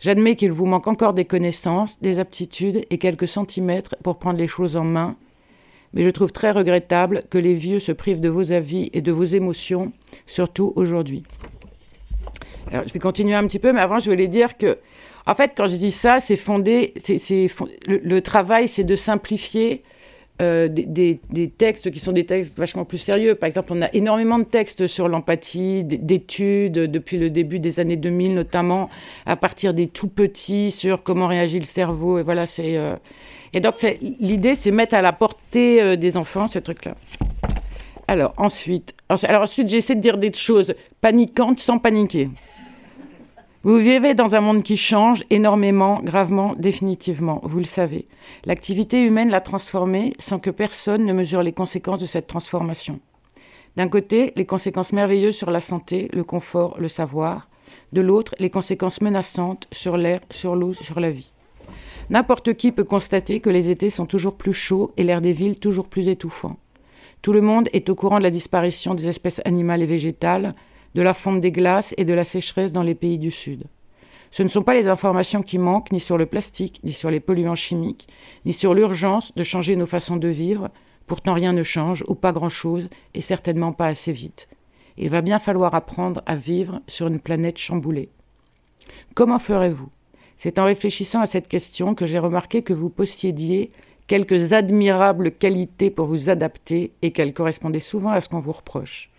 J'admets 0.00 0.34
qu'il 0.34 0.50
vous 0.50 0.64
manque 0.64 0.88
encore 0.88 1.12
des 1.12 1.26
connaissances, 1.26 2.00
des 2.00 2.18
aptitudes 2.18 2.86
et 2.88 2.96
quelques 2.96 3.28
centimètres 3.28 3.96
pour 4.02 4.18
prendre 4.18 4.38
les 4.38 4.46
choses 4.46 4.76
en 4.76 4.84
main, 4.84 5.16
mais 5.92 6.02
je 6.04 6.08
trouve 6.08 6.32
très 6.32 6.52
regrettable 6.52 7.24
que 7.28 7.36
les 7.36 7.52
vieux 7.52 7.80
se 7.80 7.92
privent 7.92 8.20
de 8.20 8.30
vos 8.30 8.50
avis 8.50 8.88
et 8.94 9.02
de 9.02 9.12
vos 9.12 9.24
émotions, 9.24 9.92
surtout 10.26 10.72
aujourd'hui. 10.74 11.22
Alors, 12.72 12.88
je 12.88 12.92
vais 12.94 12.98
continuer 12.98 13.34
un 13.34 13.46
petit 13.46 13.58
peu, 13.58 13.72
mais 13.72 13.80
avant, 13.80 13.98
je 13.98 14.10
voulais 14.10 14.28
dire 14.28 14.56
que, 14.56 14.78
en 15.26 15.34
fait, 15.34 15.52
quand 15.54 15.66
je 15.66 15.76
dis 15.76 15.90
ça, 15.90 16.18
c'est 16.18 16.36
fondé, 16.36 16.94
c'est, 16.98 17.50
le, 17.86 18.20
travail, 18.20 18.68
c'est 18.68 18.84
de 18.84 18.96
simplifier 18.96 19.82
euh, 20.40 20.68
des, 20.68 21.20
textes 21.56 21.90
qui 21.90 21.98
sont 21.98 22.12
des 22.12 22.24
textes 22.24 22.58
vachement 22.58 22.84
plus 22.84 22.98
sérieux. 22.98 23.34
Par 23.34 23.46
exemple, 23.46 23.72
on 23.72 23.82
a 23.82 23.88
énormément 23.92 24.38
de 24.38 24.44
textes 24.44 24.86
sur 24.86 25.08
l'empathie, 25.08 25.84
d'études 25.84 26.72
depuis 26.72 27.18
le 27.18 27.28
début 27.28 27.58
des 27.58 27.78
années 27.78 27.96
2000, 27.96 28.34
notamment 28.34 28.88
à 29.26 29.36
partir 29.36 29.74
des 29.74 29.86
tout 29.86 30.08
petits 30.08 30.70
sur 30.70 31.02
comment 31.02 31.26
réagit 31.26 31.58
le 31.58 31.64
cerveau. 31.64 32.18
Et 32.18 32.22
voilà, 32.22 32.46
c'est. 32.46 32.76
Euh, 32.76 32.96
et 33.52 33.60
donc, 33.60 33.74
l'idée, 34.20 34.54
c'est 34.54 34.70
mettre 34.70 34.94
à 34.94 35.02
la 35.02 35.12
portée 35.12 35.82
euh, 35.82 35.96
des 35.96 36.16
enfants 36.16 36.46
ce 36.46 36.58
truc-là. 36.58 36.94
Alors 38.08 38.32
ensuite, 38.38 38.92
alors 39.08 39.42
ensuite, 39.42 39.68
j'essaie 39.68 39.94
de 39.94 40.00
dire 40.00 40.18
des 40.18 40.32
choses 40.32 40.74
paniquantes 41.00 41.60
sans 41.60 41.78
paniquer. 41.78 42.28
Vous 43.62 43.76
vivez 43.76 44.14
dans 44.14 44.34
un 44.34 44.40
monde 44.40 44.62
qui 44.62 44.78
change 44.78 45.22
énormément, 45.28 46.00
gravement, 46.02 46.54
définitivement, 46.54 47.40
vous 47.42 47.58
le 47.58 47.64
savez. 47.64 48.08
L'activité 48.46 49.04
humaine 49.04 49.28
l'a 49.28 49.42
transformé 49.42 50.14
sans 50.18 50.38
que 50.38 50.48
personne 50.48 51.04
ne 51.04 51.12
mesure 51.12 51.42
les 51.42 51.52
conséquences 51.52 52.00
de 52.00 52.06
cette 52.06 52.26
transformation. 52.26 53.00
D'un 53.76 53.88
côté, 53.88 54.32
les 54.36 54.46
conséquences 54.46 54.94
merveilleuses 54.94 55.36
sur 55.36 55.50
la 55.50 55.60
santé, 55.60 56.08
le 56.14 56.24
confort, 56.24 56.74
le 56.78 56.88
savoir. 56.88 57.50
De 57.92 58.00
l'autre, 58.00 58.34
les 58.38 58.48
conséquences 58.48 59.02
menaçantes 59.02 59.66
sur 59.72 59.98
l'air, 59.98 60.20
sur 60.30 60.56
l'eau, 60.56 60.72
sur 60.72 60.98
la 60.98 61.10
vie. 61.10 61.30
N'importe 62.08 62.54
qui 62.54 62.72
peut 62.72 62.84
constater 62.84 63.40
que 63.40 63.50
les 63.50 63.70
étés 63.70 63.90
sont 63.90 64.06
toujours 64.06 64.36
plus 64.36 64.54
chauds 64.54 64.92
et 64.96 65.02
l'air 65.02 65.20
des 65.20 65.34
villes 65.34 65.58
toujours 65.58 65.86
plus 65.86 66.08
étouffant. 66.08 66.56
Tout 67.20 67.34
le 67.34 67.42
monde 67.42 67.68
est 67.74 67.90
au 67.90 67.94
courant 67.94 68.20
de 68.20 68.24
la 68.24 68.30
disparition 68.30 68.94
des 68.94 69.06
espèces 69.06 69.42
animales 69.44 69.82
et 69.82 69.86
végétales, 69.86 70.54
de 70.94 71.02
la 71.02 71.14
fonte 71.14 71.40
des 71.40 71.52
glaces 71.52 71.94
et 71.96 72.04
de 72.04 72.14
la 72.14 72.24
sécheresse 72.24 72.72
dans 72.72 72.82
les 72.82 72.94
pays 72.94 73.18
du 73.18 73.30
Sud. 73.30 73.64
Ce 74.30 74.42
ne 74.42 74.48
sont 74.48 74.62
pas 74.62 74.74
les 74.74 74.88
informations 74.88 75.42
qui 75.42 75.58
manquent, 75.58 75.90
ni 75.92 76.00
sur 76.00 76.16
le 76.16 76.26
plastique, 76.26 76.80
ni 76.84 76.92
sur 76.92 77.10
les 77.10 77.20
polluants 77.20 77.56
chimiques, 77.56 78.08
ni 78.44 78.52
sur 78.52 78.74
l'urgence 78.74 79.34
de 79.34 79.42
changer 79.42 79.74
nos 79.74 79.86
façons 79.86 80.16
de 80.16 80.28
vivre. 80.28 80.68
Pourtant 81.06 81.34
rien 81.34 81.52
ne 81.52 81.64
change, 81.64 82.04
ou 82.06 82.14
pas 82.14 82.32
grand-chose, 82.32 82.88
et 83.14 83.20
certainement 83.20 83.72
pas 83.72 83.86
assez 83.86 84.12
vite. 84.12 84.48
Il 84.96 85.10
va 85.10 85.20
bien 85.20 85.38
falloir 85.38 85.74
apprendre 85.74 86.22
à 86.26 86.36
vivre 86.36 86.80
sur 86.86 87.08
une 87.08 87.20
planète 87.20 87.58
chamboulée. 87.58 88.10
Comment 89.14 89.38
ferez-vous? 89.38 89.88
C'est 90.36 90.58
en 90.58 90.64
réfléchissant 90.64 91.20
à 91.20 91.26
cette 91.26 91.48
question 91.48 91.94
que 91.94 92.06
j'ai 92.06 92.18
remarqué 92.18 92.62
que 92.62 92.72
vous 92.72 92.88
possédiez 92.88 93.72
quelques 94.06 94.52
admirables 94.52 95.32
qualités 95.32 95.90
pour 95.90 96.06
vous 96.06 96.30
adapter 96.30 96.92
et 97.02 97.10
qu'elles 97.10 97.34
correspondaient 97.34 97.80
souvent 97.80 98.10
à 98.10 98.20
ce 98.20 98.28
qu'on 98.28 98.40
vous 98.40 98.52
reproche. 98.52 99.10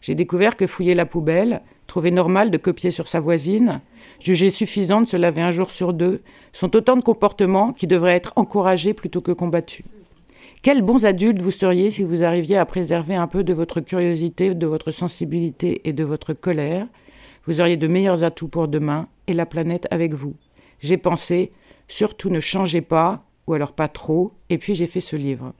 J'ai 0.00 0.14
découvert 0.14 0.56
que 0.56 0.66
fouiller 0.66 0.94
la 0.94 1.06
poubelle, 1.06 1.62
trouver 1.86 2.10
normal 2.10 2.50
de 2.50 2.58
copier 2.58 2.90
sur 2.90 3.08
sa 3.08 3.20
voisine, 3.20 3.80
juger 4.20 4.50
suffisant 4.50 5.00
de 5.00 5.06
se 5.06 5.16
laver 5.16 5.42
un 5.42 5.50
jour 5.50 5.70
sur 5.70 5.92
deux, 5.92 6.22
sont 6.52 6.76
autant 6.76 6.96
de 6.96 7.02
comportements 7.02 7.72
qui 7.72 7.86
devraient 7.86 8.14
être 8.14 8.32
encouragés 8.36 8.94
plutôt 8.94 9.20
que 9.20 9.32
combattus. 9.32 9.84
Quels 10.62 10.82
bons 10.82 11.06
adultes 11.06 11.40
vous 11.40 11.50
seriez 11.50 11.90
si 11.90 12.02
vous 12.02 12.24
arriviez 12.24 12.56
à 12.56 12.66
préserver 12.66 13.14
un 13.14 13.28
peu 13.28 13.44
de 13.44 13.52
votre 13.52 13.80
curiosité, 13.80 14.54
de 14.54 14.66
votre 14.66 14.90
sensibilité 14.90 15.80
et 15.84 15.92
de 15.92 16.04
votre 16.04 16.32
colère? 16.32 16.86
Vous 17.46 17.60
auriez 17.60 17.76
de 17.76 17.86
meilleurs 17.86 18.24
atouts 18.24 18.48
pour 18.48 18.68
demain 18.68 19.08
et 19.26 19.32
la 19.32 19.46
planète 19.46 19.86
avec 19.90 20.14
vous. 20.14 20.34
J'ai 20.80 20.96
pensé, 20.96 21.52
surtout 21.86 22.28
ne 22.28 22.40
changez 22.40 22.80
pas, 22.80 23.24
ou 23.46 23.54
alors 23.54 23.72
pas 23.72 23.88
trop, 23.88 24.32
et 24.50 24.58
puis 24.58 24.74
j'ai 24.74 24.86
fait 24.86 25.00
ce 25.00 25.16
livre 25.16 25.54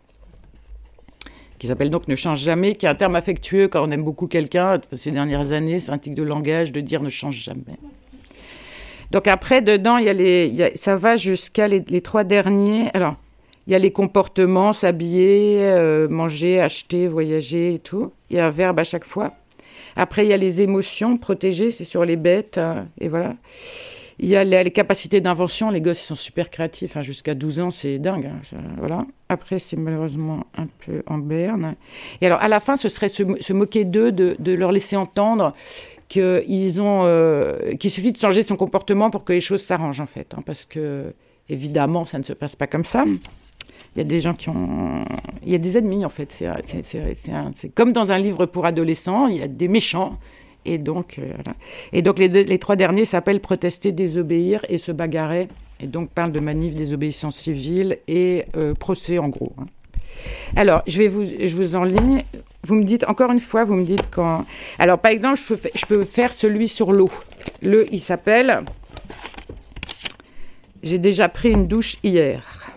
qui 1.58 1.66
s'appelle 1.66 1.90
donc 1.90 2.08
Ne 2.08 2.16
change 2.16 2.40
jamais, 2.40 2.74
qui 2.74 2.86
est 2.86 2.88
un 2.88 2.94
terme 2.94 3.16
affectueux 3.16 3.68
quand 3.68 3.86
on 3.86 3.90
aime 3.90 4.04
beaucoup 4.04 4.26
quelqu'un. 4.26 4.80
Ces 4.92 5.10
dernières 5.10 5.52
années, 5.52 5.80
c'est 5.80 5.92
un 5.92 5.98
tic 5.98 6.14
de 6.14 6.22
langage 6.22 6.72
de 6.72 6.80
dire 6.80 7.02
ne 7.02 7.08
change 7.08 7.36
jamais. 7.36 7.78
Donc 9.10 9.26
après, 9.26 9.62
dedans, 9.62 9.96
il 9.96 10.04
y 10.04 10.08
a 10.08 10.12
les, 10.12 10.72
ça 10.76 10.96
va 10.96 11.16
jusqu'à 11.16 11.66
les, 11.66 12.00
trois 12.00 12.24
derniers. 12.24 12.90
Alors, 12.94 13.16
il 13.66 13.72
y 13.72 13.74
a 13.74 13.78
les 13.78 13.90
comportements, 13.90 14.72
s'habiller, 14.72 15.58
euh, 15.60 16.08
manger, 16.08 16.60
acheter, 16.60 17.08
voyager 17.08 17.74
et 17.74 17.78
tout. 17.78 18.12
Il 18.30 18.36
y 18.36 18.38
a 18.40 18.46
un 18.46 18.50
verbe 18.50 18.78
à 18.78 18.84
chaque 18.84 19.04
fois. 19.04 19.32
Après, 19.96 20.24
il 20.24 20.28
y 20.28 20.32
a 20.32 20.36
les 20.36 20.62
émotions, 20.62 21.16
protéger, 21.16 21.70
c'est 21.70 21.84
sur 21.84 22.04
les 22.04 22.16
bêtes, 22.16 22.58
hein, 22.58 22.86
et 23.00 23.08
voilà. 23.08 23.34
Il 24.20 24.28
y 24.28 24.36
a 24.36 24.42
les, 24.44 24.70
capacités 24.70 25.20
d'invention. 25.20 25.70
Les 25.70 25.80
gosses 25.80 26.02
ils 26.02 26.06
sont 26.06 26.14
super 26.16 26.50
créatifs. 26.50 26.96
hein, 26.96 27.02
Jusqu'à 27.02 27.34
12 27.34 27.60
ans, 27.60 27.70
c'est 27.70 27.98
dingue. 27.98 28.26
hein, 28.26 28.58
voilà. 28.76 29.06
Après, 29.28 29.58
c'est 29.58 29.76
malheureusement 29.76 30.44
un 30.56 30.66
peu 30.66 31.02
en 31.06 31.18
berne. 31.18 31.76
Et 32.20 32.26
alors, 32.26 32.40
à 32.40 32.48
la 32.48 32.60
fin, 32.60 32.76
ce 32.76 32.88
serait 32.88 33.08
se, 33.08 33.52
moquer 33.52 33.84
d'eux, 33.84 34.10
de, 34.10 34.52
leur 34.54 34.72
laisser 34.72 34.96
entendre 34.96 35.54
qu'ils 36.08 36.74
euh, 36.80 37.74
qu'il 37.76 37.90
suffit 37.90 38.12
de 38.12 38.18
changer 38.18 38.42
son 38.42 38.56
comportement 38.56 39.10
pour 39.10 39.24
que 39.24 39.32
les 39.32 39.40
choses 39.40 39.62
s'arrangent, 39.62 40.00
en 40.00 40.06
fait. 40.06 40.34
hein, 40.34 40.42
parce 40.44 40.64
que, 40.64 41.14
évidemment, 41.48 42.04
ça 42.04 42.18
ne 42.18 42.24
se 42.24 42.32
passe 42.32 42.56
pas 42.56 42.66
comme 42.66 42.84
ça. 42.84 43.04
Il 43.94 43.98
y 43.98 44.00
a 44.00 44.04
des 44.04 44.20
gens 44.20 44.34
qui 44.34 44.48
ont. 44.48 45.04
Il 45.44 45.52
y 45.52 45.54
a 45.54 45.58
des 45.58 45.78
ennemis, 45.78 46.04
en 46.04 46.08
fait. 46.08 46.32
C'est 46.32 47.68
comme 47.74 47.92
dans 47.92 48.10
un 48.10 48.18
livre 48.18 48.46
pour 48.46 48.66
adolescents, 48.66 49.28
il 49.28 49.36
y 49.36 49.42
a 49.42 49.48
des 49.48 49.68
méchants. 49.68 50.18
Et 50.70 50.76
donc, 50.76 51.18
euh, 51.18 51.32
et 51.94 52.02
donc 52.02 52.18
les, 52.18 52.58
trois 52.58 52.76
derniers 52.76 53.06
s'appellent 53.06 53.40
Protester, 53.40 53.90
désobéir 53.90 54.60
et 54.68 54.76
se 54.76 54.92
bagarrer. 54.92 55.48
Et 55.80 55.86
donc 55.86 56.10
parlent 56.10 56.32
de 56.32 56.40
manif, 56.40 56.74
désobéissance 56.74 57.36
civile 57.36 57.98
et 58.06 58.44
euh, 58.54 58.74
procès, 58.74 59.16
en 59.18 59.28
gros. 59.30 59.54
hein. 59.58 59.64
Alors, 60.56 60.82
je 60.86 60.98
vais 60.98 61.08
vous, 61.08 61.24
je 61.24 61.56
vous 61.56 61.74
en 61.74 61.84
ligne. 61.84 62.22
Vous 62.64 62.74
me 62.74 62.84
dites, 62.84 63.04
encore 63.08 63.32
une 63.32 63.40
fois, 63.40 63.64
vous 63.64 63.76
me 63.76 63.84
dites 63.84 64.02
quand. 64.10 64.44
Alors, 64.78 64.98
par 64.98 65.10
exemple, 65.10 65.38
je 65.38 65.54
peux, 65.54 65.70
je 65.74 65.86
peux 65.86 66.04
faire 66.04 66.34
celui 66.34 66.68
sur 66.68 66.92
l'eau. 66.92 67.10
Le, 67.62 67.86
il 67.90 68.00
s'appelle. 68.00 68.60
J'ai 70.82 70.98
déjà 70.98 71.30
pris 71.30 71.50
une 71.52 71.66
douche 71.66 71.96
hier. 72.02 72.70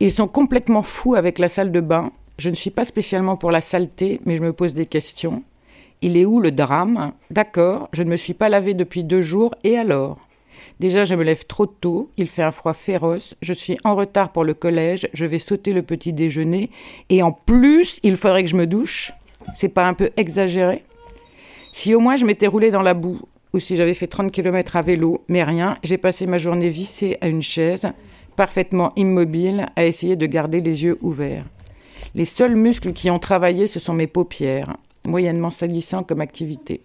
Ils 0.00 0.10
sont 0.10 0.26
complètement 0.26 0.82
fous 0.82 1.14
avec 1.14 1.38
la 1.38 1.48
salle 1.48 1.70
de 1.70 1.80
bain. 1.80 2.10
Je 2.38 2.50
ne 2.50 2.56
suis 2.56 2.70
pas 2.70 2.84
spécialement 2.84 3.36
pour 3.36 3.52
la 3.52 3.60
saleté, 3.60 4.20
mais 4.24 4.36
je 4.36 4.42
me 4.42 4.52
pose 4.52 4.74
des 4.74 4.86
questions. 4.86 5.44
Il 6.04 6.16
est 6.16 6.24
où 6.24 6.40
le 6.40 6.50
drame? 6.50 7.12
D'accord, 7.30 7.88
je 7.92 8.02
ne 8.02 8.10
me 8.10 8.16
suis 8.16 8.34
pas 8.34 8.48
lavé 8.48 8.74
depuis 8.74 9.04
deux 9.04 9.22
jours, 9.22 9.54
et 9.62 9.78
alors? 9.78 10.18
Déjà, 10.80 11.04
je 11.04 11.14
me 11.14 11.22
lève 11.22 11.46
trop 11.46 11.66
tôt, 11.66 12.10
il 12.16 12.26
fait 12.26 12.42
un 12.42 12.50
froid 12.50 12.72
féroce, 12.72 13.36
je 13.40 13.52
suis 13.52 13.78
en 13.84 13.94
retard 13.94 14.32
pour 14.32 14.42
le 14.42 14.52
collège, 14.52 15.08
je 15.12 15.24
vais 15.24 15.38
sauter 15.38 15.72
le 15.72 15.82
petit 15.82 16.12
déjeuner, 16.12 16.70
et 17.08 17.22
en 17.22 17.30
plus, 17.30 18.00
il 18.02 18.16
faudrait 18.16 18.42
que 18.42 18.50
je 18.50 18.56
me 18.56 18.66
douche. 18.66 19.12
C'est 19.54 19.68
pas 19.68 19.86
un 19.86 19.94
peu 19.94 20.10
exagéré? 20.16 20.82
Si 21.70 21.94
au 21.94 22.00
moins 22.00 22.16
je 22.16 22.26
m'étais 22.26 22.48
roulé 22.48 22.72
dans 22.72 22.82
la 22.82 22.94
boue, 22.94 23.20
ou 23.52 23.60
si 23.60 23.76
j'avais 23.76 23.94
fait 23.94 24.08
30 24.08 24.32
km 24.32 24.74
à 24.74 24.82
vélo, 24.82 25.22
mais 25.28 25.44
rien, 25.44 25.78
j'ai 25.84 25.98
passé 25.98 26.26
ma 26.26 26.38
journée 26.38 26.68
vissée 26.68 27.16
à 27.20 27.28
une 27.28 27.42
chaise, 27.42 27.86
parfaitement 28.34 28.88
immobile, 28.96 29.68
à 29.76 29.84
essayer 29.84 30.16
de 30.16 30.26
garder 30.26 30.60
les 30.62 30.82
yeux 30.82 30.98
ouverts. 31.00 31.44
Les 32.16 32.24
seuls 32.24 32.56
muscles 32.56 32.92
qui 32.92 33.08
ont 33.08 33.20
travaillé, 33.20 33.68
ce 33.68 33.78
sont 33.78 33.94
mes 33.94 34.08
paupières, 34.08 34.76
moyennement 35.04 35.50
salissants 35.50 36.02
comme 36.02 36.20
activité. 36.20 36.82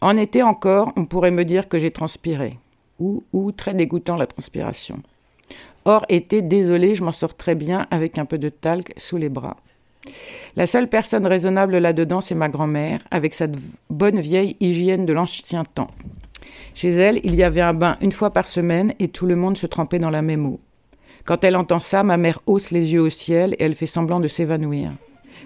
En 0.00 0.16
été 0.16 0.42
encore, 0.42 0.92
on 0.96 1.04
pourrait 1.04 1.30
me 1.30 1.44
dire 1.44 1.68
que 1.68 1.78
j'ai 1.78 1.90
transpiré, 1.90 2.58
ou, 2.98 3.22
ou 3.32 3.52
très 3.52 3.74
dégoûtant 3.74 4.16
la 4.16 4.26
transpiration. 4.26 5.00
Hors 5.84 6.04
été, 6.08 6.42
désolé, 6.42 6.94
je 6.94 7.02
m'en 7.02 7.12
sors 7.12 7.36
très 7.36 7.54
bien 7.54 7.86
avec 7.90 8.18
un 8.18 8.24
peu 8.24 8.38
de 8.38 8.48
talc 8.48 8.92
sous 8.96 9.16
les 9.16 9.28
bras. 9.28 9.56
La 10.56 10.66
seule 10.66 10.88
personne 10.88 11.26
raisonnable 11.26 11.78
là-dedans, 11.78 12.20
c'est 12.20 12.34
ma 12.34 12.48
grand-mère, 12.48 13.00
avec 13.10 13.34
cette 13.34 13.56
bonne 13.90 14.20
vieille 14.20 14.56
hygiène 14.60 15.06
de 15.06 15.12
l'ancien 15.12 15.64
temps. 15.64 15.90
Chez 16.74 16.90
elle, 16.90 17.20
il 17.24 17.34
y 17.34 17.42
avait 17.42 17.60
un 17.60 17.74
bain 17.74 17.96
une 18.00 18.12
fois 18.12 18.30
par 18.30 18.48
semaine 18.48 18.94
et 18.98 19.08
tout 19.08 19.26
le 19.26 19.36
monde 19.36 19.56
se 19.56 19.66
trempait 19.66 19.98
dans 19.98 20.10
la 20.10 20.22
même 20.22 20.46
eau. 20.46 20.60
Quand 21.24 21.44
elle 21.44 21.56
entend 21.56 21.78
ça, 21.78 22.02
ma 22.02 22.16
mère 22.16 22.40
hausse 22.46 22.70
les 22.70 22.92
yeux 22.92 23.02
au 23.02 23.10
ciel 23.10 23.54
et 23.54 23.64
elle 23.64 23.74
fait 23.74 23.86
semblant 23.86 24.18
de 24.20 24.28
s'évanouir. 24.28 24.90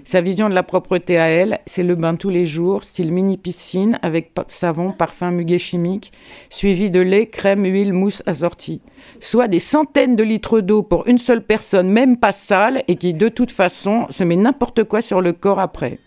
Sa 0.06 0.20
vision 0.20 0.48
de 0.48 0.54
la 0.54 0.62
propreté 0.62 1.18
à 1.18 1.26
elle, 1.26 1.58
c'est 1.66 1.82
le 1.82 1.96
bain 1.96 2.14
tous 2.14 2.30
les 2.30 2.46
jours, 2.46 2.84
style 2.84 3.10
mini-piscine, 3.10 3.98
avec 4.02 4.30
savon, 4.46 4.92
parfum, 4.92 5.32
muguet 5.32 5.58
chimique, 5.58 6.12
suivi 6.48 6.90
de 6.90 7.00
lait, 7.00 7.26
crème, 7.26 7.64
huile, 7.64 7.92
mousse 7.92 8.22
assortie. 8.24 8.80
Soit 9.18 9.48
des 9.48 9.58
centaines 9.58 10.14
de 10.14 10.22
litres 10.22 10.60
d'eau 10.60 10.84
pour 10.84 11.08
une 11.08 11.18
seule 11.18 11.42
personne, 11.42 11.88
même 11.88 12.18
pas 12.18 12.30
sale, 12.30 12.84
et 12.86 12.94
qui, 12.94 13.14
de 13.14 13.28
toute 13.28 13.50
façon, 13.50 14.06
se 14.10 14.22
met 14.22 14.36
n'importe 14.36 14.84
quoi 14.84 15.00
sur 15.00 15.20
le 15.20 15.32
corps 15.32 15.58
après. 15.58 15.98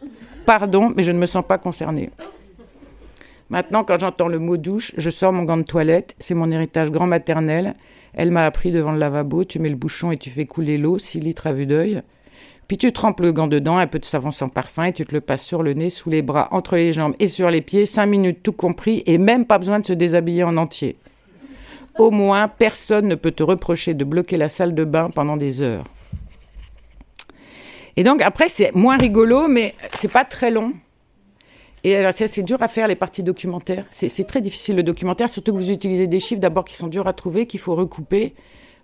Pardon, 0.46 0.94
mais 0.96 1.04
je 1.04 1.12
ne 1.12 1.20
me 1.20 1.26
sens 1.26 1.44
pas 1.46 1.58
concernée. 1.58 2.10
Maintenant, 3.50 3.84
quand 3.84 4.00
j'entends 4.00 4.30
le 4.30 4.40
mot 4.40 4.56
douche, 4.56 4.94
je 4.96 5.10
sors 5.10 5.34
mon 5.34 5.44
gant 5.44 5.58
de 5.58 5.64
toilette. 5.64 6.16
C'est 6.20 6.36
mon 6.36 6.50
héritage 6.52 6.90
grand 6.90 7.08
maternel. 7.08 7.74
Elle 8.14 8.32
m'a 8.32 8.46
appris 8.46 8.72
devant 8.72 8.94
le 8.94 9.00
lavabo, 9.00 9.44
tu 9.44 9.60
mets 9.60 9.68
le 9.68 9.76
bouchon 9.76 10.14
et 10.14 10.18
tu 10.18 10.30
fais 10.30 10.46
couler 10.46 10.78
l'eau, 10.78 11.00
6 11.00 11.20
litres 11.20 11.48
à 11.48 11.52
vue 11.52 11.66
d'œil. 11.66 12.02
Puis 12.70 12.78
tu 12.78 12.94
trempes 12.94 13.20
le 13.20 13.32
gant 13.32 13.48
dedans, 13.48 13.80
un 13.80 13.88
peu 13.88 13.98
de 13.98 14.06
savon 14.06 14.32
sans 14.32 14.48
parfum, 14.48 14.84
et 14.84 14.94
tu 14.94 15.04
te 15.04 15.12
le 15.12 15.22
passes 15.22 15.44
sur 15.44 15.64
le 15.64 15.74
nez, 15.74 15.90
sous 15.90 16.12
les 16.12 16.22
bras, 16.22 16.50
entre 16.52 16.76
les 16.76 16.94
jambes 16.94 17.16
et 17.18 17.28
sur 17.28 17.50
les 17.50 17.62
pieds, 17.62 17.88
5 17.88 18.06
minutes 18.06 18.44
tout 18.44 18.54
compris, 18.54 19.02
et 19.08 19.18
même 19.18 19.46
pas 19.46 19.58
besoin 19.58 19.80
de 19.80 19.86
se 19.86 19.94
déshabiller 19.94 20.44
en 20.44 20.56
entier. 20.56 20.96
Au 21.98 22.12
moins, 22.12 22.48
personne 22.48 23.08
ne 23.08 23.16
peut 23.16 23.32
te 23.32 23.41
reprocher 23.41 23.96
de 23.96 24.04
bloquer 24.04 24.38
la 24.38 24.50
salle 24.50 24.76
de 24.76 24.84
bain 24.84 25.10
pendant 25.10 25.36
des 25.36 25.62
heures. 25.62 25.84
Et 27.98 28.04
donc 28.04 28.22
après, 28.22 28.50
c'est 28.50 28.74
moins 28.76 28.98
rigolo, 28.98 29.48
mais 29.48 29.74
c'est 29.96 30.14
pas 30.14 30.24
très 30.24 30.52
long. 30.52 30.74
Et 31.84 31.96
alors, 31.96 32.14
c'est 32.16 32.44
dur 32.44 32.62
à 32.62 32.68
faire 32.68 32.88
les 32.88 32.96
parties 32.96 33.24
documentaires. 33.24 33.86
C'est 33.90 34.28
très 34.28 34.41
difficile 34.41 34.76
le 34.76 34.84
documentaire, 34.84 35.28
surtout 35.28 35.54
que 35.54 35.58
vous 35.58 35.72
utilisez 35.72 36.06
des 36.06 36.20
chiffres 36.20 36.40
d'abord 36.40 36.66
qui 36.66 36.76
sont 36.76 36.88
durs 36.88 37.08
à 37.08 37.14
trouver, 37.14 37.48
qu'il 37.48 37.60
faut 37.60 37.74
recouper. 37.74 38.36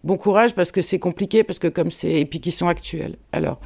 Bon 0.05 0.17
courage 0.17 0.53
parce 0.53 0.71
que 0.71 0.83
c'est 0.83 0.99
compliqué, 0.99 1.43
parce 1.43 1.57
que 1.57 1.67
comme 1.67 1.89
c'est 1.89 2.21
et 2.21 2.25
puis 2.25 2.39
qui 2.39 2.51
sont 2.51 2.67
actuels. 2.67 3.15
Alors 3.31 3.59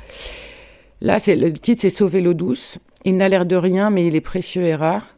là, 1.02 1.20
c'est 1.20 1.36
le 1.36 1.52
titre, 1.52 1.82
c'est 1.82 1.90
Sauver 1.90 2.22
l'eau 2.22 2.34
douce. 2.34 2.80
Il 3.04 3.18
n'a 3.18 3.28
l'air 3.28 3.46
de 3.46 3.58
rien, 3.58 3.90
mais 3.90 4.08
il 4.08 4.16
est 4.16 4.22
précieux 4.22 4.64
et 4.64 4.74
rare. 4.74 5.18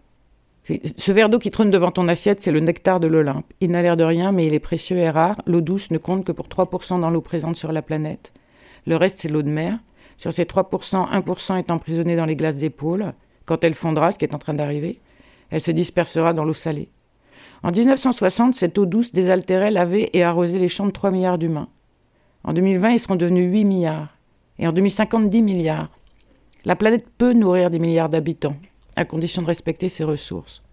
Ce 0.97 1.11
verre 1.11 1.29
d'eau 1.29 1.37
qui 1.37 1.51
trône 1.51 1.69
devant 1.69 1.91
ton 1.91 2.07
assiette, 2.07 2.41
c'est 2.41 2.51
le 2.51 2.59
nectar 2.59 2.99
de 2.99 3.05
l'Olympe. 3.05 3.45
Il 3.61 3.69
n'a 3.69 3.83
l'air 3.83 3.97
de 3.97 4.03
rien, 4.03 4.31
mais 4.31 4.47
il 4.47 4.55
est 4.55 4.59
précieux 4.59 4.97
et 4.97 5.11
rare. 5.11 5.39
L'eau 5.45 5.61
douce 5.61 5.91
ne 5.91 5.99
compte 5.99 6.25
que 6.25 6.31
pour 6.31 6.47
3% 6.47 6.99
dans 6.99 7.09
l'eau 7.11 7.21
présente 7.21 7.55
sur 7.55 7.71
la 7.71 7.83
planète. 7.83 8.33
Le 8.87 8.95
reste, 8.95 9.19
c'est 9.19 9.29
l'eau 9.29 9.43
de 9.43 9.49
mer. 9.49 9.77
Sur 10.17 10.33
ces 10.33 10.45
3%, 10.45 11.07
1% 11.11 11.57
est 11.57 11.69
emprisonné 11.69 12.15
dans 12.15 12.25
les 12.25 12.35
glaces 12.35 12.55
des 12.55 12.71
pôles. 12.71 13.13
Quand 13.45 13.63
elle 13.63 13.75
fondra, 13.75 14.11
ce 14.11 14.17
qui 14.17 14.25
est 14.25 14.33
en 14.33 14.39
train 14.39 14.55
d'arriver, 14.55 14.99
elle 15.51 15.61
se 15.61 15.71
dispersera 15.71 16.33
dans 16.33 16.45
l'eau 16.45 16.53
salée. 16.53 16.89
En 17.63 17.71
1960, 17.71 18.55
cette 18.55 18.77
eau 18.77 18.87
douce 18.87 19.13
désaltérait, 19.13 19.69
lavait 19.69 20.09
et 20.13 20.23
arrosait 20.23 20.57
les 20.57 20.67
champs 20.67 20.87
de 20.87 20.91
3 20.91 21.11
milliards 21.11 21.37
d'humains. 21.37 21.69
En 22.43 22.53
2020, 22.53 22.91
ils 22.91 22.99
seront 22.99 23.15
devenus 23.15 23.51
8 23.51 23.65
milliards. 23.65 24.17
Et 24.57 24.67
en 24.67 24.71
2050, 24.71 25.29
10 25.29 25.41
milliards. 25.43 25.89
La 26.65 26.75
planète 26.75 27.05
peut 27.17 27.33
nourrir 27.33 27.69
des 27.69 27.79
milliards 27.79 28.09
d'habitants, 28.09 28.55
à 28.95 29.05
condition 29.05 29.43
de 29.43 29.47
respecter 29.47 29.89
ses 29.89 30.03
ressources. 30.03 30.63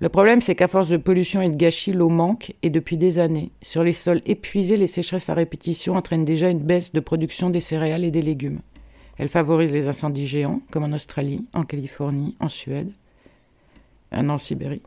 Le 0.00 0.08
problème, 0.08 0.40
c'est 0.40 0.54
qu'à 0.54 0.66
force 0.66 0.88
de 0.88 0.96
pollution 0.96 1.40
et 1.40 1.48
de 1.48 1.56
gâchis, 1.56 1.92
l'eau 1.92 2.08
manque, 2.08 2.54
et 2.62 2.70
depuis 2.70 2.96
des 2.96 3.18
années. 3.18 3.52
Sur 3.62 3.84
les 3.84 3.92
sols 3.92 4.22
épuisés, 4.26 4.76
les 4.76 4.86
sécheresses 4.86 5.28
à 5.28 5.34
répétition 5.34 5.94
entraînent 5.94 6.24
déjà 6.24 6.48
une 6.48 6.58
baisse 6.58 6.92
de 6.92 7.00
production 7.00 7.50
des 7.50 7.60
céréales 7.60 8.04
et 8.04 8.10
des 8.10 8.22
légumes. 8.22 8.60
Elles 9.18 9.28
favorisent 9.28 9.72
les 9.72 9.88
incendies 9.88 10.26
géants, 10.26 10.60
comme 10.70 10.84
en 10.84 10.92
Australie, 10.92 11.44
en 11.52 11.62
Californie, 11.62 12.34
en 12.40 12.48
Suède, 12.48 12.92
en 14.10 14.38
Sibérie. 14.38 14.82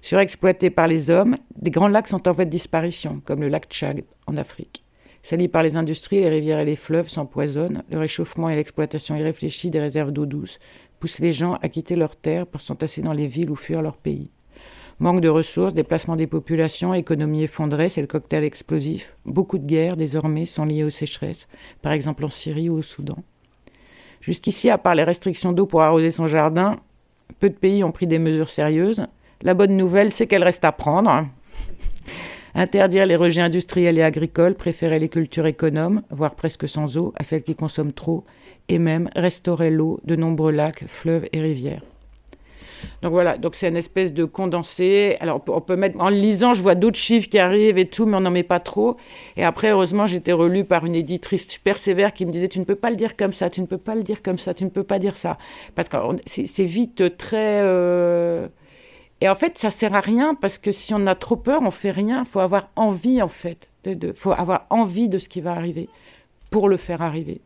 Surexploités 0.00 0.70
par 0.70 0.86
les 0.86 1.10
hommes, 1.10 1.36
des 1.56 1.70
grands 1.70 1.88
lacs 1.88 2.08
sont 2.08 2.28
en 2.28 2.34
de 2.34 2.44
disparition, 2.44 3.20
comme 3.24 3.40
le 3.40 3.48
lac 3.48 3.66
Tchad 3.68 4.02
en 4.26 4.36
Afrique. 4.36 4.84
Salis 5.22 5.48
par 5.48 5.62
les 5.62 5.76
industries, 5.76 6.20
les 6.20 6.28
rivières 6.28 6.60
et 6.60 6.64
les 6.64 6.76
fleuves 6.76 7.08
s'empoisonnent. 7.08 7.82
Le 7.90 7.98
réchauffement 7.98 8.48
et 8.48 8.56
l'exploitation 8.56 9.16
irréfléchie 9.16 9.70
des 9.70 9.80
réserves 9.80 10.12
d'eau 10.12 10.26
douce 10.26 10.58
poussent 11.00 11.18
les 11.18 11.32
gens 11.32 11.54
à 11.60 11.68
quitter 11.68 11.96
leurs 11.96 12.16
terres 12.16 12.46
pour 12.46 12.60
s'entasser 12.60 13.02
dans 13.02 13.12
les 13.12 13.26
villes 13.26 13.50
ou 13.50 13.56
fuir 13.56 13.82
leur 13.82 13.96
pays. 13.96 14.30
Manque 15.00 15.20
de 15.20 15.28
ressources, 15.28 15.74
déplacement 15.74 16.16
des 16.16 16.26
populations, 16.26 16.92
économie 16.92 17.44
effondrée, 17.44 17.88
c'est 17.88 18.00
le 18.00 18.08
cocktail 18.08 18.42
explosif. 18.42 19.14
Beaucoup 19.24 19.58
de 19.58 19.66
guerres, 19.66 19.94
désormais, 19.94 20.44
sont 20.44 20.64
liées 20.64 20.82
aux 20.82 20.90
sécheresses, 20.90 21.46
par 21.82 21.92
exemple 21.92 22.24
en 22.24 22.30
Syrie 22.30 22.68
ou 22.68 22.78
au 22.78 22.82
Soudan. 22.82 23.18
Jusqu'ici, 24.20 24.70
à 24.70 24.78
part 24.78 24.96
les 24.96 25.04
restrictions 25.04 25.52
d'eau 25.52 25.66
pour 25.66 25.82
arroser 25.82 26.10
son 26.10 26.26
jardin, 26.26 26.80
peu 27.38 27.48
de 27.48 27.54
pays 27.54 27.84
ont 27.84 27.92
pris 27.92 28.08
des 28.08 28.18
mesures 28.18 28.48
sérieuses. 28.48 29.06
La 29.42 29.54
bonne 29.54 29.76
nouvelle, 29.76 30.12
c'est 30.12 30.26
qu'elle 30.26 30.42
reste 30.42 30.64
à 30.64 30.72
prendre. 30.72 31.26
Interdire 32.56 33.06
les 33.06 33.14
rejets 33.14 33.40
industriels 33.40 33.98
et 33.98 34.02
agricoles, 34.02 34.56
préférer 34.56 34.98
les 34.98 35.08
cultures 35.08 35.46
économes, 35.46 36.02
voire 36.10 36.34
presque 36.34 36.68
sans 36.68 36.96
eau, 36.96 37.12
à 37.16 37.22
celles 37.22 37.44
qui 37.44 37.54
consomment 37.54 37.92
trop, 37.92 38.24
et 38.68 38.80
même 38.80 39.08
restaurer 39.14 39.70
l'eau 39.70 40.00
de 40.04 40.16
nombreux 40.16 40.50
lacs, 40.50 40.84
fleuves 40.88 41.28
et 41.32 41.40
rivières. 41.40 41.82
Donc 43.02 43.12
voilà, 43.12 43.38
donc 43.38 43.54
c'est 43.54 43.68
une 43.68 43.76
espèce 43.76 44.12
de 44.12 44.24
condensé. 44.24 45.16
Alors 45.20 45.40
on 45.48 45.60
peut, 45.60 45.76
mettre, 45.76 46.00
en 46.00 46.08
lisant, 46.08 46.52
je 46.52 46.62
vois 46.62 46.74
d'autres 46.74 46.98
chiffres 46.98 47.28
qui 47.28 47.38
arrivent 47.38 47.78
et 47.78 47.86
tout, 47.86 48.06
mais 48.06 48.16
on 48.16 48.20
n'en 48.20 48.30
met 48.30 48.42
pas 48.42 48.60
trop. 48.60 48.96
Et 49.36 49.44
après, 49.44 49.70
heureusement, 49.70 50.08
j'étais 50.08 50.32
relue 50.32 50.64
par 50.64 50.84
une 50.84 50.96
éditrice 50.96 51.48
super 51.48 51.78
sévère 51.78 52.12
qui 52.12 52.26
me 52.26 52.32
disait 52.32 52.48
Tu 52.48 52.58
ne 52.58 52.64
peux 52.64 52.76
pas 52.76 52.90
le 52.90 52.96
dire 52.96 53.16
comme 53.16 53.32
ça, 53.32 53.50
tu 53.50 53.60
ne 53.60 53.66
peux 53.66 53.78
pas 53.78 53.94
le 53.94 54.02
dire 54.02 54.22
comme 54.22 54.38
ça, 54.38 54.52
tu 54.52 54.64
ne 54.64 54.68
peux 54.68 54.84
pas 54.84 54.98
dire 54.98 55.16
ça. 55.16 55.38
Parce 55.76 55.88
que 55.88 55.96
c'est 56.26 56.46
c'est 56.46 56.64
vite 56.64 57.16
très. 57.16 57.60
euh, 57.62 58.48
Et 59.20 59.28
en 59.28 59.34
fait, 59.34 59.58
ça 59.58 59.70
sert 59.70 59.94
à 59.94 60.00
rien 60.00 60.34
parce 60.34 60.58
que 60.58 60.70
si 60.70 60.94
on 60.94 61.06
a 61.06 61.14
trop 61.14 61.36
peur, 61.36 61.62
on 61.62 61.70
fait 61.70 61.90
rien. 61.90 62.20
Il 62.20 62.28
faut 62.28 62.40
avoir 62.40 62.68
envie, 62.76 63.20
en 63.20 63.28
fait. 63.28 63.68
Il 63.84 63.98
de, 63.98 64.12
faut 64.12 64.32
avoir 64.32 64.66
envie 64.70 65.08
de 65.08 65.18
ce 65.18 65.28
qui 65.28 65.40
va 65.40 65.52
arriver 65.52 65.88
pour 66.50 66.68
le 66.68 66.76
faire 66.76 67.02
arriver. 67.02 67.40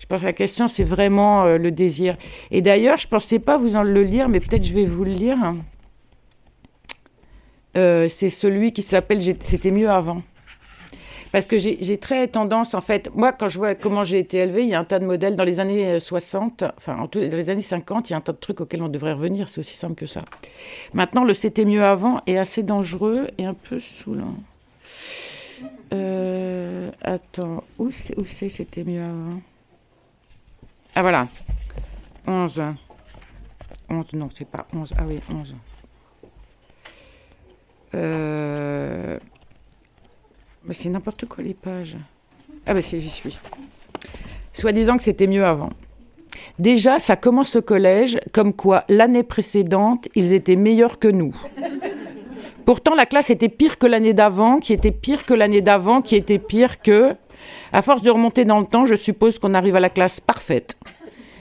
Je 0.00 0.06
pense 0.06 0.20
que 0.20 0.26
la 0.26 0.32
question, 0.32 0.68
c'est 0.68 0.84
vraiment 0.84 1.44
euh, 1.44 1.58
le 1.58 1.70
désir. 1.70 2.16
Et 2.50 2.62
d'ailleurs, 2.62 2.98
je 2.98 3.06
ne 3.06 3.10
pensais 3.10 3.38
pas 3.38 3.56
vous 3.56 3.76
en 3.76 3.82
le 3.82 4.02
lire, 4.02 4.28
mais 4.28 4.40
peut-être 4.40 4.64
je 4.64 4.72
vais 4.72 4.84
vous 4.84 5.04
le 5.04 5.12
lire. 5.12 5.54
euh, 7.76 8.08
c'est 8.08 8.30
celui 8.30 8.72
qui 8.72 8.82
s'appelle 8.82 9.22
C'était 9.40 9.70
mieux 9.70 9.90
avant. 9.90 10.22
Parce 11.32 11.46
que 11.46 11.58
j'ai 11.58 11.98
très 11.98 12.26
tendance, 12.28 12.74
en 12.74 12.80
fait, 12.80 13.10
moi, 13.14 13.32
quand 13.32 13.48
je 13.48 13.58
vois 13.58 13.74
comment 13.74 14.04
j'ai 14.04 14.18
été 14.18 14.38
élevée, 14.38 14.62
il 14.62 14.68
y 14.68 14.74
a 14.74 14.80
un 14.80 14.84
tas 14.84 14.98
de 14.98 15.04
modèles 15.04 15.36
dans 15.36 15.44
les 15.44 15.60
années 15.60 16.00
60, 16.00 16.64
enfin, 16.76 17.08
dans 17.10 17.20
les 17.20 17.50
années 17.50 17.60
50, 17.60 18.08
il 18.08 18.12
y 18.12 18.14
a 18.14 18.18
un 18.18 18.22
tas 18.22 18.32
de 18.32 18.38
trucs 18.38 18.60
auxquels 18.60 18.82
on 18.82 18.88
devrait 18.88 19.12
revenir, 19.12 19.48
c'est 19.48 19.60
aussi 19.60 19.76
simple 19.76 19.94
que 19.94 20.06
ça. 20.06 20.22
Maintenant, 20.94 21.24
le 21.24 21.34
c'était 21.34 21.64
mieux 21.64 21.84
avant 21.84 22.22
est 22.26 22.38
assez 22.38 22.62
dangereux 22.62 23.28
et 23.36 23.44
un 23.44 23.54
peu 23.54 23.78
saoulant. 23.78 24.34
Euh, 25.92 26.90
attends, 27.02 27.64
où 27.78 27.90
c'est 27.90 28.48
c'était 28.48 28.84
mieux 28.84 29.02
avant? 29.02 29.40
Ah 30.94 31.02
voilà, 31.02 31.28
11. 32.26 32.62
11, 33.90 34.12
non, 34.14 34.28
c'est 34.36 34.48
pas 34.48 34.66
11. 34.74 34.94
Ah 34.98 35.02
oui, 35.06 35.20
11. 35.30 35.54
Euh... 37.94 39.18
C'est 40.70 40.88
n'importe 40.88 41.26
quoi 41.26 41.42
les 41.42 41.54
pages. 41.54 41.96
Ah 42.66 42.74
ben 42.74 42.82
j'y 42.82 43.08
suis. 43.08 43.38
Soit 44.52 44.72
disant 44.72 44.96
que 44.96 45.02
c'était 45.02 45.26
mieux 45.26 45.44
avant. 45.44 45.70
Déjà, 46.58 46.98
ça 46.98 47.16
commence 47.16 47.56
au 47.56 47.62
collège, 47.62 48.18
comme 48.32 48.52
quoi 48.52 48.84
l'année 48.88 49.22
précédente, 49.22 50.08
ils 50.14 50.32
étaient 50.32 50.56
meilleurs 50.56 50.98
que 50.98 51.08
nous. 51.08 51.34
Pourtant, 52.64 52.94
la 52.94 53.06
classe 53.06 53.30
était 53.30 53.48
pire 53.48 53.78
que 53.78 53.86
l'année 53.86 54.12
d'avant, 54.12 54.58
qui 54.58 54.72
était 54.72 54.92
pire 54.92 55.24
que 55.24 55.34
l'année 55.34 55.62
d'avant, 55.62 56.02
qui 56.02 56.16
était 56.16 56.38
pire 56.38 56.82
que... 56.82 57.14
À 57.72 57.80
force 57.80 58.02
de 58.02 58.10
remonter 58.10 58.44
dans 58.44 58.60
le 58.60 58.66
temps, 58.66 58.84
je 58.84 58.94
suppose 58.94 59.38
qu'on 59.38 59.54
arrive 59.54 59.76
à 59.76 59.80
la 59.80 59.88
classe 59.88 60.20
parfaite. 60.20 60.76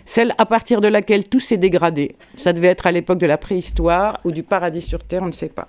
Celle 0.05 0.33
à 0.37 0.45
partir 0.45 0.79
de 0.79 0.87
laquelle 0.87 1.27
tout 1.27 1.41
s'est 1.41 1.57
dégradé. 1.57 2.15
Ça 2.35 2.53
devait 2.53 2.67
être 2.67 2.87
à 2.87 2.93
l'époque 2.93 3.17
de 3.17 3.25
la 3.25 3.37
préhistoire 3.37 4.21
ou 4.23 4.31
du 4.31 4.43
paradis 4.43 4.81
sur 4.81 5.03
Terre, 5.03 5.23
on 5.23 5.27
ne 5.27 5.31
sait 5.31 5.49
pas. 5.49 5.67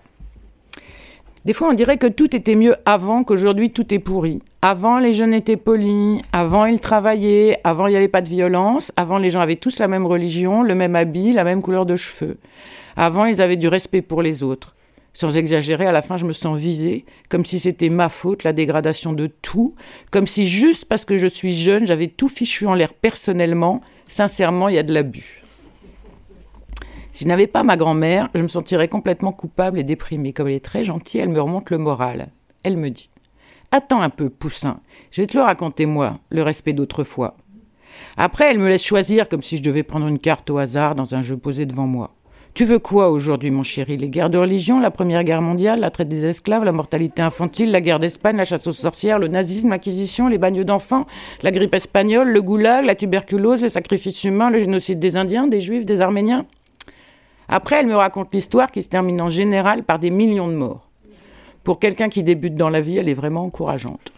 Des 1.48 1.54
fois, 1.54 1.70
on 1.70 1.72
dirait 1.72 1.96
que 1.96 2.06
tout 2.06 2.36
était 2.36 2.56
mieux 2.56 2.76
avant 2.84 3.24
qu'aujourd'hui 3.24 3.70
tout 3.70 3.94
est 3.94 3.98
pourri. 3.98 4.42
Avant, 4.60 4.98
les 4.98 5.14
jeunes 5.14 5.32
étaient 5.32 5.56
polis, 5.56 6.20
avant, 6.30 6.66
ils 6.66 6.78
travaillaient, 6.78 7.58
avant, 7.64 7.86
il 7.86 7.92
n'y 7.92 7.96
avait 7.96 8.06
pas 8.06 8.20
de 8.20 8.28
violence, 8.28 8.92
avant, 8.98 9.16
les 9.16 9.30
gens 9.30 9.40
avaient 9.40 9.56
tous 9.56 9.78
la 9.78 9.88
même 9.88 10.04
religion, 10.04 10.62
le 10.62 10.74
même 10.74 10.94
habit, 10.94 11.32
la 11.32 11.44
même 11.44 11.62
couleur 11.62 11.86
de 11.86 11.96
cheveux. 11.96 12.36
Avant, 12.98 13.24
ils 13.24 13.40
avaient 13.40 13.56
du 13.56 13.66
respect 13.66 14.02
pour 14.02 14.20
les 14.20 14.42
autres. 14.42 14.76
Sans 15.14 15.38
exagérer, 15.38 15.86
à 15.86 15.92
la 15.92 16.02
fin, 16.02 16.18
je 16.18 16.26
me 16.26 16.34
sens 16.34 16.58
visée, 16.58 17.06
comme 17.30 17.46
si 17.46 17.60
c'était 17.60 17.88
ma 17.88 18.10
faute, 18.10 18.44
la 18.44 18.52
dégradation 18.52 19.14
de 19.14 19.26
tout, 19.26 19.74
comme 20.10 20.26
si 20.26 20.46
juste 20.46 20.84
parce 20.84 21.06
que 21.06 21.16
je 21.16 21.26
suis 21.26 21.56
jeune, 21.56 21.86
j'avais 21.86 22.08
tout 22.08 22.28
fichu 22.28 22.66
en 22.66 22.74
l'air 22.74 22.92
personnellement. 22.92 23.80
Sincèrement, 24.06 24.68
il 24.68 24.74
y 24.74 24.78
a 24.78 24.82
de 24.82 24.92
l'abus. 24.92 25.47
Si 27.18 27.24
je 27.24 27.28
n'avais 27.30 27.48
pas 27.48 27.64
ma 27.64 27.76
grand-mère, 27.76 28.28
je 28.32 28.42
me 28.42 28.46
sentirais 28.46 28.86
complètement 28.86 29.32
coupable 29.32 29.80
et 29.80 29.82
déprimée. 29.82 30.32
Comme 30.32 30.46
elle 30.46 30.54
est 30.54 30.64
très 30.64 30.84
gentille, 30.84 31.18
elle 31.20 31.30
me 31.30 31.40
remonte 31.40 31.70
le 31.70 31.78
moral. 31.78 32.28
Elle 32.62 32.76
me 32.76 32.90
dit 32.90 33.10
Attends 33.72 34.02
un 34.02 34.08
peu, 34.08 34.30
Poussin, 34.30 34.78
je 35.10 35.20
vais 35.22 35.26
te 35.26 35.36
le 35.36 35.42
raconter 35.42 35.84
moi, 35.84 36.20
le 36.30 36.44
respect 36.44 36.74
d'autrefois. 36.74 37.36
Après, 38.16 38.48
elle 38.48 38.60
me 38.60 38.68
laisse 38.68 38.84
choisir 38.84 39.28
comme 39.28 39.42
si 39.42 39.56
je 39.56 39.64
devais 39.64 39.82
prendre 39.82 40.06
une 40.06 40.20
carte 40.20 40.48
au 40.48 40.58
hasard 40.58 40.94
dans 40.94 41.16
un 41.16 41.22
jeu 41.22 41.36
posé 41.36 41.66
devant 41.66 41.88
moi. 41.88 42.14
Tu 42.54 42.64
veux 42.64 42.78
quoi 42.78 43.10
aujourd'hui, 43.10 43.50
mon 43.50 43.64
chéri? 43.64 43.96
Les 43.96 44.10
guerres 44.10 44.30
de 44.30 44.38
religion, 44.38 44.78
la 44.78 44.92
Première 44.92 45.24
Guerre 45.24 45.42
mondiale, 45.42 45.80
la 45.80 45.90
traite 45.90 46.08
des 46.08 46.24
esclaves, 46.24 46.62
la 46.62 46.70
mortalité 46.70 47.20
infantile, 47.20 47.72
la 47.72 47.80
guerre 47.80 47.98
d'Espagne, 47.98 48.36
la 48.36 48.44
chasse 48.44 48.68
aux 48.68 48.72
sorcières, 48.72 49.18
le 49.18 49.26
nazisme, 49.26 49.70
l'acquisition, 49.70 50.28
les 50.28 50.38
bagnes 50.38 50.62
d'enfants, 50.62 51.04
la 51.42 51.50
grippe 51.50 51.74
espagnole, 51.74 52.30
le 52.30 52.42
goulag, 52.42 52.84
la 52.84 52.94
tuberculose, 52.94 53.62
les 53.62 53.70
sacrifices 53.70 54.22
humains, 54.22 54.50
le 54.50 54.60
génocide 54.60 55.00
des 55.00 55.16
Indiens, 55.16 55.48
des 55.48 55.58
Juifs, 55.58 55.84
des 55.84 56.00
Arméniens 56.00 56.46
après, 57.48 57.76
elle 57.76 57.86
me 57.86 57.96
raconte 57.96 58.34
l'histoire 58.34 58.70
qui 58.70 58.82
se 58.82 58.88
termine 58.88 59.22
en 59.22 59.30
général 59.30 59.82
par 59.82 59.98
des 59.98 60.10
millions 60.10 60.48
de 60.48 60.54
morts. 60.54 60.88
Pour 61.64 61.78
quelqu'un 61.78 62.08
qui 62.08 62.22
débute 62.22 62.54
dans 62.54 62.70
la 62.70 62.80
vie, 62.80 62.98
elle 62.98 63.08
est 63.08 63.14
vraiment 63.14 63.44
encourageante. 63.44 64.12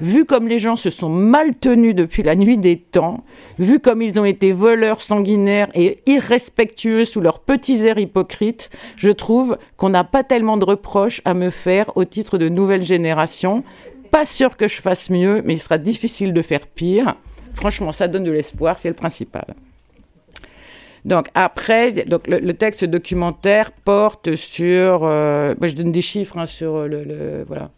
Vu 0.00 0.24
comme 0.24 0.48
les 0.48 0.58
gens 0.58 0.76
se 0.76 0.90
sont 0.90 1.08
mal 1.08 1.54
tenus 1.54 1.94
depuis 1.94 2.22
la 2.22 2.34
nuit 2.34 2.58
des 2.58 2.76
temps, 2.76 3.24
vu 3.58 3.78
comme 3.78 4.02
ils 4.02 4.18
ont 4.18 4.24
été 4.24 4.52
voleurs 4.52 5.00
sanguinaires 5.00 5.68
et 5.74 5.98
irrespectueux 6.06 7.04
sous 7.04 7.20
leurs 7.20 7.40
petits 7.40 7.86
airs 7.86 7.98
hypocrites, 7.98 8.70
je 8.96 9.10
trouve 9.10 9.58
qu'on 9.76 9.90
n'a 9.90 10.04
pas 10.04 10.24
tellement 10.24 10.56
de 10.56 10.64
reproches 10.64 11.22
à 11.24 11.34
me 11.34 11.50
faire 11.50 11.96
au 11.96 12.04
titre 12.04 12.38
de 12.38 12.48
nouvelle 12.48 12.82
génération. 12.82 13.64
Pas 14.10 14.24
sûr 14.24 14.56
que 14.56 14.68
je 14.68 14.80
fasse 14.80 15.08
mieux, 15.08 15.42
mais 15.44 15.54
il 15.54 15.60
sera 15.60 15.78
difficile 15.78 16.32
de 16.32 16.42
faire 16.42 16.66
pire. 16.66 17.14
Franchement, 17.54 17.92
ça 17.92 18.08
donne 18.08 18.24
de 18.24 18.30
l'espoir, 18.30 18.78
c'est 18.78 18.88
le 18.88 18.94
principal. 18.94 19.54
Donc 21.04 21.28
après, 21.34 21.92
donc 22.04 22.28
le, 22.28 22.52
texte 22.52 22.84
documentaire 22.84 23.72
porte 23.72 24.36
sur, 24.36 25.00
euh, 25.02 25.54
je 25.60 25.74
donne 25.74 25.90
des 25.90 26.02
chiffres 26.02 26.38
hein, 26.38 26.46
sur 26.46 26.86
le, 26.86 27.44
voilà, 27.46 27.70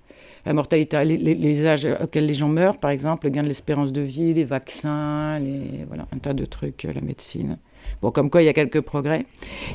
la 0.45 0.53
mortalité, 0.53 1.03
les, 1.05 1.67
âges 1.67 1.89
auxquels 2.03 2.27
les 2.27 2.35
gens 2.35 2.49
meurent, 2.49 2.77
par 2.77 2.91
exemple, 2.91 3.27
le 3.27 3.31
gain 3.31 3.43
de 3.43 3.49
l'espérance 3.49 3.93
de 3.93 4.03
vie, 4.03 4.35
les 4.35 4.45
vaccins, 4.45 5.39
les, 5.39 5.85
voilà, 5.89 6.07
un 6.15 6.19
tas 6.19 6.35
de 6.35 6.45
trucs, 6.45 6.85
euh, 6.85 6.93
la 6.93 7.01
médecine. 7.01 7.57
Bon, 8.03 8.11
comme 8.11 8.29
quoi 8.29 8.43
il 8.43 8.47
y 8.47 8.49
a 8.49 8.53
quelques 8.53 8.83
progrès. 8.83 9.25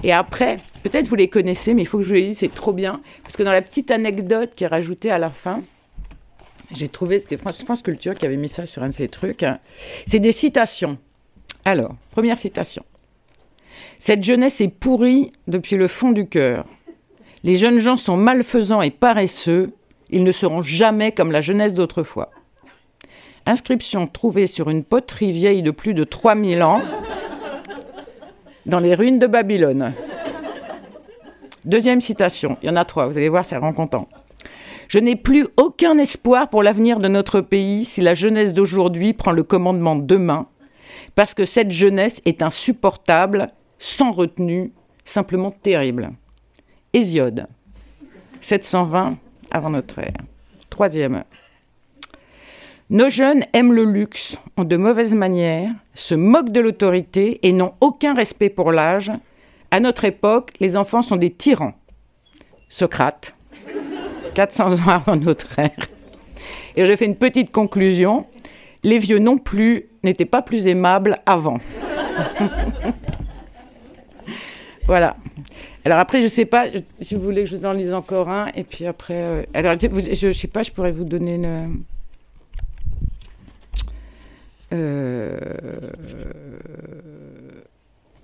Et 0.04 0.12
après, 0.12 0.60
peut-être 0.84 1.08
vous 1.08 1.16
les 1.16 1.28
connaissez, 1.28 1.74
mais 1.74 1.82
il 1.82 1.86
faut 1.86 1.98
que 1.98 2.04
je 2.04 2.10
vous 2.10 2.16
les 2.16 2.28
dise, 2.28 2.38
c'est 2.38 2.54
trop 2.54 2.74
bien, 2.74 3.02
parce 3.24 3.36
que 3.36 3.42
dans 3.42 3.52
la 3.52 3.64
petite 3.64 3.90
anecdote 3.90 4.52
qui 4.56 4.64
est 4.64 4.68
rajoutée 4.68 5.10
à 5.10 5.18
la 5.18 5.32
fin, 5.32 5.62
j'ai 6.72 6.88
trouvé, 6.88 7.18
c'était 7.18 7.38
France, 7.38 7.64
France 7.64 7.82
Culture 7.82 8.14
qui 8.14 8.28
avait 8.28 8.38
mis 8.38 8.50
ça 8.50 8.68
sur 8.68 8.84
un 8.84 8.90
de 8.90 8.94
ces 8.94 9.08
trucs, 9.08 9.42
hein, 9.42 9.60
c'est 10.06 10.20
des 10.20 10.32
citations. 10.32 11.00
Alors, 11.66 11.96
première 12.12 12.38
citation. 12.38 12.84
Cette 14.02 14.24
jeunesse 14.24 14.62
est 14.62 14.70
pourrie 14.70 15.34
depuis 15.48 15.76
le 15.76 15.90
fond 15.90 16.14
du 16.14 16.26
cœur. 16.26 16.66
Les 17.44 17.58
jeunes 17.58 17.80
gens 17.80 17.98
sont 17.98 18.16
malfaisants 18.16 18.82
et 18.82 18.92
paresseux. 18.92 19.74
Ils 20.10 20.24
ne 20.24 20.32
seront 20.32 20.62
jamais 20.62 21.12
comme 21.12 21.34
la 21.34 21.42
jeunesse 21.42 21.74
d'autrefois. 21.74 22.32
Inscription 23.46 24.08
trouvée 24.08 24.48
sur 24.48 24.70
une 24.70 24.86
poterie 24.86 25.34
vieille 25.34 25.64
de 25.64 25.72
plus 25.72 25.94
de 25.94 26.06
3000 26.06 26.64
ans 26.64 26.82
dans 28.66 28.80
les 28.80 28.96
ruines 28.96 29.20
de 29.20 29.28
Babylone. 29.28 29.94
Deuxième 31.66 32.00
citation, 32.00 32.56
il 32.64 32.68
y 32.68 32.70
en 32.70 32.78
a 32.78 32.86
trois, 32.86 33.08
vous 33.08 33.18
allez 33.18 33.28
voir, 33.28 33.44
ça 33.44 33.60
rend 33.60 33.74
content. 33.74 34.08
Je 34.88 35.00
n'ai 35.00 35.18
plus 35.18 35.46
aucun 35.58 35.98
espoir 35.98 36.50
pour 36.50 36.64
l'avenir 36.64 37.00
de 37.00 37.10
notre 37.10 37.42
pays 37.42 37.84
si 37.84 38.00
la 38.00 38.14
jeunesse 38.14 38.54
d'aujourd'hui 38.54 39.12
prend 39.12 39.32
le 39.32 39.44
commandement 39.44 39.98
demain, 39.98 40.48
parce 41.16 41.34
que 41.34 41.44
cette 41.44 41.72
jeunesse 41.72 42.22
est 42.26 42.42
insupportable 42.42 43.48
sans 43.80 44.12
retenue, 44.12 44.72
simplement 45.04 45.50
terrible. 45.50 46.12
Hésiode, 46.94 47.48
720 48.42 49.18
avant 49.50 49.70
notre 49.72 50.00
ère. 50.00 50.14
Troisième. 50.70 51.24
Nos 52.92 53.10
jeunes 53.10 53.44
aiment 53.54 53.74
le 53.74 53.84
luxe, 53.84 54.38
ont 54.58 54.64
de 54.64 54.76
mauvaises 54.76 55.14
manières, 55.14 55.72
se 55.94 56.16
moquent 56.16 56.52
de 56.52 56.60
l'autorité 56.60 57.40
et 57.44 57.52
n'ont 57.52 57.74
aucun 57.82 58.14
respect 58.14 58.50
pour 58.50 58.72
l'âge. 58.72 59.12
À 59.72 59.80
notre 59.80 60.06
époque, 60.06 60.54
les 60.60 60.76
enfants 60.76 61.02
sont 61.02 61.16
des 61.16 61.32
tyrans. 61.32 61.74
Socrate, 62.68 63.36
400 64.34 64.74
ans 64.74 64.90
avant 64.90 65.16
notre 65.16 65.58
ère. 65.60 65.88
Et 66.76 66.86
je 66.86 66.96
fais 66.96 67.06
une 67.06 67.16
petite 67.16 67.52
conclusion. 67.52 68.26
Les 68.84 69.00
vieux 69.00 69.20
non 69.20 69.38
plus 69.38 69.86
n'étaient 70.04 70.26
pas 70.26 70.42
plus 70.42 70.68
aimables 70.68 71.22
avant. 71.26 71.60
Voilà. 74.90 75.16
Alors 75.86 76.00
après, 76.00 76.20
je 76.20 76.26
sais 76.26 76.46
pas 76.46 76.66
si 77.00 77.14
vous 77.14 77.22
voulez 77.22 77.44
que 77.44 77.50
je 77.50 77.58
vous 77.58 77.66
en 77.68 77.74
lise 77.74 77.94
encore 77.94 78.28
un, 78.28 78.48
et 78.56 78.64
puis 78.64 78.88
après, 78.88 79.22
euh, 79.22 79.44
alors 79.54 79.76
je, 79.80 80.28
ne 80.28 80.34
sais 80.34 80.48
pas, 80.48 80.64
je 80.64 80.72
pourrais 80.72 80.92
vous 80.92 81.04
donner 81.04 81.36
une. 81.36 81.84
Euh, 84.74 85.38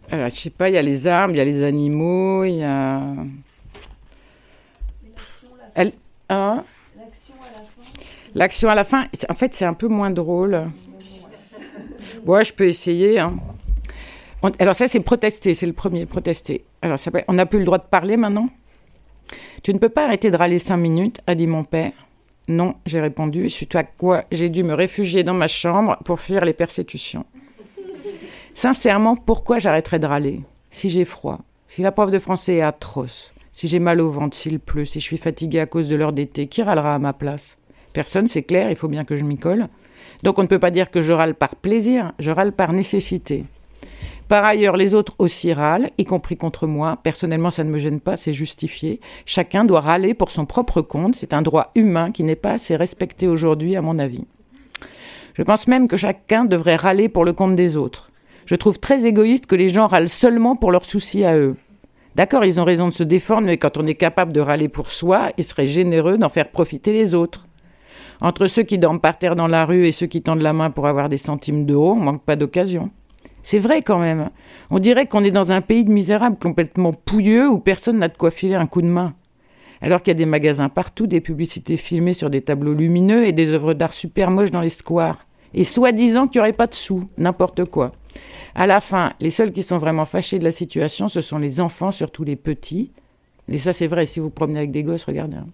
alors 0.09 0.29
je 0.29 0.35
sais 0.35 0.49
pas, 0.49 0.69
il 0.69 0.73
y 0.73 0.77
a 0.79 0.81
les 0.81 1.05
arbres, 1.05 1.35
il 1.35 1.37
y 1.37 1.39
a 1.39 1.45
les 1.45 1.63
animaux, 1.63 2.43
il 2.45 2.55
y 2.55 2.63
a. 2.63 2.99
Elle... 5.75 5.91
Hein? 6.29 6.63
L'action 8.33 8.71
à 8.71 8.73
la 8.73 8.83
fin. 8.83 9.05
En 9.29 9.35
fait, 9.35 9.53
c'est 9.53 9.65
un 9.65 9.75
peu 9.75 9.87
moins 9.87 10.09
drôle. 10.09 10.71
Ouais, 12.25 12.43
je 12.43 12.51
peux 12.51 12.67
essayer. 12.67 13.19
Hein 13.19 13.35
alors 14.59 14.76
ça, 14.76 14.88
c'est 14.88 14.99
protester, 14.99 15.53
c'est 15.53 15.65
le 15.65 15.73
premier, 15.73 16.05
protester. 16.05 16.65
Alors 16.81 16.97
on 17.27 17.34
n'a 17.34 17.45
plus 17.45 17.59
le 17.59 17.65
droit 17.65 17.77
de 17.77 17.84
parler 17.84 18.17
maintenant? 18.17 18.49
Tu 19.63 19.73
ne 19.73 19.80
peux 19.80 19.89
pas 19.89 20.05
arrêter 20.05 20.30
de 20.30 20.38
râler 20.38 20.59
cinq 20.59 20.77
minutes, 20.77 21.22
a 21.26 21.35
dit 21.35 21.47
mon 21.47 21.63
père. 21.63 21.93
Non, 22.47 22.76
j'ai 22.85 23.01
répondu, 23.01 23.49
suite 23.49 23.76
à 23.76 23.84
quoi 23.84 24.26
j'ai 24.31 24.49
dû 24.49 24.63
me 24.63 24.73
réfugier 24.73 25.23
dans 25.23 25.34
ma 25.34 25.47
chambre 25.47 25.97
pour 26.05 26.19
fuir 26.19 26.45
les 26.45 26.53
persécutions. 26.53 27.26
Sincèrement, 28.53 29.15
pourquoi 29.15 29.57
j'arrêterais 29.57 29.99
de 29.99 30.05
râler? 30.05 30.41
Si 30.69 30.89
j'ai 30.89 31.05
froid, 31.05 31.39
si 31.67 31.81
la 31.81 31.91
prof 31.91 32.11
de 32.11 32.19
français 32.19 32.57
est 32.57 32.61
atroce, 32.61 33.34
si 33.51 33.67
j'ai 33.67 33.80
mal 33.80 33.99
au 33.99 34.11
ventre, 34.11 34.38
s'il 34.38 34.59
pleut, 34.59 34.85
si 34.85 34.99
je 34.99 35.05
suis 35.05 35.17
fatiguée 35.17 35.59
à 35.59 35.65
cause 35.65 35.89
de 35.89 35.95
l'heure 35.95 36.13
d'été, 36.13 36.47
qui 36.47 36.61
râlera 36.61 36.93
à 36.93 36.99
ma 36.99 37.13
place? 37.13 37.57
Personne, 37.93 38.27
c'est 38.27 38.43
clair, 38.43 38.69
il 38.69 38.76
faut 38.76 38.89
bien 38.89 39.05
que 39.05 39.15
je 39.15 39.23
m'y 39.23 39.38
colle. 39.38 39.67
Donc 40.22 40.38
on 40.38 40.43
ne 40.43 40.47
peut 40.47 40.59
pas 40.59 40.72
dire 40.72 40.91
que 40.91 41.01
je 41.01 41.13
râle 41.13 41.34
par 41.34 41.55
plaisir, 41.55 42.13
je 42.19 42.31
râle 42.31 42.51
par 42.51 42.73
nécessité. 42.73 43.45
Par 44.27 44.43
ailleurs, 44.43 44.76
les 44.76 44.95
autres 44.95 45.14
aussi 45.19 45.53
râlent, 45.53 45.91
y 45.99 46.03
compris 46.03 46.35
contre 46.35 46.65
moi. 46.65 46.97
Personnellement, 47.03 47.52
ça 47.52 47.64
ne 47.64 47.69
me 47.69 47.77
gêne 47.77 47.99
pas, 47.99 48.18
c'est 48.18 48.34
justifié. 48.34 48.99
Chacun 49.26 49.65
doit 49.65 49.81
râler 49.81 50.15
pour 50.15 50.31
son 50.31 50.45
propre 50.47 50.81
compte. 50.81 51.15
C'est 51.15 51.34
un 51.34 51.43
droit 51.43 51.72
humain 51.76 52.11
qui 52.11 52.23
n'est 52.23 52.35
pas 52.35 52.53
assez 52.53 52.76
respecté 52.76 53.27
aujourd'hui, 53.27 53.76
à 53.76 53.84
mon 53.84 53.99
avis. 53.99 54.26
Je 55.35 55.43
pense 55.43 55.68
même 55.68 55.88
que 55.88 55.97
chacun 55.97 56.45
devrait 56.45 56.76
râler 56.76 57.07
pour 57.07 57.23
le 57.23 57.34
compte 57.34 57.56
des 57.56 57.77
autres. 57.77 58.11
Je 58.45 58.56
trouve 58.56 58.80
très 58.80 59.06
égoïste 59.06 59.45
que 59.45 59.56
les 59.56 59.69
gens 59.69 59.88
râlent 59.88 60.10
seulement 60.10 60.56
pour 60.56 60.72
leurs 60.72 60.85
soucis 60.85 61.23
à 61.23 61.38
eux. 61.38 61.56
D'accord, 62.15 62.45
ils 62.45 62.60
ont 62.60 62.64
raison 62.64 62.88
de 62.88 62.93
se 62.93 63.03
défendre, 63.03 63.45
mais 63.45 63.57
quand 63.57 63.77
on 63.77 63.85
est 63.85 63.95
capable 63.95 64.34
de 64.34 64.39
râler 64.39 64.69
pour 64.69 64.89
soi, 64.89 65.31
il 65.38 65.43
serait 65.43 65.65
généreux 65.65 66.18
d'en 66.18 66.30
faire 66.30 66.49
profiter 66.49 66.93
les 66.93 67.14
autres. 67.14 67.47
Entre 68.22 68.47
ceux 68.47 68.64
qui 68.64 68.80
dorment 68.80 69.02
par 69.02 69.19
terre 69.19 69.35
dans 69.35 69.47
la 69.47 69.65
rue 69.65 69.85
et 69.85 69.91
ceux 69.91 70.07
qui 70.07 70.22
tendent 70.22 70.41
la 70.41 70.53
main 70.53 70.72
pour 70.72 70.88
avoir 70.88 71.10
des 71.10 71.18
centimes 71.18 71.65
d'euros, 71.65 71.91
on 71.91 71.99
manque 71.99 72.23
pas 72.23 72.38
d'occasion. 72.38 72.89
C'est 73.45 73.59
vrai 73.59 73.84
quand 73.84 73.99
même. 73.99 74.31
On 74.72 74.80
dirait 74.80 75.05
qu'on 75.05 75.23
est 75.23 75.30
dans 75.30 75.51
un 75.51 75.61
pays 75.61 75.85
de 75.85 75.91
misérables 75.91 76.39
complètement 76.39 76.93
pouilleux 76.93 77.47
où 77.47 77.59
personne 77.59 77.99
n'a 77.99 78.07
de 78.07 78.17
quoi 78.17 78.31
filer 78.31 78.55
un 78.55 78.65
coup 78.65 78.81
de 78.81 78.88
main. 78.88 79.13
Alors 79.81 80.01
qu'il 80.01 80.09
y 80.09 80.15
a 80.15 80.17
des 80.17 80.26
magasins 80.26 80.67
partout, 80.67 81.05
des 81.05 81.22
publicités 81.22 81.77
filmées 81.77 82.15
sur 82.15 82.31
des 82.31 82.41
tableaux 82.41 82.73
lumineux 82.73 83.23
et 83.23 83.34
des 83.34 83.49
œuvres 83.49 83.76
d'art 83.76 83.93
super 83.93 84.31
moches 84.31 84.49
dans 84.49 84.61
les 84.61 84.72
squares. 84.72 85.27
Et 85.53 85.63
soi-disant 85.63 86.27
qu'il 86.27 86.39
n'y 86.41 86.47
aurait 86.47 86.53
pas 86.53 86.65
de 86.65 86.73
sous, 86.73 87.07
n'importe 87.19 87.65
quoi. 87.65 87.91
À 88.55 88.65
la 88.65 88.81
fin, 88.81 89.13
les 89.19 89.30
seuls 89.30 89.51
qui 89.51 89.61
sont 89.61 89.77
vraiment 89.77 90.05
fâchés 90.05 90.39
de 90.39 90.43
la 90.43 90.51
situation, 90.51 91.07
ce 91.07 91.22
sont 91.22 91.38
les 91.38 91.59
enfants, 91.59 91.91
surtout 91.91 92.23
les 92.23 92.35
petits. 92.35 92.93
Et 93.47 93.59
ça, 93.59 93.73
c'est 93.73 93.85
vrai, 93.85 94.07
si 94.07 94.19
vous 94.19 94.31
promenez 94.31 94.57
avec 94.57 94.72
des 94.72 94.81
gosses, 94.81 95.05
regardez. 95.05 95.38
Hein. 95.38 95.45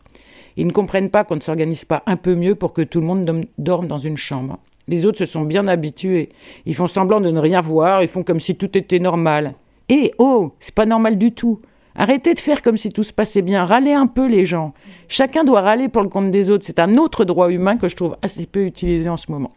Ils 0.56 0.66
ne 0.66 0.72
comprennent 0.72 1.10
pas 1.10 1.26
qu'on 1.26 1.36
ne 1.36 1.42
s'organise 1.42 1.84
pas 1.84 2.04
un 2.06 2.16
peu 2.16 2.36
mieux 2.36 2.56
pour 2.56 2.72
que 2.72 2.84
tout 2.84 3.02
le 3.02 3.06
monde 3.06 3.48
dorme 3.58 3.88
dans 3.88 4.00
une 4.00 4.16
chambre. 4.16 4.60
Les 4.92 5.06
autres 5.06 5.20
se 5.20 5.26
sont 5.26 5.44
bien 5.44 5.70
habitués. 5.70 6.30
Ils 6.66 6.76
font 6.76 6.86
semblant 6.86 7.22
de 7.22 7.32
ne 7.32 7.40
rien 7.40 7.62
voir, 7.62 8.04
ils 8.04 8.10
font 8.10 8.24
comme 8.24 8.42
si 8.42 8.56
tout 8.56 8.78
était 8.78 9.00
normal. 9.00 9.54
Eh 9.88 10.12
oh, 10.18 10.52
c'est 10.60 10.76
pas 10.76 10.86
normal 10.86 11.18
du 11.18 11.32
tout. 11.32 11.62
Arrêtez 11.96 12.34
de 12.34 12.40
faire 12.40 12.62
comme 12.62 12.76
si 12.76 12.90
tout 12.90 13.04
se 13.04 13.14
passait 13.14 13.42
bien. 13.42 13.64
Râlez 13.64 13.94
un 13.94 14.08
peu 14.08 14.28
les 14.28 14.46
gens. 14.46 14.74
Chacun 15.08 15.46
doit 15.46 15.62
râler 15.62 15.88
pour 15.88 16.02
le 16.02 16.10
compte 16.10 16.30
des 16.30 16.50
autres. 16.50 16.66
C'est 16.66 16.80
un 16.80 16.98
autre 16.98 17.24
droit 17.24 17.50
humain 17.50 17.78
que 17.78 17.88
je 17.88 17.96
trouve 17.96 18.18
assez 18.22 18.46
peu 18.46 18.66
utilisé 18.66 19.08
en 19.08 19.16
ce 19.16 19.32
moment. 19.32 19.54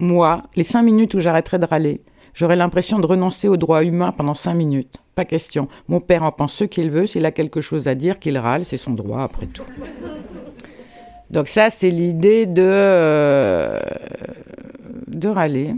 Moi, 0.00 0.42
les 0.56 0.64
cinq 0.64 0.82
minutes 0.82 1.14
où 1.14 1.20
j'arrêterai 1.20 1.60
de 1.60 1.66
râler, 1.66 2.00
j'aurai 2.34 2.56
l'impression 2.56 2.98
de 2.98 3.06
renoncer 3.06 3.46
aux 3.46 3.56
droits 3.56 3.84
humains 3.84 4.10
pendant 4.10 4.34
cinq 4.34 4.54
minutes. 4.54 4.96
Pas 5.14 5.24
question. 5.24 5.68
Mon 5.86 6.00
père 6.00 6.24
en 6.24 6.32
pense 6.32 6.54
ce 6.54 6.64
qu'il 6.64 6.90
veut. 6.90 7.06
S'il 7.06 7.24
a 7.24 7.30
quelque 7.30 7.60
chose 7.60 7.86
à 7.86 7.94
dire, 7.94 8.18
qu'il 8.18 8.36
râle. 8.36 8.64
C'est 8.64 8.78
son 8.78 8.94
droit, 8.94 9.22
après 9.22 9.46
tout. 9.46 9.62
Donc 11.30 11.48
ça, 11.48 11.70
c'est 11.70 11.90
l'idée 11.90 12.46
de, 12.46 12.62
euh, 12.64 13.80
de 15.06 15.28
râler. 15.28 15.74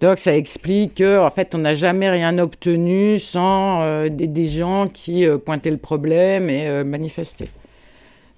Donc 0.00 0.18
ça 0.18 0.36
explique 0.36 0.98
qu'en 0.98 1.26
en 1.26 1.30
fait, 1.30 1.56
on 1.56 1.58
n'a 1.58 1.74
jamais 1.74 2.08
rien 2.08 2.38
obtenu 2.38 3.18
sans 3.18 3.82
euh, 3.82 4.08
des, 4.08 4.48
gens 4.48 4.86
qui 4.86 5.26
euh, 5.26 5.38
pointaient 5.38 5.72
le 5.72 5.76
problème 5.76 6.48
et 6.48 6.84
manifestaient. 6.84 7.50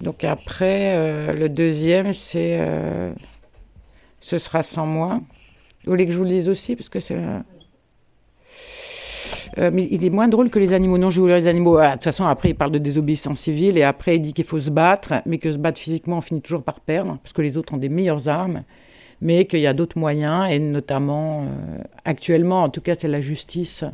Donc 0.01 0.24
après, 0.24 1.35
le 1.35 1.48
deuxième, 1.51 2.14
c'est 2.14 2.59
ce 4.20 4.39
sera 4.39 4.62
sans 4.62 4.86
moi. 4.86 5.20
Vous 5.85 5.90
voulez 5.90 6.06
que 6.06 6.12
je 6.12 6.16
vous 6.16 6.24
le 6.24 6.31
dise 6.31 6.48
aussi 6.48 6.74
Parce 6.74 6.89
que 6.89 7.01
c'est. 7.01 7.18
Euh, 9.59 9.70
mais 9.72 9.89
il 9.90 10.05
est 10.05 10.10
moins 10.10 10.28
drôle 10.28 10.51
que 10.51 10.59
les 10.59 10.72
animaux. 10.72 10.98
Non, 10.98 11.10
je 11.10 11.20
voulais 11.20 11.40
les 11.40 11.47
animaux. 11.47 11.78
Ah, 11.78 11.89
de 11.89 11.93
toute 11.94 12.05
façon, 12.05 12.24
après, 12.24 12.51
il 12.51 12.55
parle 12.55 12.72
de 12.72 12.78
désobéissance 12.78 13.40
civile 13.40 13.78
et 13.78 13.82
après, 13.82 14.16
il 14.16 14.20
dit 14.20 14.32
qu'il 14.32 14.44
faut 14.44 14.60
se 14.60 14.70
battre, 14.70 15.14
mais 15.27 15.39
que 15.39 15.51
se 15.51 15.59
battre 15.59 15.81
physiquement, 15.81 16.18
on 16.18 16.20
finit 16.20 16.40
toujours 16.40 16.62
par 16.62 16.81
perdre 16.81 17.18
parce 17.22 17.32
que 17.32 17.43
les 17.43 17.56
autres 17.56 17.74
ont 17.74 17.78
des 17.78 17.89
meilleures 17.89 18.28
armes, 18.28 18.62
mais 19.20 19.44
qu'il 19.47 19.60
y 19.60 19.66
a 19.66 19.74
d'autres 19.74 19.98
moyens 19.98 20.51
et 20.51 20.59
notamment, 20.59 21.43
euh, 21.43 21.82
actuellement, 22.05 22.62
en 22.62 22.68
tout 22.68 22.81
cas, 22.81 22.94
c'est 22.98 23.09
la 23.09 23.20
justice, 23.20 23.85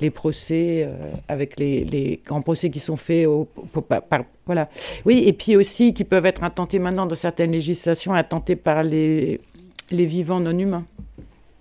les 0.00 0.10
procès, 0.10 0.84
euh, 0.86 1.10
avec 1.28 1.58
les, 1.58 2.20
grands 2.24 2.42
procès 2.42 2.70
qui 2.70 2.80
sont 2.80 2.96
faits. 2.96 3.26
Voilà. 4.46 4.68
Oui, 5.04 5.24
et 5.26 5.32
puis 5.32 5.56
aussi 5.56 5.94
qui 5.94 6.04
peuvent 6.04 6.26
être 6.26 6.44
intentés 6.44 6.78
maintenant 6.78 7.06
dans 7.06 7.14
certaines 7.14 7.52
législations, 7.52 8.14
intentés 8.14 8.56
par 8.56 8.82
les 8.82 9.38
vivants 9.90 10.40
non 10.40 10.56
humains. 10.58 10.84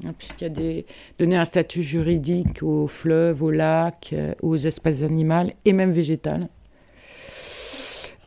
Hein, 0.05 0.13
puisqu'il 0.17 0.45
y 0.45 0.47
a 0.47 0.49
des, 0.49 0.85
donné 1.19 1.35
un 1.35 1.45
statut 1.45 1.83
juridique 1.83 2.63
aux 2.63 2.87
fleuves, 2.87 3.43
aux 3.43 3.51
lacs, 3.51 4.11
euh, 4.13 4.33
aux 4.41 4.57
espèces 4.57 5.03
animales 5.03 5.53
et 5.65 5.73
même 5.73 5.91
végétales. 5.91 6.47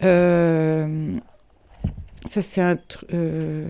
Euh, 0.02 1.16
ça, 2.30 2.42
c'est 2.42 2.60
un. 2.60 2.78
Euh, 3.12 3.66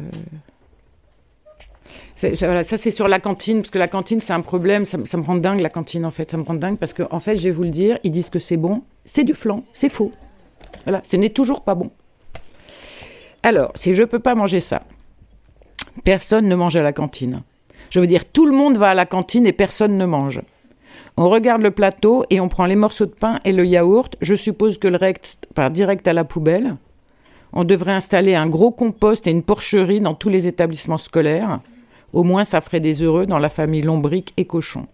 ça, 2.17 2.77
c'est 2.77 2.91
sur 2.91 3.09
la 3.09 3.21
cantine, 3.21 3.59
parce 3.59 3.71
que 3.71 3.79
la 3.79 3.89
cantine, 3.89 4.21
c'est 4.21 4.33
un 4.33 4.41
problème. 4.41 4.85
Ça, 4.85 4.99
me 4.99 5.23
rend 5.23 5.37
dingue, 5.37 5.61
la 5.61 5.71
cantine, 5.71 6.05
en 6.05 6.11
fait. 6.11 6.31
Ça 6.31 6.37
me 6.37 6.43
rend 6.43 6.55
dingue 6.55 6.79
parce 6.79 6.93
qu'en 6.93 7.09
en 7.11 7.21
fait, 7.21 7.37
je 7.37 7.43
vais 7.45 7.51
vous 7.51 7.65
le 7.65 7.71
dire, 7.71 7.99
ils 8.03 8.11
disent 8.11 8.31
que 8.31 8.39
c'est 8.39 8.57
bon. 8.57 8.83
C'est 9.05 9.25
du 9.25 9.35
flan, 9.35 9.65
c'est 9.73 9.91
faux. 9.91 10.13
Voilà, 10.85 11.03
ce 11.05 11.17
n'est 11.17 11.31
toujours 11.31 11.63
pas 11.63 11.75
bon. 11.75 11.91
Alors, 13.43 13.73
si 13.75 13.93
je 13.95 14.03
ne 14.03 14.07
peux 14.07 14.19
pas 14.19 14.35
manger 14.35 14.61
ça, 14.61 14.83
personne 16.05 16.49
ne 16.49 16.55
mange 16.55 16.77
à 16.77 16.83
la 16.83 16.93
cantine. 16.93 17.43
Je 17.95 18.01
veux 18.01 18.09
dire, 18.09 18.25
tout 18.25 18.45
le 18.45 18.51
monde 18.51 18.77
va 18.77 18.89
à 18.89 18.95
la 18.95 19.07
cantine 19.07 19.47
et 19.47 19.53
personne 19.53 19.97
ne 19.97 20.05
mange. 20.05 20.41
On 21.17 21.31
regarde 21.31 21.63
le 21.63 21.71
plateau 21.71 22.25
et 22.29 22.41
on 22.41 22.49
prend 22.49 22.67
les 22.67 22.75
morceaux 22.75 23.07
de 23.07 23.13
pain 23.13 23.39
et 23.45 23.53
le 23.53 23.65
yaourt. 23.65 24.17
Je 24.21 24.35
suppose 24.35 24.79
que 24.79 24.89
le 24.89 24.97
reste 24.97 25.47
part 25.55 25.71
direct 25.71 26.09
à 26.09 26.13
la 26.13 26.25
poubelle. 26.25 26.75
On 27.53 27.63
devrait 27.63 27.93
installer 27.93 28.35
un 28.35 28.49
gros 28.49 28.73
compost 28.73 29.29
et 29.29 29.31
une 29.31 29.45
porcherie 29.45 30.01
dans 30.01 30.15
tous 30.15 30.29
les 30.29 30.49
établissements 30.49 30.99
scolaires. 30.99 31.61
Au 32.13 32.25
moins, 32.25 32.43
ça 32.43 32.61
ferait 32.61 32.81
des 32.81 33.01
heureux 33.01 33.27
dans 33.27 33.39
la 33.39 33.49
famille 33.49 33.83
lombrique 33.83 34.33
et 34.37 34.45
cochon. 34.45 34.89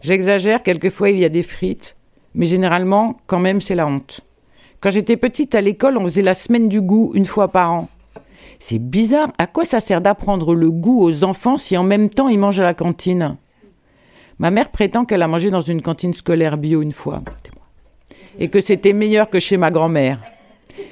J'exagère, 0.00 0.62
quelquefois 0.62 1.10
il 1.10 1.18
y 1.18 1.26
a 1.26 1.28
des 1.28 1.42
frites, 1.42 1.96
mais 2.34 2.46
généralement, 2.46 3.20
quand 3.26 3.40
même, 3.40 3.60
c'est 3.60 3.74
la 3.74 3.86
honte. 3.86 4.22
Quand 4.80 4.88
j'étais 4.88 5.18
petite 5.18 5.54
à 5.54 5.60
l'école, 5.60 5.98
on 5.98 6.04
faisait 6.04 6.22
la 6.22 6.32
semaine 6.32 6.70
du 6.70 6.80
goût 6.80 7.12
une 7.14 7.26
fois 7.26 7.48
par 7.48 7.70
an. 7.70 7.88
C'est 8.60 8.78
bizarre. 8.78 9.32
À 9.38 9.46
quoi 9.46 9.64
ça 9.64 9.80
sert 9.80 10.02
d'apprendre 10.02 10.54
le 10.54 10.70
goût 10.70 11.02
aux 11.02 11.24
enfants 11.24 11.56
si 11.56 11.76
en 11.76 11.82
même 11.82 12.10
temps 12.10 12.28
ils 12.28 12.38
mangent 12.38 12.60
à 12.60 12.64
la 12.64 12.74
cantine? 12.74 13.36
Ma 14.38 14.50
mère 14.50 14.70
prétend 14.70 15.06
qu'elle 15.06 15.22
a 15.22 15.28
mangé 15.28 15.50
dans 15.50 15.62
une 15.62 15.82
cantine 15.82 16.12
scolaire 16.12 16.58
bio 16.58 16.82
une 16.82 16.92
fois. 16.92 17.22
Et 18.38 18.48
que 18.48 18.60
c'était 18.60 18.92
meilleur 18.92 19.30
que 19.30 19.40
chez 19.40 19.56
ma 19.56 19.70
grand-mère. 19.70 20.20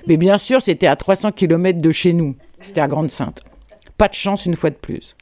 Mais 0.06 0.16
bien 0.16 0.38
sûr, 0.38 0.62
c'était 0.62 0.86
à 0.86 0.96
300 0.96 1.32
km 1.32 1.80
de 1.80 1.92
chez 1.92 2.14
nous. 2.14 2.34
C'était 2.60 2.80
à 2.80 2.88
Grande-Sainte. 2.88 3.42
Pas 3.98 4.06
de 4.06 4.14
chance 4.14 4.46
une 4.46 4.54
fois 4.54 4.70
de 4.70 4.76
plus. 4.76 5.16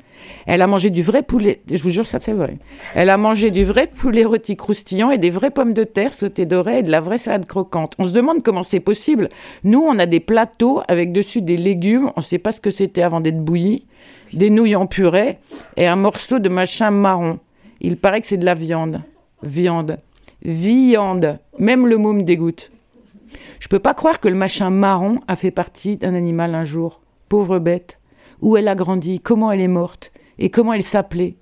Elle 0.45 0.61
a 0.61 0.67
mangé 0.67 0.91
du 0.91 1.03
vrai 1.03 1.23
poulet, 1.23 1.63
je 1.71 1.83
vous 1.83 1.89
jure, 1.89 2.07
ça 2.07 2.19
c'est 2.19 2.35
vrai. 2.35 2.59
Elle 2.95 3.09
a 3.09 3.17
mangé 3.17 3.51
du 3.51 3.65
vrai 3.65 3.87
poulet 3.87 4.25
rôti 4.25 4.55
croustillant 4.55 5.11
et 5.11 5.17
des 5.17 5.31
vraies 5.31 5.51
pommes 5.51 5.73
de 5.73 5.85
terre 5.85 6.13
sautées 6.13 6.45
dorées 6.45 6.81
et 6.81 6.83
de 6.83 6.91
la 6.91 7.01
vraie 7.01 7.17
salade 7.17 7.47
croquante. 7.47 7.95
On 7.99 8.05
se 8.05 8.13
demande 8.13 8.43
comment 8.43 8.63
c'est 8.63 8.81
possible. 8.81 9.31
Nous, 9.65 9.81
on 9.81 9.99
a 9.99 10.05
des 10.05 10.21
plateaux 10.21 10.83
avec 10.89 11.11
dessus 11.11 11.41
des 11.41 11.57
légumes, 11.57 12.13
on 12.17 12.21
ne 12.21 12.25
sait 12.25 12.39
pas 12.39 12.53
ce 12.53 12.61
que 12.61 12.71
c'était 12.71 13.01
avant 13.01 13.23
d'être 13.23 13.43
bouilli, 13.43 13.87
des 14.35 14.51
nouilles 14.51 14.77
en 14.77 14.87
purée 14.87 15.39
et 15.79 15.87
un 15.87 15.97
morceau 15.97 16.39
de 16.39 16.51
machin 16.51 16.91
marron. 16.91 17.39
Il 17.81 17.97
paraît 17.97 18.21
que 18.21 18.27
c'est 18.27 18.37
de 18.37 18.45
la 18.45 18.55
viande. 18.55 19.01
Viande. 19.43 19.99
Viande. 20.43 21.39
Même 21.59 21.87
le 21.87 21.97
mot 21.97 22.13
me 22.13 22.25
dégoûte. 22.25 22.71
Je 23.59 23.69
peux 23.69 23.79
pas 23.79 23.95
croire 23.95 24.21
que 24.21 24.29
le 24.29 24.35
machin 24.35 24.69
marron 24.69 25.21
a 25.29 25.37
fait 25.37 25.51
partie 25.51 25.97
d'un 25.97 26.15
animal 26.15 26.55
un 26.55 26.65
jour. 26.65 27.01
Pauvre 27.31 27.59
bête 27.59 27.99
où 28.47 28.57
elle 28.57 28.69
a 28.69 28.77
grandi, 28.77 29.19
comment 29.19 29.51
elle 29.51 29.61
est 29.61 29.67
morte 29.67 30.13
et 30.39 30.51
comment 30.51 30.73
elle 30.73 30.85
s'appelait. 30.85 31.35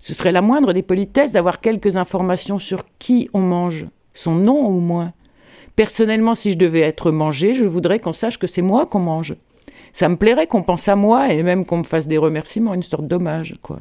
Ce 0.00 0.14
serait 0.14 0.30
la 0.30 0.42
moindre 0.42 0.72
des 0.72 0.84
politesses 0.84 1.32
d'avoir 1.32 1.60
quelques 1.60 1.96
informations 1.96 2.60
sur 2.60 2.84
qui 3.00 3.28
on 3.34 3.40
mange, 3.40 3.88
son 4.14 4.36
nom 4.36 4.68
au 4.68 4.78
moins. 4.78 5.12
Personnellement, 5.74 6.36
si 6.36 6.52
je 6.52 6.58
devais 6.58 6.82
être 6.82 7.10
mangé, 7.10 7.54
je 7.54 7.64
voudrais 7.64 7.98
qu'on 7.98 8.12
sache 8.12 8.38
que 8.38 8.46
c'est 8.46 8.62
moi 8.62 8.86
qu'on 8.86 9.00
mange. 9.00 9.34
Ça 9.92 10.08
me 10.08 10.14
plairait 10.14 10.46
qu'on 10.46 10.62
pense 10.62 10.86
à 10.86 10.94
moi 10.94 11.32
et 11.32 11.42
même 11.42 11.66
qu'on 11.66 11.78
me 11.78 11.82
fasse 11.82 12.06
des 12.06 12.16
remerciements, 12.16 12.74
une 12.74 12.84
sorte 12.84 13.08
d'hommage, 13.08 13.56
quoi. 13.60 13.80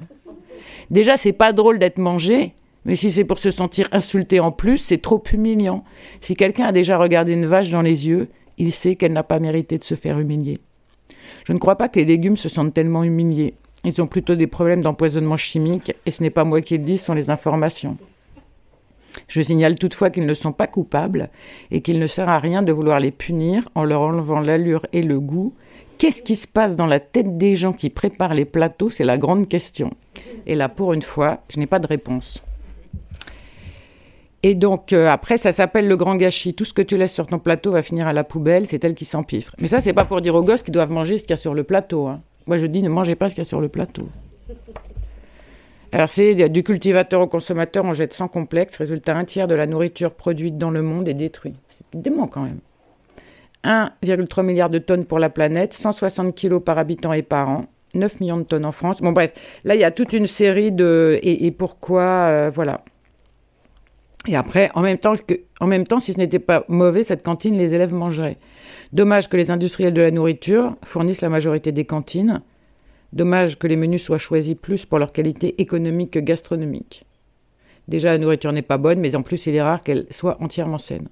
Déjà, 0.89 1.17
c'est 1.17 1.33
pas 1.33 1.53
drôle 1.53 1.77
d'être 1.77 1.99
mangé, 1.99 2.55
mais 2.85 2.95
si 2.95 3.11
c'est 3.11 3.25
pour 3.25 3.37
se 3.37 3.51
sentir 3.51 3.89
insulté 3.91 4.39
en 4.39 4.51
plus, 4.51 4.79
c'est 4.79 5.03
trop 5.03 5.21
humiliant. 5.31 5.83
Si 6.19 6.33
quelqu'un 6.33 6.65
a 6.65 6.71
déjà 6.71 6.97
regardé 6.97 7.33
une 7.33 7.45
vache 7.45 7.69
dans 7.69 7.83
les 7.83 8.07
yeux, 8.07 8.27
il 8.57 8.71
sait 8.71 8.95
qu'elle 8.95 9.13
n'a 9.13 9.21
pas 9.21 9.39
mérité 9.39 9.77
de 9.77 9.83
se 9.83 9.93
faire 9.93 10.17
humilier. 10.17 10.57
Je 11.45 11.53
ne 11.53 11.57
crois 11.57 11.75
pas 11.75 11.89
que 11.89 11.99
les 11.99 12.05
légumes 12.05 12.37
se 12.37 12.49
sentent 12.49 12.73
tellement 12.73 13.03
humiliés. 13.03 13.55
Ils 13.83 14.01
ont 14.01 14.07
plutôt 14.07 14.35
des 14.35 14.47
problèmes 14.47 14.81
d'empoisonnement 14.81 15.37
chimique, 15.37 15.93
et 16.05 16.11
ce 16.11 16.21
n'est 16.21 16.29
pas 16.29 16.43
moi 16.43 16.61
qui 16.61 16.77
le 16.77 16.83
dis, 16.83 16.97
ce 16.97 17.05
sont 17.05 17.13
les 17.13 17.29
informations. 17.29 17.97
Je 19.27 19.41
signale 19.41 19.75
toutefois 19.75 20.09
qu'ils 20.09 20.25
ne 20.25 20.33
sont 20.33 20.51
pas 20.51 20.67
coupables 20.67 21.29
et 21.69 21.81
qu'il 21.81 21.99
ne 21.99 22.07
sert 22.07 22.29
à 22.29 22.39
rien 22.39 22.61
de 22.61 22.71
vouloir 22.71 22.99
les 22.99 23.11
punir 23.11 23.67
en 23.75 23.83
leur 23.83 24.01
enlevant 24.01 24.39
l'allure 24.39 24.85
et 24.93 25.01
le 25.01 25.19
goût. 25.19 25.53
Qu'est-ce 25.97 26.23
qui 26.23 26.35
se 26.35 26.47
passe 26.47 26.75
dans 26.75 26.87
la 26.87 26.99
tête 26.99 27.37
des 27.37 27.55
gens 27.55 27.73
qui 27.73 27.89
préparent 27.89 28.33
les 28.33 28.45
plateaux 28.45 28.89
C'est 28.89 29.03
la 29.03 29.17
grande 29.17 29.47
question. 29.47 29.91
Et 30.47 30.55
là, 30.55 30.69
pour 30.69 30.93
une 30.93 31.01
fois, 31.01 31.41
je 31.49 31.59
n'ai 31.59 31.67
pas 31.67 31.79
de 31.79 31.87
réponse. 31.87 32.41
Et 34.43 34.55
donc, 34.55 34.91
euh, 34.91 35.07
après, 35.07 35.37
ça 35.37 35.51
s'appelle 35.51 35.87
le 35.87 35.95
grand 35.95 36.15
gâchis. 36.15 36.55
Tout 36.55 36.65
ce 36.65 36.73
que 36.73 36.81
tu 36.81 36.97
laisses 36.97 37.13
sur 37.13 37.27
ton 37.27 37.37
plateau 37.37 37.71
va 37.71 37.81
finir 37.83 38.07
à 38.07 38.13
la 38.13 38.23
poubelle, 38.23 38.65
c'est 38.65 38.83
elle 38.83 38.95
qui 38.95 39.05
s'empiffre. 39.05 39.53
Mais 39.59 39.67
ça, 39.67 39.81
c'est 39.81 39.93
pas 39.93 40.05
pour 40.05 40.21
dire 40.21 40.33
aux 40.33 40.43
gosses 40.43 40.63
qu'ils 40.63 40.73
doivent 40.73 40.91
manger 40.91 41.17
ce 41.17 41.23
qu'il 41.23 41.31
y 41.31 41.33
a 41.33 41.37
sur 41.37 41.53
le 41.53 41.63
plateau. 41.63 42.07
Hein. 42.07 42.21
Moi, 42.47 42.57
je 42.57 42.65
dis, 42.65 42.81
ne 42.81 42.89
mangez 42.89 43.15
pas 43.15 43.29
ce 43.29 43.35
qu'il 43.35 43.43
y 43.43 43.45
a 43.45 43.49
sur 43.49 43.61
le 43.61 43.69
plateau. 43.69 44.09
Alors, 45.91 46.09
c'est 46.09 46.49
du 46.49 46.63
cultivateur 46.63 47.21
au 47.21 47.27
consommateur, 47.27 47.85
on 47.85 47.93
jette 47.93 48.13
sans 48.13 48.27
complexe. 48.27 48.77
Résultat, 48.77 49.15
un 49.15 49.25
tiers 49.25 49.47
de 49.47 49.55
la 49.55 49.67
nourriture 49.67 50.11
produite 50.11 50.57
dans 50.57 50.71
le 50.71 50.81
monde 50.81 51.07
est 51.07 51.13
détruit. 51.13 51.53
C'est 51.67 52.01
dément 52.01 52.27
quand 52.27 52.41
même. 52.41 52.59
1,3 53.63 54.43
milliard 54.43 54.69
de 54.69 54.79
tonnes 54.79 55.05
pour 55.05 55.19
la 55.19 55.29
planète, 55.29 55.73
160 55.73 56.33
kilos 56.33 56.63
par 56.63 56.79
habitant 56.79 57.13
et 57.13 57.21
par 57.21 57.49
an, 57.49 57.65
9 57.93 58.19
millions 58.19 58.37
de 58.37 58.43
tonnes 58.43 58.65
en 58.65 58.71
France. 58.71 59.01
Bon, 59.01 59.11
bref, 59.11 59.33
là, 59.63 59.75
il 59.75 59.81
y 59.81 59.83
a 59.83 59.91
toute 59.91 60.13
une 60.13 60.27
série 60.27 60.71
de. 60.71 61.19
Et, 61.21 61.51
pourquoi. 61.51 62.01
Euh, 62.01 62.49
voilà. 62.51 62.83
Et 64.27 64.35
après, 64.35 64.69
en 64.75 64.81
même, 64.81 64.97
temps 64.97 65.13
en 65.59 65.67
même 65.67 65.85
temps, 65.85 65.99
si 65.99 66.13
ce 66.13 66.17
n'était 66.17 66.39
pas 66.39 66.63
mauvais, 66.67 67.03
cette 67.03 67.23
cantine, 67.23 67.57
les 67.57 67.73
élèves 67.73 67.93
mangeraient. 67.93 68.37
Dommage 68.93 69.29
que 69.29 69.37
les 69.37 69.49
industriels 69.49 69.93
de 69.93 70.01
la 70.01 70.11
nourriture 70.11 70.75
fournissent 70.83 71.21
la 71.21 71.29
majorité 71.29 71.71
des 71.71 71.85
cantines. 71.85 72.41
Dommage 73.13 73.57
que 73.57 73.67
les 73.67 73.75
menus 73.75 74.03
soient 74.03 74.19
choisis 74.19 74.55
plus 74.55 74.85
pour 74.85 74.99
leur 74.99 75.11
qualité 75.11 75.59
économique 75.59 76.11
que 76.11 76.19
gastronomique. 76.19 77.05
Déjà, 77.87 78.11
la 78.11 78.19
nourriture 78.19 78.53
n'est 78.53 78.61
pas 78.61 78.77
bonne, 78.77 78.99
mais 78.99 79.15
en 79.15 79.23
plus, 79.23 79.47
il 79.47 79.55
est 79.55 79.61
rare 79.61 79.81
qu'elle 79.81 80.05
soit 80.11 80.37
entièrement 80.39 80.77
saine. 80.77 81.07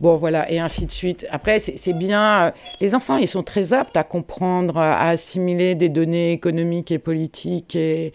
Bon, 0.00 0.16
voilà, 0.16 0.50
et 0.50 0.58
ainsi 0.58 0.86
de 0.86 0.90
suite. 0.90 1.26
Après, 1.30 1.58
c'est 1.58 1.92
bien. 1.92 2.46
Euh, 2.46 2.50
les 2.80 2.94
enfants, 2.94 3.18
ils 3.18 3.28
sont 3.28 3.42
très 3.42 3.74
aptes 3.74 3.96
à 3.96 4.04
comprendre, 4.04 4.78
à 4.78 5.08
assimiler 5.10 5.74
des 5.74 5.90
données 5.90 6.32
économiques 6.32 6.90
et 6.90 6.98
politiques 6.98 7.76
et, 7.76 8.12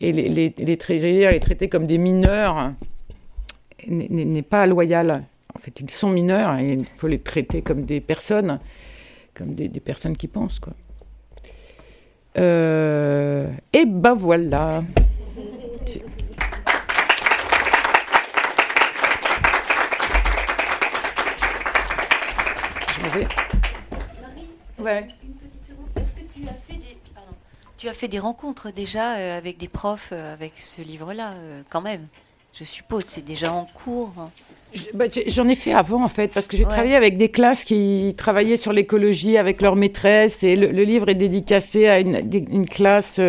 les 0.00 0.76
traiter 0.76 1.68
comme 1.68 1.86
des 1.86 1.98
mineurs 1.98 2.72
n'est 3.88 4.42
pas 4.42 4.66
loyal. 4.66 5.24
En 5.54 5.58
fait, 5.58 5.80
ils 5.80 5.90
sont 5.90 6.10
mineurs 6.10 6.56
et 6.56 6.72
il 6.72 6.86
faut 6.86 7.08
les 7.08 7.20
traiter 7.20 7.62
comme 7.62 7.82
des 7.82 8.00
personnes, 8.00 8.58
comme 9.34 9.54
des, 9.54 9.68
personnes 9.80 10.16
qui 10.16 10.28
pensent, 10.28 10.58
quoi. 10.58 10.72
Euh, 12.38 13.50
et 13.74 13.84
ben 13.84 14.14
voilà. 14.14 14.82
Marie, 24.22 24.48
ouais. 24.78 25.06
une 25.22 25.34
petite 25.34 25.64
seconde. 25.66 25.86
Est-ce 25.96 26.22
que 26.22 26.32
tu 26.32 26.48
as 26.48 26.54
fait 26.54 26.78
des, 26.78 26.98
Pardon. 27.14 27.32
Tu 27.76 27.88
as 27.88 27.92
fait 27.92 28.08
des 28.08 28.18
rencontres 28.18 28.72
déjà 28.72 29.18
euh, 29.18 29.36
avec 29.36 29.58
des 29.58 29.68
profs 29.68 30.10
euh, 30.12 30.32
avec 30.32 30.58
ce 30.58 30.80
livre-là, 30.80 31.34
quand 31.68 31.82
même? 31.82 32.08
Je 32.54 32.64
suppose, 32.64 33.04
c'est 33.04 33.24
déjà 33.24 33.52
en 33.52 33.64
cours. 33.64 34.12
Bah, 34.94 35.04
j'en 35.26 35.48
ai 35.48 35.54
fait 35.54 35.72
avant 35.72 36.04
en 36.04 36.08
fait, 36.08 36.28
parce 36.28 36.46
que 36.46 36.56
j'ai 36.56 36.64
travaillé 36.64 36.94
avec 36.94 37.16
des 37.16 37.30
classes 37.30 37.64
qui 37.64 38.14
travaillaient 38.16 38.56
sur 38.56 38.72
l'écologie 38.72 39.36
avec 39.36 39.60
leurs 39.60 39.76
maîtresses, 39.76 40.42
et 40.42 40.56
le, 40.56 40.68
livre 40.82 41.08
est 41.08 41.14
dédicacé 41.14 41.88
à 41.88 42.00
une, 42.00 42.22
une 42.50 42.68
classe 42.68 43.20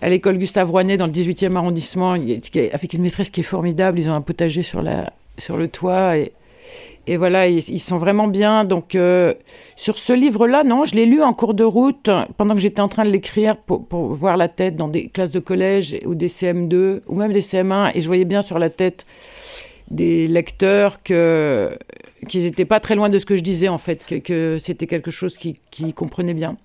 à 0.00 0.08
l'école 0.08 0.38
Gustave 0.38 0.70
Rouanet 0.70 0.96
dans 0.96 1.06
le 1.06 1.12
18e 1.12 1.56
arrondissement, 1.56 2.12
avec 2.12 2.92
une 2.92 3.02
maîtresse 3.02 3.30
qui 3.30 3.40
est 3.40 3.44
formidable. 3.44 3.98
Ils 3.98 4.08
ont 4.08 4.14
un 4.14 4.20
potager 4.20 4.62
sur, 4.62 4.82
la, 4.82 5.12
sur 5.38 5.56
le 5.56 5.68
toit 5.68 6.16
et 6.16 6.32
et 7.08 7.16
voilà, 7.16 7.48
ils, 7.48 7.80
sont 7.80 7.96
vraiment 7.96 8.28
bien. 8.28 8.64
Donc, 8.64 8.94
euh, 8.94 9.32
sur 9.76 9.96
ce 9.96 10.12
livre-là, 10.12 10.62
non, 10.62 10.84
je 10.84 10.94
l'ai 10.94 11.06
lu 11.06 11.22
en 11.22 11.32
cours 11.32 11.54
de 11.54 11.64
route 11.64 12.10
pendant 12.36 12.54
que 12.54 12.60
j'étais 12.60 12.82
en 12.82 12.88
train 12.88 13.04
de 13.06 13.10
l'écrire 13.10 13.56
pour, 13.56 13.86
voir 13.90 14.36
la 14.36 14.48
tête 14.48 14.76
dans 14.76 14.88
des 14.88 15.08
classes 15.08 15.30
de 15.30 15.38
collège 15.38 15.98
ou 16.04 16.14
des 16.14 16.28
CM2 16.28 17.00
ou 17.08 17.14
même 17.14 17.32
des 17.32 17.40
CM1. 17.40 17.92
Et 17.94 18.02
je 18.02 18.06
voyais 18.06 18.26
bien 18.26 18.42
sur 18.42 18.58
la 18.58 18.68
tête 18.68 19.06
des 19.90 20.28
lecteurs 20.28 21.02
que 21.02 21.70
qu'ils 22.28 22.42
n'étaient 22.42 22.66
pas 22.66 22.80
très 22.80 22.94
loin 22.94 23.08
de 23.08 23.18
ce 23.18 23.24
que 23.24 23.36
je 23.36 23.42
disais, 23.42 23.68
en 23.68 23.78
fait, 23.78 24.22
que, 24.22 24.58
c'était 24.62 24.86
quelque 24.86 25.10
chose 25.10 25.38
qu'ils 25.38 25.56
qui 25.70 25.94
comprenaient 25.94 26.34
bien. 26.34 26.58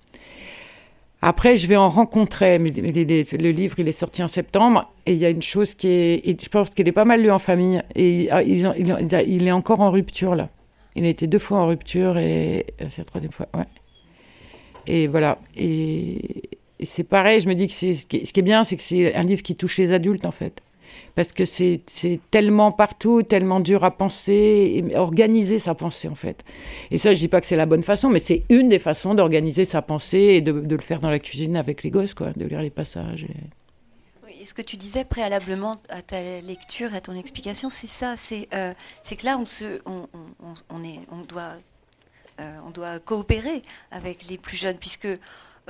Après, 1.26 1.56
je 1.56 1.66
vais 1.66 1.76
en 1.76 1.88
rencontrer. 1.88 2.58
Mais, 2.58 2.68
le 2.68 3.50
livre, 3.50 3.76
il 3.78 3.88
est 3.88 3.92
sorti 3.92 4.22
en 4.22 4.28
septembre. 4.28 4.92
Et 5.06 5.14
il 5.14 5.18
y 5.18 5.24
a 5.24 5.30
une 5.30 5.42
chose 5.42 5.74
qui 5.74 5.88
est. 5.88 6.42
je 6.42 6.48
pense 6.50 6.68
qu'il 6.68 6.86
est 6.86 6.92
pas 6.92 7.06
mal 7.06 7.22
lu 7.22 7.30
en 7.30 7.38
famille. 7.38 7.82
Et 7.94 8.28
ah, 8.30 8.42
il, 8.42 9.48
est 9.48 9.52
encore 9.52 9.80
en 9.80 9.90
rupture, 9.90 10.34
là. 10.34 10.50
Il 10.96 11.06
a 11.06 11.08
été 11.08 11.26
deux 11.26 11.38
fois 11.38 11.60
en 11.60 11.66
rupture 11.66 12.18
et 12.18 12.66
euh, 12.80 12.86
c'est 12.90 12.98
la 12.98 13.04
troisième 13.04 13.32
fois. 13.32 13.48
Ouais. 13.54 13.64
Et 14.86 15.06
voilà. 15.06 15.38
Et, 15.56 16.50
et 16.78 16.84
c'est 16.84 17.04
pareil. 17.04 17.40
Je 17.40 17.48
me 17.48 17.54
dis 17.54 17.68
que 17.68 17.72
ce 17.72 18.04
qui 18.06 18.18
est 18.18 18.42
bien, 18.42 18.62
c'est 18.62 18.76
que 18.76 18.82
c'est 18.82 19.14
un 19.14 19.22
livre 19.22 19.42
qui 19.42 19.56
touche 19.56 19.78
les 19.78 19.94
adultes, 19.94 20.26
en 20.26 20.30
fait 20.30 20.62
parce 21.14 21.32
que 21.32 21.44
c'est 21.44 21.82
tellement 22.30 22.72
partout, 22.72 23.22
tellement 23.22 23.60
dur 23.60 23.84
à 23.84 23.90
penser, 23.90 24.84
et 24.90 24.96
organiser 24.96 25.58
sa 25.58 25.74
pensée 25.74 26.08
en 26.08 26.14
fait. 26.14 26.44
Et 26.90 26.98
ça, 26.98 27.12
je 27.12 27.18
dis 27.18 27.28
pas 27.28 27.40
que 27.40 27.46
c'est 27.46 27.56
la 27.56 27.66
bonne 27.66 27.82
façon, 27.82 28.08
mais 28.08 28.18
c'est 28.18 28.42
une 28.48 28.68
des 28.68 28.78
façons 28.78 29.14
d'organiser 29.14 29.64
sa 29.64 29.82
pensée 29.82 30.18
et 30.18 30.40
de, 30.40 30.52
le 30.52 30.82
faire 30.82 31.00
dans 31.00 31.10
la 31.10 31.18
cuisine 31.18 31.56
avec 31.56 31.82
les 31.82 31.90
gosses, 31.90 32.14
quoi, 32.14 32.32
de 32.34 32.44
lire 32.44 32.62
les 32.62 32.70
passages. 32.70 33.24
Et... 33.24 34.44
ce 34.44 34.54
que 34.54 34.62
tu 34.62 34.76
disais 34.76 35.04
préalablement 35.04 35.76
à 35.88 36.02
ta 36.02 36.40
lecture, 36.40 36.94
à 36.94 37.00
ton 37.00 37.14
explication, 37.14 37.70
c'est 37.70 37.86
ça, 37.86 38.14
c'est 38.16 38.48
euh, 38.54 38.74
que 39.08 39.24
là, 39.24 39.38
on, 39.38 39.44
se, 39.44 39.80
on, 39.86 40.08
on, 40.68 40.84
est, 40.84 41.00
on, 41.12 41.22
doit, 41.22 41.54
euh, 42.40 42.58
on 42.66 42.70
doit 42.70 42.98
coopérer 42.98 43.62
avec 43.92 44.28
les 44.28 44.36
plus 44.36 44.56
jeunes, 44.56 44.78
puisque 44.78 45.08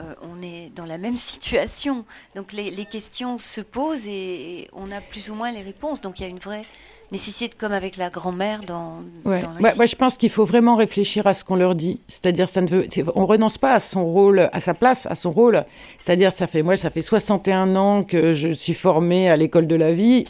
euh, 0.01 0.15
on 0.23 0.43
est 0.43 0.73
dans 0.75 0.87
la 0.87 0.99
même 0.99 1.16
situation. 1.16 2.05
Donc 2.35 2.53
les, 2.53 2.85
questions 2.85 3.39
se 3.39 3.61
posent 3.61 4.07
et 4.09 4.69
on 4.73 4.91
a 4.91 5.01
plus 5.01 5.31
ou 5.31 5.35
moins 5.35 5.53
les 5.53 5.62
réponses. 5.62 6.01
Donc 6.01 6.19
il 6.19 6.25
y 6.25 6.27
a 6.27 6.29
une 6.29 6.39
vraie 6.39 6.65
nécessité, 7.12 7.55
comme 7.57 7.73
avec 7.73 7.97
la 7.97 8.11
grand-mère 8.11 8.62
dans, 8.62 9.03
ouais. 9.25 9.41
moi, 9.61 9.87
je 9.87 9.95
pense 9.95 10.16
qu'il 10.16 10.31
faut 10.31 10.45
vraiment 10.45 10.75
réfléchir 10.75 11.27
à 11.27 11.35
ce 11.35 11.45
qu'on 11.45 11.55
leur 11.55 11.75
dit. 11.75 12.01
C'est-à-dire, 12.09 12.49
ça 12.49 12.61
ne 12.61 12.66
veut, 12.66 12.89
on 13.15 13.27
renonce 13.27 13.59
pas 13.59 13.75
à 13.75 13.79
son 13.79 14.05
rôle, 14.05 14.49
à 14.53 14.61
sa 14.61 14.75
place, 14.75 15.07
à 15.07 15.15
son 15.15 15.31
rôle. 15.31 15.65
C'est-à-dire, 16.01 16.33
ça 16.33 16.47
fait, 16.47 16.62
moi, 16.62 16.77
ça 16.77 16.91
fait 16.91 17.03
61 17.03 17.77
ans 17.77 18.03
que 18.03 18.33
je 18.33 18.49
suis 18.49 18.75
formée 18.75 19.29
à 19.29 19.37
l'école 19.37 19.66
de 19.66 19.77
la 19.77 19.93
vie 19.93 20.25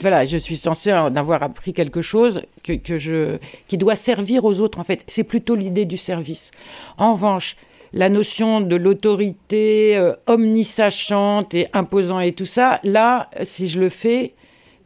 voilà, 0.00 0.24
je 0.24 0.36
suis 0.36 0.56
censée 0.56 0.92
en 0.92 1.14
avoir 1.14 1.42
appris 1.44 1.72
quelque 1.72 2.02
chose 2.02 2.42
que, 2.64 2.72
que 2.72 2.98
je, 2.98 3.38
qui 3.68 3.78
doit 3.78 3.94
servir 3.94 4.44
aux 4.44 4.60
autres, 4.60 4.80
en 4.80 4.84
fait. 4.84 5.04
C'est 5.06 5.22
plutôt 5.22 5.54
l'idée 5.54 5.84
du 5.84 5.96
service. 5.96 6.50
En 6.98 7.12
revanche, 7.12 7.56
la 7.94 8.08
notion 8.08 8.60
de 8.60 8.76
l'autorité 8.76 9.96
euh, 9.96 10.14
omnisachante 10.26 11.54
et 11.54 11.68
imposant 11.72 12.20
et 12.20 12.32
tout 12.32 12.46
ça, 12.46 12.80
là, 12.84 13.28
si 13.42 13.68
je 13.68 13.80
le 13.80 13.88
fais, 13.88 14.34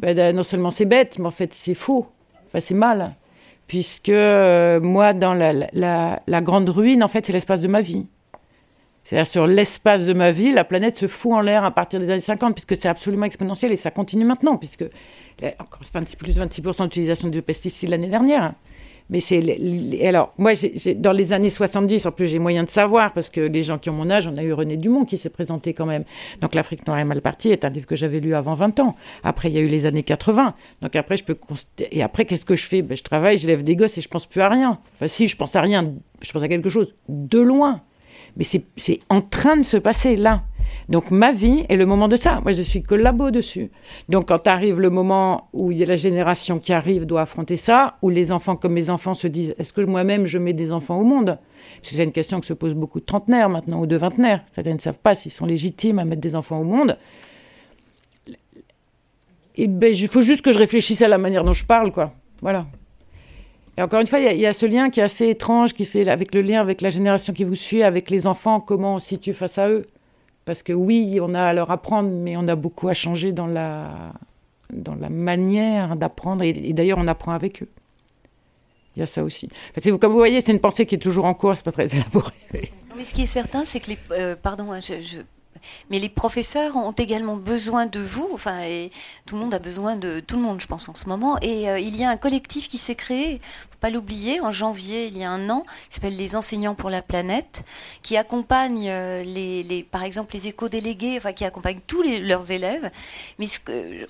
ben, 0.00 0.34
non 0.34 0.42
seulement 0.42 0.70
c'est 0.70 0.84
bête, 0.84 1.18
mais 1.18 1.26
en 1.26 1.30
fait 1.30 1.54
c'est 1.54 1.74
faux. 1.74 2.06
Enfin, 2.46 2.60
c'est 2.60 2.74
mal. 2.74 3.14
Puisque 3.66 4.08
euh, 4.10 4.80
moi, 4.80 5.12
dans 5.12 5.34
la, 5.34 6.40
grande 6.40 6.68
ruine, 6.68 7.02
en 7.02 7.08
fait, 7.08 7.26
c'est 7.26 7.32
l'espace 7.32 7.62
de 7.62 7.68
ma 7.68 7.80
vie. 7.80 8.06
C'est-à-dire 9.02 9.30
sur 9.30 9.46
l'espace 9.46 10.06
de 10.06 10.12
ma 10.12 10.30
vie, 10.30 10.52
la 10.52 10.64
planète 10.64 10.96
se 10.96 11.06
fout 11.06 11.32
en 11.32 11.40
l'air 11.40 11.64
à 11.64 11.72
partir 11.72 12.00
des 12.00 12.10
années 12.10 12.20
50, 12.20 12.54
puisque 12.54 12.76
c'est 12.80 12.88
absolument 12.88 13.26
exponentiel 13.26 13.72
et 13.72 13.76
ça 13.76 13.90
continue 13.90 14.24
maintenant, 14.24 14.56
puisque 14.56 14.84
encore 15.58 15.80
plus 16.18 16.34
de 16.34 16.44
26% 16.44 16.82
d'utilisation 16.84 17.28
de 17.28 17.40
pesticides 17.40 17.90
l'année 17.90 18.08
dernière. 18.08 18.54
Mais 19.08 19.20
c'est. 19.20 19.40
Alors, 20.04 20.34
moi, 20.36 20.52
dans 20.96 21.12
les 21.12 21.32
années 21.32 21.50
70, 21.50 22.06
en 22.06 22.12
plus, 22.12 22.26
j'ai 22.26 22.38
moyen 22.38 22.64
de 22.64 22.70
savoir, 22.70 23.12
parce 23.12 23.30
que 23.30 23.40
les 23.40 23.62
gens 23.62 23.78
qui 23.78 23.88
ont 23.88 23.92
mon 23.92 24.10
âge, 24.10 24.26
on 24.26 24.36
a 24.36 24.42
eu 24.42 24.52
René 24.52 24.76
Dumont 24.76 25.04
qui 25.04 25.16
s'est 25.16 25.30
présenté 25.30 25.74
quand 25.74 25.86
même. 25.86 26.04
Donc, 26.40 26.54
L'Afrique 26.54 26.86
noire 26.86 26.98
et 26.98 27.04
mal 27.04 27.20
partie 27.20 27.50
est 27.50 27.64
un 27.64 27.68
livre 27.68 27.86
que 27.86 27.96
j'avais 27.96 28.18
lu 28.18 28.34
avant 28.34 28.54
20 28.54 28.80
ans. 28.80 28.96
Après, 29.22 29.48
il 29.48 29.54
y 29.54 29.58
a 29.58 29.60
eu 29.60 29.68
les 29.68 29.86
années 29.86 30.02
80. 30.02 30.54
Donc, 30.82 30.96
après, 30.96 31.16
je 31.16 31.24
peux. 31.24 31.36
Et 31.92 32.02
après, 32.02 32.24
qu'est-ce 32.24 32.44
que 32.44 32.56
je 32.56 32.66
fais? 32.66 32.82
Ben, 32.82 32.96
Je 32.96 33.02
travaille, 33.02 33.38
je 33.38 33.46
lève 33.46 33.62
des 33.62 33.76
gosses 33.76 33.96
et 33.98 34.00
je 34.00 34.08
pense 34.08 34.26
plus 34.26 34.40
à 34.40 34.48
rien. 34.48 34.78
Enfin, 34.96 35.08
si, 35.08 35.28
je 35.28 35.36
pense 35.36 35.54
à 35.54 35.60
rien. 35.60 35.84
Je 36.22 36.32
pense 36.32 36.42
à 36.42 36.48
quelque 36.48 36.68
chose 36.68 36.94
de 37.08 37.40
loin. 37.40 37.82
Mais 38.36 38.44
c'est 38.44 39.00
en 39.08 39.20
train 39.20 39.56
de 39.56 39.62
se 39.62 39.76
passer 39.76 40.16
là. 40.16 40.42
Donc 40.88 41.10
ma 41.10 41.32
vie 41.32 41.64
est 41.68 41.76
le 41.76 41.86
moment 41.86 42.08
de 42.08 42.16
ça. 42.16 42.40
Moi, 42.42 42.52
je 42.52 42.62
suis 42.62 42.82
collabo 42.82 43.30
dessus. 43.30 43.70
Donc 44.08 44.28
quand 44.28 44.46
arrive 44.46 44.80
le 44.80 44.90
moment 44.90 45.48
où 45.52 45.72
il 45.72 45.86
la 45.86 45.96
génération 45.96 46.58
qui 46.58 46.72
arrive 46.72 47.06
doit 47.06 47.22
affronter 47.22 47.56
ça, 47.56 47.96
où 48.02 48.10
les 48.10 48.32
enfants 48.32 48.56
comme 48.56 48.72
mes 48.72 48.90
enfants 48.90 49.14
se 49.14 49.28
disent 49.28 49.54
est-ce 49.58 49.72
que 49.72 49.80
moi-même 49.80 50.26
je 50.26 50.38
mets 50.38 50.52
des 50.52 50.72
enfants 50.72 50.98
au 50.98 51.04
monde? 51.04 51.38
C'est 51.82 52.02
une 52.02 52.12
question 52.12 52.40
que 52.40 52.46
se 52.46 52.52
posent 52.52 52.74
beaucoup 52.74 53.00
de 53.00 53.04
trentenaires 53.04 53.48
maintenant 53.48 53.80
ou 53.80 53.86
de 53.86 53.96
vingtenaires. 53.96 54.42
Certains 54.52 54.74
ne 54.74 54.80
savent 54.80 54.98
pas 54.98 55.14
s'ils 55.14 55.32
sont 55.32 55.46
légitimes 55.46 55.98
à 55.98 56.04
mettre 56.04 56.20
des 56.20 56.34
enfants 56.34 56.60
au 56.60 56.64
monde. 56.64 56.98
Ben, 59.58 59.94
il 59.94 60.08
faut 60.08 60.22
juste 60.22 60.42
que 60.42 60.52
je 60.52 60.58
réfléchisse 60.58 61.00
à 61.02 61.08
la 61.08 61.18
manière 61.18 61.44
dont 61.44 61.52
je 61.52 61.64
parle, 61.64 61.90
quoi. 61.90 62.12
Voilà. 62.42 62.66
Et 63.78 63.82
encore 63.82 64.00
une 64.00 64.06
fois, 64.06 64.18
il 64.18 64.40
y, 64.40 64.46
a 64.46 64.52
ce 64.52 64.64
lien 64.64 64.88
qui 64.90 65.00
est 65.00 65.02
assez 65.02 65.28
étrange, 65.28 65.74
qui 65.74 65.84
c'est 65.84 66.08
avec 66.08 66.34
le 66.34 66.40
lien 66.40 66.60
avec 66.60 66.80
la 66.80 66.88
génération 66.88 67.32
qui 67.32 67.44
vous 67.44 67.54
suit, 67.54 67.82
avec 67.82 68.10
les 68.10 68.26
enfants, 68.26 68.58
comment 68.60 68.94
on 68.94 68.98
se 68.98 69.08
situe 69.08 69.34
face 69.34 69.58
à 69.58 69.68
eux. 69.68 69.84
Parce 70.46 70.62
que 70.62 70.72
oui, 70.72 71.18
on 71.20 71.34
a 71.34 71.42
à 71.42 71.52
leur 71.52 71.70
apprendre, 71.72 72.08
mais 72.08 72.36
on 72.36 72.46
a 72.46 72.54
beaucoup 72.54 72.88
à 72.88 72.94
changer 72.94 73.32
dans 73.32 73.48
la, 73.48 74.12
dans 74.72 74.94
la 74.94 75.10
manière 75.10 75.96
d'apprendre. 75.96 76.44
Et, 76.44 76.72
d'ailleurs, 76.72 76.98
on 76.98 77.08
apprend 77.08 77.32
avec 77.32 77.64
eux. 77.64 77.68
Il 78.94 79.00
y 79.00 79.02
a 79.02 79.06
ça 79.06 79.24
aussi. 79.24 79.50
comme 80.00 80.12
vous 80.12 80.16
voyez, 80.16 80.40
c'est 80.40 80.52
une 80.52 80.60
pensée 80.60 80.86
qui 80.86 80.94
est 80.94 80.98
toujours 80.98 81.26
en 81.26 81.34
cours, 81.34 81.54
c'est 81.56 81.64
pas 81.64 81.72
très 81.72 81.88
élaboré. 81.94 82.32
mais 82.96 83.04
ce 83.04 83.12
qui 83.12 83.22
est 83.22 83.26
certain, 83.26 83.64
c'est 83.64 83.80
que 83.80 83.90
les. 83.90 83.98
Euh, 84.12 84.36
pardon, 84.40 84.72
hein, 84.72 84.78
mais 85.90 85.98
les 85.98 86.08
professeurs 86.08 86.76
ont 86.76 86.92
également 86.92 87.36
besoin 87.36 87.86
de 87.86 88.00
vous. 88.00 88.28
Enfin, 88.32 88.60
tout 89.26 89.34
le 89.34 89.40
monde 89.40 89.54
a 89.54 89.58
besoin 89.58 89.96
de 89.96 90.20
tout 90.20 90.36
le 90.36 90.42
monde, 90.42 90.60
je 90.60 90.66
pense, 90.66 90.88
en 90.88 90.94
ce 90.94 91.08
moment. 91.08 91.38
Et 91.42 91.68
euh, 91.68 91.78
il 91.78 91.96
y 91.96 92.04
a 92.04 92.10
un 92.10 92.16
collectif 92.16 92.68
qui 92.68 92.78
s'est 92.78 92.94
créé 92.94 93.40
l'oublier, 93.90 94.40
en 94.40 94.50
janvier, 94.50 95.06
il 95.06 95.18
y 95.18 95.24
a 95.24 95.30
un 95.30 95.48
an, 95.50 95.64
qui 95.88 95.96
s'appelle 95.96 96.16
Les 96.16 96.36
enseignants 96.36 96.74
pour 96.74 96.90
la 96.90 97.02
planète, 97.02 97.64
qui 98.02 98.16
accompagne 98.16 98.88
euh, 98.88 99.22
les, 99.22 99.62
les, 99.62 99.82
par 99.82 100.02
exemple 100.02 100.34
les 100.34 100.48
éco-délégués, 100.48 101.16
enfin 101.18 101.32
qui 101.32 101.44
accompagnent 101.44 101.80
tous 101.86 102.02
leurs 102.02 102.50
élèves. 102.50 102.90
Mais 103.38 103.46
ce 103.46 103.60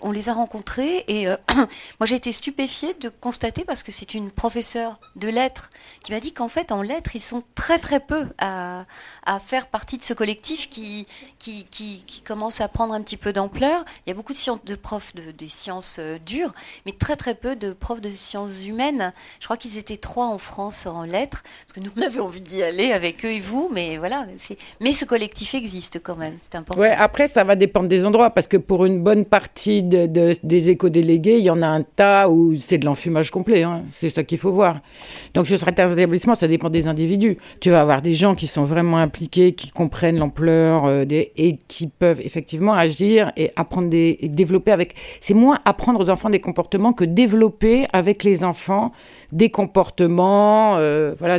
on 0.01 0.11
les 0.11 0.29
a 0.29 0.35
rencontrés 0.35 1.05
et 1.09 1.29
euh, 1.29 1.37
moi 1.55 2.07
j'ai 2.07 2.17
été 2.17 2.33
stupéfiée 2.33 2.95
de 2.95 3.09
constater 3.09 3.65
parce 3.65 3.83
que 3.83 3.93
c'est 3.93 4.15
une 4.15 4.31
professeure 4.31 4.99
de 5.17 5.29
lettres 5.29 5.71
qui 6.05 6.13
m'a 6.13 6.21
dit 6.21 6.33
qu'en 6.33 6.49
fait 6.49 6.73
en 6.73 6.83
lettres 6.83 7.17
ils 7.17 7.21
sont 7.21 7.43
très 7.55 7.79
très 7.79 8.01
peu 8.01 8.27
à, 8.39 8.85
à 9.25 9.41
faire 9.41 9.69
partie 9.69 9.99
de 9.99 10.03
ce 10.03 10.15
collectif 10.15 10.69
qui, 10.71 11.07
qui, 11.39 11.67
qui, 11.71 12.23
commence 12.23 12.61
à 12.61 12.69
prendre 12.69 12.93
un 12.93 13.03
petit 13.03 13.17
peu 13.17 13.33
d'ampleur. 13.33 13.85
Il 14.05 14.11
y 14.11 14.13
a 14.13 14.15
beaucoup 14.15 14.33
de, 14.33 14.67
de 14.67 14.75
profs 14.75 15.15
de, 15.15 15.31
des 15.31 15.49
sciences 15.49 15.99
euh, 16.01 16.19
dures, 16.19 16.53
mais 16.85 16.93
très 16.93 17.17
très 17.17 17.35
peu 17.35 17.55
de 17.55 17.73
profs 17.73 18.01
de 18.01 18.11
sciences 18.11 18.67
humaines. 18.67 19.13
Je 19.41 19.45
crois 19.45 19.57
qu'ils 19.67 19.79
étaient 19.79 19.97
trois 19.97 20.27
en 20.27 20.39
France 20.39 20.87
en 20.87 21.03
lettres, 21.03 21.43
parce 21.43 21.73
que 21.75 21.81
nous 21.81 21.91
on 21.97 22.03
avait 22.03 22.21
envie 22.21 22.41
d'y 22.41 22.63
aller 22.63 22.93
avec 22.93 23.25
eux 23.25 23.33
et 23.33 23.41
vous, 23.41 23.71
mais 23.73 23.97
voilà. 23.99 24.27
Mais 24.81 24.93
ce 24.93 25.05
collectif 25.05 25.55
existe 25.55 26.01
quand 26.03 26.17
même, 26.17 26.35
c'est 26.39 26.55
important. 26.55 26.81
Ouais, 26.81 26.95
après 26.97 27.27
ça 27.27 27.45
va 27.45 27.57
dépendre 27.57 27.89
des 27.89 28.05
endroits, 28.05 28.31
parce 28.31 28.47
que 28.47 28.57
pour 28.57 28.85
une 28.85 29.03
bonne 29.03 29.25
partie 29.25 29.83
de, 29.83 30.07
de, 30.07 30.37
des 30.43 30.71
éco-délégués, 30.71 31.39
il 31.39 31.45
y 31.45 31.51
en 31.51 31.63
a 31.63 31.67
un 31.67 31.83
tas 31.83 32.29
où 32.29 32.55
c'est 32.57 32.79
de 32.79 32.85
l'enfumage 32.85 33.31
complet, 33.31 33.63
hein. 33.63 33.83
c'est 33.93 34.11
ça 34.11 34.25
qu'il 34.25 34.39
faut 34.39 34.53
voir. 34.53 34.81
Donc 35.35 35.47
sur 35.47 35.59
certains 35.59 35.89
établissements, 35.89 36.35
ça 36.35 36.49
dépend 36.49 36.71
des 36.71 36.89
individus. 36.89 37.37
Tu 37.61 37.71
vas 37.71 37.81
avoir 37.81 38.03
des 38.03 38.15
gens 38.15 38.35
qui 38.35 38.47
sont 38.47 38.65
vraiment 38.65 38.99
impliqués, 38.99 39.53
qui 39.53 39.71
comprennent 39.71 40.19
l'ampleur 40.19 40.85
euh, 40.87 41.05
et 41.09 41.59
qui 41.69 41.87
peuvent 41.89 42.21
effectivement 42.21 42.75
agir 42.75 43.33
et 43.37 43.51
apprendre 43.57 43.89
des, 43.89 44.19
et 44.21 44.29
développer 44.29 44.73
avec. 44.73 44.95
C'est 45.21 45.35
moins 45.35 45.59
apprendre 45.65 46.01
aux 46.01 46.11
enfants 46.11 46.31
des 46.31 46.41
comportements 46.41 46.93
que 46.93 47.05
développer 47.05 47.87
avec 47.93 48.23
les 48.23 48.45
enfants 48.45 48.93
des 49.33 49.46
comportements, 49.51 50.77
euh, 50.77 51.15
voilà, 51.19 51.35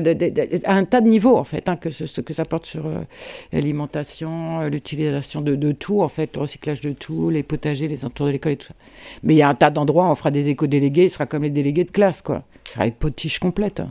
à 0.65 0.73
un 0.73 0.85
tas 0.85 1.01
de 1.01 1.07
niveaux 1.07 1.37
en 1.37 1.43
fait, 1.43 1.69
hein, 1.69 1.75
que 1.75 1.89
ce, 1.89 2.21
que 2.21 2.33
ça 2.33 2.45
porte 2.45 2.65
sur 2.65 2.85
euh, 2.85 3.01
l'alimentation, 3.51 4.61
euh, 4.61 4.69
l'utilisation 4.69 5.41
de, 5.41 5.71
tout 5.71 6.01
en 6.01 6.07
fait, 6.07 6.35
le 6.35 6.41
recyclage 6.41 6.81
de 6.81 6.93
tout, 6.93 7.29
les 7.29 7.43
potagers, 7.43 7.87
les 7.87 8.05
entours 8.05 8.25
de 8.25 8.31
l'école 8.31 8.53
et 8.53 8.57
tout 8.57 8.67
ça. 8.67 8.73
Mais 9.23 9.33
il 9.33 9.37
y 9.37 9.41
a 9.41 9.49
un 9.49 9.55
tas 9.55 9.69
d'endroits, 9.69 10.09
on 10.09 10.15
fera 10.15 10.31
des 10.31 10.49
éco-délégués, 10.49 11.05
il 11.05 11.09
sera 11.09 11.25
comme 11.25 11.43
les 11.43 11.49
délégués 11.49 11.83
de 11.83 11.91
classe 11.91 12.21
quoi, 12.21 12.43
ce 12.65 12.73
sera 12.73 12.85
les 12.85 12.91
potiches 12.91 13.39
complètes. 13.39 13.79
Hein. 13.79 13.89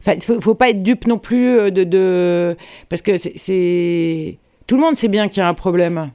Enfin, 0.00 0.14
il 0.14 0.22
faut, 0.22 0.40
faut 0.40 0.54
pas 0.54 0.70
être 0.70 0.82
dupe 0.82 1.06
non 1.06 1.18
plus 1.18 1.70
de, 1.70 1.84
de... 1.84 2.56
parce 2.88 3.02
que 3.02 3.16
c'est 3.18 4.38
tout 4.66 4.76
le 4.76 4.82
monde 4.82 4.96
sait 4.96 5.08
bien 5.08 5.28
qu'il 5.28 5.40
y 5.40 5.44
a 5.44 5.48
un 5.48 5.54
problème, 5.54 6.10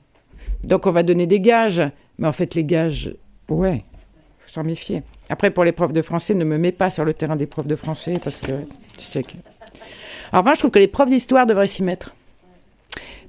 donc 0.63 0.85
on 0.85 0.91
va 0.91 1.03
donner 1.03 1.27
des 1.27 1.39
gages, 1.39 1.81
mais 2.17 2.27
en 2.27 2.33
fait 2.33 2.55
les 2.55 2.63
gages, 2.63 3.13
ouais, 3.49 3.83
faut 4.39 4.49
s'en 4.49 4.63
méfier. 4.63 5.01
Après, 5.29 5.51
pour 5.51 5.63
les 5.63 5.71
profs 5.71 5.93
de 5.93 6.01
français, 6.01 6.33
ne 6.33 6.43
me 6.43 6.57
mets 6.57 6.71
pas 6.71 6.89
sur 6.89 7.05
le 7.05 7.13
terrain 7.13 7.35
des 7.35 7.45
profs 7.45 7.67
de 7.67 7.75
français 7.75 8.13
parce 8.23 8.41
que 8.41 8.51
tu 8.97 9.05
sais 9.05 9.23
que. 9.23 9.33
En 10.31 10.39
revanche, 10.39 10.55
je 10.55 10.59
trouve 10.59 10.71
que 10.71 10.79
les 10.79 10.87
profs 10.87 11.09
d'histoire 11.09 11.45
devraient 11.45 11.67
s'y 11.67 11.83
mettre. 11.83 12.13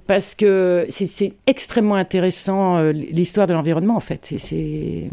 Parce 0.06 0.34
que 0.34 0.86
c'est 0.90 1.32
extrêmement 1.46 1.94
intéressant, 1.94 2.76
euh, 2.76 2.92
l'histoire 2.92 3.46
de 3.46 3.54
l'environnement, 3.54 3.96
en 3.96 4.00
fait. 4.00 4.32
Il 4.32 5.10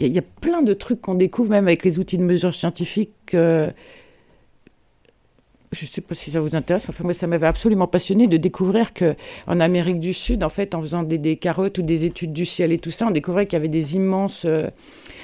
y, 0.00 0.18
a 0.18 0.22
plein 0.40 0.62
de 0.62 0.74
trucs 0.74 1.00
qu'on 1.00 1.14
découvre, 1.14 1.50
même 1.50 1.68
avec 1.68 1.84
les 1.84 2.00
outils 2.00 2.18
de 2.18 2.24
mesure 2.24 2.52
scientifique. 2.52 3.12
Euh, 3.34 3.70
je 5.72 5.86
ne 5.86 5.90
sais 5.90 6.00
pas 6.00 6.14
si 6.14 6.30
ça 6.30 6.40
vous 6.40 6.54
intéresse, 6.54 6.86
enfin 6.88 7.02
moi 7.02 7.14
ça 7.14 7.26
m'avait 7.26 7.46
absolument 7.46 7.86
passionné 7.86 8.26
de 8.26 8.36
découvrir 8.36 8.92
que 8.92 9.14
en 9.46 9.58
Amérique 9.58 10.00
du 10.00 10.12
Sud, 10.12 10.44
en 10.44 10.50
fait, 10.50 10.74
en 10.74 10.82
faisant 10.82 11.02
des, 11.02 11.36
carottes 11.36 11.78
ou 11.78 11.82
des 11.82 12.04
études 12.04 12.32
du 12.32 12.44
ciel 12.44 12.72
et 12.72 12.78
tout 12.78 12.90
ça, 12.90 13.06
on 13.06 13.10
découvrait 13.10 13.46
qu'il 13.46 13.54
y 13.54 13.56
avait 13.56 13.68
des 13.68 13.94
immenses 13.94 14.42
euh, 14.44 14.68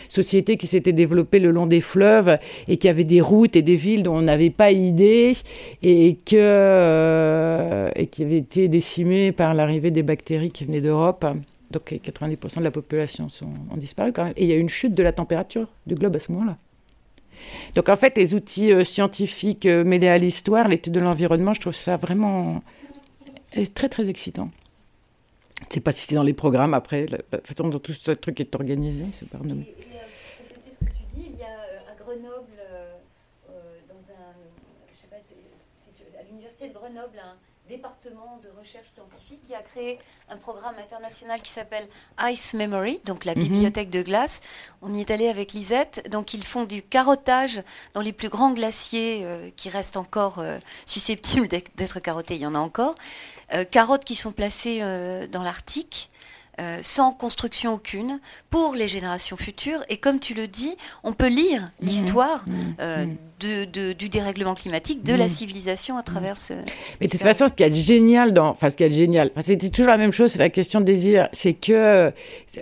sociétés 0.08 0.56
qui 0.56 0.66
s'étaient 0.66 0.92
développées 0.92 1.38
le 1.38 1.50
long 1.50 1.66
des 1.66 1.80
fleuves 1.80 2.38
et 2.66 2.76
qu'il 2.76 2.88
y 2.88 2.90
avait 2.90 3.04
des 3.04 3.20
routes 3.20 3.56
et 3.56 3.62
des 3.62 3.76
villes 3.76 4.02
dont 4.02 4.16
on 4.16 4.22
n'avait 4.22 4.50
pas 4.50 4.70
idée 4.72 5.36
et 5.82 6.16
euh, 6.32 7.90
qui 8.10 8.22
avaient 8.24 8.38
été 8.38 8.68
décimées 8.68 9.32
par 9.32 9.54
l'arrivée 9.54 9.90
des 9.90 10.02
bactéries 10.02 10.50
qui 10.50 10.64
venaient 10.64 10.80
d'Europe. 10.80 11.26
Donc 11.70 11.92
90% 11.92 12.58
de 12.58 12.64
la 12.64 12.70
population 12.70 13.28
ont 13.70 13.76
disparu 13.76 14.12
quand 14.12 14.24
même. 14.24 14.34
Et 14.36 14.44
il 14.44 14.50
y 14.50 14.52
a 14.52 14.56
eu 14.56 14.60
une 14.60 14.70
chute 14.70 14.94
de 14.94 15.02
la 15.02 15.12
température 15.12 15.68
du 15.86 15.94
globe 15.94 16.16
à 16.16 16.20
ce 16.20 16.32
moment-là. 16.32 16.56
Donc 17.74 17.88
en 17.88 17.96
fait, 17.96 18.16
les 18.16 18.34
outils 18.34 18.72
euh, 18.72 18.84
scientifiques 18.84 19.66
euh, 19.66 19.84
mêlés 19.84 20.08
à 20.08 20.18
l'histoire, 20.18 20.68
l'étude 20.68 20.92
de 20.92 21.00
l'environnement, 21.00 21.54
je 21.54 21.60
trouve 21.60 21.74
ça 21.74 21.96
vraiment 21.96 22.62
très 23.74 23.88
très 23.88 24.08
excitant. 24.08 24.50
Je 25.60 25.66
ne 25.66 25.72
sais 25.72 25.80
pas 25.80 25.92
si 25.92 26.06
c'est 26.06 26.14
dans 26.14 26.22
les 26.22 26.34
programmes 26.34 26.74
après, 26.74 27.06
la, 27.06 27.18
façon 27.40 27.68
dont 27.68 27.78
tout 27.78 27.92
ce 27.92 28.12
truc 28.12 28.40
est 28.40 28.54
organisé, 28.54 29.04
c'est 29.18 29.36
renommé. 29.36 29.74
ce 30.70 30.78
que 30.78 30.84
tu 30.84 30.90
dis, 31.14 31.26
il 31.34 31.38
y 31.38 31.42
a 31.42 31.90
à 31.90 31.94
Grenoble, 31.98 32.46
dans 33.88 33.94
un, 33.94 34.34
je 34.94 35.00
sais 35.00 35.08
pas, 35.08 35.16
à 35.16 36.22
l'université 36.22 36.68
de 36.68 36.74
Grenoble, 36.98 37.18
un 37.18 37.36
département 37.68 38.40
de 38.42 38.48
recherche 38.58 38.86
scientifique 38.92 39.40
qui 39.46 39.54
a 39.54 39.60
créé 39.60 39.98
un 40.30 40.36
programme 40.36 40.74
international 40.78 41.40
qui 41.42 41.50
s'appelle 41.50 41.86
Ice 42.24 42.54
Memory, 42.54 43.00
donc 43.04 43.24
la 43.24 43.34
mhm. 43.34 43.40
bibliothèque 43.40 43.90
de 43.90 44.02
glace. 44.02 44.40
On 44.82 44.92
y 44.94 45.00
est 45.00 45.10
allé 45.10 45.28
avec 45.28 45.52
Lisette. 45.52 46.08
Donc 46.10 46.34
ils 46.34 46.44
font 46.44 46.64
du 46.64 46.82
carottage 46.82 47.62
dans 47.94 48.00
les 48.00 48.12
plus 48.12 48.28
grands 48.28 48.52
glaciers 48.52 49.24
euh, 49.24 49.50
qui 49.54 49.68
restent 49.68 49.96
encore 49.96 50.38
euh, 50.38 50.58
susceptibles 50.86 51.46
d'être 51.46 52.00
carottés. 52.00 52.34
Il 52.34 52.40
y 52.40 52.46
en 52.46 52.54
a 52.54 52.60
encore. 52.60 52.94
Euh, 53.52 53.64
carottes 53.64 54.04
qui 54.04 54.16
sont 54.16 54.32
placées 54.32 54.80
dans 55.30 55.42
l'Arctique. 55.42 56.10
Euh, 56.60 56.78
sans 56.82 57.12
construction 57.12 57.74
aucune 57.74 58.18
pour 58.50 58.74
les 58.74 58.88
générations 58.88 59.36
futures. 59.36 59.80
Et 59.88 59.96
comme 59.96 60.18
tu 60.18 60.34
le 60.34 60.48
dis, 60.48 60.76
on 61.04 61.12
peut 61.12 61.28
lire 61.28 61.62
mmh. 61.62 61.86
l'histoire 61.86 62.44
mmh. 62.48 62.52
Euh, 62.80 63.06
mmh. 63.06 63.66
de, 63.72 63.92
du 63.92 64.08
dérèglement 64.08 64.54
climatique, 64.54 65.04
de 65.04 65.14
la 65.14 65.28
civilisation 65.28 65.96
à 65.96 66.02
travers 66.02 66.36
ce. 66.36 66.54
Mais 67.00 67.06
de 67.06 67.12
toute 67.12 67.22
façon, 67.22 67.46
ce 67.46 67.52
qui 67.52 67.62
est 67.62 67.72
génial 67.72 68.32
dans. 68.32 68.48
Enfin, 68.48 68.70
ce 68.70 68.76
qui 68.76 68.82
est 68.82 68.90
génial, 68.90 69.30
enfin, 69.30 69.42
c'était 69.46 69.70
toujours 69.70 69.92
la 69.92 69.98
même 69.98 70.10
chose, 70.10 70.32
c'est 70.32 70.38
la 70.38 70.48
question 70.48 70.80
de 70.80 70.84
désir. 70.84 71.28
C'est 71.32 71.54
que. 71.54 72.12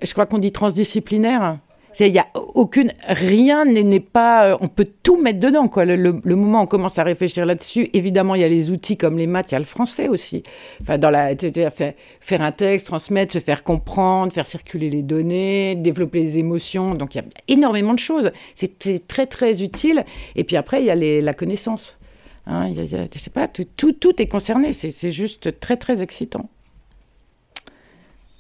Je 0.03 0.13
crois 0.13 0.27
qu'on 0.27 0.39
dit 0.39 0.53
transdisciplinaire. 0.53 1.59
Il 1.99 2.09
y 2.09 2.19
a 2.19 2.27
aucune, 2.35 2.93
rien 3.07 3.65
n'est 3.65 4.01
pas, 4.01 4.49
euh, 4.49 4.57
on 4.61 4.69
peut 4.69 4.89
tout 5.03 5.17
mettre 5.17 5.41
dedans 5.41 5.69
quoi. 5.69 5.85
Le, 5.87 6.13
moment 6.13 6.61
où 6.61 6.63
on 6.65 6.67
commence 6.67 6.99
à 6.99 7.05
réfléchir 7.05 7.47
là-dessus, 7.47 7.89
évidemment 7.95 8.35
il 8.35 8.43
y 8.43 8.45
a 8.45 8.49
les 8.49 8.71
outils 8.71 8.99
comme 8.99 9.17
les 9.17 9.27
maths, 9.27 9.51
il 9.51 9.55
y 9.55 9.57
a 9.57 9.61
le 9.61 9.65
français 9.65 10.09
aussi. 10.09 10.43
Enfin 10.83 10.99
dans 10.99 11.09
la, 11.09 11.35
faire, 11.37 11.95
faire 12.21 12.43
un 12.43 12.53
texte, 12.53 12.89
transmettre, 12.89 13.33
se 13.33 13.39
faire 13.39 13.63
comprendre, 13.63 14.31
faire 14.31 14.47
circuler 14.47 14.91
les 14.91 15.03
données, 15.03 15.75
développer 15.75 16.21
les 16.21 16.39
émotions. 16.39 16.95
Donc 16.95 17.15
il 17.15 17.19
y 17.19 17.21
a 17.23 17.25
énormément 17.49 17.95
de 17.95 17.99
choses. 17.99 18.31
C'est 18.55 19.07
très 19.09 19.27
très 19.27 19.63
utile. 19.63 20.05
Et 20.35 20.45
puis 20.45 20.57
après 20.57 20.81
il 20.81 20.87
y 20.87 20.91
a 20.91 20.95
les, 20.95 21.23
la 21.23 21.33
connaissance. 21.33 21.99
Hein, 22.47 22.73
je 22.75 23.19
sais 23.19 23.31
pas, 23.31 23.49
tout, 23.49 23.93
tout, 23.93 24.23
est 24.23 24.29
concerné. 24.29 24.73
C'est 24.73 25.11
juste 25.11 25.59
très 25.61 25.77
très 25.77 26.03
excitant. 26.03 26.49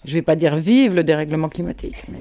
Je 0.04 0.14
vais 0.14 0.22
pas 0.22 0.36
dire 0.36 0.54
vive 0.56 0.94
le 0.94 1.02
dérèglement 1.02 1.48
climatique. 1.48 1.96
Mais, 2.08 2.20